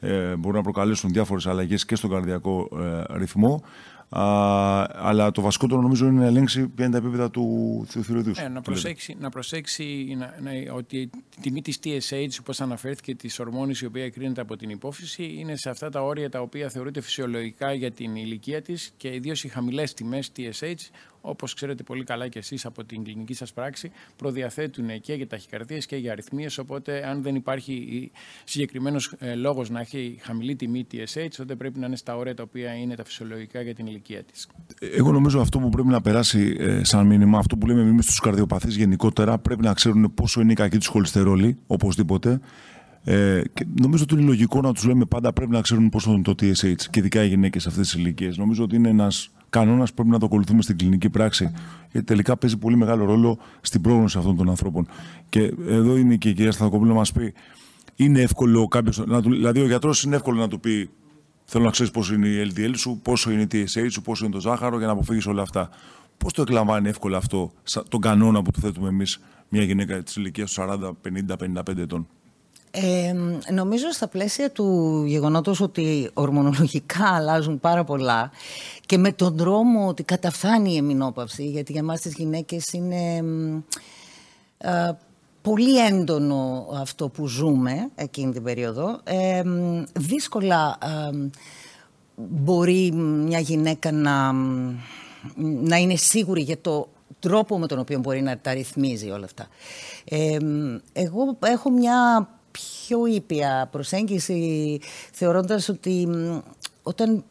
ε, 0.00 0.36
μπορούν 0.36 0.56
να 0.56 0.62
προκαλέσουν 0.62 1.10
διάφορες 1.12 1.46
αλλαγές 1.46 1.84
και 1.84 1.96
στον 1.96 2.10
καρδιακό 2.10 2.68
ε, 2.80 3.16
ρυθμό. 3.16 3.62
Α, 4.10 4.86
αλλά 4.94 5.30
το 5.30 5.40
βασικότερο 5.40 5.80
νομίζω 5.80 6.06
είναι 6.06 6.20
να 6.20 6.26
ελέγξει 6.26 6.66
ποια 6.68 6.84
είναι 6.84 6.98
τα 7.00 7.06
επίπεδα 7.06 7.30
του, 7.30 7.86
του 7.92 8.32
Ε, 8.36 8.48
να 8.48 8.60
προσέξει, 8.60 9.16
να 9.20 9.30
προσέξει 9.30 10.16
να, 10.18 10.34
να, 10.40 10.74
ότι 10.74 10.96
η 10.98 11.10
τιμή 11.40 11.62
της 11.62 11.78
TSH, 11.84 12.28
όπως 12.40 12.60
αναφέρθηκε, 12.60 13.14
της 13.14 13.38
ορμόνης 13.38 13.80
η 13.80 13.86
οποία 13.86 14.04
εκρίνεται 14.04 14.40
από 14.40 14.56
την 14.56 14.70
υπόφυση, 14.70 15.34
είναι 15.38 15.56
σε 15.56 15.70
αυτά 15.70 15.90
τα 15.90 16.02
όρια 16.02 16.30
τα 16.30 16.40
οποία 16.40 16.68
θεωρείται 16.68 17.00
φυσιολογικά 17.00 17.72
για 17.72 17.90
την 17.90 18.16
ηλικία 18.16 18.62
της 18.62 18.92
και 18.96 19.14
ιδίως 19.14 19.44
οι 19.44 19.48
χαμηλές 19.48 19.94
τιμές 19.94 20.32
TSH 20.36 20.74
Όπως 21.20 21.54
ξέρετε 21.54 21.82
πολύ 21.82 22.04
καλά 22.04 22.28
και 22.28 22.38
εσείς 22.38 22.66
από 22.66 22.84
την 22.84 23.04
κλινική 23.04 23.34
σας 23.34 23.52
πράξη, 23.52 23.90
προδιαθέτουν 24.16 25.00
και 25.00 25.14
για 25.14 25.26
ταχυκαρδίες 25.26 25.86
και 25.86 25.96
για 25.96 26.12
αριθμίες. 26.12 26.58
Οπότε, 26.58 27.08
αν 27.08 27.22
δεν 27.22 27.34
υπάρχει 27.34 28.10
συγκεκριμένος 28.44 29.14
ε, 29.18 29.34
λόγος 29.34 29.70
να 29.70 29.80
έχει 29.80 30.18
χαμηλή 30.20 30.56
τιμή 30.56 30.86
TSH, 30.92 31.28
τότε 31.36 31.54
πρέπει 31.54 31.78
να 31.78 31.86
είναι 31.86 31.96
στα 31.96 32.16
όρια 32.16 32.34
τα 32.34 32.42
οποία 32.42 32.74
είναι 32.74 32.94
τα 32.94 33.04
φυσιολογικά 33.04 33.60
για 33.60 33.74
την 33.74 33.86
ηλικία 33.86 34.22
της. 34.22 34.48
Εγώ 34.80 35.12
νομίζω 35.12 35.40
αυτό 35.40 35.58
που 35.58 35.68
πρέπει 35.68 35.88
να 35.88 36.00
περάσει 36.00 36.56
ε, 36.58 36.84
σαν 36.84 37.06
μήνυμα, 37.06 37.38
αυτό 37.38 37.56
που 37.56 37.66
λέμε 37.66 37.80
εμείς 37.80 38.04
στους 38.04 38.20
καρδιοπαθείς 38.20 38.76
γενικότερα, 38.76 39.38
πρέπει 39.38 39.62
να 39.62 39.72
ξέρουν 39.72 40.14
πόσο 40.14 40.40
είναι 40.40 40.52
η 40.52 40.54
κακή 40.54 40.76
τους 40.76 40.86
χολυστερόλη, 40.86 41.58
οπωσδήποτε. 41.66 42.40
Ε, 43.04 43.42
και 43.54 43.66
νομίζω 43.80 44.02
ότι 44.02 44.14
είναι 44.14 44.24
λογικό 44.24 44.60
να 44.60 44.72
τους 44.72 44.84
λέμε 44.84 45.04
πάντα 45.04 45.32
πρέπει 45.32 45.50
να 45.50 45.60
ξέρουν 45.60 45.88
πόσο 45.88 46.12
είναι 46.12 46.22
το 46.22 46.34
TSH 46.40 46.80
και 46.90 46.98
ειδικά 46.98 47.24
οι 47.24 47.28
γυναίκες 47.28 47.62
σε 47.62 47.68
αυτές 47.68 47.88
τις 47.90 48.00
ηλικίες. 48.00 48.36
Νομίζω 48.36 48.64
ότι 48.64 48.76
είναι 48.76 48.88
ένας 48.88 49.30
κανόνας 49.50 49.88
που 49.88 49.94
πρέπει 49.94 50.10
να 50.10 50.18
το 50.18 50.26
ακολουθούμε 50.26 50.62
στην 50.62 50.76
κλινική 50.76 51.10
πράξη. 51.10 51.52
Γιατί 51.90 52.06
τελικά 52.06 52.36
παίζει 52.36 52.56
πολύ 52.56 52.76
μεγάλο 52.76 53.04
ρόλο 53.04 53.38
στην 53.60 53.80
πρόγνωση 53.80 54.18
αυτών 54.18 54.36
των 54.36 54.48
ανθρώπων. 54.48 54.88
Και 55.28 55.52
εδώ 55.68 55.96
είναι 55.96 56.16
και 56.16 56.28
η 56.28 56.32
κυρία 56.32 56.52
Σταθακοπούλου 56.52 56.88
να 56.88 56.96
μας 56.96 57.12
πει, 57.12 57.34
είναι 57.94 58.20
εύκολο 58.20 58.68
κάποιος. 58.68 59.04
Δηλαδή, 59.24 59.60
ο 59.60 59.66
γιατρός 59.66 60.02
είναι 60.02 60.16
εύκολο 60.16 60.40
να 60.40 60.48
του 60.48 60.60
πει, 60.60 60.90
Θέλω 61.50 61.64
να 61.64 61.70
ξέρεις 61.70 61.92
πόσο 61.92 62.14
είναι 62.14 62.28
η 62.28 62.52
LDL 62.54 62.72
σου, 62.76 63.00
πόσο 63.02 63.30
είναι 63.30 63.42
η 63.42 63.48
TSH 63.52 63.86
σου, 63.90 64.02
πόσο 64.02 64.24
είναι 64.24 64.34
το 64.34 64.40
ζάχαρο 64.40 64.78
για 64.78 64.86
να 64.86 64.92
αποφύγεις 64.92 65.26
όλα 65.26 65.42
αυτά. 65.42 65.70
Πώς 66.16 66.32
το 66.32 66.42
εκλαμβάνει 66.42 66.88
εύκολα 66.88 67.16
αυτό, 67.16 67.52
τον 67.88 68.00
κανόνα 68.00 68.42
που 68.42 68.50
του 68.50 68.60
θέτουμε 68.60 68.88
εμείς, 68.88 69.20
μια 69.48 69.62
γυναίκα 69.62 70.02
της 70.02 70.16
ηλικίας 70.16 70.52
του 70.52 70.62
40, 70.62 70.96
50, 71.02 71.36
55 71.36 71.82
ετών; 71.82 72.08
Ε, 72.82 73.12
νομίζω 73.52 73.90
στα 73.90 74.08
πλαίσια 74.08 74.50
του 74.50 75.02
γεγονότος 75.06 75.60
ότι 75.60 76.10
ορμονολογικά 76.14 77.08
αλλάζουν 77.16 77.60
πάρα 77.60 77.84
πολλά 77.84 78.30
και 78.86 78.98
με 78.98 79.12
τον 79.12 79.36
δρόμο 79.36 79.86
ότι 79.86 80.02
καταφθάνει 80.02 80.72
η 80.72 80.76
εμεινόπαυση, 80.76 81.46
γιατί 81.46 81.72
για 81.72 81.82
μας 81.82 82.00
τις 82.00 82.14
γυναίκες 82.14 82.72
είναι 82.72 83.24
ε, 84.58 84.90
πολύ 85.42 85.86
έντονο 85.86 86.66
αυτό 86.72 87.08
που 87.08 87.26
ζούμε 87.26 87.90
εκείνη 87.94 88.32
την 88.32 88.42
περίοδο. 88.42 89.00
Ε, 89.04 89.42
δύσκολα 89.92 90.78
μπορεί 92.14 92.92
μια 92.92 93.38
γυναίκα 93.38 93.92
να, 93.92 94.32
να 95.36 95.76
είναι 95.76 95.96
σίγουρη 95.96 96.42
για 96.42 96.60
το 96.60 96.88
τρόπο 97.18 97.58
με 97.58 97.66
τον 97.66 97.78
οποίο 97.78 97.98
μπορεί 97.98 98.22
να 98.22 98.38
τα 98.38 98.52
ρυθμίζει 98.52 99.10
όλα 99.10 99.24
αυτά. 99.24 99.46
εγώ 100.92 101.38
έχω 101.40 101.70
μια 101.70 102.28
πιο 102.50 103.06
ήπια 103.06 103.68
προσέγγιση 103.70 104.80
θεωρώντας 105.12 105.68
ότι 105.68 106.08
όταν 106.82 107.24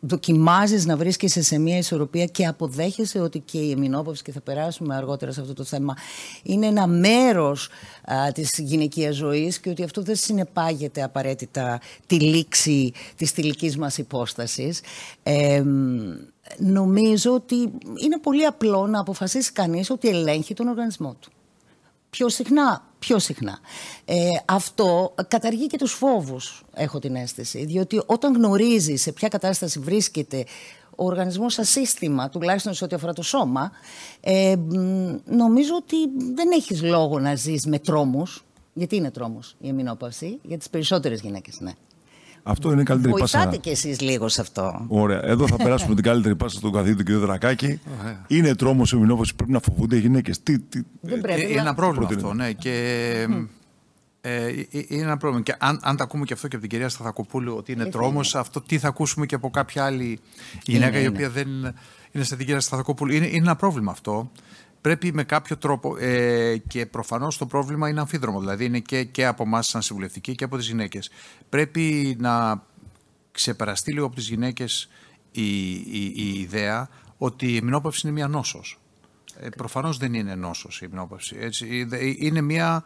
δοκιμάζεις 0.00 0.86
να 0.86 0.96
βρίσκεσαι 0.96 1.42
σε 1.42 1.58
μια 1.58 1.78
ισορροπία 1.78 2.24
και 2.24 2.46
αποδέχεσαι 2.46 3.20
ότι 3.20 3.38
και 3.38 3.58
η 3.58 3.70
εμεινόπαυση 3.70 4.22
και 4.22 4.32
θα 4.32 4.40
περάσουμε 4.40 4.96
αργότερα 4.96 5.32
σε 5.32 5.40
αυτό 5.40 5.52
το 5.52 5.64
θέμα 5.64 5.96
είναι 6.42 6.66
ένα 6.66 6.86
μέρος 6.86 7.68
α, 8.04 8.32
της 8.32 8.58
γυναικείας 8.58 9.14
ζωής 9.16 9.58
και 9.58 9.70
ότι 9.70 9.82
αυτό 9.82 10.02
δεν 10.02 10.16
συνεπάγεται 10.16 11.02
απαραίτητα 11.02 11.80
τη 12.06 12.20
λήξη 12.20 12.92
της 13.16 13.30
θηλυκής 13.30 13.76
μας 13.76 13.98
υπόστασης. 13.98 14.80
Ε, 15.22 15.62
νομίζω 16.58 17.34
ότι 17.34 17.54
είναι 18.02 18.18
πολύ 18.22 18.44
απλό 18.44 18.86
να 18.86 19.00
αποφασίσει 19.00 19.52
κανείς 19.52 19.90
ότι 19.90 20.08
ελέγχει 20.08 20.54
τον 20.54 20.68
οργανισμό 20.68 21.16
του 21.20 21.30
πιο 22.10 22.28
συχνά, 22.28 22.84
πιο 22.98 23.18
συχνά. 23.18 23.58
Ε, 24.04 24.16
αυτό 24.44 25.14
καταργεί 25.28 25.66
και 25.66 25.78
τους 25.78 25.92
φόβους, 25.92 26.62
έχω 26.74 26.98
την 26.98 27.14
αίσθηση, 27.14 27.64
διότι 27.64 28.02
όταν 28.06 28.34
γνωρίζει 28.34 28.96
σε 28.96 29.12
ποια 29.12 29.28
κατάσταση 29.28 29.78
βρίσκεται 29.78 30.44
ο 30.96 31.04
οργανισμός 31.04 31.52
σαν 31.54 31.64
σύστημα, 31.64 32.28
τουλάχιστον 32.28 32.74
σε 32.74 32.84
ό,τι 32.84 32.94
αφορά 32.94 33.12
το 33.12 33.22
σώμα, 33.22 33.70
ε, 34.20 34.54
νομίζω 35.24 35.74
ότι 35.76 35.96
δεν 36.34 36.50
έχεις 36.50 36.82
λόγο 36.82 37.18
να 37.18 37.34
ζεις 37.34 37.66
με 37.66 37.78
τρόμους, 37.78 38.44
γιατί 38.72 38.96
είναι 38.96 39.10
τρόμος 39.10 39.56
η 39.60 39.68
εμεινόπαυση, 39.68 40.38
για 40.42 40.58
τις 40.58 40.70
περισσότερες 40.70 41.20
γυναίκες, 41.20 41.60
ναι. 41.60 41.72
Αυτό 42.42 42.72
είναι 42.72 42.80
η 42.80 42.84
καλύτερη 42.84 43.12
Βοηθάτε 43.12 43.32
πάσα. 43.32 43.50
Βοηθάτε 43.50 43.68
κι 43.68 43.86
εσείς 43.86 44.00
λίγο 44.00 44.28
σε 44.28 44.40
αυτό. 44.40 44.84
Ωραία. 44.88 45.24
Εδώ 45.24 45.46
θα 45.46 45.56
περάσουμε 45.56 45.94
την 45.94 46.04
καλύτερη 46.04 46.36
πάσα 46.36 46.58
στον 46.58 46.72
καθηγητή 46.72 47.04
του 47.04 47.12
κ. 47.12 47.22
Δρακάκη. 47.22 47.80
είναι 48.26 48.54
τρόμος 48.54 48.92
ο 48.92 48.98
μηνόφωση 48.98 49.34
πρέπει 49.34 49.52
να 49.52 49.60
φοβούνται 49.60 49.96
οι 49.96 50.00
γυναίκες. 50.00 50.42
Τι, 50.42 50.58
τι... 50.58 50.80
Δεν 51.00 51.20
πρέπει, 51.20 51.40
ε, 51.40 51.50
είναι 51.50 51.60
ένα 51.60 51.74
πρόβλημα 51.74 52.08
αυτό, 52.14 52.32
ναι. 52.32 52.52
Και, 52.52 52.72
ε, 54.20 54.30
ε, 54.30 54.52
είναι 54.70 55.02
ένα 55.02 55.16
πρόβλημα. 55.16 55.44
Και 55.44 55.54
αν, 55.58 55.80
αν 55.82 55.96
τα 55.96 56.04
ακούμε 56.04 56.24
και 56.24 56.32
αυτό 56.32 56.48
και 56.48 56.56
από 56.56 56.66
την 56.66 56.78
κυρία 56.78 56.88
Σταθακοπούλου 56.88 57.54
ότι 57.56 57.72
είναι 57.72 57.86
τρόμος, 57.86 58.34
αυτό 58.34 58.60
τι 58.60 58.78
θα 58.78 58.88
ακούσουμε 58.88 59.26
και 59.26 59.34
από 59.34 59.50
κάποια 59.50 59.84
άλλη 59.84 60.18
γυναίκα 60.62 61.00
η 61.00 61.06
οποία 61.06 61.30
δεν 61.30 61.48
είναι 62.12 62.24
σαν 62.24 62.36
την 62.36 62.46
κυρία 62.46 62.60
Σταθακοπούλου. 62.60 63.12
Είναι, 63.12 63.26
είναι 63.26 63.36
ένα 63.36 63.56
πρόβλημα 63.56 63.90
αυτό 63.90 64.30
πρέπει 64.80 65.12
με 65.12 65.24
κάποιο 65.24 65.56
τρόπο 65.56 65.96
ε, 65.98 66.56
και 66.56 66.86
προφανώς 66.86 67.38
το 67.38 67.46
πρόβλημα 67.46 67.88
είναι 67.88 68.00
αμφίδρομο. 68.00 68.40
Δηλαδή 68.40 68.64
είναι 68.64 68.78
και, 68.78 69.04
και 69.04 69.26
από 69.26 69.42
εμάς, 69.42 69.66
σαν 69.68 69.82
συμβουλευτικοί, 69.82 70.34
και 70.34 70.44
από 70.44 70.56
τις 70.56 70.66
γυναίκες. 70.66 71.10
Πρέπει 71.48 72.16
να 72.20 72.62
ξεπεραστεί 73.32 73.92
λίγο 73.92 74.06
από 74.06 74.14
τις 74.14 74.28
γυναίκες 74.28 74.88
η, 75.32 75.70
η, 75.72 76.12
η, 76.14 76.40
ιδέα 76.40 76.88
ότι 77.16 77.56
η 77.56 77.60
μηνόπαυση 77.62 78.00
είναι 78.06 78.16
μια 78.16 78.28
νόσος. 78.28 78.80
Ε, 79.36 79.48
προφανώς 79.48 79.96
δεν 79.96 80.14
είναι 80.14 80.34
νόσος 80.34 80.80
η 80.82 80.88
μηνόπαυση. 80.88 81.36
Έτσι, 81.40 81.88
είναι 82.18 82.40
μια, 82.40 82.84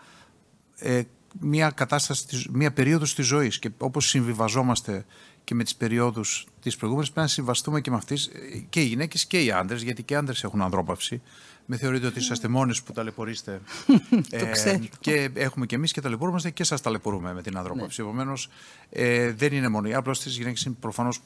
ε, 0.78 1.02
μια 1.40 1.70
κατάσταση, 1.70 2.48
μια 2.52 2.72
περίοδος 2.72 3.14
της 3.14 3.26
ζωής 3.26 3.58
και 3.58 3.70
όπως 3.78 4.08
συμβιβαζόμαστε 4.08 5.04
και 5.44 5.54
με 5.54 5.64
τις 5.64 5.74
περιόδους 5.74 6.46
της 6.60 6.76
προηγούμενης 6.76 7.10
πρέπει 7.10 7.26
να 7.26 7.32
συμβαστούμε 7.32 7.80
και 7.80 7.90
με 7.90 7.96
αυτές 7.96 8.26
ε, 8.26 8.58
και 8.68 8.80
οι 8.80 8.84
γυναίκες 8.84 9.26
και 9.26 9.44
οι 9.44 9.50
άντρες 9.50 9.82
γιατί 9.82 10.02
και 10.02 10.14
οι 10.14 10.16
άντρες 10.16 10.44
έχουν 10.44 10.62
ανδρόπαυση 10.62 11.22
με 11.66 11.76
θεωρείτε 11.76 12.06
ότι 12.06 12.18
είσαστε 12.18 12.48
μόνοι 12.48 12.74
που 12.84 12.92
ταλαιπωρείστε. 12.92 13.60
ε, 14.30 14.78
και 15.00 15.30
έχουμε 15.34 15.66
και 15.66 15.74
εμείς 15.74 15.92
και 15.92 16.00
ταλαιπωρούμαστε 16.00 16.50
και 16.50 16.64
σας 16.64 16.80
ταλαιπωρούμε 16.80 17.34
με 17.34 17.42
την 17.42 17.56
ανδρόπαυση. 17.56 18.02
Ναι. 18.02 18.08
Επομένως, 18.08 18.48
ε, 18.90 19.32
δεν 19.32 19.52
είναι 19.52 19.68
μόνο 19.68 19.88
η 19.88 19.94
Απλώ 19.94 20.12
τι 20.12 20.28
γυναίκε 20.28 20.62
είναι 20.66 20.76
προφανώς 20.80 21.20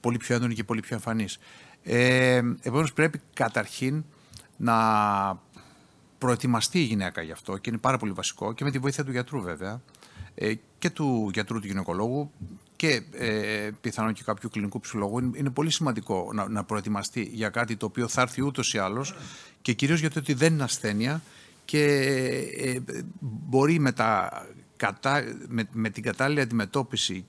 πολύ 0.00 0.16
πιο 0.16 0.34
έντονη 0.34 0.54
και 0.54 0.64
πολύ 0.64 0.80
πιο 0.80 0.94
εμφανής. 0.94 1.38
Ε, 1.82 2.36
Επομένως, 2.62 2.92
πρέπει 2.92 3.20
καταρχήν 3.34 4.04
να 4.56 4.74
προετοιμαστεί 6.18 6.78
η 6.78 6.84
γυναίκα 6.84 7.22
γι' 7.22 7.32
αυτό 7.32 7.56
και 7.56 7.70
είναι 7.70 7.78
πάρα 7.78 7.98
πολύ 7.98 8.12
βασικό 8.12 8.52
και 8.52 8.64
με 8.64 8.70
τη 8.70 8.78
βοήθεια 8.78 9.04
του 9.04 9.10
γιατρού 9.10 9.40
βέβαια 9.40 9.80
ε, 10.34 10.54
και 10.78 10.90
του 10.90 11.30
γιατρού 11.32 11.60
του 11.60 11.66
γυναικολόγου 11.66 12.30
και 12.84 13.02
ε, 13.12 13.70
πιθανόν 13.80 14.12
και 14.12 14.22
κάποιου 14.24 14.48
κλινικού 14.48 14.80
ψυχολόγου 14.80 15.18
είναι, 15.18 15.50
πολύ 15.50 15.70
σημαντικό 15.70 16.30
να, 16.34 16.48
να 16.48 16.64
προετοιμαστεί 16.64 17.30
για 17.32 17.48
κάτι 17.48 17.76
το 17.76 17.86
οποίο 17.86 18.08
θα 18.08 18.20
έρθει 18.20 18.42
ούτως 18.42 18.74
ή 18.74 18.78
άλλως 18.78 19.14
και 19.62 19.72
κυρίως 19.72 20.00
γιατί 20.00 20.18
ότι 20.18 20.34
δεν 20.34 20.52
είναι 20.52 20.62
ασθένεια 20.62 21.22
και 21.64 21.84
ε, 22.56 22.80
μπορεί 23.20 23.78
με, 23.78 23.92
τα, 23.92 24.30
με, 25.48 25.68
με 25.72 25.90
την 25.90 26.02
κατάλληλη 26.02 26.40
αντιμετώπιση 26.40 27.24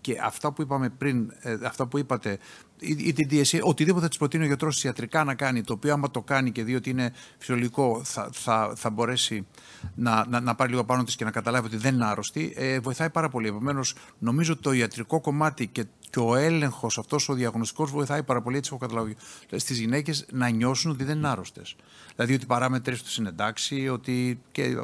και 0.00 0.18
αυτά 0.22 0.52
που 0.52 0.62
είπαμε 0.62 0.88
πριν, 0.88 1.32
ε, 1.40 1.56
αυτά 1.64 1.86
που 1.86 1.98
είπατε, 1.98 2.38
ή, 2.78 2.96
ή 2.98 3.12
την 3.12 3.28
DSA, 3.30 3.60
οτιδήποτε 3.62 4.08
της 4.08 4.18
προτείνει 4.18 4.44
ο 4.44 4.46
γιατρός 4.46 4.84
ιατρικά 4.84 5.24
να 5.24 5.34
κάνει, 5.34 5.62
το 5.62 5.72
οποίο 5.72 5.92
άμα 5.92 6.10
το 6.10 6.22
κάνει 6.22 6.50
και 6.50 6.64
δει 6.64 6.74
ότι 6.74 6.90
είναι 6.90 7.12
φυσιολογικό, 7.38 8.00
θα, 8.04 8.28
θα, 8.32 8.72
θα 8.76 8.90
μπορέσει 8.90 9.46
να, 9.94 10.26
να, 10.28 10.40
να 10.40 10.54
πάρει 10.54 10.70
λίγο 10.70 10.84
πάνω 10.84 11.04
της 11.04 11.16
και 11.16 11.24
να 11.24 11.30
καταλάβει 11.30 11.66
ότι 11.66 11.76
δεν 11.76 11.94
είναι 11.94 12.06
άρρωστη, 12.06 12.52
ε, 12.56 12.80
βοηθάει 12.80 13.10
πάρα 13.10 13.28
πολύ. 13.28 13.48
Επομένως, 13.48 13.94
νομίζω 14.18 14.56
το 14.56 14.72
ιατρικό 14.72 15.20
κομμάτι 15.20 15.66
και, 15.66 15.84
και 16.10 16.18
ο 16.18 16.34
έλεγχος 16.34 16.98
αυτός 16.98 17.28
ο 17.28 17.34
διαγνωστικός 17.34 17.90
βοηθάει 17.90 18.22
πάρα 18.22 18.42
πολύ, 18.42 18.56
έτσι 18.56 18.70
έχω 18.72 18.80
καταλάβει, 18.80 19.16
στις 19.56 19.78
γυναίκες 19.78 20.26
να 20.32 20.48
νιώσουν 20.48 20.90
ότι 20.90 21.04
δεν 21.04 21.16
είναι 21.16 21.28
άρρωστες. 21.28 21.76
Δηλαδή 22.14 22.34
ότι 22.34 22.44
οι 22.44 22.46
παράμετρε 22.46 22.94
τους 22.94 23.16
είναι 23.16 23.28
εντάξει, 23.28 23.88
ότι 23.88 24.40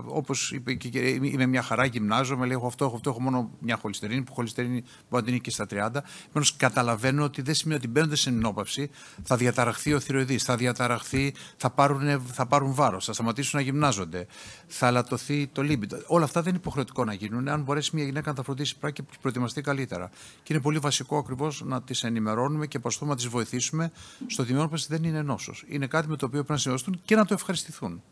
όπως 0.07 0.53
είπε 0.53 0.75
και, 0.75 0.89
και 0.89 1.09
είμαι 1.09 1.47
μια 1.47 1.63
χαρά, 1.63 1.85
γυμνάζομαι, 1.85 2.47
λέω 2.47 2.57
έχω 2.59 2.67
αυτό, 2.67 2.85
έχω 2.85 2.97
αυτό, 2.97 3.11
έχω 3.11 3.21
μόνο 3.21 3.51
μια 3.59 3.77
χολυστερίνη, 3.77 4.23
που 4.23 4.35
χολυστερίνη 4.35 4.81
μπορεί 4.81 4.89
να 5.11 5.23
την 5.23 5.29
είναι 5.29 5.39
και 5.39 5.51
στα 5.51 5.65
30. 5.65 5.75
Επομένως, 5.75 6.57
καταλαβαίνω 6.57 7.25
ότι 7.25 7.43
δεν 7.43 7.55
σημαίνει 7.55 7.79
ότι 7.79 7.89
μπαίνοντα 7.89 8.17
σε 8.17 8.29
ενόπαυση 8.29 8.91
θα 9.23 9.37
διαταραχθεί 9.37 9.95
ο 9.95 10.01
θηροειδή, 10.01 10.39
θα 10.39 10.57
διαταραχθεί, 10.57 11.35
θα 11.57 11.71
πάρουν, 11.71 12.23
θα 12.33 12.47
πάρουν 12.47 12.75
βάρος, 12.75 13.05
θα 13.05 13.13
σταματήσουν 13.13 13.59
να 13.59 13.65
γυμνάζονται, 13.65 14.27
θα 14.67 14.91
λατωθεί 14.91 15.47
το 15.47 15.63
λίμπιντο. 15.63 15.97
Όλα 16.07 16.25
αυτά 16.25 16.41
δεν 16.41 16.49
είναι 16.49 16.59
υποχρεωτικό 16.59 17.05
να 17.05 17.13
γίνουν, 17.13 17.49
αν 17.49 17.63
μπορέσει 17.63 17.91
μια 17.95 18.05
γυναίκα 18.05 18.31
να 18.31 18.37
τα 18.37 18.43
φροντίσει 18.43 18.77
πράγμα 18.79 18.97
και 18.97 19.03
προετοιμαστεί 19.21 19.61
καλύτερα. 19.61 20.11
Και 20.43 20.53
είναι 20.53 20.63
πολύ 20.63 20.79
βασικό 20.79 21.14
σημαντικό 21.15 21.19
ακριβώς 21.19 21.63
να 21.65 21.83
τις 21.83 22.03
ενημερώνουμε 22.05 22.67
και 22.67 22.79
προσπαθούμε 22.79 23.11
να 23.11 23.17
τις 23.17 23.29
βοηθήσουμε 23.29 23.91
στο 24.27 24.43
ότι 24.43 24.51
η 24.51 24.55
μειονόπαση 24.55 24.87
δεν 24.89 25.05
είναι 25.05 25.23
νόσος. 25.23 25.65
Είναι 25.69 25.87
κάτι 25.87 26.09
με 26.09 26.17
το 26.17 26.27
οποίο 26.27 26.39
πρέπει 26.39 26.53
να 26.53 26.59
συνεργαστούν 26.59 27.01
και 27.05 27.17
να 27.17 27.25
το 27.25 27.35
ευχαριστηθούν. 27.35 28.03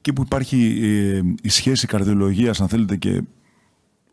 Και 0.00 0.12
που 0.12 0.22
υπάρχει 0.22 0.78
ε, 0.82 1.34
η 1.42 1.48
σχέση 1.48 1.86
καρδιολογίας, 1.86 2.60
αν 2.60 2.68
θέλετε, 2.68 2.96
και 2.96 3.22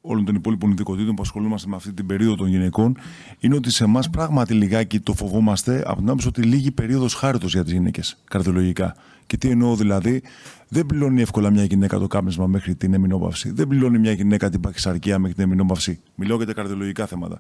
όλων 0.05 0.25
των 0.25 0.35
υπόλοιπων 0.35 0.71
ειδικοτήτων 0.71 1.15
που 1.15 1.21
ασχολούμαστε 1.21 1.69
με 1.69 1.75
αυτή 1.75 1.93
την 1.93 2.05
περίοδο 2.05 2.35
των 2.35 2.47
γυναικών, 2.47 2.97
είναι 3.39 3.55
ότι 3.55 3.71
σε 3.71 3.83
εμάς 3.83 4.09
πράγματι 4.09 4.53
λιγάκι 4.53 4.99
το 4.99 5.13
φοβόμαστε 5.13 5.83
από 5.85 5.97
την 5.97 6.07
άποψη 6.07 6.27
ότι 6.27 6.41
λίγη 6.41 6.71
περίοδος 6.71 7.13
χάριτος 7.13 7.53
για 7.53 7.63
τις 7.63 7.73
γυναίκες 7.73 8.17
καρδιολογικά. 8.23 8.95
Και 9.27 9.37
τι 9.37 9.49
εννοώ 9.49 9.75
δηλαδή, 9.75 10.21
δεν 10.67 10.85
πληρώνει 10.85 11.21
εύκολα 11.21 11.49
μια 11.49 11.63
γυναίκα 11.63 11.99
το 11.99 12.07
κάπνισμα 12.07 12.47
μέχρι 12.47 12.75
την 12.75 12.93
εμεινόπαυση. 12.93 13.51
Δεν 13.51 13.67
πληρώνει 13.67 13.99
μια 13.99 14.11
γυναίκα 14.11 14.49
την 14.49 14.59
παχυσαρκία 14.59 15.19
μέχρι 15.19 15.35
την 15.35 15.43
εμεινόπαυση. 15.43 15.99
Μιλάω 16.15 16.37
για 16.37 16.45
τα 16.45 16.53
καρδιολογικά 16.53 17.05
θέματα. 17.05 17.39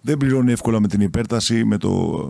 Δεν 0.00 0.16
πληρώνει 0.16 0.52
εύκολα 0.52 0.80
με 0.80 0.88
την 0.88 1.00
υπέρταση, 1.00 1.64
με, 1.64 1.76
το, 1.76 2.22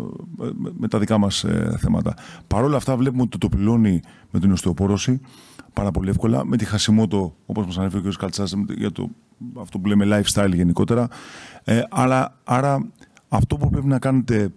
με 0.79 0.89
τα 0.89 0.99
δικά 0.99 1.19
μας 1.19 1.45
ε, 1.45 1.77
θέματα. 1.81 2.15
Παρ' 2.47 2.65
όλα 2.65 2.77
αυτά, 2.77 2.97
βλέπουμε 2.97 3.23
ότι 3.23 3.31
το, 3.31 3.39
το 3.39 3.57
πληρώνει 3.57 4.01
με 4.31 4.41
την 4.41 4.53
οστεοπόρωση 4.53 5.21
πάρα 5.73 5.91
πολύ 5.91 6.09
εύκολα. 6.09 6.45
Με 6.45 6.57
τη 6.57 6.65
χασιμότο, 6.65 7.37
όπως 7.47 7.67
μας 7.67 7.79
ανέφερε 7.79 8.09
ο 8.09 8.11
κ. 8.11 8.15
Καλτσάς, 8.15 8.55
για 8.77 8.93
το, 8.93 9.11
αυτό 9.59 9.79
που 9.79 9.89
λέμε 9.89 10.05
lifestyle 10.09 10.53
γενικότερα. 10.55 11.09
Ε, 11.65 11.83
αλλά, 11.91 12.37
άρα, 12.45 12.89
αυτό 13.29 13.57
που 13.57 13.71
πρέπει 13.71 13.87
να 13.87 13.99
κάνετε 13.99 14.53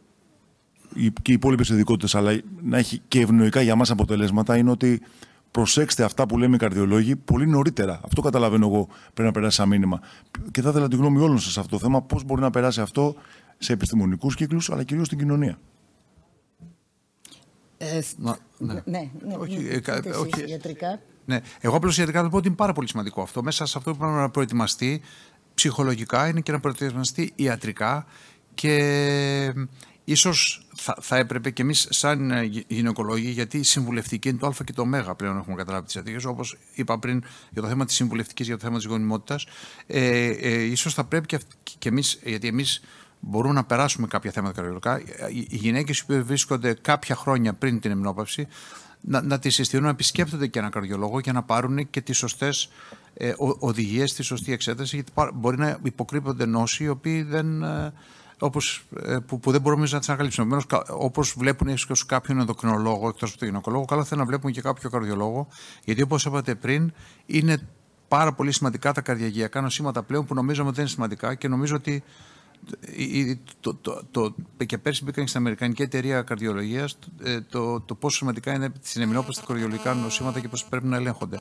και 1.22 1.32
οι 1.32 1.34
υπόλοιπες 1.34 1.70
ειδικότητες, 1.70 2.16
αλλά 2.16 2.40
να 2.62 2.78
έχει 2.78 3.02
και 3.08 3.20
ευνοϊκά 3.20 3.62
για 3.62 3.76
μας 3.76 3.92
αποτελέσματα, 3.92 4.58
είναι 4.58 4.70
ότι 4.70 5.02
προσέξτε 5.52 6.04
αυτά 6.04 6.26
που 6.26 6.38
λέμε 6.38 6.56
οι 6.56 6.60
καρδιολόγοι 6.60 7.16
πολύ 7.16 7.48
νωρίτερα. 7.48 8.00
Αυτό 8.04 8.22
καταλαβαίνω 8.22 8.68
εγώ 8.68 8.88
πρέπει 9.14 9.28
να 9.28 9.32
περάσει 9.32 9.56
σαν 9.56 9.68
μήνυμα. 9.68 10.00
Και 10.52 10.62
θα 10.62 10.70
ήθελα 10.70 10.88
τη 10.88 10.96
γνώμη 10.96 11.22
όλων 11.22 11.40
σας 11.40 11.54
σε 11.54 11.60
αυτό 11.60 11.78
το 11.78 11.84
θέμα, 11.84 12.02
πώς 12.02 12.24
μπορεί 12.24 12.42
να 12.42 12.50
περάσει 12.50 12.82
αυτό 12.82 13.16
σε 13.58 13.74
επιστημονικούς 13.74 14.36
κύκλους, 14.36 14.70
αλλά 14.70 14.84
κυρίως 14.84 15.06
στην 15.06 15.18
κοινωνία. 15.18 15.58
Ε, 17.78 18.00
ναι, 18.18 18.32
ναι, 18.58 18.82
ναι, 18.86 19.12
ναι, 19.28 19.36
όχι, 19.36 19.58
ναι, 19.58 20.10
ε, 20.10 20.10
όχι, 20.10 20.50
ιατρικά. 20.50 20.88
Ναι. 20.88 21.00
Εγώ 21.60 21.76
απλώς 21.76 21.98
ιατρικά 21.98 22.22
θα 22.22 22.30
πω 22.30 22.38
ότι 22.38 22.48
είναι 22.48 22.56
πάρα 22.56 22.74
πολύ 22.74 22.88
σημαντικό 22.88 23.22
αυτό. 23.22 23.44
Μέσα 23.44 23.66
σε 23.66 23.78
αυτό 23.78 23.92
που 23.92 23.98
πρέπει 23.98 24.14
να 24.14 24.30
προετοιμαστεί 24.30 25.02
ψυχολογικά 25.54 26.28
είναι 26.28 26.42
και 26.42 26.52
να 26.52 26.60
προετοιμαστεί 26.60 27.34
ιατρικά 27.36 28.06
και 28.54 29.54
ίσως 30.04 30.68
θα, 30.76 30.98
θα 31.02 31.18
έπρεπε 31.18 31.50
και 31.50 31.62
εμείς, 31.62 31.88
σαν 31.90 32.32
ε, 32.32 32.50
γυναικολόγοι, 32.68 33.30
γιατί 33.30 33.58
η 33.58 33.64
συμβουλευτική 33.64 34.30
είναι 34.30 34.38
το 34.38 34.48
Α 34.48 34.54
και 34.66 34.74
το 34.74 34.82
Ω 35.10 35.16
πλέον 35.16 35.38
έχουμε 35.38 35.56
καταλάβει 35.56 35.86
τις 35.86 35.96
ιατρικές, 35.96 36.26
όπως 36.26 36.58
είπα 36.74 37.00
πριν 37.00 37.24
για 37.50 37.62
το 37.62 37.68
θέμα 37.68 37.86
της 37.86 37.96
συμβουλευτικής, 37.96 38.48
για 38.48 38.58
το 38.58 38.64
θέμα 38.64 38.78
της 38.78 38.86
γονιμότητας. 38.86 39.46
Ε, 39.88 40.26
ε, 40.28 40.62
ίσως 40.62 40.94
θα 40.94 41.04
πρέπει 41.04 41.26
και, 41.26 41.40
και 41.78 41.90
εμείς, 41.90 42.20
γιατί 42.24 42.48
εμείς 42.48 42.82
μπορούμε 43.20 43.54
να 43.54 43.64
περάσουμε 43.64 44.08
κάποια 44.08 44.32
θέματα 44.32 44.54
καρδιολογικά. 44.54 45.02
Οι 45.30 45.56
γυναίκες 45.56 46.06
που 46.06 46.24
βρίσκονται 46.26 46.74
κάποια 46.74 47.16
χρόνια 47.16 47.54
πριν 47.54 47.80
την 47.80 47.92
εμνόπαυση, 47.92 48.48
να, 49.02 49.22
να 49.22 49.40
τις 49.40 49.56
συστήνουν 49.56 49.86
να 49.86 49.92
επισκέπτονται 49.92 50.48
και 50.48 50.60
ένα 50.60 50.70
καρδιολόγο 50.70 51.20
για 51.20 51.34
να 51.34 51.44
πάρουν 51.44 51.90
και 51.90 52.02
τις 52.02 52.18
σωστές 52.18 52.70
ε, 53.14 53.34
οδηγίες, 53.38 54.14
τη 54.14 54.24
σωστή 54.24 54.52
εξέταση, 54.52 54.96
γιατί 54.96 55.12
μπορεί 55.34 55.58
να 55.58 55.78
υποκρύπτονται 55.84 56.46
νόσοι 56.46 56.84
οι 56.84 56.88
οποίοι 56.88 57.24
δεν. 57.24 57.64
Ε, 57.64 57.94
όπως, 58.44 58.84
ε, 59.06 59.18
που, 59.18 59.40
που 59.40 59.52
δεν 59.52 59.62
μπορούμε 59.62 59.88
να 59.92 60.00
τις 60.00 60.10
ανακαλύψουμε. 60.10 60.62
Όπως 60.88 61.34
βλέπουν 61.38 61.68
ίσως 61.68 62.06
κάποιον 62.06 62.40
ενδοκρινολόγο 62.40 63.08
εκτός 63.08 63.30
από 63.30 63.40
τον 63.40 63.48
γυναικολόγο, 63.48 63.86
καλό 63.86 64.04
θα 64.04 64.10
είναι 64.12 64.22
να 64.22 64.28
βλέπουν 64.28 64.52
και 64.52 64.62
κάποιο 64.62 64.90
καρδιολόγο, 64.90 65.48
γιατί 65.84 66.02
όπως 66.02 66.26
είπατε 66.26 66.56
πριν, 66.56 66.94
είναι 67.26 67.68
πάρα 68.08 68.34
πολύ 68.34 68.52
σημαντικά 68.52 68.92
τα 68.92 69.02
καρδιαγιακά 69.02 69.62
νοσήματα 69.62 70.04
πλέον 70.04 70.26
που 70.26 70.34
νομίζαμε 70.34 70.68
ότι 70.68 70.76
δεν 70.76 70.86
είναι 70.86 70.94
σημαντικά 70.94 71.36
και 71.36 71.48
νομίζω 71.48 71.76
ότι 71.76 72.04
το, 73.60 73.76
το, 73.76 74.02
το, 74.12 74.36
και 74.66 74.78
πέρσι 74.78 75.04
μπήκαν 75.04 75.28
στην 75.28 75.40
Αμερικανική 75.40 75.82
Εταιρεία 75.82 76.22
Καρδιολογίας 76.22 76.98
ε, 77.24 77.42
το, 77.42 77.82
το 77.82 77.96
πόσο 77.96 78.18
σημαντικά 78.18 78.54
είναι 78.54 78.72
στην 78.82 79.02
εμεινόπωση 79.02 79.40
τα 79.40 79.46
καρδιολογικά 79.48 79.94
νοσήματα 79.94 80.40
και 80.40 80.48
πώς 80.48 80.66
πρέπει 80.66 80.88
να 80.88 80.96
ελέγχονται. 80.96 81.40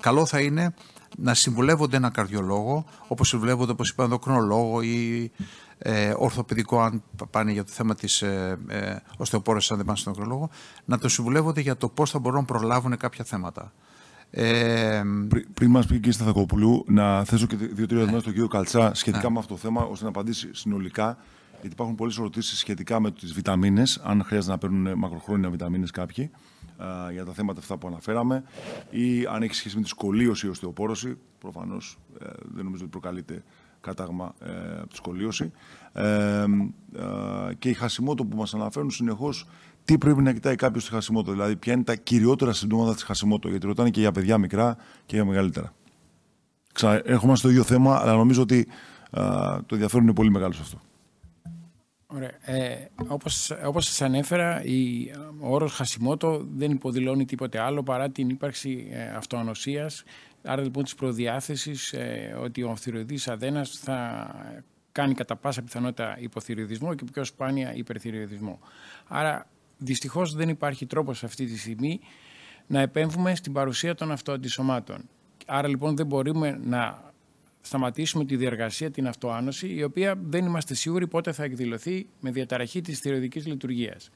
Καλό 0.00 0.26
θα 0.26 0.40
είναι 0.40 0.74
να 1.16 1.34
συμβουλεύονται 1.34 1.96
ένα 1.96 2.10
καρδιολόγο, 2.10 2.84
όπως 3.08 3.28
συμβουλεύονται, 3.28 3.72
όπως 3.72 3.90
είπα, 3.90 4.02
ενδοκρινολόγο 4.02 4.82
ή 4.82 5.30
ε, 5.78 6.14
ορθοπαιδικό, 6.16 6.80
αν 6.80 7.02
πάνε 7.30 7.52
για 7.52 7.64
το 7.64 7.70
θέμα 7.72 7.94
της 7.94 8.22
ε, 8.22 8.58
ε, 8.68 8.96
οστεοπόρωση, 9.16 9.68
αν 9.70 9.76
δεν 9.76 9.86
πάνε 9.86 9.98
στον 9.98 10.12
ενδοκρινολόγο, 10.12 10.50
να 10.84 10.98
το 10.98 11.08
συμβουλεύονται 11.08 11.60
για 11.60 11.76
το 11.76 11.88
πώς 11.88 12.10
θα 12.10 12.18
μπορούν 12.18 12.38
να 12.38 12.44
προλάβουν 12.44 12.96
κάποια 12.96 13.24
θέματα. 13.24 13.72
Ε, 14.30 15.02
Πρι, 15.28 15.46
πριν 15.54 15.70
μας 15.70 15.86
πει 15.86 16.00
και 16.00 16.08
η 16.08 16.12
Σταθακοπουλού, 16.12 16.84
να 16.88 17.24
θέσω 17.24 17.46
και 17.46 17.56
δύο-τρία 17.56 17.98
ερωτήματα 17.98 18.20
στον 18.20 18.32
κύριο 18.32 18.48
Καλτσά 18.48 18.94
σχετικά 18.94 19.28
ναι. 19.28 19.32
με 19.32 19.38
αυτό 19.38 19.54
το 19.54 19.60
θέμα, 19.60 19.82
ώστε 19.82 20.04
να 20.04 20.10
απαντήσει 20.10 20.48
συνολικά. 20.52 21.18
Γιατί 21.50 21.74
υπάρχουν 21.74 21.96
πολλές 21.96 22.18
ερωτήσεις 22.18 22.58
σχετικά 22.58 23.00
με 23.00 23.10
τις 23.10 23.32
βιταμίνες, 23.32 24.00
αν 24.04 24.24
χρειάζεται 24.24 24.52
να 24.52 24.58
παίρνουν 24.58 24.98
μακροχρόνια 24.98 25.50
βιταμίνες 25.50 25.90
κάποιοι, 25.90 26.30
α, 26.76 27.12
για 27.12 27.24
τα 27.24 27.32
θέματα 27.32 27.60
αυτά 27.60 27.76
που 27.76 27.86
αναφέραμε, 27.86 28.44
ή 28.90 29.26
αν 29.26 29.42
έχει 29.42 29.54
σχέση 29.54 29.76
με 29.76 29.82
τη 29.82 29.88
σκολίωση 29.88 30.46
ή 30.46 30.48
οστεοπόρωση. 30.48 31.18
Προφανώς 31.38 31.98
ε, 32.20 32.26
δεν 32.54 32.64
νομίζω 32.64 32.82
ότι 32.82 32.90
προκαλείται 32.90 33.44
κάταγμα 33.80 34.34
ε, 34.40 34.78
από 34.78 34.88
τη 34.88 34.96
σκολίωση. 34.96 35.52
Ε, 35.92 36.44
και 37.58 37.68
η 37.68 37.72
χασιμότο 37.72 38.24
που 38.24 38.36
μας 38.36 38.54
αναφέρουν 38.54 38.90
συνεχώς 38.90 39.46
τι 39.84 39.98
πρέπει 39.98 40.22
να 40.22 40.32
κοιτάει 40.32 40.56
κάποιος 40.56 40.82
στη 40.82 40.92
χασιμότο, 40.92 41.30
δηλαδή 41.30 41.56
ποια 41.56 41.72
είναι 41.72 41.82
τα 41.82 41.94
κυριότερα 41.94 42.52
συμπτώματα 42.52 42.94
της 42.94 43.02
χασιμότο, 43.02 43.48
γιατί 43.48 43.66
ρωτάνε 43.66 43.90
και 43.90 44.00
για 44.00 44.12
παιδιά 44.12 44.38
μικρά 44.38 44.76
και 45.06 45.14
για 45.14 45.24
μεγαλύτερα. 45.24 45.72
Ξα... 46.72 47.02
Έχουμε 47.04 47.36
στο 47.36 47.48
ίδιο 47.48 47.62
θέμα, 47.62 47.96
αλλά 48.00 48.12
νομίζω 48.12 48.42
ότι 48.42 48.66
α, 49.10 49.22
το 49.66 49.74
ενδιαφέρον 49.74 50.04
είναι 50.04 50.14
πολύ 50.14 50.30
μεγάλο 50.30 50.52
σε 50.52 50.60
αυτό. 50.62 50.80
Ωραία. 52.06 52.30
Ε, 52.40 52.88
όπως, 53.08 53.52
όπως 53.64 53.84
σας 53.84 54.02
ανέφερα, 54.02 54.64
η, 54.64 55.10
ο 55.40 55.54
όρος 55.54 55.72
χασιμότο 55.72 56.46
δεν 56.56 56.70
υποδηλώνει 56.70 57.24
τίποτε 57.24 57.58
άλλο 57.58 57.82
παρά 57.82 58.10
την 58.10 58.28
ύπαρξη 58.28 58.88
ε, 58.90 59.16
αυτοανοσίας. 59.16 60.02
Άρα 60.42 60.62
λοιπόν 60.62 60.84
της 60.84 60.94
προδιάθεσης 60.94 61.92
ε, 61.92 62.36
ότι 62.42 62.62
ο 62.62 62.76
θηροειδής 62.76 63.28
αδένας 63.28 63.70
θα 63.70 64.28
κάνει 64.92 65.14
κατά 65.14 65.36
πάσα 65.36 65.62
πιθανότητα 65.62 66.16
υποθυροειδισμό 66.18 66.94
και 66.94 67.04
πιο 67.12 67.24
σπάνια 67.24 67.74
υπερθυροειδισμό. 67.74 68.58
Άρα 69.08 69.46
δυστυχώς 69.78 70.34
δεν 70.34 70.48
υπάρχει 70.48 70.86
τρόπος 70.86 71.24
αυτή 71.24 71.46
τη 71.46 71.58
στιγμή 71.58 72.00
να 72.66 72.80
επέμβουμε 72.80 73.34
στην 73.34 73.52
παρουσία 73.52 73.94
των 73.94 74.12
αυτοαντισωμάτων. 74.12 75.08
Άρα 75.46 75.68
λοιπόν 75.68 75.96
δεν 75.96 76.06
μπορούμε 76.06 76.60
να 76.62 77.12
σταματήσουμε 77.60 78.24
τη 78.24 78.36
διεργασία, 78.36 78.90
την 78.90 79.06
αυτοάνωση, 79.06 79.74
η 79.74 79.82
οποία 79.82 80.14
δεν 80.22 80.44
είμαστε 80.44 80.74
σίγουροι 80.74 81.06
πότε 81.06 81.32
θα 81.32 81.44
εκδηλωθεί 81.44 82.06
με 82.20 82.30
διαταραχή 82.30 82.80
της 82.80 82.98
θηροειδικής 82.98 83.46
λειτουργίας. 83.46 84.10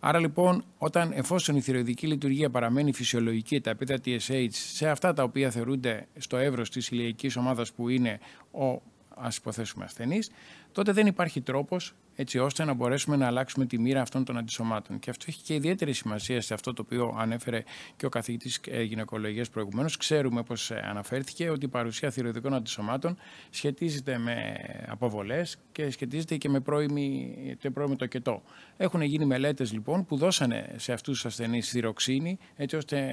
Άρα 0.00 0.18
λοιπόν, 0.18 0.64
όταν 0.78 1.12
εφόσον 1.14 1.56
η 1.56 1.60
θηροειδική 1.60 2.06
λειτουργία 2.06 2.50
παραμένει 2.50 2.92
φυσιολογική, 2.92 3.60
τα 3.60 3.70
επίπεδα 3.70 4.00
TSH 4.04 4.48
σε 4.50 4.88
αυτά 4.88 5.12
τα 5.12 5.22
οποία 5.22 5.50
θεωρούνται 5.50 6.06
στο 6.18 6.36
εύρος 6.36 6.70
της 6.70 6.88
ηλιακής 6.88 7.36
ομάδας 7.36 7.72
που 7.72 7.88
είναι 7.88 8.18
ο 8.52 8.82
ας 9.16 9.36
υποθέσουμε 9.36 9.84
ασθενής, 9.84 10.30
τότε 10.72 10.92
δεν 10.92 11.06
υπάρχει 11.06 11.40
τρόπος 11.40 11.94
έτσι 12.14 12.38
ώστε 12.38 12.64
να 12.64 12.74
μπορέσουμε 12.74 13.16
να 13.16 13.26
αλλάξουμε 13.26 13.66
τη 13.66 13.78
μοίρα 13.78 14.00
αυτών 14.00 14.24
των 14.24 14.36
αντισωμάτων. 14.36 14.98
Και 14.98 15.10
αυτό 15.10 15.24
έχει 15.28 15.42
και 15.42 15.54
ιδιαίτερη 15.54 15.92
σημασία 15.92 16.40
σε 16.40 16.54
αυτό 16.54 16.72
το 16.72 16.82
οποίο 16.84 17.14
ανέφερε 17.18 17.62
και 17.96 18.06
ο 18.06 18.08
καθηγητής 18.08 18.60
ε, 18.68 18.82
γυναικολογίας 18.82 19.50
προηγουμένως. 19.50 19.96
Ξέρουμε, 19.96 20.40
όπως 20.40 20.70
ε, 20.70 20.82
αναφέρθηκε, 20.88 21.50
ότι 21.50 21.64
η 21.64 21.68
παρουσία 21.68 22.10
θηροειδικών 22.10 22.54
αντισωμάτων 22.54 23.16
σχετίζεται 23.50 24.18
με 24.18 24.54
αποβολές 24.88 25.56
και 25.72 25.90
σχετίζεται 25.90 26.36
και 26.36 26.48
με 26.48 26.60
πρώιμη, 26.60 27.36
το 27.60 27.96
τοκετό. 27.96 28.42
Έχουν 28.76 29.00
γίνει 29.00 29.24
μελέτες 29.24 29.72
λοιπόν 29.72 30.04
που 30.04 30.16
δώσανε 30.16 30.74
σε 30.76 30.92
αυτούς 30.92 31.14
τους 31.14 31.26
ασθενείς 31.26 31.68
θυροξίνη, 31.68 32.38
έτσι 32.56 32.76
ώστε 32.76 33.08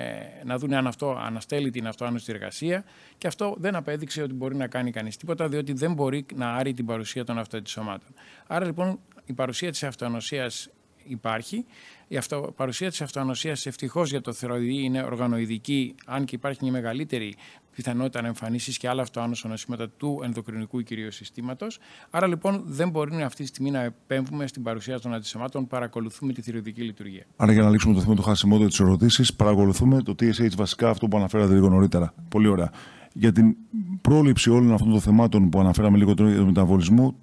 να 0.45 0.57
δουν 0.57 0.73
αν 0.73 0.87
αυτό 0.87 1.11
αναστέλει 1.11 1.69
την 1.69 1.87
αυτοάνωση 1.87 2.31
εργασία. 2.31 2.83
Και 3.17 3.27
αυτό 3.27 3.55
δεν 3.57 3.75
απέδειξε 3.75 4.21
ότι 4.21 4.33
μπορεί 4.33 4.55
να 4.55 4.67
κάνει 4.67 4.91
κανείς 4.91 5.17
τίποτα, 5.17 5.47
διότι 5.47 5.73
δεν 5.73 5.93
μπορεί 5.93 6.25
να 6.35 6.53
άρει 6.53 6.73
την 6.73 6.85
παρουσία 6.85 7.23
των 7.23 7.37
αυτοαντισωμάτων. 7.37 8.09
Άρα 8.47 8.65
λοιπόν 8.65 8.98
η 9.29 9.33
παρουσία 9.33 9.71
της 9.71 9.83
αυτοανοσίας 9.83 10.69
υπάρχει. 11.03 11.65
Η 12.07 12.17
αυτο, 12.17 12.53
παρουσία 12.55 12.89
της 12.89 13.01
αυτοανοσίας 13.01 13.65
ευτυχώς 13.65 14.09
για 14.09 14.21
το 14.21 14.33
θεροειδή 14.33 14.83
είναι 14.83 15.03
οργανοειδική, 15.03 15.95
αν 16.05 16.25
και 16.25 16.35
υπάρχει 16.35 16.59
μια 16.61 16.71
μεγαλύτερη 16.71 17.35
πιθανότητα 17.75 18.21
να 18.21 18.27
εμφανίσεις 18.27 18.77
και 18.77 18.89
άλλα 18.89 19.01
αυτοάνωσα 19.01 19.47
νοσήματα 19.47 19.89
του 19.89 20.21
ενδοκρινικού 20.23 20.81
κυρίω 20.81 21.11
συστήματο. 21.11 21.67
Άρα 22.09 22.27
λοιπόν 22.27 22.63
δεν 22.65 22.89
μπορεί 22.89 23.21
αυτή 23.21 23.41
τη 23.41 23.47
στιγμή 23.47 23.71
να 23.71 23.81
επέμβουμε 23.81 24.47
στην 24.47 24.63
παρουσία 24.63 24.99
των 24.99 25.13
αντισωμάτων, 25.13 25.67
παρακολουθούμε 25.67 26.33
τη 26.33 26.41
θηροειδική 26.41 26.81
λειτουργία. 26.81 27.23
Άρα 27.35 27.51
για 27.51 27.63
να 27.63 27.69
λήξουμε 27.69 27.93
το 27.93 28.01
θέμα 28.01 28.15
του 28.15 28.21
χάσιμότητο 28.21 28.69
της 28.69 28.79
ερωτήσεις, 28.79 29.33
παρακολουθούμε 29.33 30.01
το 30.01 30.15
TSH 30.19 30.55
βασικά 30.55 30.89
αυτό 30.89 31.07
που 31.07 31.17
αναφέρατε 31.17 31.53
λίγο 31.53 31.69
νωρίτερα. 31.69 32.13
Πολύ 32.29 32.47
ωραία. 32.47 32.71
Για 33.13 33.31
την 33.31 33.55
πρόληψη 34.01 34.49
όλων 34.49 34.73
αυτών 34.73 34.89
των 34.89 35.01
θεμάτων 35.01 35.49
που 35.49 35.59
αναφέραμε 35.59 35.97
λίγο 35.97 36.13
τώρα 36.13 36.29
για 36.29 36.37
τον 36.37 36.47
μεταβολισμό, 36.47 37.15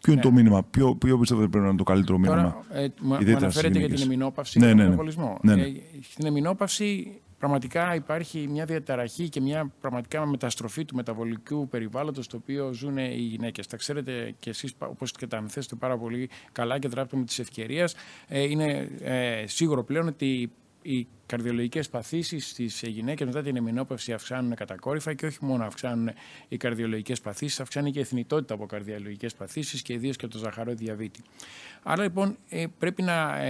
Ποιο 0.00 0.12
είναι 0.12 0.22
ναι. 0.24 0.28
το 0.28 0.34
μήνυμα, 0.34 0.62
ποιο, 0.62 0.94
ποιο 0.94 1.18
πιστεύετε 1.18 1.48
πρέπει 1.48 1.64
να 1.64 1.68
είναι 1.68 1.78
το 1.78 1.84
καλύτερο 1.84 2.18
μήνυμα; 2.18 2.64
Τώρα, 2.68 2.82
ε, 2.82 2.88
μου 3.00 3.14
αναφέρετε 3.14 3.78
για 3.78 3.88
την 3.88 4.02
εμεινόπαυση 4.02 4.58
ναι, 4.58 4.66
και 4.66 4.70
τον 4.70 4.78
ναι, 4.78 4.96
ναι. 4.96 5.54
ναι, 5.54 5.54
ναι. 5.54 5.62
Ε, 5.62 5.72
στην 6.02 6.26
εμεινόπαυση 6.26 7.20
πραγματικά 7.38 7.94
υπάρχει 7.94 8.48
μια 8.48 8.64
διαταραχή 8.64 9.28
και 9.28 9.40
μια 9.40 9.72
πραγματικά 9.80 10.26
μεταστροφή 10.26 10.84
του 10.84 10.94
μεταβολικού 10.94 11.68
περιβάλλοντος 11.68 12.26
το 12.26 12.36
οποίο 12.36 12.72
ζουν 12.72 12.96
οι 12.96 13.14
γυναίκες. 13.14 13.66
Τα 13.66 13.76
ξέρετε 13.76 14.34
και 14.38 14.50
εσείς 14.50 14.74
όπως 14.78 15.12
και 15.12 15.26
τα 15.26 15.36
ανθέσετε 15.36 15.74
πάρα 15.74 15.98
πολύ 15.98 16.30
καλά 16.52 16.78
και 16.78 16.88
δράπτω 16.88 17.16
με 17.16 17.24
τις 17.24 17.38
ευκαιρίες. 17.38 17.94
Ε, 18.28 18.42
είναι 18.42 18.88
ε, 19.00 19.44
σίγουρο 19.46 19.84
πλέον 19.84 20.06
ότι 20.06 20.52
οι 20.82 21.06
καρδιολογικές 21.26 21.88
παθήσεις 21.88 22.48
στις 22.48 22.82
γυναίκες 22.82 23.26
μετά 23.26 23.42
την 23.42 23.56
εμεινόπαυση 23.56 24.12
αυξάνουν 24.12 24.54
κατακόρυφα 24.54 25.14
και 25.14 25.26
όχι 25.26 25.38
μόνο 25.40 25.64
αυξάνουν 25.64 26.10
οι 26.48 26.56
καρδιολογικές 26.56 27.20
παθήσεις, 27.20 27.60
αυξάνει 27.60 27.90
και 27.90 27.98
η 27.98 28.02
εθνητότητα 28.02 28.54
από 28.54 28.66
καρδιολογικές 28.66 29.34
παθήσεις 29.34 29.82
και 29.82 29.92
ιδίως 29.92 30.16
και 30.16 30.26
το 30.26 30.38
ζαχαρό 30.38 30.74
διαβήτη. 30.74 31.22
Άρα 31.82 32.02
λοιπόν 32.02 32.36
ε, 32.48 32.64
πρέπει 32.78 33.02
να 33.02 33.42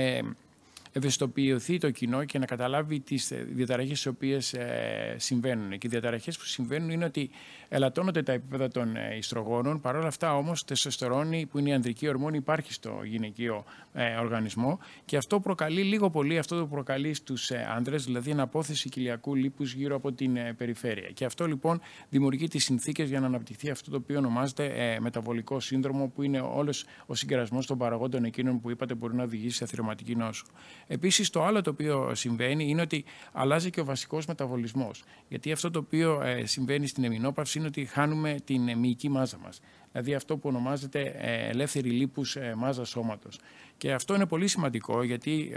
ευαισθητοποιηθεί 0.92 1.78
το 1.78 1.90
κοινό 1.90 2.24
και 2.24 2.38
να 2.38 2.46
καταλάβει 2.46 3.00
τις 3.00 3.32
διαταραχές 3.52 4.04
οι 4.04 4.08
οποίες 4.08 4.52
ε, 4.52 5.14
συμβαίνουν. 5.18 5.70
Και 5.70 5.86
οι 5.86 5.88
διαταραχές 5.88 6.38
που 6.38 6.44
συμβαίνουν 6.44 6.90
είναι 6.90 7.04
ότι 7.04 7.30
ελαττώνονται 7.68 8.22
τα 8.22 8.32
επίπεδα 8.32 8.68
των 8.68 8.96
ε, 8.96 9.16
ιστρογόνων. 9.16 9.80
Παρ' 9.80 9.96
όλα 9.96 10.06
αυτά 10.06 10.36
όμως 10.36 10.64
τεστοστερόνη 10.64 11.46
που 11.46 11.58
είναι 11.58 11.68
η 11.68 11.72
ανδρική 11.72 12.08
ορμόνη 12.08 12.36
υπάρχει 12.36 12.72
στο 12.72 13.00
γυναικείο 13.04 13.64
ε, 13.92 14.14
οργανισμό 14.14 14.78
και 15.04 15.16
αυτό 15.16 15.40
προκαλεί 15.40 15.82
λίγο 15.82 16.10
πολύ, 16.10 16.38
αυτό 16.38 16.58
το 16.58 16.66
προκαλεί 16.66 17.14
στους 17.14 17.50
άντρες, 17.50 18.04
δηλαδή 18.04 18.30
αναπόθεση 18.30 18.88
κοιλιακού 18.88 19.34
λίπους 19.34 19.72
γύρω 19.72 19.96
από 19.96 20.12
την 20.12 20.38
περιφέρεια. 20.56 21.10
Και 21.10 21.24
αυτό 21.24 21.46
λοιπόν 21.46 21.80
δημιουργεί 22.08 22.48
τις 22.48 22.64
συνθήκες 22.64 23.08
για 23.08 23.20
να 23.20 23.26
αναπτυχθεί 23.26 23.70
αυτό 23.70 23.90
το 23.90 23.96
οποίο 23.96 24.18
ονομάζεται 24.18 24.98
μεταβολικό 25.00 25.60
σύνδρομο 25.60 26.08
που 26.08 26.22
είναι 26.22 26.40
όλος 26.40 26.84
ο 27.06 27.14
συγκερασμός 27.14 27.66
των 27.66 27.78
παραγόντων 27.78 28.24
εκείνων 28.24 28.60
που 28.60 28.70
είπατε 28.70 28.94
μπορεί 28.94 29.14
να 29.14 29.22
οδηγήσει 29.22 29.56
σε 29.56 29.66
θυρωματική 29.66 30.16
νόσο. 30.16 30.44
Επίσης, 30.92 31.30
το 31.30 31.44
άλλο 31.44 31.62
το 31.62 31.70
οποίο 31.70 32.14
συμβαίνει 32.14 32.68
είναι 32.68 32.80
ότι 32.80 33.04
αλλάζει 33.32 33.70
και 33.70 33.80
ο 33.80 33.84
βασικός 33.84 34.26
μεταβολισμός. 34.26 35.04
Γιατί 35.28 35.52
αυτό 35.52 35.70
το 35.70 35.78
οποίο 35.78 36.22
ε, 36.22 36.46
συμβαίνει 36.46 36.86
στην 36.86 37.04
εμεινόπαυση 37.04 37.58
είναι 37.58 37.66
ότι 37.66 37.84
χάνουμε 37.84 38.36
την 38.44 38.78
μυϊκή 38.78 39.08
μάζα 39.08 39.38
μας. 39.38 39.60
Δηλαδή 39.92 40.14
αυτό 40.14 40.36
που 40.36 40.48
ονομάζεται 40.48 41.14
ε, 41.16 41.48
ελεύθερη 41.48 41.90
λίπους 41.90 42.36
ε, 42.36 42.54
μάζας 42.56 42.88
σώματος. 42.88 43.38
Και 43.76 43.92
αυτό 43.92 44.14
είναι 44.14 44.26
πολύ 44.26 44.48
σημαντικό 44.48 45.02
γιατί 45.02 45.52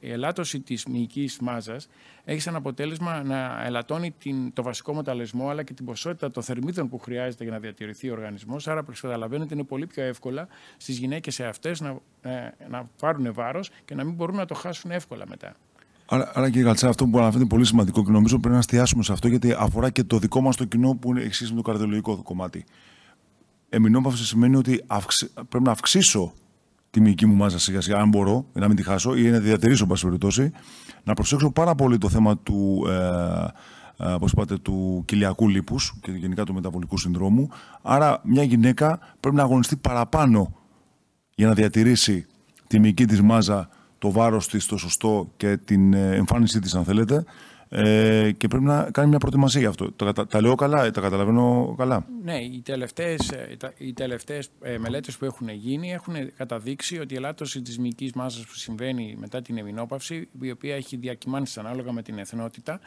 η 0.00 0.10
ελάττωση 0.10 0.60
της 0.60 0.86
μυϊκής 0.86 1.38
μάζας 1.38 1.88
έχει 2.24 2.40
σαν 2.40 2.56
αποτέλεσμα 2.56 3.22
να 3.22 3.64
ελαττώνει 3.64 4.14
το 4.52 4.62
βασικό 4.62 4.94
μεταλλεσμό 4.94 5.48
αλλά 5.48 5.62
και 5.62 5.72
την 5.72 5.84
ποσότητα 5.84 6.30
των 6.30 6.42
θερμίδων 6.42 6.88
που 6.88 6.98
χρειάζεται 6.98 7.44
για 7.44 7.52
να 7.52 7.58
διατηρηθεί 7.58 8.10
ο 8.10 8.12
οργανισμός. 8.12 8.68
Άρα 8.68 8.84
καταλαβαίνετε 9.00 9.54
είναι 9.54 9.64
πολύ 9.64 9.86
πιο 9.86 10.02
εύκολα 10.02 10.48
στις 10.76 10.98
γυναίκες 10.98 11.40
αυτές 11.40 11.80
να, 11.80 12.00
να 12.68 12.90
πάρουν 13.00 13.32
βάρος 13.32 13.70
και 13.84 13.94
να 13.94 14.04
μην 14.04 14.14
μπορούν 14.14 14.36
να 14.36 14.44
το 14.44 14.54
χάσουν 14.54 14.90
εύκολα 14.90 15.24
μετά. 15.28 15.56
Άρα, 16.08 16.30
άρα 16.34 16.46
κύριε 16.46 16.62
Γαλτσά, 16.62 16.88
αυτό 16.88 17.04
που 17.04 17.10
αναφέρετε 17.16 17.38
είναι 17.38 17.48
πολύ 17.48 17.64
σημαντικό 17.64 18.04
και 18.04 18.10
νομίζω 18.10 18.38
πρέπει 18.38 18.52
να 18.52 18.58
εστιάσουμε 18.58 19.02
σε 19.02 19.12
αυτό 19.12 19.28
γιατί 19.28 19.54
αφορά 19.58 19.90
και 19.90 20.04
το 20.04 20.18
δικό 20.18 20.40
μας 20.40 20.56
το 20.56 20.64
κοινό 20.64 20.94
που 20.94 21.10
είναι 21.10 21.22
εξή 21.22 21.44
με 21.44 21.56
το 21.56 21.62
καρδιολογικό 21.62 22.22
κομμάτι. 22.22 22.64
Εμεινόπαυση 23.76 24.24
σημαίνει 24.24 24.56
ότι 24.56 24.84
πρέπει 25.48 25.64
να 25.64 25.70
αυξήσω 25.70 26.32
τη 26.90 27.00
μυϊκή 27.00 27.26
μου 27.26 27.34
μάζα 27.34 27.58
σιγά 27.58 27.80
σιγά, 27.80 27.98
αν 27.98 28.08
μπορώ, 28.08 28.46
να 28.52 28.66
μην 28.66 28.76
τη 28.76 28.82
χάσω 28.82 29.16
ή 29.16 29.30
να 29.30 29.38
τη 29.38 29.44
διατηρήσω, 29.44 29.86
πάση 29.86 30.04
περιπτώσει. 30.04 30.52
Να 31.04 31.14
προσέξω 31.14 31.50
πάρα 31.50 31.74
πολύ 31.74 31.98
το 31.98 32.08
θέμα 32.08 32.38
του, 32.38 32.86
ε, 32.88 34.04
ε, 34.06 34.16
είπατε, 34.32 34.56
του 34.58 35.02
κοιλιακού 35.06 35.48
λίπους 35.48 35.94
και 36.00 36.10
γενικά 36.10 36.44
του 36.44 36.54
μεταβολικού 36.54 36.98
συνδρόμου. 36.98 37.48
Άρα 37.82 38.20
μια 38.24 38.42
γυναίκα 38.42 38.98
πρέπει 39.20 39.36
να 39.36 39.42
αγωνιστεί 39.42 39.76
παραπάνω 39.76 40.54
για 41.34 41.46
να 41.46 41.54
διατηρήσει 41.54 42.26
τη 42.66 42.78
μυϊκή 42.78 43.04
της 43.04 43.22
μάζα 43.22 43.68
το 43.98 44.10
βάρος 44.10 44.48
της, 44.48 44.66
το 44.66 44.76
σωστό 44.76 45.32
και 45.36 45.56
την 45.56 45.92
ε, 45.92 46.14
εμφάνισή 46.14 46.60
της 46.60 46.74
αν 46.74 46.84
θέλετε 46.84 47.24
ε, 47.68 48.30
και 48.36 48.48
πρέπει 48.48 48.64
να 48.64 48.90
κάνει 48.90 49.08
μια 49.08 49.18
προετοιμασία 49.18 49.60
γι' 49.60 49.66
αυτό. 49.66 49.92
Τα, 49.92 50.26
τα 50.26 50.40
λέω 50.40 50.54
καλά, 50.54 50.90
τα 50.90 51.00
καταλαβαίνω 51.00 51.74
καλά. 51.78 52.06
Ναι, 52.22 52.36
οι 52.36 52.60
τελευταίες, 52.64 53.30
ε, 53.30 53.56
οι 53.76 53.92
τελευταίες 53.92 54.48
ε, 54.60 54.78
μελέτες 54.78 55.16
που 55.16 55.24
έχουν 55.24 55.48
γίνει 55.48 55.92
έχουν 55.92 56.14
καταδείξει 56.36 56.98
ότι 56.98 57.14
η 57.14 57.16
ελάττωση 57.16 57.62
της 57.62 57.78
μυϊκής 57.78 58.12
μάζας 58.12 58.46
που 58.46 58.54
συμβαίνει 58.54 59.16
μετά 59.18 59.42
την 59.42 59.58
εμεινόπαυση, 59.58 60.28
η 60.40 60.50
οποία 60.50 60.74
έχει 60.74 60.96
διακυμάνσει 60.96 61.60
ανάλογα 61.60 61.92
με 61.92 62.02
την 62.02 62.18
εθνότητα, 62.18 62.80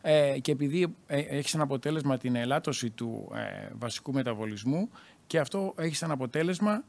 ε, 0.00 0.38
και 0.40 0.52
επειδή 0.52 0.94
έχει 1.08 1.48
σαν 1.48 1.60
αποτέλεσμα 1.60 2.16
την 2.16 2.36
ελάττωση 2.36 2.90
του 2.90 3.28
βασικού 3.78 4.12
μεταβολισμού 4.12 4.88
και 5.26 5.38
αυτό 5.38 5.74
έχει 5.78 5.94
σαν 5.94 6.10
αποτέλεσμα 6.10 6.84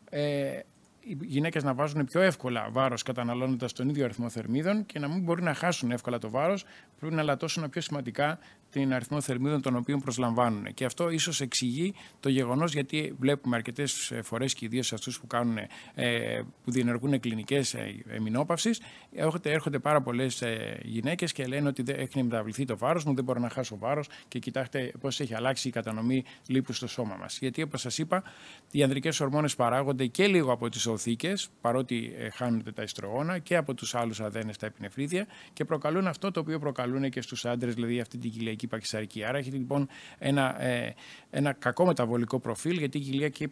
οι 1.07 1.17
γυναίκες 1.21 1.63
να 1.63 1.73
βάζουν 1.73 2.05
πιο 2.05 2.21
εύκολα 2.21 2.69
βάρος 2.71 3.03
καταναλώνοντας 3.03 3.73
τον 3.73 3.89
ίδιο 3.89 4.03
αριθμό 4.03 4.29
θερμίδων 4.29 4.85
και 4.85 4.99
να 4.99 5.07
μην 5.07 5.23
μπορεί 5.23 5.43
να 5.43 5.53
χάσουν 5.53 5.91
εύκολα 5.91 6.17
το 6.17 6.29
βάρος, 6.29 6.65
πρέπει 6.99 7.13
να 7.15 7.23
λατώσουν 7.23 7.69
πιο 7.69 7.81
σημαντικά 7.81 8.39
την 8.81 8.93
αριθμό 8.93 9.21
θερμίδων 9.21 9.61
των 9.61 9.75
οποίων 9.75 10.01
προσλαμβάνουν. 10.01 10.73
Και 10.73 10.85
αυτό 10.85 11.09
ίσως 11.09 11.41
εξηγεί 11.41 11.93
το 12.19 12.29
γεγονός 12.29 12.73
γιατί 12.73 13.15
βλέπουμε 13.19 13.55
αρκετές 13.55 14.13
φορές 14.23 14.53
και 14.53 14.65
ιδίως 14.65 14.93
αυτούς 14.93 15.19
που, 15.19 15.27
κάνουν, 15.27 15.57
ε, 15.95 16.41
που 16.63 16.71
διενεργούν 16.71 17.19
κλινικές 17.19 17.75
εμεινόπαυση, 18.07 18.69
έρχονται, 19.15 19.51
έρχονται 19.51 19.79
πάρα 19.79 20.01
πολλές 20.01 20.41
ε, 20.41 20.79
γυναίκες 20.83 21.31
και 21.31 21.45
λένε 21.45 21.67
ότι 21.67 21.83
έχει 21.87 22.23
μεταβληθεί 22.23 22.65
το 22.65 22.77
βάρος 22.77 23.03
μου, 23.03 23.13
δεν 23.13 23.23
μπορώ 23.23 23.39
να 23.39 23.49
χάσω 23.49 23.77
βάρος 23.77 24.09
και 24.27 24.39
κοιτάξτε 24.39 24.91
πώς 24.99 25.19
έχει 25.19 25.33
αλλάξει 25.33 25.67
η 25.67 25.71
κατανομή 25.71 26.23
λίπου 26.47 26.73
στο 26.73 26.87
σώμα 26.87 27.15
μας. 27.19 27.37
Γιατί 27.39 27.61
όπως 27.61 27.81
σας 27.81 27.97
είπα, 27.97 28.23
οι 28.71 28.83
ανδρικές 28.83 29.19
ορμόνες 29.19 29.55
παράγονται 29.55 30.05
και 30.05 30.27
λίγο 30.27 30.51
από 30.51 30.69
τις 30.69 30.85
οθήκες, 30.85 31.49
παρότι 31.61 32.13
ε, 32.17 32.29
χάνονται 32.29 32.71
τα 32.71 32.83
ιστρογόνα 32.83 33.39
και 33.39 33.55
από 33.55 33.73
τους 33.73 33.95
άλλους 33.95 34.19
αδένες 34.19 34.57
τα 34.57 34.65
επινεφρίδια 34.65 35.27
και 35.53 35.65
προκαλούν 35.65 36.07
αυτό 36.07 36.31
το 36.31 36.39
οποίο 36.39 36.59
προκαλούν 36.59 37.09
και 37.09 37.21
στους 37.21 37.45
άντρες, 37.45 37.73
δηλαδή 37.73 37.99
αυτή 37.99 38.17
την 38.17 38.31
κοιλιακή 38.31 38.66
παχυσαρική. 38.67 39.23
Άρα 39.23 39.37
έχει 39.37 39.51
λοιπόν 39.51 39.87
ένα, 40.17 40.61
ε, 40.61 40.95
ένα 41.29 41.53
κακό 41.53 41.85
μεταβολικό 41.85 42.39
προφίλ, 42.39 42.77
γιατί 42.77 42.97
η 42.97 43.01
κοιλιακή 43.01 43.47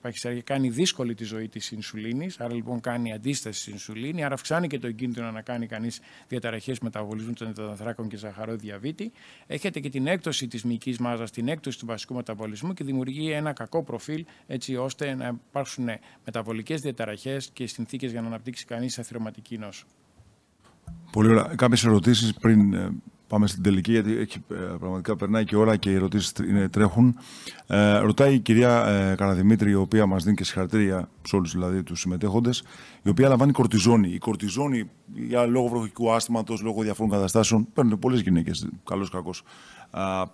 παχυσαρική 0.00 0.42
κάνει 0.42 0.68
δύσκολη 0.68 1.14
τη 1.14 1.24
ζωή 1.24 1.48
της 1.48 1.70
ινσουλίνης, 1.70 2.40
άρα 2.40 2.54
λοιπόν 2.54 2.80
κάνει 2.80 3.12
αντίσταση 3.12 3.60
στην 3.60 3.72
ινσουλίνη, 3.72 4.24
άρα 4.24 4.34
αυξάνει 4.34 4.66
και 4.66 4.78
το 4.78 4.92
κίνδυνο 4.92 5.30
να 5.30 5.40
κάνει 5.40 5.66
κανείς 5.66 6.00
διαταραχές 6.28 6.78
μεταβολισμού 6.78 7.32
των 7.32 7.48
υδατανθράκων 7.48 8.08
και 8.08 8.16
ζαχαρό 8.16 8.56
διαβήτη. 8.56 9.12
Έχετε 9.46 9.80
και 9.80 9.88
την 9.88 10.06
έκπτωση 10.06 10.46
της 10.46 10.64
μυϊκής 10.64 10.98
μάζας, 10.98 11.30
την 11.30 11.48
έκπτωση 11.48 11.78
του 11.78 11.86
βασικού 11.86 12.14
μεταβολισμού 12.14 12.72
και 12.72 12.84
δημιουργεί 12.84 13.30
ένα 13.30 13.52
κακό 13.52 13.82
προφίλ 13.82 14.24
έτσι 14.46 14.76
ώστε 14.76 15.14
να 15.14 15.38
υπάρξουν 15.48 15.88
μεταβολικές 16.24 16.80
διαταραχές 16.80 17.50
και 17.52 17.66
συνθήκες 17.66 18.10
για 18.10 18.20
να 18.20 18.26
αναπτύξει 18.26 18.64
κανείς 18.64 18.98
αθυρωματική 18.98 19.58
νόσο. 19.58 19.86
Πολύ 21.12 21.28
ωραία. 21.28 21.54
Κάποιες 21.54 21.84
ερωτήσεις 21.84 22.34
πριν 22.34 22.74
ε, 22.74 22.90
πάμε 23.28 23.46
στην 23.46 23.62
τελική, 23.62 23.92
γιατί 23.92 24.16
έχει, 24.16 24.44
ε, 24.50 24.54
πραγματικά 24.54 25.16
περνάει 25.16 25.44
και 25.44 25.56
ώρα 25.56 25.76
και 25.76 25.90
οι 25.90 25.94
ερωτήσεις 25.94 26.32
τρέχουν. 26.70 27.18
Ε, 27.66 27.98
ρωτάει 27.98 28.34
η 28.34 28.38
κυρία 28.38 28.86
ε, 28.86 29.14
Καραδημήτρη, 29.14 29.70
η 29.70 29.74
οποία 29.74 30.06
μας 30.06 30.24
δίνει 30.24 30.36
και 30.36 30.44
συγχαρητήρια 30.44 31.08
σε 31.22 31.36
όλους 31.36 31.52
δηλαδή, 31.52 31.82
τους 31.82 32.00
συμμετέχοντες, 32.00 32.62
η 33.02 33.08
οποία 33.08 33.28
λαμβάνει 33.28 33.52
κορτιζόνη. 33.52 34.08
Η 34.08 34.18
κορτιζόνη, 34.18 34.90
για 35.14 35.46
λόγω 35.46 35.68
βροχικού 35.68 36.12
άσθηματο, 36.12 36.56
λόγω 36.62 36.82
διαφόρων 36.82 37.12
καταστάσεων, 37.12 37.68
παίρνουν 37.72 37.98
πολλές 37.98 38.20
γυναίκες, 38.20 38.68
καλός 38.84 39.08
ή 39.08 39.10
κακό. 39.10 39.34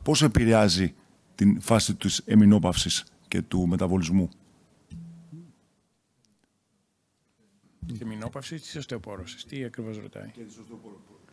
Πώς 0.03 0.23
επηρεάζει 0.23 0.95
την 1.35 1.61
φάση 1.61 1.95
της 1.95 2.19
εμεινόπαυσης 2.25 3.05
και 3.29 3.43
του 3.43 3.67
μεταβολισμού; 3.67 4.29
Τη 7.87 7.95
εμεινόπαυση 8.03 8.57
της 8.57 8.77
οστεοπόρωσης; 8.77 9.45
Τι 9.45 9.65
ακριβώς 9.65 9.99
ρωτάει; 9.99 10.31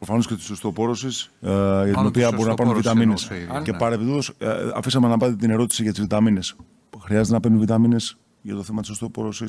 Προφανώς 0.02 0.28
και 0.28 0.36
της 0.36 0.50
οστεοπόρωση, 0.50 1.08
ε, 1.42 1.50
για 1.86 1.94
την 1.94 2.06
οποία 2.06 2.32
μπορεί 2.32 2.50
να 2.50 2.56
πάρουν 2.56 2.74
βιταμίνες. 2.76 3.30
Και 3.64 3.74
παρεμπιπτόντως, 3.74 4.34
ε, 4.38 4.72
αφήσαμε 4.76 5.08
να 5.08 5.18
πάτε 5.18 5.36
την 5.36 5.50
ερώτηση 5.50 5.84
για 5.84 5.92
τις 5.92 6.02
βιταμίνες. 6.02 6.56
Χρειάζεται 7.00 7.34
να 7.34 7.40
παίρνουν 7.40 7.60
βιταμίνες 7.60 8.18
για 8.42 8.56
το 8.56 8.64
θέμα 8.64 8.82
της 8.82 8.90
οστεοπόρωση 8.90 9.46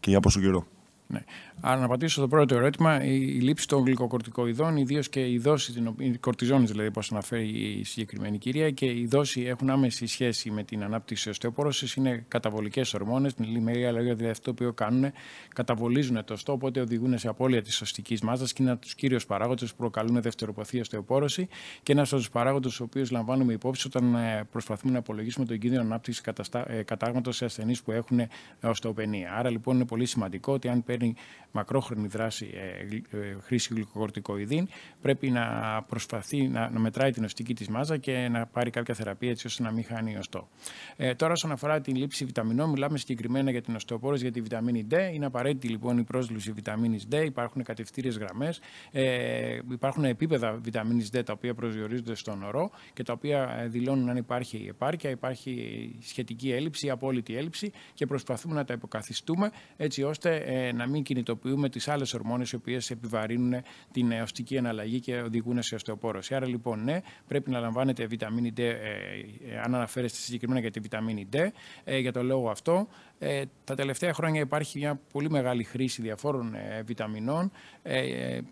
και 0.00 0.10
για 0.10 0.20
πόσο 0.20 0.40
καιρό. 0.40 0.66
Ναι. 1.06 1.24
Άρα, 1.60 1.78
να 1.78 1.84
απαντήσω 1.84 2.14
στο 2.14 2.28
πρώτο 2.28 2.54
ερώτημα, 2.54 3.04
η, 3.04 3.14
η 3.14 3.40
λήψη 3.40 3.68
των 3.68 3.84
γλυκοκορτικοειδών, 3.84 4.76
ιδίως 4.76 5.08
και 5.08 5.30
η 5.30 5.38
δόση, 5.38 5.72
την 5.72 6.20
κορτιζόνη 6.20 6.66
δηλαδή, 6.66 6.88
όπως 6.88 7.12
αναφέρει 7.12 7.48
η 7.48 7.84
συγκεκριμένη 7.84 8.38
κυρία, 8.38 8.70
και 8.70 8.86
η 8.86 9.06
δόση 9.06 9.42
έχουν 9.42 9.70
άμεση 9.70 10.06
σχέση 10.06 10.50
με 10.50 10.62
την 10.62 10.82
ανάπτυξη 10.82 11.28
οστεοπόρωση. 11.28 12.00
Είναι 12.00 12.24
καταβολικές 12.28 12.94
ορμόνες, 12.94 13.34
με 13.34 13.46
λίγα 13.46 13.92
λόγια, 13.92 14.14
δηλαδή 14.14 14.32
αυτό 14.32 14.54
που 14.54 14.74
κάνουν, 14.74 15.12
καταβολίζουν 15.54 16.24
το 16.24 16.36
στό, 16.36 16.52
οπότε 16.52 16.80
οδηγούν 16.80 17.18
σε 17.18 17.28
απώλεια 17.28 17.62
της 17.62 17.80
οστικής 17.80 18.20
μάζας 18.20 18.52
και 18.52 18.62
είναι 18.62 18.72
από 18.72 18.80
τους 18.80 18.94
κύριους 18.94 19.26
παράγοντες 19.26 19.70
που 19.70 19.76
προκαλούν 19.76 20.22
δευτεροποθή 20.22 20.80
οστεοπόρωση 20.80 21.48
και 21.82 21.92
ένα 21.92 22.02
από 22.02 22.16
του 22.16 22.30
παράγοντε 22.32 22.68
του 22.68 22.74
οποίου 22.80 23.04
λαμβάνουμε 23.10 23.52
υπόψη 23.52 23.86
όταν 23.86 24.14
ε, 24.14 24.44
προσπαθούμε 24.50 24.92
να 24.92 24.98
απολογίσουμε 24.98 25.46
τον 25.46 25.58
κίνδυνο 25.58 25.82
ανάπτυξης 25.82 26.22
ε, 26.66 26.82
κατάγματος 26.82 27.36
σε 27.36 27.44
ασθενείς 27.44 27.82
που 27.82 27.92
έχουν 27.92 28.20
οστεοπενία. 28.62 29.34
Άρα 29.34 29.50
λοιπόν 29.50 29.74
είναι 29.74 29.86
πολύ 29.86 30.06
σημαντικό 30.06 30.52
ότι 30.52 30.68
αν 30.68 30.84
παίρνει 30.96 31.14
μακρόχρονη 31.54 32.06
δράση 32.06 32.50
ε, 32.54 33.16
ε, 33.18 33.36
χρήση 33.40 33.74
γλυκοκορτικοειδίν, 33.74 34.68
πρέπει 35.02 35.30
να 35.30 35.44
προσπαθεί 35.88 36.48
να, 36.48 36.70
να 36.70 36.78
μετράει 36.78 37.10
την 37.10 37.24
οστική 37.24 37.54
της 37.54 37.68
μάζα 37.68 37.96
και 37.96 38.28
να 38.30 38.46
πάρει 38.46 38.70
κάποια 38.70 38.94
θεραπεία 38.94 39.30
έτσι 39.30 39.46
ώστε 39.46 39.62
να 39.62 39.70
μην 39.70 39.84
χάνει 39.84 40.16
οστό. 40.16 40.48
Ε, 40.96 41.14
τώρα, 41.14 41.32
όσον 41.32 41.52
αφορά 41.52 41.80
την 41.80 41.96
λήψη 41.96 42.24
βιταμινών, 42.24 42.70
μιλάμε 42.70 42.98
συγκεκριμένα 42.98 43.50
για 43.50 43.62
την 43.62 43.74
οστεοπόρωση 43.74 44.22
για 44.22 44.32
τη 44.32 44.40
βιταμίνη 44.40 44.86
D. 44.90 44.94
Είναι 45.12 45.26
απαραίτητη 45.26 45.68
λοιπόν 45.68 45.98
η 45.98 46.02
πρόσληψη 46.02 46.52
βιταμίνης 46.52 47.06
D. 47.12 47.22
Υπάρχουν 47.24 47.62
κατευθύνε 47.62 48.08
γραμμές. 48.08 48.60
Ε, 48.92 49.58
υπάρχουν 49.70 50.04
επίπεδα 50.04 50.52
βιταμίνης 50.52 51.10
D 51.14 51.24
τα 51.24 51.32
οποία 51.32 51.54
προσδιορίζονται 51.54 52.14
στον 52.14 52.42
ορό 52.42 52.70
και 52.92 53.02
τα 53.02 53.12
οποία 53.12 53.56
ε, 53.60 53.66
δηλώνουν 53.66 54.08
αν 54.08 54.16
υπάρχει 54.16 54.66
επάρκεια, 54.68 55.10
υπάρχει 55.10 55.54
σχετική 56.00 56.52
έλλειψη, 56.52 56.90
απόλυτη 56.90 57.36
έλλειψη 57.36 57.72
και 57.94 58.06
προσπαθούμε 58.06 58.54
να 58.54 58.64
τα 58.64 58.72
υποκαθιστούμε 58.72 59.50
έτσι 59.76 60.02
ώστε 60.02 60.36
ε, 60.36 60.72
να 60.72 60.83
μην 60.86 61.02
κινητοποιούμε 61.02 61.68
τις 61.68 61.88
άλλες 61.88 62.14
ορμόνες 62.14 62.52
οι 62.52 62.54
οποίες 62.54 62.90
επιβαρύνουν 62.90 63.62
την 63.92 64.12
οστική 64.12 64.54
εναλλαγή 64.54 65.00
και 65.00 65.20
οδηγούν 65.20 65.62
σε 65.62 65.74
οστεοπόρωση. 65.74 66.34
Άρα 66.34 66.46
λοιπόν, 66.46 66.84
ναι, 66.84 67.00
πρέπει 67.26 67.50
να 67.50 67.58
λαμβάνετε 67.58 68.06
βιταμίνη 68.06 68.52
D, 68.56 68.58
ε, 68.58 68.68
ε, 68.68 69.58
αν 69.64 69.74
αναφέρεστε 69.74 70.18
συγκεκριμένα 70.18 70.60
για 70.60 70.70
τη 70.70 70.80
βιταμίνη 70.80 71.28
D. 71.32 71.48
Ε, 71.84 71.98
για 71.98 72.12
το 72.12 72.22
λόγο 72.22 72.50
αυτό, 72.50 72.88
ε, 73.18 73.42
τα 73.64 73.74
τελευταία 73.74 74.14
χρόνια 74.14 74.40
υπάρχει 74.40 74.78
μια 74.78 75.00
πολύ 75.12 75.30
μεγάλη 75.30 75.64
χρήση 75.64 76.02
διαφόρων 76.02 76.54
ε, 76.54 76.82
βιταμινών. 76.82 77.50
Ε, 77.86 77.98
ε, 77.98 78.42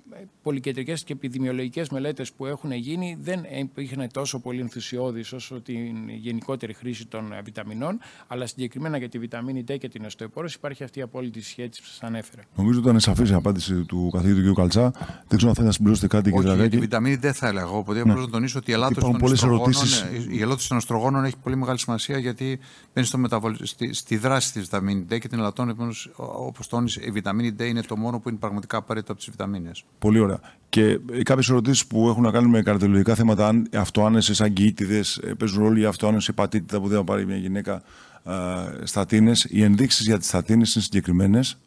πολυκεντρικές 0.42 1.04
και 1.04 1.12
επιδημιολογικές 1.12 1.88
μελέτες 1.88 2.32
που 2.32 2.46
έχουν 2.46 2.72
γίνει 2.72 3.16
δεν 3.20 3.46
είχαν 3.74 4.08
τόσο 4.12 4.40
πολύ 4.40 4.60
ενθουσιώδεις 4.60 5.32
όσο 5.32 5.60
την 5.60 6.08
γενικότερη 6.08 6.72
χρήση 6.72 7.06
των 7.06 7.32
ε, 7.32 7.42
βιταμινών, 7.42 7.98
αλλά 8.26 8.46
συγκεκριμένα 8.46 8.96
για 8.96 9.08
τη 9.08 9.18
βιταμίνη 9.18 9.64
D 9.68 9.78
και 9.78 9.88
την 9.88 10.04
οστεοπόρωση 10.04 10.56
υπάρχει 10.58 10.84
αυτή 10.84 10.98
η 10.98 11.02
απόλυτη 11.02 11.42
σχέση 11.42 11.68
που 11.68 11.86
σας 11.86 12.02
ανέφερα. 12.02 12.42
Νομίζω 12.54 12.78
ότι 12.78 12.88
ήταν 12.88 13.00
σαφής 13.00 13.30
η 13.30 13.34
απάντηση 13.34 13.84
του 13.84 14.10
καθηγητή 14.12 14.42
του 14.42 14.52
κ. 14.52 14.56
Καλτσά. 14.56 14.90
Δεν 15.28 15.36
ξέρω 15.36 15.48
αν 15.48 15.54
θέλει 15.54 15.66
να 15.66 15.72
συμπληρώσετε 15.72 16.06
κάτι, 16.06 16.30
κ. 16.30 16.40
Για 16.40 16.68
τη 16.68 16.78
βιταμίνη 16.78 17.18
D 17.22 17.30
θα 17.32 17.48
έλεγα. 17.48 17.66
Οπότε 17.66 18.04
ναι. 18.04 18.14
να 18.14 18.28
τονίσω 18.28 18.58
ότι 18.58 18.70
η 18.70 18.74
ελάττωση 18.74 20.68
των, 20.68 20.76
οστρογόνων 20.76 21.24
έχει 21.24 21.36
πολύ 21.42 21.56
μεγάλη 21.56 21.78
σημασία 21.78 22.18
γιατί 22.18 22.58
μπαίνει 22.94 23.06
στο 23.06 23.18
μεταβολ... 23.18 23.56
στη, 23.62 23.92
στη 23.94 24.16
δράση 24.16 24.51
τη 24.52 24.60
βιταμίνη 24.60 25.06
D 25.10 25.18
και 25.18 25.28
την 25.28 25.38
ελαττώνει. 25.38 25.74
Όπως 26.16 26.66
τόνισε, 26.68 27.00
η 27.04 27.10
βιταμίνη 27.10 27.54
D 27.58 27.62
είναι 27.62 27.82
το 27.82 27.96
μόνο 27.96 28.20
που 28.20 28.28
είναι 28.28 28.38
πραγματικά 28.38 28.76
απαραίτητο 28.76 29.12
από 29.12 29.20
τις 29.20 29.30
βιταμίνες. 29.30 29.84
Πολύ 29.98 30.18
ωραία. 30.18 30.40
Και 30.68 31.00
ε, 31.12 31.22
κάποιες 31.22 31.48
ερωτήσεις 31.48 31.86
που 31.86 32.08
έχουν 32.08 32.22
να 32.22 32.30
κάνουν 32.30 32.50
με 32.50 32.62
καρδιολογικά 32.62 33.14
θέματα, 33.14 33.48
αν 33.48 33.68
αυτοάνεσες 33.74 34.40
αγκοίτιδε 34.40 35.02
ε, 35.22 35.32
παίζουν 35.32 35.62
ρόλο 35.62 35.78
ή 35.78 35.84
αυτοάνεση 35.84 36.32
πατήτητα 36.32 36.80
που 36.80 36.88
δεν 36.88 36.98
θα 36.98 37.04
πάρει 37.04 37.26
μια 37.26 37.36
γυναίκα 37.36 37.82
ε, 38.24 38.86
στατίνε. 38.86 39.32
Οι 39.48 39.62
ενδείξεις 39.62 40.06
για 40.06 40.18
τις 40.18 40.26
στατίνε 40.26 40.56
είναι 40.56 40.82
συγκεκριμένες. 40.82 41.58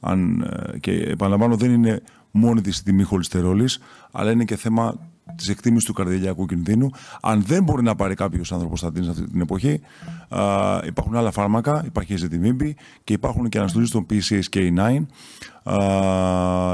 Ε, 0.74 0.78
και 0.80 0.91
επαναλαμβάνω, 0.91 1.56
δεν 1.56 1.72
είναι 1.72 2.02
μόνη 2.32 2.62
της 2.62 2.84
τιμή 2.84 3.03
χολυστερόλης, 3.03 3.80
αλλά 4.12 4.32
είναι 4.32 4.44
και 4.44 4.56
θέμα 4.56 4.99
της 5.36 5.50
εκτίμησης 5.50 5.88
του 5.88 5.94
καρδιαγιακού 5.94 6.46
κινδύνου. 6.46 6.90
Αν 7.22 7.44
δεν 7.44 7.64
μπορεί 7.64 7.84
να 7.84 7.96
πάρει 7.96 8.16
κάποιος 8.16 8.52
άνθρωπος 8.52 8.80
στατίνε 8.80 9.10
αυτή 9.10 9.30
την 9.30 9.42
εποχή, 9.42 9.82
α, 10.30 10.42
υπάρχουν 10.86 11.16
άλλα 11.16 11.32
φάρμακα. 11.32 11.84
Υπάρχει 11.86 12.14
η 12.14 12.18
ζετιμίμπη 12.18 12.76
και 13.04 13.14
υπάρχουν 13.14 13.50
και 13.50 13.58
αναστολή 13.58 13.90
των 13.90 14.06
PCSK9, 14.10 15.06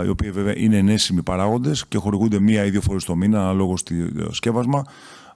οι 0.06 0.10
οποίοι 0.10 0.32
βέβαια 0.32 0.54
είναι 0.58 0.78
ενέσιμοι 0.78 1.24
παράγοντες 1.24 1.88
και 1.88 1.98
χορηγούνται 1.98 2.40
μία 2.40 2.66
ή 2.66 2.70
δύο 2.70 2.82
φορές 2.82 3.04
το 3.04 3.16
μήνα, 3.16 3.42
ανάλογο 3.42 3.78
στο 3.78 3.94
σκεύασμα, 4.32 4.84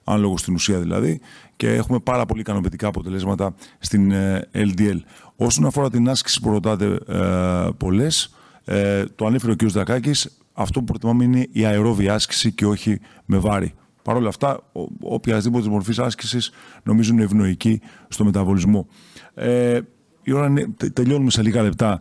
ανάλογο 0.04 0.36
στην 0.36 0.54
ουσία 0.54 0.78
δηλαδή, 0.78 1.20
και 1.56 1.74
έχουμε 1.74 1.98
πάρα 1.98 2.26
πολύ 2.26 2.40
ικανοποιητικά 2.40 2.88
αποτελέσματα 2.88 3.54
στην 3.78 4.12
LDL. 4.52 4.78
Ε, 4.78 4.94
Όσον 5.36 5.66
αφορά 5.66 5.90
την 5.90 6.08
άσκηση 6.08 6.40
που 6.40 6.50
ρωτάτε 6.50 6.98
ε, 7.08 7.68
πολλές, 7.76 8.34
ε, 8.64 9.04
το 9.04 9.26
ανέφερε 9.26 9.52
ο 9.52 9.56
κ. 9.56 9.64
Δακάκη, 9.64 10.10
αυτό 10.56 10.78
που 10.78 10.84
προτιμάμε 10.84 11.24
είναι 11.24 11.46
η 11.52 11.64
αερόβια 11.64 12.14
άσκηση 12.14 12.52
και 12.52 12.66
όχι 12.66 13.00
με 13.24 13.38
βάρη. 13.38 13.74
Παρ' 14.02 14.16
όλα 14.16 14.28
αυτά, 14.28 14.60
οποιασδήποτε 15.00 15.68
μορφής 15.68 15.98
άσκησης 15.98 16.50
νομίζω 16.82 17.12
είναι 17.12 17.22
ευνοϊκή 17.22 17.80
στο 18.08 18.24
μεταβολισμό. 18.24 18.86
Ε, 19.34 19.80
η 20.22 20.32
ώρα 20.32 20.46
είναι, 20.46 20.66
τελειώνουμε 20.92 21.30
σε 21.30 21.42
λίγα 21.42 21.62
λεπτά. 21.62 22.00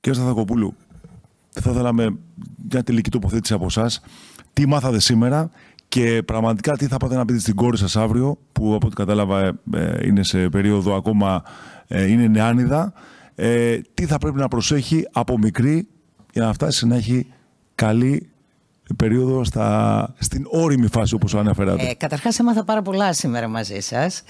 Κύριε 0.00 0.18
Σταθακοπούλου, 0.18 0.74
θα 1.50 1.72
θέλαμε 1.72 2.18
μια 2.70 2.82
τελική 2.82 3.10
τοποθέτηση 3.10 3.52
από 3.52 3.64
εσάς. 3.64 4.00
Τι 4.52 4.66
μάθατε 4.66 5.00
σήμερα 5.00 5.50
και 5.88 6.22
πραγματικά 6.22 6.76
τι 6.76 6.86
θα 6.86 6.96
πάτε 6.96 7.16
να 7.16 7.24
πείτε 7.24 7.38
στην 7.38 7.54
κόρη 7.54 7.76
σας 7.76 7.96
αύριο, 7.96 8.38
που 8.52 8.74
από 8.74 8.86
ό,τι 8.86 8.96
κατάλαβα 8.96 9.40
ε, 9.40 9.58
ε, 9.72 10.06
είναι 10.06 10.22
σε 10.22 10.48
περίοδο 10.48 10.94
ακόμα, 10.94 11.42
ε, 11.86 12.10
είναι 12.10 12.26
νεάνιδα. 12.26 12.92
τι 13.94 14.06
θα 14.06 14.18
πρέπει 14.18 14.38
να 14.38 14.48
προσέχει 14.48 15.06
από 15.12 15.38
μικρή 15.38 15.88
για 16.32 16.44
να 16.44 16.52
φτάσει 16.52 16.86
να 16.86 16.96
έχει 16.96 17.26
καλή 17.74 18.30
περίοδο 18.96 19.44
στα, 19.44 20.14
στην 20.18 20.46
όρημη 20.50 20.86
φάση 20.86 21.14
όπως 21.14 21.34
αναφέρατε. 21.34 21.86
Ε, 21.86 21.94
καταρχάς 21.94 22.38
έμαθα 22.38 22.64
πάρα 22.64 22.82
πολλά 22.82 23.12
σήμερα 23.12 23.48
μαζί 23.48 23.80
σας 23.80 24.22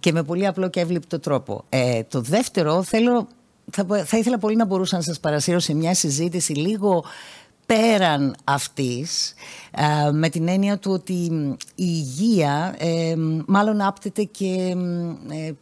και 0.00 0.12
με 0.12 0.22
πολύ 0.22 0.46
απλό 0.46 0.68
και 0.68 0.80
εύληπτο 0.80 1.18
τρόπο. 1.18 1.64
Ε, 1.68 2.02
το 2.02 2.20
δεύτερο 2.20 2.82
θέλω, 2.82 3.28
θα, 3.70 3.86
θα 4.04 4.18
ήθελα 4.18 4.38
πολύ 4.38 4.56
να 4.56 4.64
μπορούσα 4.64 4.96
να 4.96 5.02
σας 5.02 5.20
παρασύρω 5.20 5.58
σε 5.58 5.74
μια 5.74 5.94
συζήτηση 5.94 6.52
λίγο 6.52 7.04
πέραν 7.66 8.34
αυτής 8.44 9.34
ε, 9.70 10.10
με 10.10 10.28
την 10.28 10.48
έννοια 10.48 10.78
του 10.78 10.90
ότι 10.92 11.12
η 11.14 11.64
υγεία 11.74 12.74
ε, 12.78 13.14
μάλλον 13.46 13.80
άπτεται 13.80 14.22
και 14.22 14.76
ε, 15.28 15.52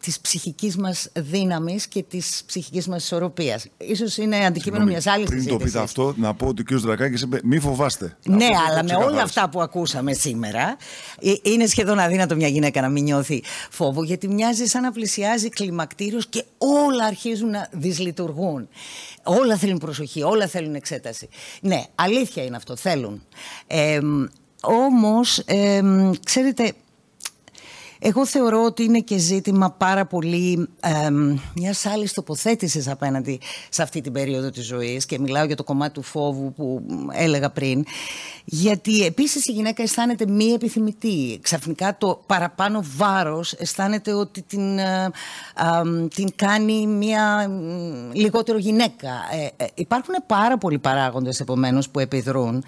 της 0.00 0.20
ψυχικής 0.20 0.76
μας 0.76 1.08
δύναμης 1.14 1.86
και 1.86 2.02
της 2.02 2.42
ψυχικής 2.46 2.88
μας 2.88 3.04
ισορροπίας. 3.04 3.66
Ίσως 3.78 4.16
είναι 4.16 4.46
αντικείμενο 4.46 4.84
μιας 4.84 5.06
άλλης 5.06 5.28
Πριν 5.28 5.46
το 5.46 5.56
πείτε 5.56 5.78
αυτό, 5.78 6.14
να 6.16 6.34
πω 6.34 6.46
ότι 6.46 6.60
ο 6.60 6.64
κ. 6.64 6.80
Δρακάκης 6.80 7.20
είπε 7.20 7.40
μη 7.44 7.58
φοβάστε. 7.58 8.16
Ναι, 8.24 8.48
αλλά 8.68 8.84
με 8.84 9.04
όλα 9.04 9.22
αυτά 9.22 9.48
που 9.48 9.60
ακούσαμε 9.60 10.12
σήμερα, 10.12 10.76
ε, 11.20 11.32
είναι 11.42 11.66
σχεδόν 11.66 11.98
αδύνατο 11.98 12.36
μια 12.36 12.48
γυναίκα 12.48 12.80
να 12.80 12.88
μην 12.88 13.04
νιώθει 13.04 13.42
φόβο, 13.70 14.04
γιατί 14.04 14.28
μοιάζει 14.28 14.66
σαν 14.66 14.82
να 14.82 14.92
πλησιάζει 14.92 15.48
κλιμακτήριος 15.48 16.26
και 16.26 16.44
όλα 16.58 17.04
αρχίζουν 17.04 17.50
να 17.50 17.68
δυσλειτουργούν. 17.72 18.68
Όλα 19.22 19.56
θέλουν 19.56 19.78
προσοχή, 19.78 20.22
όλα 20.22 20.46
θέλουν 20.46 20.74
εξέταση. 20.74 21.28
Ναι, 21.60 21.82
αλήθεια 21.94 22.44
είναι 22.44 22.56
αυτό, 22.56 22.76
θέλουν. 22.76 23.22
Ε, 23.66 23.98
όμως, 24.60 25.38
ε, 25.38 25.82
ξέρετε, 26.24 26.72
εγώ 27.98 28.26
θεωρώ 28.26 28.64
ότι 28.64 28.82
είναι 28.82 28.98
και 28.98 29.18
ζήτημα 29.18 29.70
πάρα 29.70 30.06
πολύ 30.06 30.68
ε, 30.80 31.10
μιας 31.54 31.86
άλλης 31.86 32.12
τοποθέτησης 32.12 32.88
απέναντι 32.88 33.40
σε 33.68 33.82
αυτή 33.82 34.00
την 34.00 34.12
περίοδο 34.12 34.50
της 34.50 34.66
ζωής 34.66 35.06
και 35.06 35.18
μιλάω 35.18 35.44
για 35.44 35.56
το 35.56 35.64
κομμάτι 35.64 35.92
του 35.92 36.02
φόβου 36.02 36.52
που 36.52 36.82
έλεγα 37.12 37.50
πριν. 37.50 37.84
Γιατί 38.44 39.04
επίσης 39.04 39.46
η 39.46 39.52
γυναίκα 39.52 39.82
αισθάνεται 39.82 40.26
μη 40.26 40.44
επιθυμητή. 40.44 41.38
Ξαφνικά 41.42 41.96
το 41.98 42.22
παραπάνω 42.26 42.84
βάρος 42.96 43.52
αισθάνεται 43.52 44.12
ότι 44.12 44.42
την, 44.42 44.78
ε, 44.78 45.10
την 46.14 46.28
κάνει 46.36 46.86
μια 46.86 47.50
λιγότερο 48.12 48.58
γυναίκα. 48.58 49.10
Ε, 49.32 49.64
ε, 49.64 49.66
υπάρχουν 49.74 50.14
πάρα 50.26 50.58
πολλοί 50.58 50.78
παράγοντες 50.78 51.40
επομένως 51.40 51.88
που 51.88 51.98
επιδρούν 51.98 52.64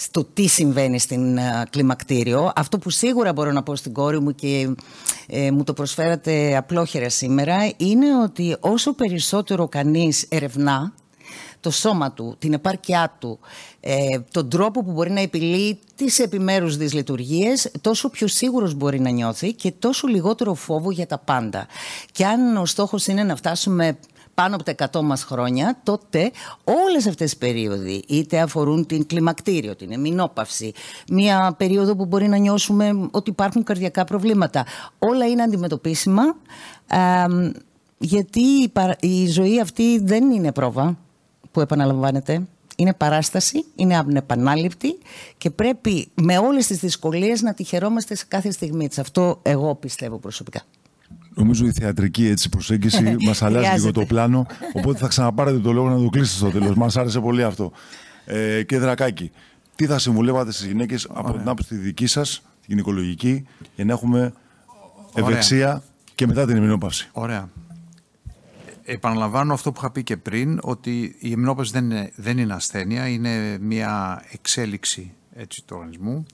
στο 0.00 0.24
τι 0.24 0.46
συμβαίνει 0.46 0.98
στην 0.98 1.38
uh, 1.38 1.40
κλιμακτήριο. 1.70 2.52
Αυτό 2.56 2.78
που 2.78 2.90
σίγουρα 2.90 3.32
μπορώ 3.32 3.52
να 3.52 3.62
πω 3.62 3.76
στην 3.76 3.92
κόρη 3.92 4.20
μου 4.20 4.34
και 4.34 4.74
ε, 5.26 5.50
μου 5.50 5.64
το 5.64 5.72
προσφέρατε 5.72 6.56
απλόχερα 6.56 7.08
σήμερα 7.08 7.72
είναι 7.76 8.22
ότι 8.22 8.56
όσο 8.60 8.94
περισσότερο 8.94 9.68
κανείς 9.68 10.26
ερευνά 10.28 10.92
το 11.60 11.70
σώμα 11.70 12.12
του, 12.12 12.36
την 12.38 12.52
επάρκειά 12.52 13.16
του, 13.18 13.38
ε, 13.80 14.18
τον 14.30 14.48
τρόπο 14.48 14.84
που 14.84 14.92
μπορεί 14.92 15.10
να 15.10 15.20
επιλύει 15.20 15.78
τις 15.94 16.18
επιμέρους 16.18 16.76
δυσλειτουργίες, 16.76 17.70
τόσο 17.80 18.08
πιο 18.08 18.26
σίγουρος 18.26 18.74
μπορεί 18.74 19.00
να 19.00 19.10
νιώθει 19.10 19.52
και 19.52 19.72
τόσο 19.78 20.06
λιγότερο 20.06 20.54
φόβο 20.54 20.90
για 20.90 21.06
τα 21.06 21.18
πάντα. 21.18 21.66
Και 22.12 22.26
αν 22.26 22.56
ο 22.56 22.66
στόχος 22.66 23.06
είναι 23.06 23.22
να 23.22 23.36
φτάσουμε 23.36 23.98
πάνω 24.38 24.54
από 24.54 24.64
τα 24.64 24.90
100 24.92 25.00
μας 25.02 25.22
χρόνια, 25.22 25.78
τότε 25.82 26.30
όλες 26.64 27.06
αυτές 27.06 27.32
οι 27.32 27.38
περίοδοι, 27.38 28.04
είτε 28.08 28.40
αφορούν 28.40 28.86
την 28.86 29.06
κλιμακτήριο, 29.06 29.76
την 29.76 29.92
εμεινόπαυση, 29.92 30.72
μια 31.10 31.54
περίοδο 31.56 31.96
που 31.96 32.06
μπορεί 32.06 32.28
να 32.28 32.36
νιώσουμε 32.36 33.08
ότι 33.10 33.30
υπάρχουν 33.30 33.62
καρδιακά 33.62 34.04
προβλήματα, 34.04 34.66
όλα 34.98 35.26
είναι 35.26 35.42
αντιμετωπίσιμα, 35.42 36.22
γιατί 37.98 38.72
η 39.00 39.26
ζωή 39.26 39.60
αυτή 39.60 39.98
δεν 39.98 40.30
είναι 40.30 40.52
πρόβα 40.52 40.98
που 41.52 41.60
επαναλαμβάνεται. 41.60 42.46
Είναι 42.76 42.94
παράσταση, 42.94 43.64
είναι 43.74 43.96
ανεπανάληπτη 43.96 44.98
και 45.38 45.50
πρέπει 45.50 46.08
με 46.14 46.38
όλες 46.38 46.66
τις 46.66 46.78
δυσκολίες 46.78 47.42
να 47.42 47.54
τη 47.54 47.64
χαιρόμαστε 47.64 48.14
σε 48.14 48.24
κάθε 48.28 48.50
στιγμή 48.50 48.88
της. 48.88 48.98
Αυτό 48.98 49.38
εγώ 49.42 49.74
πιστεύω 49.74 50.18
προσωπικά. 50.18 50.62
Νομίζω 51.38 51.66
η 51.66 51.72
θεατρική 51.72 52.26
έτσι, 52.26 52.48
προσέγγιση 52.48 53.16
μας 53.26 53.42
αλλάζει 53.42 53.68
λίγο 53.74 53.92
το 53.92 54.04
πλάνο. 54.04 54.46
Οπότε 54.72 54.98
θα 54.98 55.08
ξαναπάρετε 55.08 55.58
το 55.58 55.72
λόγο 55.72 55.88
να 55.88 55.96
το 55.96 56.08
κλείσετε 56.08 56.38
στο 56.38 56.58
τέλος. 56.58 56.76
Μας 56.76 56.96
άρεσε 56.96 57.20
πολύ 57.20 57.42
αυτό. 57.42 57.72
Ε, 58.24 58.62
και 58.62 58.78
Δρακάκη, 58.78 59.30
τι 59.74 59.86
θα 59.86 59.98
συμβουλεύατε 59.98 60.52
στις 60.52 60.66
γυναίκες 60.66 61.08
από 61.12 61.32
την 61.32 61.48
άποψη 61.48 61.74
δική 61.74 62.06
σας, 62.06 62.42
την 62.42 62.66
γυναικολογική, 62.66 63.46
για 63.74 63.84
να 63.84 63.92
έχουμε 63.92 64.32
ευεξία 65.14 65.82
και 66.14 66.26
μετά 66.26 66.46
την 66.46 66.56
εμεινόπαυση. 66.56 67.08
Ωραία. 67.12 67.48
επαναλαμβάνω 68.84 69.52
αυτό 69.52 69.72
που 69.72 69.78
είχα 69.80 69.90
πει 69.90 70.02
και 70.02 70.16
πριν, 70.16 70.58
ότι 70.62 71.16
η 71.18 71.32
εμεινόπαση 71.32 71.72
δεν 71.72 71.84
είναι, 71.84 72.12
δεν 72.16 72.38
είναι 72.38 72.54
ασθένεια, 72.54 73.08
είναι 73.08 73.58
μια 73.60 74.22
εξέλιξη 74.30 75.12
έτσι, 75.34 75.62
του 75.66 75.76
οργανισμού. 75.76 76.26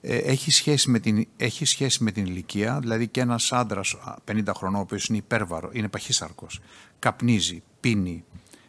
Ε, 0.00 0.16
έχει, 0.16 0.50
σχέση 0.50 0.90
με 0.90 0.98
την, 0.98 1.26
έχει 1.36 1.64
σχέση 1.64 2.04
με 2.04 2.10
την 2.10 2.24
ηλικία, 2.24 2.78
δηλαδή 2.80 3.08
και 3.08 3.20
ένας 3.20 3.52
άντρας 3.52 3.96
50 4.24 4.42
χρονών, 4.56 4.78
ο 4.78 4.82
οποίος 4.82 5.06
είναι 5.06 5.18
υπέρβαρο, 5.18 5.70
είναι 5.72 5.88
παχύσαρκος, 5.88 6.60
καπνίζει, 6.98 7.62
πίνει, 7.80 8.24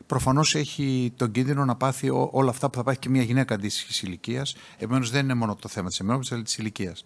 προφανώς 0.10 0.56
έχει 0.56 1.14
τον 1.16 1.32
κίνδυνο 1.32 1.66
να 1.66 1.76
πάθει 1.76 2.10
όλα 2.32 2.50
αυτά 2.50 2.70
που 2.70 2.78
θα 2.78 2.84
πάθει 2.84 3.00
και 3.00 3.10
μια 3.10 3.24
γυναίκα 3.24 3.56
αντίστοιχης 3.56 4.02
ηλικίας. 4.02 4.56
Επομένως, 4.78 5.10
δεν 5.10 5.24
είναι 5.24 5.34
μόνο 5.34 5.56
το 5.56 5.68
θέμα 5.68 5.90
της 5.90 6.00
εμμηνόπιση, 6.00 6.34
αλλά 6.34 6.44
της 6.44 6.58
ηλικίας. 6.58 7.06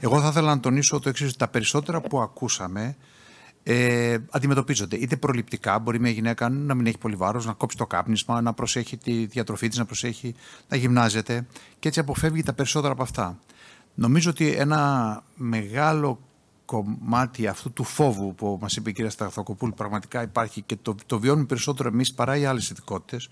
Εγώ 0.00 0.20
θα 0.20 0.28
ήθελα 0.28 0.54
να 0.54 0.60
τονίσω 0.60 0.98
το 0.98 1.08
εξής: 1.08 1.36
τα 1.36 1.48
περισσότερα 1.48 2.00
που 2.00 2.20
ακούσαμε 2.20 2.96
ε, 3.62 4.16
αντιμετωπίζονται 4.30 4.96
είτε 4.96 5.16
προληπτικά. 5.16 5.78
Μπορεί 5.78 6.00
μια 6.00 6.10
γυναίκα 6.10 6.48
να 6.48 6.74
μην 6.74 6.86
έχει 6.86 6.98
πολύ 6.98 7.14
βάρος, 7.14 7.46
να 7.46 7.52
κόψει 7.52 7.76
το 7.76 7.86
κάπνισμα, 7.86 8.40
να 8.40 8.52
προσέχει 8.52 8.96
τη 8.96 9.26
διατροφή 9.26 9.68
της, 9.68 9.78
να 9.78 9.84
προσέχει 9.84 10.34
να 10.68 10.76
γυμνάζεται 10.76 11.46
και 11.78 11.88
έτσι 11.88 12.00
αποφεύγει 12.00 12.42
τα 12.42 12.52
περισσότερα 12.52 12.92
από 12.92 13.02
αυτά. 13.02 13.38
Νομίζω 13.98 14.30
ότι 14.30 14.52
ένα 14.52 15.22
μεγάλο 15.34 16.20
κομμάτι 16.64 17.46
αυτού 17.46 17.72
του 17.72 17.84
φόβου 17.84 18.34
που 18.34 18.58
μας 18.60 18.76
είπε 18.76 18.90
η 18.90 18.92
κυρία 18.92 19.10
Σταθακοπούλου 19.10 19.74
πραγματικά 19.74 20.22
υπάρχει 20.22 20.62
και 20.62 20.76
το, 20.82 20.94
το 21.06 21.18
βιώνουμε 21.20 21.46
περισσότερο 21.46 21.88
εμείς 21.88 22.14
παρά 22.14 22.36
οι 22.36 22.44
άλλες 22.44 22.70
ειδικότητες. 22.70 23.28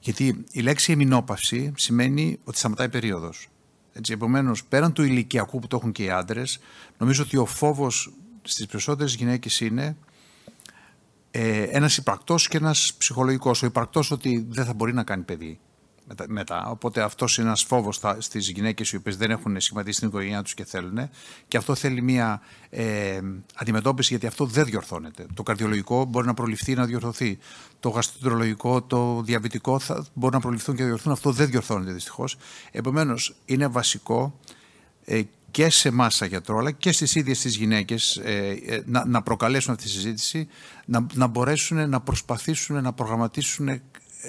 Γιατί 0.00 0.44
η 0.50 0.60
λέξη 0.60 0.92
εμεινόπαυση 0.92 1.72
σημαίνει 1.76 2.38
ότι 2.44 2.58
σταματάει 2.58 2.88
περίοδος. 2.88 3.48
Έτσι, 3.92 4.12
επομένως, 4.12 4.64
πέραν 4.64 4.92
του 4.92 5.02
ηλικιακού 5.02 5.58
που 5.58 5.66
το 5.66 5.76
έχουν 5.76 5.92
και 5.92 6.02
οι 6.02 6.10
άντρες, 6.10 6.58
νομίζω 6.98 7.22
ότι 7.22 7.36
ο 7.36 7.46
φόβος 7.46 8.12
στις 8.42 8.66
περισσότερες 8.66 9.14
γυναίκες 9.14 9.60
είναι 9.60 9.96
ε, 11.30 11.62
ένας 11.62 11.96
υπαρκτός 11.96 12.48
και 12.48 12.56
ένας 12.56 12.94
ψυχολογικός. 12.98 13.62
Ο 13.62 13.66
υπαρκτός 13.66 14.10
ότι 14.10 14.46
δεν 14.48 14.64
θα 14.64 14.72
μπορεί 14.72 14.92
να 14.92 15.04
κάνει 15.04 15.22
παιδί 15.22 15.58
μετά. 16.26 16.66
Οπότε 16.70 17.02
αυτός 17.02 17.36
είναι 17.36 17.46
ένας 17.46 17.62
φόβος 17.62 18.00
στις 18.18 18.48
γυναίκες 18.48 18.92
οι 18.92 18.96
οποίες 18.96 19.16
δεν 19.16 19.30
έχουν 19.30 19.60
σχηματίσει 19.60 19.98
την 19.98 20.08
οικογένειά 20.08 20.42
τους 20.42 20.54
και 20.54 20.64
θέλουν. 20.64 21.10
Και 21.48 21.56
αυτό 21.56 21.74
θέλει 21.74 22.02
μια 22.02 22.40
ε, 22.70 23.20
αντιμετώπιση 23.54 24.08
γιατί 24.08 24.26
αυτό 24.26 24.44
δεν 24.44 24.64
διορθώνεται. 24.64 25.26
Το 25.34 25.42
καρδιολογικό 25.42 26.04
μπορεί 26.04 26.26
να 26.26 26.34
προληφθεί 26.34 26.74
να 26.74 26.84
διορθωθεί. 26.84 27.38
Το 27.80 27.88
γαστρολογικό, 27.88 28.82
το 28.82 29.22
διαβητικό 29.22 29.78
θα, 29.78 30.06
μπορεί 30.12 30.34
να 30.34 30.40
προληφθούν 30.40 30.74
και 30.74 30.80
να 30.80 30.86
διορθωθούν. 30.86 31.12
Αυτό 31.12 31.32
δεν 31.32 31.50
διορθώνεται 31.50 31.92
δυστυχώς. 31.92 32.36
Επομένως, 32.70 33.34
είναι 33.44 33.66
βασικό 33.66 34.38
ε, 35.04 35.22
και 35.50 35.70
σε 35.70 35.88
εμάς 35.88 36.14
σαν 36.14 36.28
γιατρό, 36.28 36.58
αλλά 36.58 36.70
και 36.70 36.92
στις 36.92 37.14
ίδιες 37.14 37.40
τις 37.40 37.56
γυναίκες 37.56 38.16
ε, 38.16 38.58
ε, 38.66 38.82
να, 38.86 39.06
να 39.06 39.22
προκαλέσουν 39.22 39.72
αυτή 39.72 39.84
τη 39.84 39.90
συζήτηση, 39.90 40.48
να, 40.84 41.06
να 41.14 41.26
μπορέσουν 41.26 41.88
να 41.88 42.00
προσπαθήσουν 42.00 42.82
να 42.82 42.92
προγραμματίσουν 42.92 43.80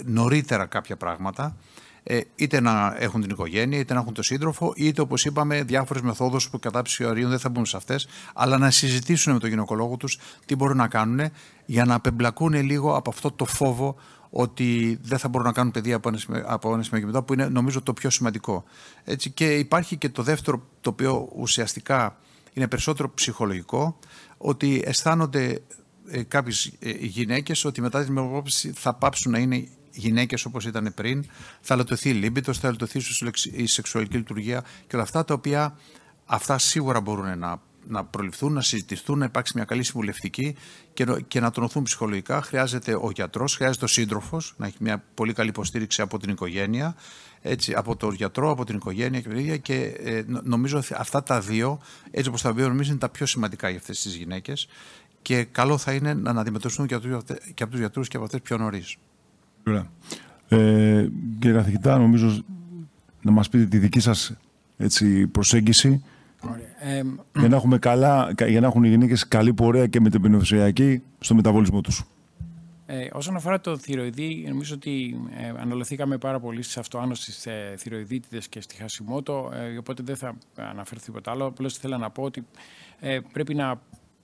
νωρίτερα 0.06 0.66
κάποια 0.66 0.98
πράγματα, 0.98 1.58
ε, 2.04 2.20
είτε 2.36 2.60
να 2.60 2.96
έχουν 3.00 3.22
την 3.22 3.30
οικογένεια, 3.30 3.80
είτε 3.80 3.94
να 3.94 4.00
έχουν 4.00 4.14
τον 4.14 4.24
σύντροφο, 4.24 4.74
είτε 4.76 5.02
όπως 5.02 5.26
είπαμε, 5.26 5.64
διάφορες 5.64 6.02
μεθόδους 6.02 6.50
που 6.50 6.60
κατάψει 6.60 7.04
ορίων, 7.04 7.30
δεν 7.30 7.40
θα 7.40 7.50
μπούμε 7.50 7.66
σε 7.66 7.78
αυτές, 7.78 8.08
αλλά 8.34 8.58
να 8.58 8.72
συζητήσουν 8.72 9.34
με 9.34 9.40
τον 9.40 9.50
γυναικολόγο 9.50 9.98
τους 9.98 10.20
τι 10.46 10.56
μπορούν 10.56 10.78
να 10.78 10.88
κάνουν 10.88 11.30
για 11.66 11.86
να 11.86 11.96
απεμπλακούν 11.96 12.54
λίγο 12.54 12.96
από 12.96 13.10
αυτό 13.10 13.32
το 13.32 13.46
φόβο 13.46 13.96
ότι 14.30 15.00
δεν 15.02 15.18
θα 15.18 15.28
μπορούν 15.28 15.48
να 15.48 15.54
κάνουν 15.54 15.72
παιδιά 15.72 15.96
από 16.46 16.74
ένα 16.74 16.84
σημείο 16.84 17.00
και 17.00 17.06
μετά, 17.06 17.24
που 17.24 17.34
είναι 17.34 17.48
νομίζω 17.48 17.82
το 17.82 17.94
πιο 17.94 18.10
σημαντικό. 18.10 18.64
Έτσι, 19.04 19.30
και 19.32 19.58
υπάρχει 19.58 19.98
και 19.98 20.10
το 20.10 20.24
δεύτερο, 20.24 20.68
το 20.82 20.90
οποίο 20.90 21.30
ουσιαστικά 21.36 22.18
είναι 22.54 22.68
περισσότερο 22.68 23.12
ψυχολογικό, 23.14 24.00
ότι 24.38 24.82
αισθάνονται 24.86 25.62
ε, 26.08 26.24
κάποιες 26.24 26.72
ε, 26.80 26.90
γυναίκες 26.90 27.66
ότι 27.66 27.82
μετά 27.82 28.04
την 28.04 28.14
μεγαπόψη 28.14 28.72
θα 28.76 28.94
πάψουν 28.94 29.32
να 29.32 29.38
είναι 29.38 29.68
γυναίκες 29.94 30.46
όπως 30.46 30.66
ήταν 30.66 30.92
πριν, 30.96 31.26
θα 31.62 31.76
λατωθεί 31.76 32.10
η 32.10 32.14
λίμπητο, 32.14 32.54
θα 32.54 32.70
λατωθεί 32.70 33.02
η 33.52 33.66
σεξουαλική 33.66 34.18
λειτουργία 34.18 34.64
και 34.88 34.96
όλα 34.96 35.04
αυτά 35.04 35.26
τα 35.26 35.34
οποία 35.34 35.78
αυτά 36.26 36.58
σίγουρα 36.58 37.02
μπορούν 37.02 37.38
να, 37.38 37.62
να 37.88 38.04
προληφθούν, 38.06 38.54
να 38.54 38.62
συζητηθούν, 38.62 39.18
να 39.18 39.26
υπάρξει 39.26 39.54
μια 39.56 39.66
καλή 39.66 39.84
συμβουλευτική 39.84 40.56
και, 40.94 41.06
και 41.28 41.40
να 41.40 41.52
τονωθούν 41.52 41.84
ψυχολογικά. 41.84 42.42
Χρειάζεται 42.42 42.94
ο 42.94 43.12
γιατρός, 43.16 43.56
χρειάζεται 43.56 43.86
ο 43.86 43.88
σύντροφος 43.88 44.54
να 44.58 44.66
έχει 44.68 44.78
μια 44.80 45.04
πολύ 45.14 45.34
καλή 45.34 45.50
υποστήριξη 45.50 46.02
από 46.02 46.20
την 46.20 46.30
οικογένεια, 46.30 46.96
έτσι, 47.42 47.74
από 47.74 47.96
τον 47.96 48.14
γιατρό, 48.14 48.52
από 48.52 48.66
την 48.66 48.76
οικογένεια 48.76 49.22
και 49.22 49.30
την 49.30 49.38
ίδια. 49.38 49.58
Και 49.58 49.76
ε, 50.04 50.24
νομίζω 50.44 50.78
ότι 50.78 50.88
αυτά 50.98 51.24
τα 51.24 51.40
δύο, 51.40 51.80
έτσι 52.12 52.30
όπως 52.30 52.42
τα 52.42 52.54
βιώνουμε 52.54 52.76
εμεί, 52.76 52.88
είναι 52.88 52.98
τα 52.98 53.10
πιο 53.10 53.26
σημαντικά 53.26 53.70
για 53.70 53.78
αυτές 53.80 54.02
τις 54.02 54.16
γυναίκες. 54.16 54.68
Και 55.22 55.44
καλό 55.44 55.78
θα 55.78 55.94
είναι 55.94 56.14
να 56.14 56.32
αντιμετωπιστούν 56.42 56.88
και 56.88 56.94
από 56.94 57.70
τους 57.70 57.80
γιατρού 57.80 58.02
και 58.02 58.16
από 58.16 58.26
αυτές 58.26 58.42
πιο 58.42 58.58
νωρίς. 58.58 58.98
Ωραία. 59.68 59.88
Ε, 60.48 61.08
κύριε 61.40 61.58
καθηγητά, 61.58 61.98
νομίζω 61.98 62.44
να 63.22 63.32
μας 63.32 63.50
πείτε 63.50 63.66
τη 63.66 63.78
δική 63.78 64.00
σας 64.00 64.34
έτσι, 64.78 65.28
προσέγγιση 65.28 66.04
ε, 66.80 67.02
για, 67.40 67.48
να 67.50 67.56
έχουμε 67.56 67.78
καλά, 67.78 68.34
για 68.48 68.60
να 68.60 68.68
έχουν 68.68 68.84
οι 68.84 68.90
γυναίκες 68.90 69.28
καλή 69.28 69.54
πορεία 69.54 69.88
και 69.88 70.00
με 70.00 70.10
την 70.10 70.22
πενοφυσιακή 70.22 71.02
στο 71.20 71.36
μεταβολισμό 71.36 71.82
τους. 71.82 72.04
Ε, 72.86 73.08
όσον 73.12 73.36
αφορά 73.36 73.60
το 73.60 73.78
θηροειδή, 73.78 74.46
νομίζω 74.48 74.76
ότι 74.76 75.20
ε, 75.38 75.62
αναλωθήκαμε 75.62 76.18
πάρα 76.18 76.40
πολύ 76.40 76.62
στις 76.62 76.78
αυτοάνωσες 76.78 77.46
ε, 77.46 77.74
θηροειδίτιδες 77.78 78.48
και 78.48 78.62
στη 78.62 78.76
χασιμότο, 78.76 79.52
ε, 79.54 79.78
οπότε 79.78 80.04
δεν 80.04 80.16
θα 80.16 80.38
αναφέρω 80.56 81.02
τίποτα 81.06 81.32
άλλο. 81.32 81.46
Απλώς 81.46 81.78
θέλω 81.78 81.98
να 81.98 82.10
πω 82.10 82.24
ότι 82.24 82.46
ε, 83.00 83.20
πρέπει 83.32 83.56
να 83.56 83.82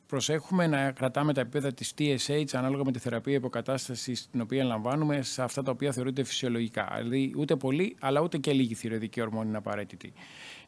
προσέχουμε 0.10 0.68
να 0.68 0.92
κρατάμε 0.92 1.34
τα 1.34 1.42
επίπεδα 1.42 1.74
της 1.74 1.94
TSH 1.98 2.46
ανάλογα 2.52 2.84
με 2.86 2.92
τη 2.92 3.00
θεραπεία 3.00 3.34
υποκατάστασης 3.34 4.30
την 4.32 4.42
οποία 4.42 4.64
λαμβάνουμε 4.64 5.22
σε 5.22 5.42
αυτά 5.42 5.64
τα 5.64 5.72
οποία 5.72 5.92
θεωρούνται 5.92 6.24
φυσιολογικά. 6.24 6.96
Δηλαδή 6.98 7.34
ούτε 7.38 7.56
πολύ 7.56 7.96
αλλά 8.00 8.22
ούτε 8.22 8.38
και 8.38 8.52
λίγη 8.52 8.74
θηροειδική 8.74 9.22
ορμόνη 9.22 9.48
είναι 9.48 9.58
απαραίτητη. 9.58 10.14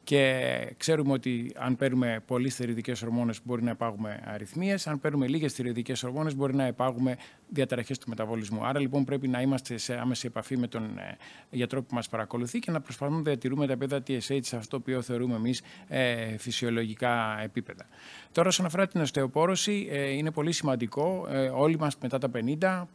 Και 0.03 0.73
ξέρουμε 0.77 1.13
ότι 1.13 1.51
αν 1.55 1.75
παίρνουμε 1.75 2.23
πολλές 2.25 2.55
θηριδικέ 2.55 2.93
ορμόνες 3.03 3.39
μπορεί 3.43 3.63
να 3.63 3.71
υπάγουμε 3.71 4.23
αριθμίες. 4.25 4.87
Αν 4.87 4.99
παίρνουμε 4.99 5.27
λίγες 5.27 5.53
θηριδικέ 5.53 5.93
ορμόνες 6.03 6.35
μπορεί 6.35 6.55
να 6.55 6.67
υπάγουμε 6.67 7.15
διαταραχές 7.49 7.97
του 7.97 8.09
μεταβολισμού. 8.09 8.65
Άρα 8.65 8.79
λοιπόν 8.79 9.03
πρέπει 9.03 9.27
να 9.27 9.41
είμαστε 9.41 9.77
σε 9.77 9.99
άμεση 9.99 10.27
επαφή 10.27 10.57
με 10.57 10.67
τον 10.67 10.83
ε, 10.97 11.17
γιατρό 11.49 11.83
που 11.83 11.95
μας 11.95 12.09
παρακολουθεί 12.09 12.59
και 12.59 12.71
να 12.71 12.81
προσπαθούμε 12.81 13.17
να 13.17 13.23
διατηρούμε 13.23 13.67
τα 13.67 13.73
επίπεδα 13.73 14.03
TSH 14.07 14.39
σε 14.41 14.55
αυτό 14.55 14.69
το 14.69 14.77
οποίο 14.77 15.01
θεωρούμε 15.01 15.35
εμείς 15.35 15.61
ε, 15.87 16.37
φυσιολογικά 16.37 17.41
επίπεδα. 17.43 17.85
Τώρα, 18.31 18.47
όσον 18.47 18.65
αφορά 18.65 18.87
την 18.87 19.01
οστεοπόρωση, 19.01 19.87
ε, 19.91 20.09
είναι 20.09 20.31
πολύ 20.31 20.51
σημαντικό. 20.51 21.27
Ε, 21.29 21.47
όλοι 21.47 21.77
μας 21.77 21.97
μετά 22.01 22.17
τα 22.17 22.31
50 22.59 22.87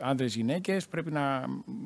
άνδρες 0.00 0.34
γυναίκες 0.34 0.88
πρέπει 0.88 1.10
να 1.10 1.44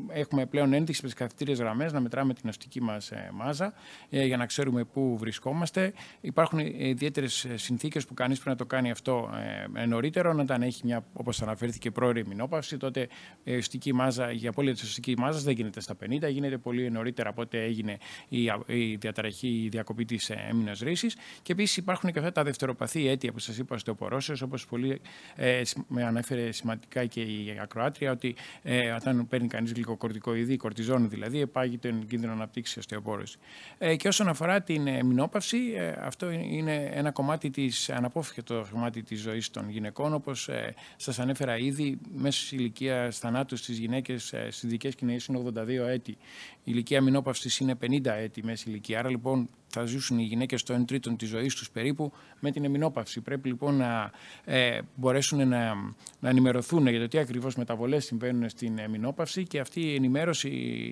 έχουμε 0.08 0.46
πλέον 0.46 0.72
ένδειξη 0.72 1.00
με 1.02 1.08
τις 1.08 1.18
καθητήριες 1.18 1.58
γραμμές 1.58 1.92
να 1.92 2.00
μετράμε 2.00 2.34
την 2.34 2.48
οστική 2.48 2.82
μας 2.82 3.10
ε, 3.10 3.30
μάζα 3.32 3.72
ε, 4.10 4.24
για 4.24 4.36
να 4.36 4.46
ξέρουμε 4.46 4.84
πού 4.84 5.16
βρισκόμαστε. 5.18 5.92
Υπάρχουν 6.20 6.58
ιδιαίτερες 6.58 7.46
συνθήκες 7.54 8.06
που 8.06 8.14
κανείς 8.14 8.36
πρέπει 8.38 8.50
να 8.50 8.56
το 8.56 8.66
κάνει 8.66 8.90
αυτό 8.90 9.30
ε, 9.74 9.86
νωρίτερο, 9.86 10.36
όταν 10.38 10.62
έχει 10.62 10.80
μια, 10.84 11.04
όπως 11.12 11.42
αναφέρθηκε, 11.42 11.90
πρόορη 11.90 12.26
μηνόπαυση, 12.26 12.76
τότε 12.76 13.08
η 13.44 13.56
οστική 13.56 13.92
μάζα, 13.94 14.32
η 14.32 14.46
απώλεια 14.46 14.72
της 14.72 14.82
οστικής 14.82 15.14
μάζας 15.14 15.42
δεν 15.42 15.54
γίνεται 15.54 15.80
στα 15.80 15.96
50, 16.04 16.30
γίνεται 16.30 16.58
πολύ 16.58 16.90
νωρίτερα 16.90 17.28
από 17.28 17.42
ό,τι 17.42 17.58
έγινε 17.58 17.98
η, 18.28 18.42
η 18.66 18.96
διαταραχή, 18.96 19.62
η 19.64 19.68
διακοπή 19.68 20.04
της 20.04 20.30
έμεινας 20.30 20.78
ρήσης. 20.78 21.16
Και 21.42 21.52
επίσης 21.52 21.76
υπάρχουν 21.76 22.12
και 22.12 22.18
αυτά 22.18 22.32
τα 22.32 22.42
δευτεροπαθή 22.42 23.08
αίτια 23.08 23.32
που 23.32 23.38
σας 23.38 23.58
είπα 23.58 23.78
στο 23.78 23.92
οπορόσεως, 23.92 24.42
όπως 24.42 24.66
πολύ 24.66 25.00
ε, 25.36 25.62
με 25.88 26.04
ανέφερε 26.04 26.52
σημαντικά 26.52 27.06
και 27.06 27.20
η 27.20 27.58
ακροάτρια 27.62 28.01
ότι 28.10 28.34
ε, 28.62 28.90
όταν 28.90 29.28
παίρνει 29.28 29.48
κανείς 29.48 29.72
γλυκοκορτικοειδή, 29.72 30.56
κορτιζόνη 30.56 31.06
δηλαδή, 31.06 31.40
επάγει 31.40 31.78
τον 31.78 32.06
κίνδυνο 32.06 32.34
να 32.34 32.46
πτύξει 32.46 32.78
οστεοπόρωση. 32.78 33.38
Ε, 33.78 33.96
και 33.96 34.08
όσον 34.08 34.28
αφορά 34.28 34.62
την 34.62 34.86
ε, 34.86 35.02
μηνόπαυση, 35.02 35.58
ε, 35.76 35.94
αυτό 36.00 36.30
είναι 36.30 36.90
ένα 36.92 37.10
κομμάτι 37.10 37.50
της, 37.50 37.90
αναπόφευκτο 37.90 38.66
κομμάτι 38.72 39.02
της 39.02 39.20
ζωής 39.20 39.50
των 39.50 39.70
γυναικών, 39.70 40.14
όπως 40.14 40.48
ε, 40.48 40.74
σας 40.96 41.18
ανέφερα 41.18 41.58
ήδη, 41.58 41.98
μέσω 42.14 42.56
ηλικία 42.56 43.10
θανάτους 43.10 43.58
στι 43.58 43.72
γυναίκες 43.72 44.32
ε, 44.32 44.50
στις 44.50 44.68
δικές 44.68 44.94
κοινέ 44.94 45.16
είναι 45.28 45.42
82 45.54 45.68
έτη. 45.68 46.10
Η 46.10 46.18
ηλικία 46.64 47.00
μηνόπαυσης 47.00 47.58
είναι 47.58 47.74
50 47.80 48.04
έτη 48.04 48.44
μέση 48.44 48.68
ηλικία. 48.68 48.98
Άρα 48.98 49.08
λοιπόν 49.08 49.48
θα 49.66 49.84
ζήσουν 49.84 50.18
οι 50.18 50.22
γυναίκες 50.22 50.60
στο 50.60 50.74
1 50.74 50.84
τρίτο 50.86 51.10
της 51.16 51.28
ζωής 51.28 51.54
τους 51.54 51.70
περίπου 51.70 52.12
με 52.40 52.50
την 52.50 52.64
εμεινόπαυση. 52.64 53.20
Πρέπει 53.20 53.48
λοιπόν 53.48 53.76
να 53.76 54.10
ε, 54.44 54.78
μπορέσουν 54.94 55.48
να, 55.48 55.74
να 56.20 56.28
ενημερωθούν 56.28 56.86
για 56.86 57.00
το 57.00 57.08
τι 57.08 57.18
ακριβώς 57.18 57.56
μεταβολή 57.56 57.91
πολλές 57.92 58.06
συμβαίνουν 58.06 58.48
στην 58.48 58.80
μηνόπαυση 58.90 59.46
και 59.46 59.60
αυτή 59.60 59.80
η 59.80 59.94
ενημέρωση 59.94 60.50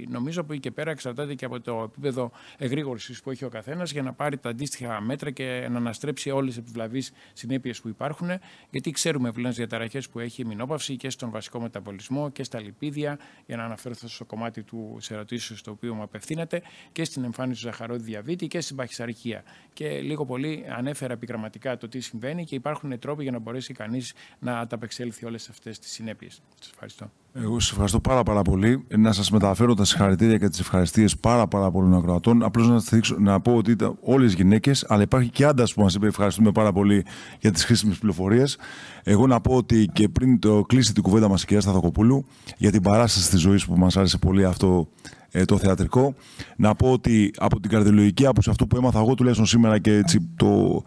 νομίζω 0.09 0.41
από 0.41 0.53
εκεί 0.53 0.61
και 0.61 0.71
πέρα 0.71 0.91
εξαρτάται 0.91 1.35
και 1.35 1.45
από 1.45 1.61
το 1.61 1.83
επίπεδο 1.85 2.31
εγρήγορση 2.59 3.23
που 3.23 3.31
έχει 3.31 3.45
ο 3.45 3.49
καθένας 3.49 3.91
για 3.91 4.03
να 4.03 4.13
πάρει 4.13 4.39
τα 4.39 4.49
αντίστοιχα 4.49 5.01
μέτρα 5.01 5.31
και 5.31 5.67
να 5.71 5.77
αναστρέψει 5.77 6.31
όλες 6.31 6.55
τις 6.55 6.63
επιβλαβείς 6.63 7.13
συνέπειες 7.33 7.81
που 7.81 7.89
υπάρχουν. 7.89 8.31
Γιατί 8.71 8.91
ξέρουμε 8.91 9.33
πλέον 9.33 9.51
τι 9.51 9.57
διαταραχές 9.57 10.09
που 10.09 10.19
έχει 10.19 10.43
η 10.43 10.45
μηνόπαυση 10.45 10.97
και 10.97 11.11
στον 11.11 11.31
βασικό 11.31 11.61
μεταβολισμό 11.61 12.31
και 12.31 12.43
στα 12.43 12.61
λιπίδια, 12.61 13.19
για 13.47 13.57
να 13.57 13.65
αναφερθώ 13.65 14.09
στο 14.09 14.25
κομμάτι 14.25 14.63
του 14.63 14.99
ερωτήσεως 15.09 15.59
στο 15.59 15.71
οποίο 15.71 15.95
μου 15.95 16.03
απευθύνεται, 16.03 16.63
και 16.93 17.05
στην 17.05 17.25
εμφάνιση 17.25 17.63
του 17.63 17.69
ζαχαρόδι 17.69 18.03
διαβήτη 18.03 18.47
και 18.47 18.61
στην 18.61 18.77
παχυσαρχία. 18.77 19.43
Και 19.73 20.01
λίγο 20.01 20.27
πολύ 20.27 20.65
ανέφερα 20.69 21.13
επιγραμματικά 21.13 21.77
το 21.77 21.89
τι 21.89 22.01
συμβαίνει 22.01 22.45
και 22.45 22.55
υπάρχουν 22.55 22.99
τρόποι 22.99 23.23
για 23.23 23.33
να 23.33 23.39
μπορέσει 23.39 23.73
κανείς 23.73 24.13
να 24.39 24.59
ανταπεξέλθει 24.59 25.27
όλες 25.27 25.49
αυτές 25.49 25.79
τις 25.79 25.91
συνέπειες. 25.91 26.43
Σας 26.59 26.71
ευχαριστώ. 26.71 26.90
Εγώ 27.33 27.61
σας 27.61 27.71
ευχαριστώ 27.71 28.01
πάρα, 28.01 28.23
πάρα 28.23 28.43
πολύ. 28.43 28.85
Να 28.97 29.13
σας 29.13 29.31
μεταφέρω 29.31 29.75
τα 29.75 29.85
συγχαρητήρια 29.85 30.39
και 30.39 30.49
τις 30.49 30.61
ευχαριστίες 30.61 31.17
πάρα, 31.17 31.47
πάρα 31.47 31.71
πολλών 31.71 31.95
ακροατών. 31.95 32.43
Απλώς 32.43 32.69
να, 32.69 32.81
να 33.19 33.41
πω 33.41 33.55
ότι 33.55 33.71
ήταν 33.71 33.99
όλες 34.03 34.35
γυναίκες, 34.35 34.85
αλλά 34.89 35.03
υπάρχει 35.03 35.31
και 35.31 35.45
άντρας 35.45 35.75
που 35.75 35.83
μας 35.83 35.95
είπε 35.95 36.07
ευχαριστούμε 36.07 36.53
πάρα 36.53 36.73
πολύ 36.73 37.05
για 37.41 37.51
τις 37.51 37.65
χρήσιμες 37.65 37.99
πληροφορίες. 37.99 38.59
Εγώ 39.03 39.27
να 39.27 39.41
πω 39.41 39.55
ότι 39.55 39.89
και 39.93 40.09
πριν 40.09 40.39
το 40.39 40.63
κλείσει 40.63 40.95
την 40.95 41.03
κουβέντα 41.03 41.29
μας 41.29 41.43
η 41.43 41.47
κυρία 41.47 41.61
Σταθακοπούλου 41.61 42.25
για 42.57 42.71
την 42.71 42.83
παράσταση 42.83 43.31
της 43.31 43.41
ζωής 43.41 43.67
που 43.67 43.77
μας 43.77 43.97
άρεσε 43.97 44.19
πολύ 44.19 44.45
αυτό 44.45 44.89
ε, 45.31 45.45
το 45.45 45.59
θεατρικό, 45.59 46.15
να 46.57 46.75
πω 46.75 46.93
ότι 46.93 47.31
από 47.37 47.61
την 47.61 47.71
καρδιολογική 47.71 48.27
άποψη 48.27 48.51
αυτό 48.51 48.67
που 48.67 48.77
έμαθα 48.77 48.99
εγώ 48.99 49.15
τουλάχιστον 49.15 49.47
σήμερα 49.47 49.79
και 49.79 49.95
έτσι 49.95 50.29
το, 50.37 50.83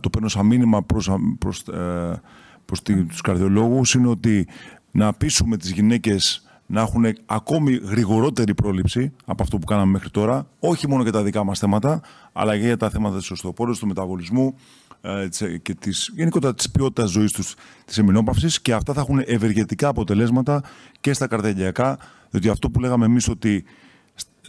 το 0.00 0.10
παίρνω 0.10 0.28
σαν 0.28 0.46
μήνυμα 0.46 0.82
προς, 0.82 1.10
προς, 1.38 1.60
ε, 1.60 2.20
προς 2.64 2.82
τους 2.82 3.20
καρδιολόγους 3.20 3.94
είναι 3.94 4.08
ότι 4.08 4.46
να 4.90 5.12
πείσουμε 5.12 5.56
τις 5.56 5.70
γυναίκες 5.70 6.42
να 6.66 6.80
έχουν 6.80 7.04
ακόμη 7.26 7.74
γρηγορότερη 7.74 8.54
πρόληψη 8.54 9.12
από 9.24 9.42
αυτό 9.42 9.58
που 9.58 9.66
κάναμε 9.66 9.92
μέχρι 9.92 10.10
τώρα, 10.10 10.46
όχι 10.58 10.88
μόνο 10.88 11.02
για 11.02 11.12
τα 11.12 11.22
δικά 11.22 11.44
μας 11.44 11.58
θέματα, 11.58 12.00
αλλά 12.32 12.58
και 12.58 12.64
για 12.64 12.76
τα 12.76 12.90
θέματα 12.90 13.16
της 13.18 13.30
οστοπόρωσης, 13.30 13.80
του 13.80 13.86
μεταβολισμού 13.86 14.54
ε, 15.00 15.28
και 15.62 15.74
της, 15.74 16.10
γενικότερα 16.14 16.54
της 16.54 16.70
ποιότητας 16.70 17.10
ζωής 17.10 17.32
τους, 17.32 17.54
της 17.84 17.98
εμεινόπαυσης 17.98 18.60
και 18.60 18.72
αυτά 18.72 18.92
θα 18.92 19.00
έχουν 19.00 19.22
ευεργετικά 19.26 19.88
αποτελέσματα 19.88 20.62
και 21.00 21.12
στα 21.12 21.26
καρδιαγιακά, 21.26 21.98
διότι 22.30 22.48
αυτό 22.48 22.70
που 22.70 22.80
λέγαμε 22.80 23.04
εμείς 23.04 23.28
ότι 23.28 23.64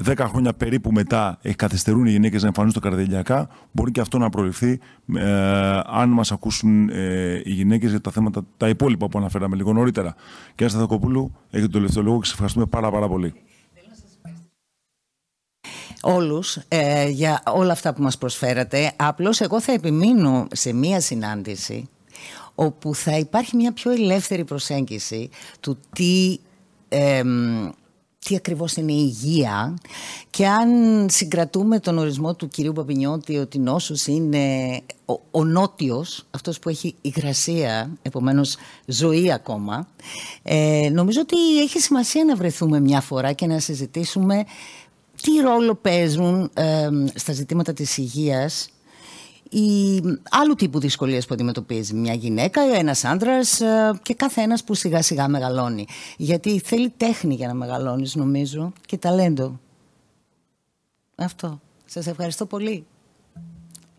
10 0.05 0.15
χρόνια 0.17 0.53
περίπου 0.53 0.91
μετά 0.91 1.37
έχει 1.41 1.55
καθυστερούν 1.55 2.05
οι 2.05 2.11
γυναίκες 2.11 2.41
να 2.41 2.47
εμφανίζονται 2.47 2.89
καρδιαγιακά, 2.89 3.49
μπορεί 3.71 3.91
και 3.91 3.99
αυτό 3.99 4.17
να 4.17 4.29
προληφθεί 4.29 4.79
ε, 5.15 5.79
αν 5.85 6.09
μας 6.09 6.31
ακούσουν 6.31 6.89
ε, 6.89 7.41
οι 7.43 7.51
γυναίκες 7.51 7.89
για 7.89 8.01
τα 8.01 8.11
θέματα 8.11 8.45
τα 8.57 8.69
υπόλοιπα 8.69 9.07
που 9.07 9.17
αναφέραμε 9.17 9.55
λίγο 9.55 9.73
νωρίτερα. 9.73 10.15
Κύριε 10.49 10.67
Σταθακοπούλου, 10.67 11.31
έχετε 11.49 11.67
το 11.67 11.77
τελευταίο 11.77 12.03
λόγο 12.03 12.19
και 12.19 12.25
σα 12.25 12.31
ευχαριστούμε 12.31 12.65
πάρα, 12.65 12.91
πάρα 12.91 13.07
πολύ. 13.07 13.33
Όλους 16.01 16.59
ε, 16.67 17.09
για 17.09 17.43
όλα 17.45 17.71
αυτά 17.71 17.93
που 17.93 18.01
μας 18.01 18.17
προσφέρατε. 18.17 18.93
Απλώς 18.95 19.39
εγώ 19.39 19.61
θα 19.61 19.71
επιμείνω 19.71 20.47
σε 20.51 20.73
μία 20.73 21.01
συνάντηση 21.01 21.89
όπου 22.55 22.95
θα 22.95 23.17
υπάρχει 23.17 23.55
μια 23.55 23.71
πιο 23.71 23.91
ελεύθερη 23.91 24.43
προσέγγιση 24.43 25.29
του 25.59 25.77
τι 25.95 26.37
τι 28.29 28.35
ακριβώς 28.35 28.73
είναι 28.73 28.91
η 28.91 29.13
υγεία 29.23 29.77
και 30.29 30.47
αν 30.47 30.69
συγκρατούμε 31.09 31.79
τον 31.79 31.97
ορισμό 31.97 32.35
του 32.35 32.47
κυρίου 32.47 32.73
Παπινιώτη 32.73 33.37
ότι 33.37 33.59
νόσος 33.59 34.07
είναι 34.07 34.75
ο, 35.05 35.13
ο 35.31 35.45
νότιος, 35.45 36.25
αυτός 36.31 36.59
που 36.59 36.69
έχει 36.69 36.95
υγρασία, 37.01 37.97
επομένως 38.01 38.57
ζωή 38.85 39.31
ακόμα, 39.31 39.87
ε, 40.43 40.89
νομίζω 40.91 41.21
ότι 41.21 41.61
έχει 41.61 41.79
σημασία 41.79 42.25
να 42.25 42.35
βρεθούμε 42.35 42.79
μια 42.79 43.01
φορά 43.01 43.31
και 43.31 43.47
να 43.47 43.59
συζητήσουμε 43.59 44.43
τι 45.21 45.31
ρόλο 45.43 45.75
παίζουν 45.75 46.49
ε, 46.53 46.89
στα 47.15 47.33
ζητήματα 47.33 47.73
της 47.73 47.97
υγείας 47.97 48.69
ή 49.49 50.01
άλλου 50.29 50.55
τύπου 50.55 50.79
δυσκολίες 50.79 51.25
που 51.25 51.33
αντιμετωπίζει 51.33 51.93
μια 51.93 52.13
γυναίκα, 52.13 52.61
ένας 52.61 53.03
άντρας 53.03 53.61
ε, 53.61 53.99
και 54.01 54.13
κάθε 54.13 54.41
ένας 54.41 54.63
που 54.63 54.73
σιγά 54.73 55.01
σιγά 55.01 55.27
μεγαλώνει. 55.27 55.87
Γιατί 56.17 56.59
θέλει 56.59 56.89
τέχνη 56.89 57.35
για 57.35 57.47
να 57.47 57.53
μεγαλώνεις 57.53 58.15
νομίζω 58.15 58.73
και 58.85 58.97
ταλέντο. 58.97 59.59
Αυτό. 61.15 61.61
Σας 61.85 62.07
ευχαριστώ 62.07 62.45
πολύ. 62.45 62.85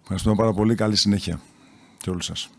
Ευχαριστούμε 0.03 0.35
πάρα 0.37 0.53
πολύ. 0.53 0.75
Καλή 0.75 0.97
συνέχεια 0.97 1.41
και 1.99 2.11
όλους 2.11 2.25
σας. 2.25 2.51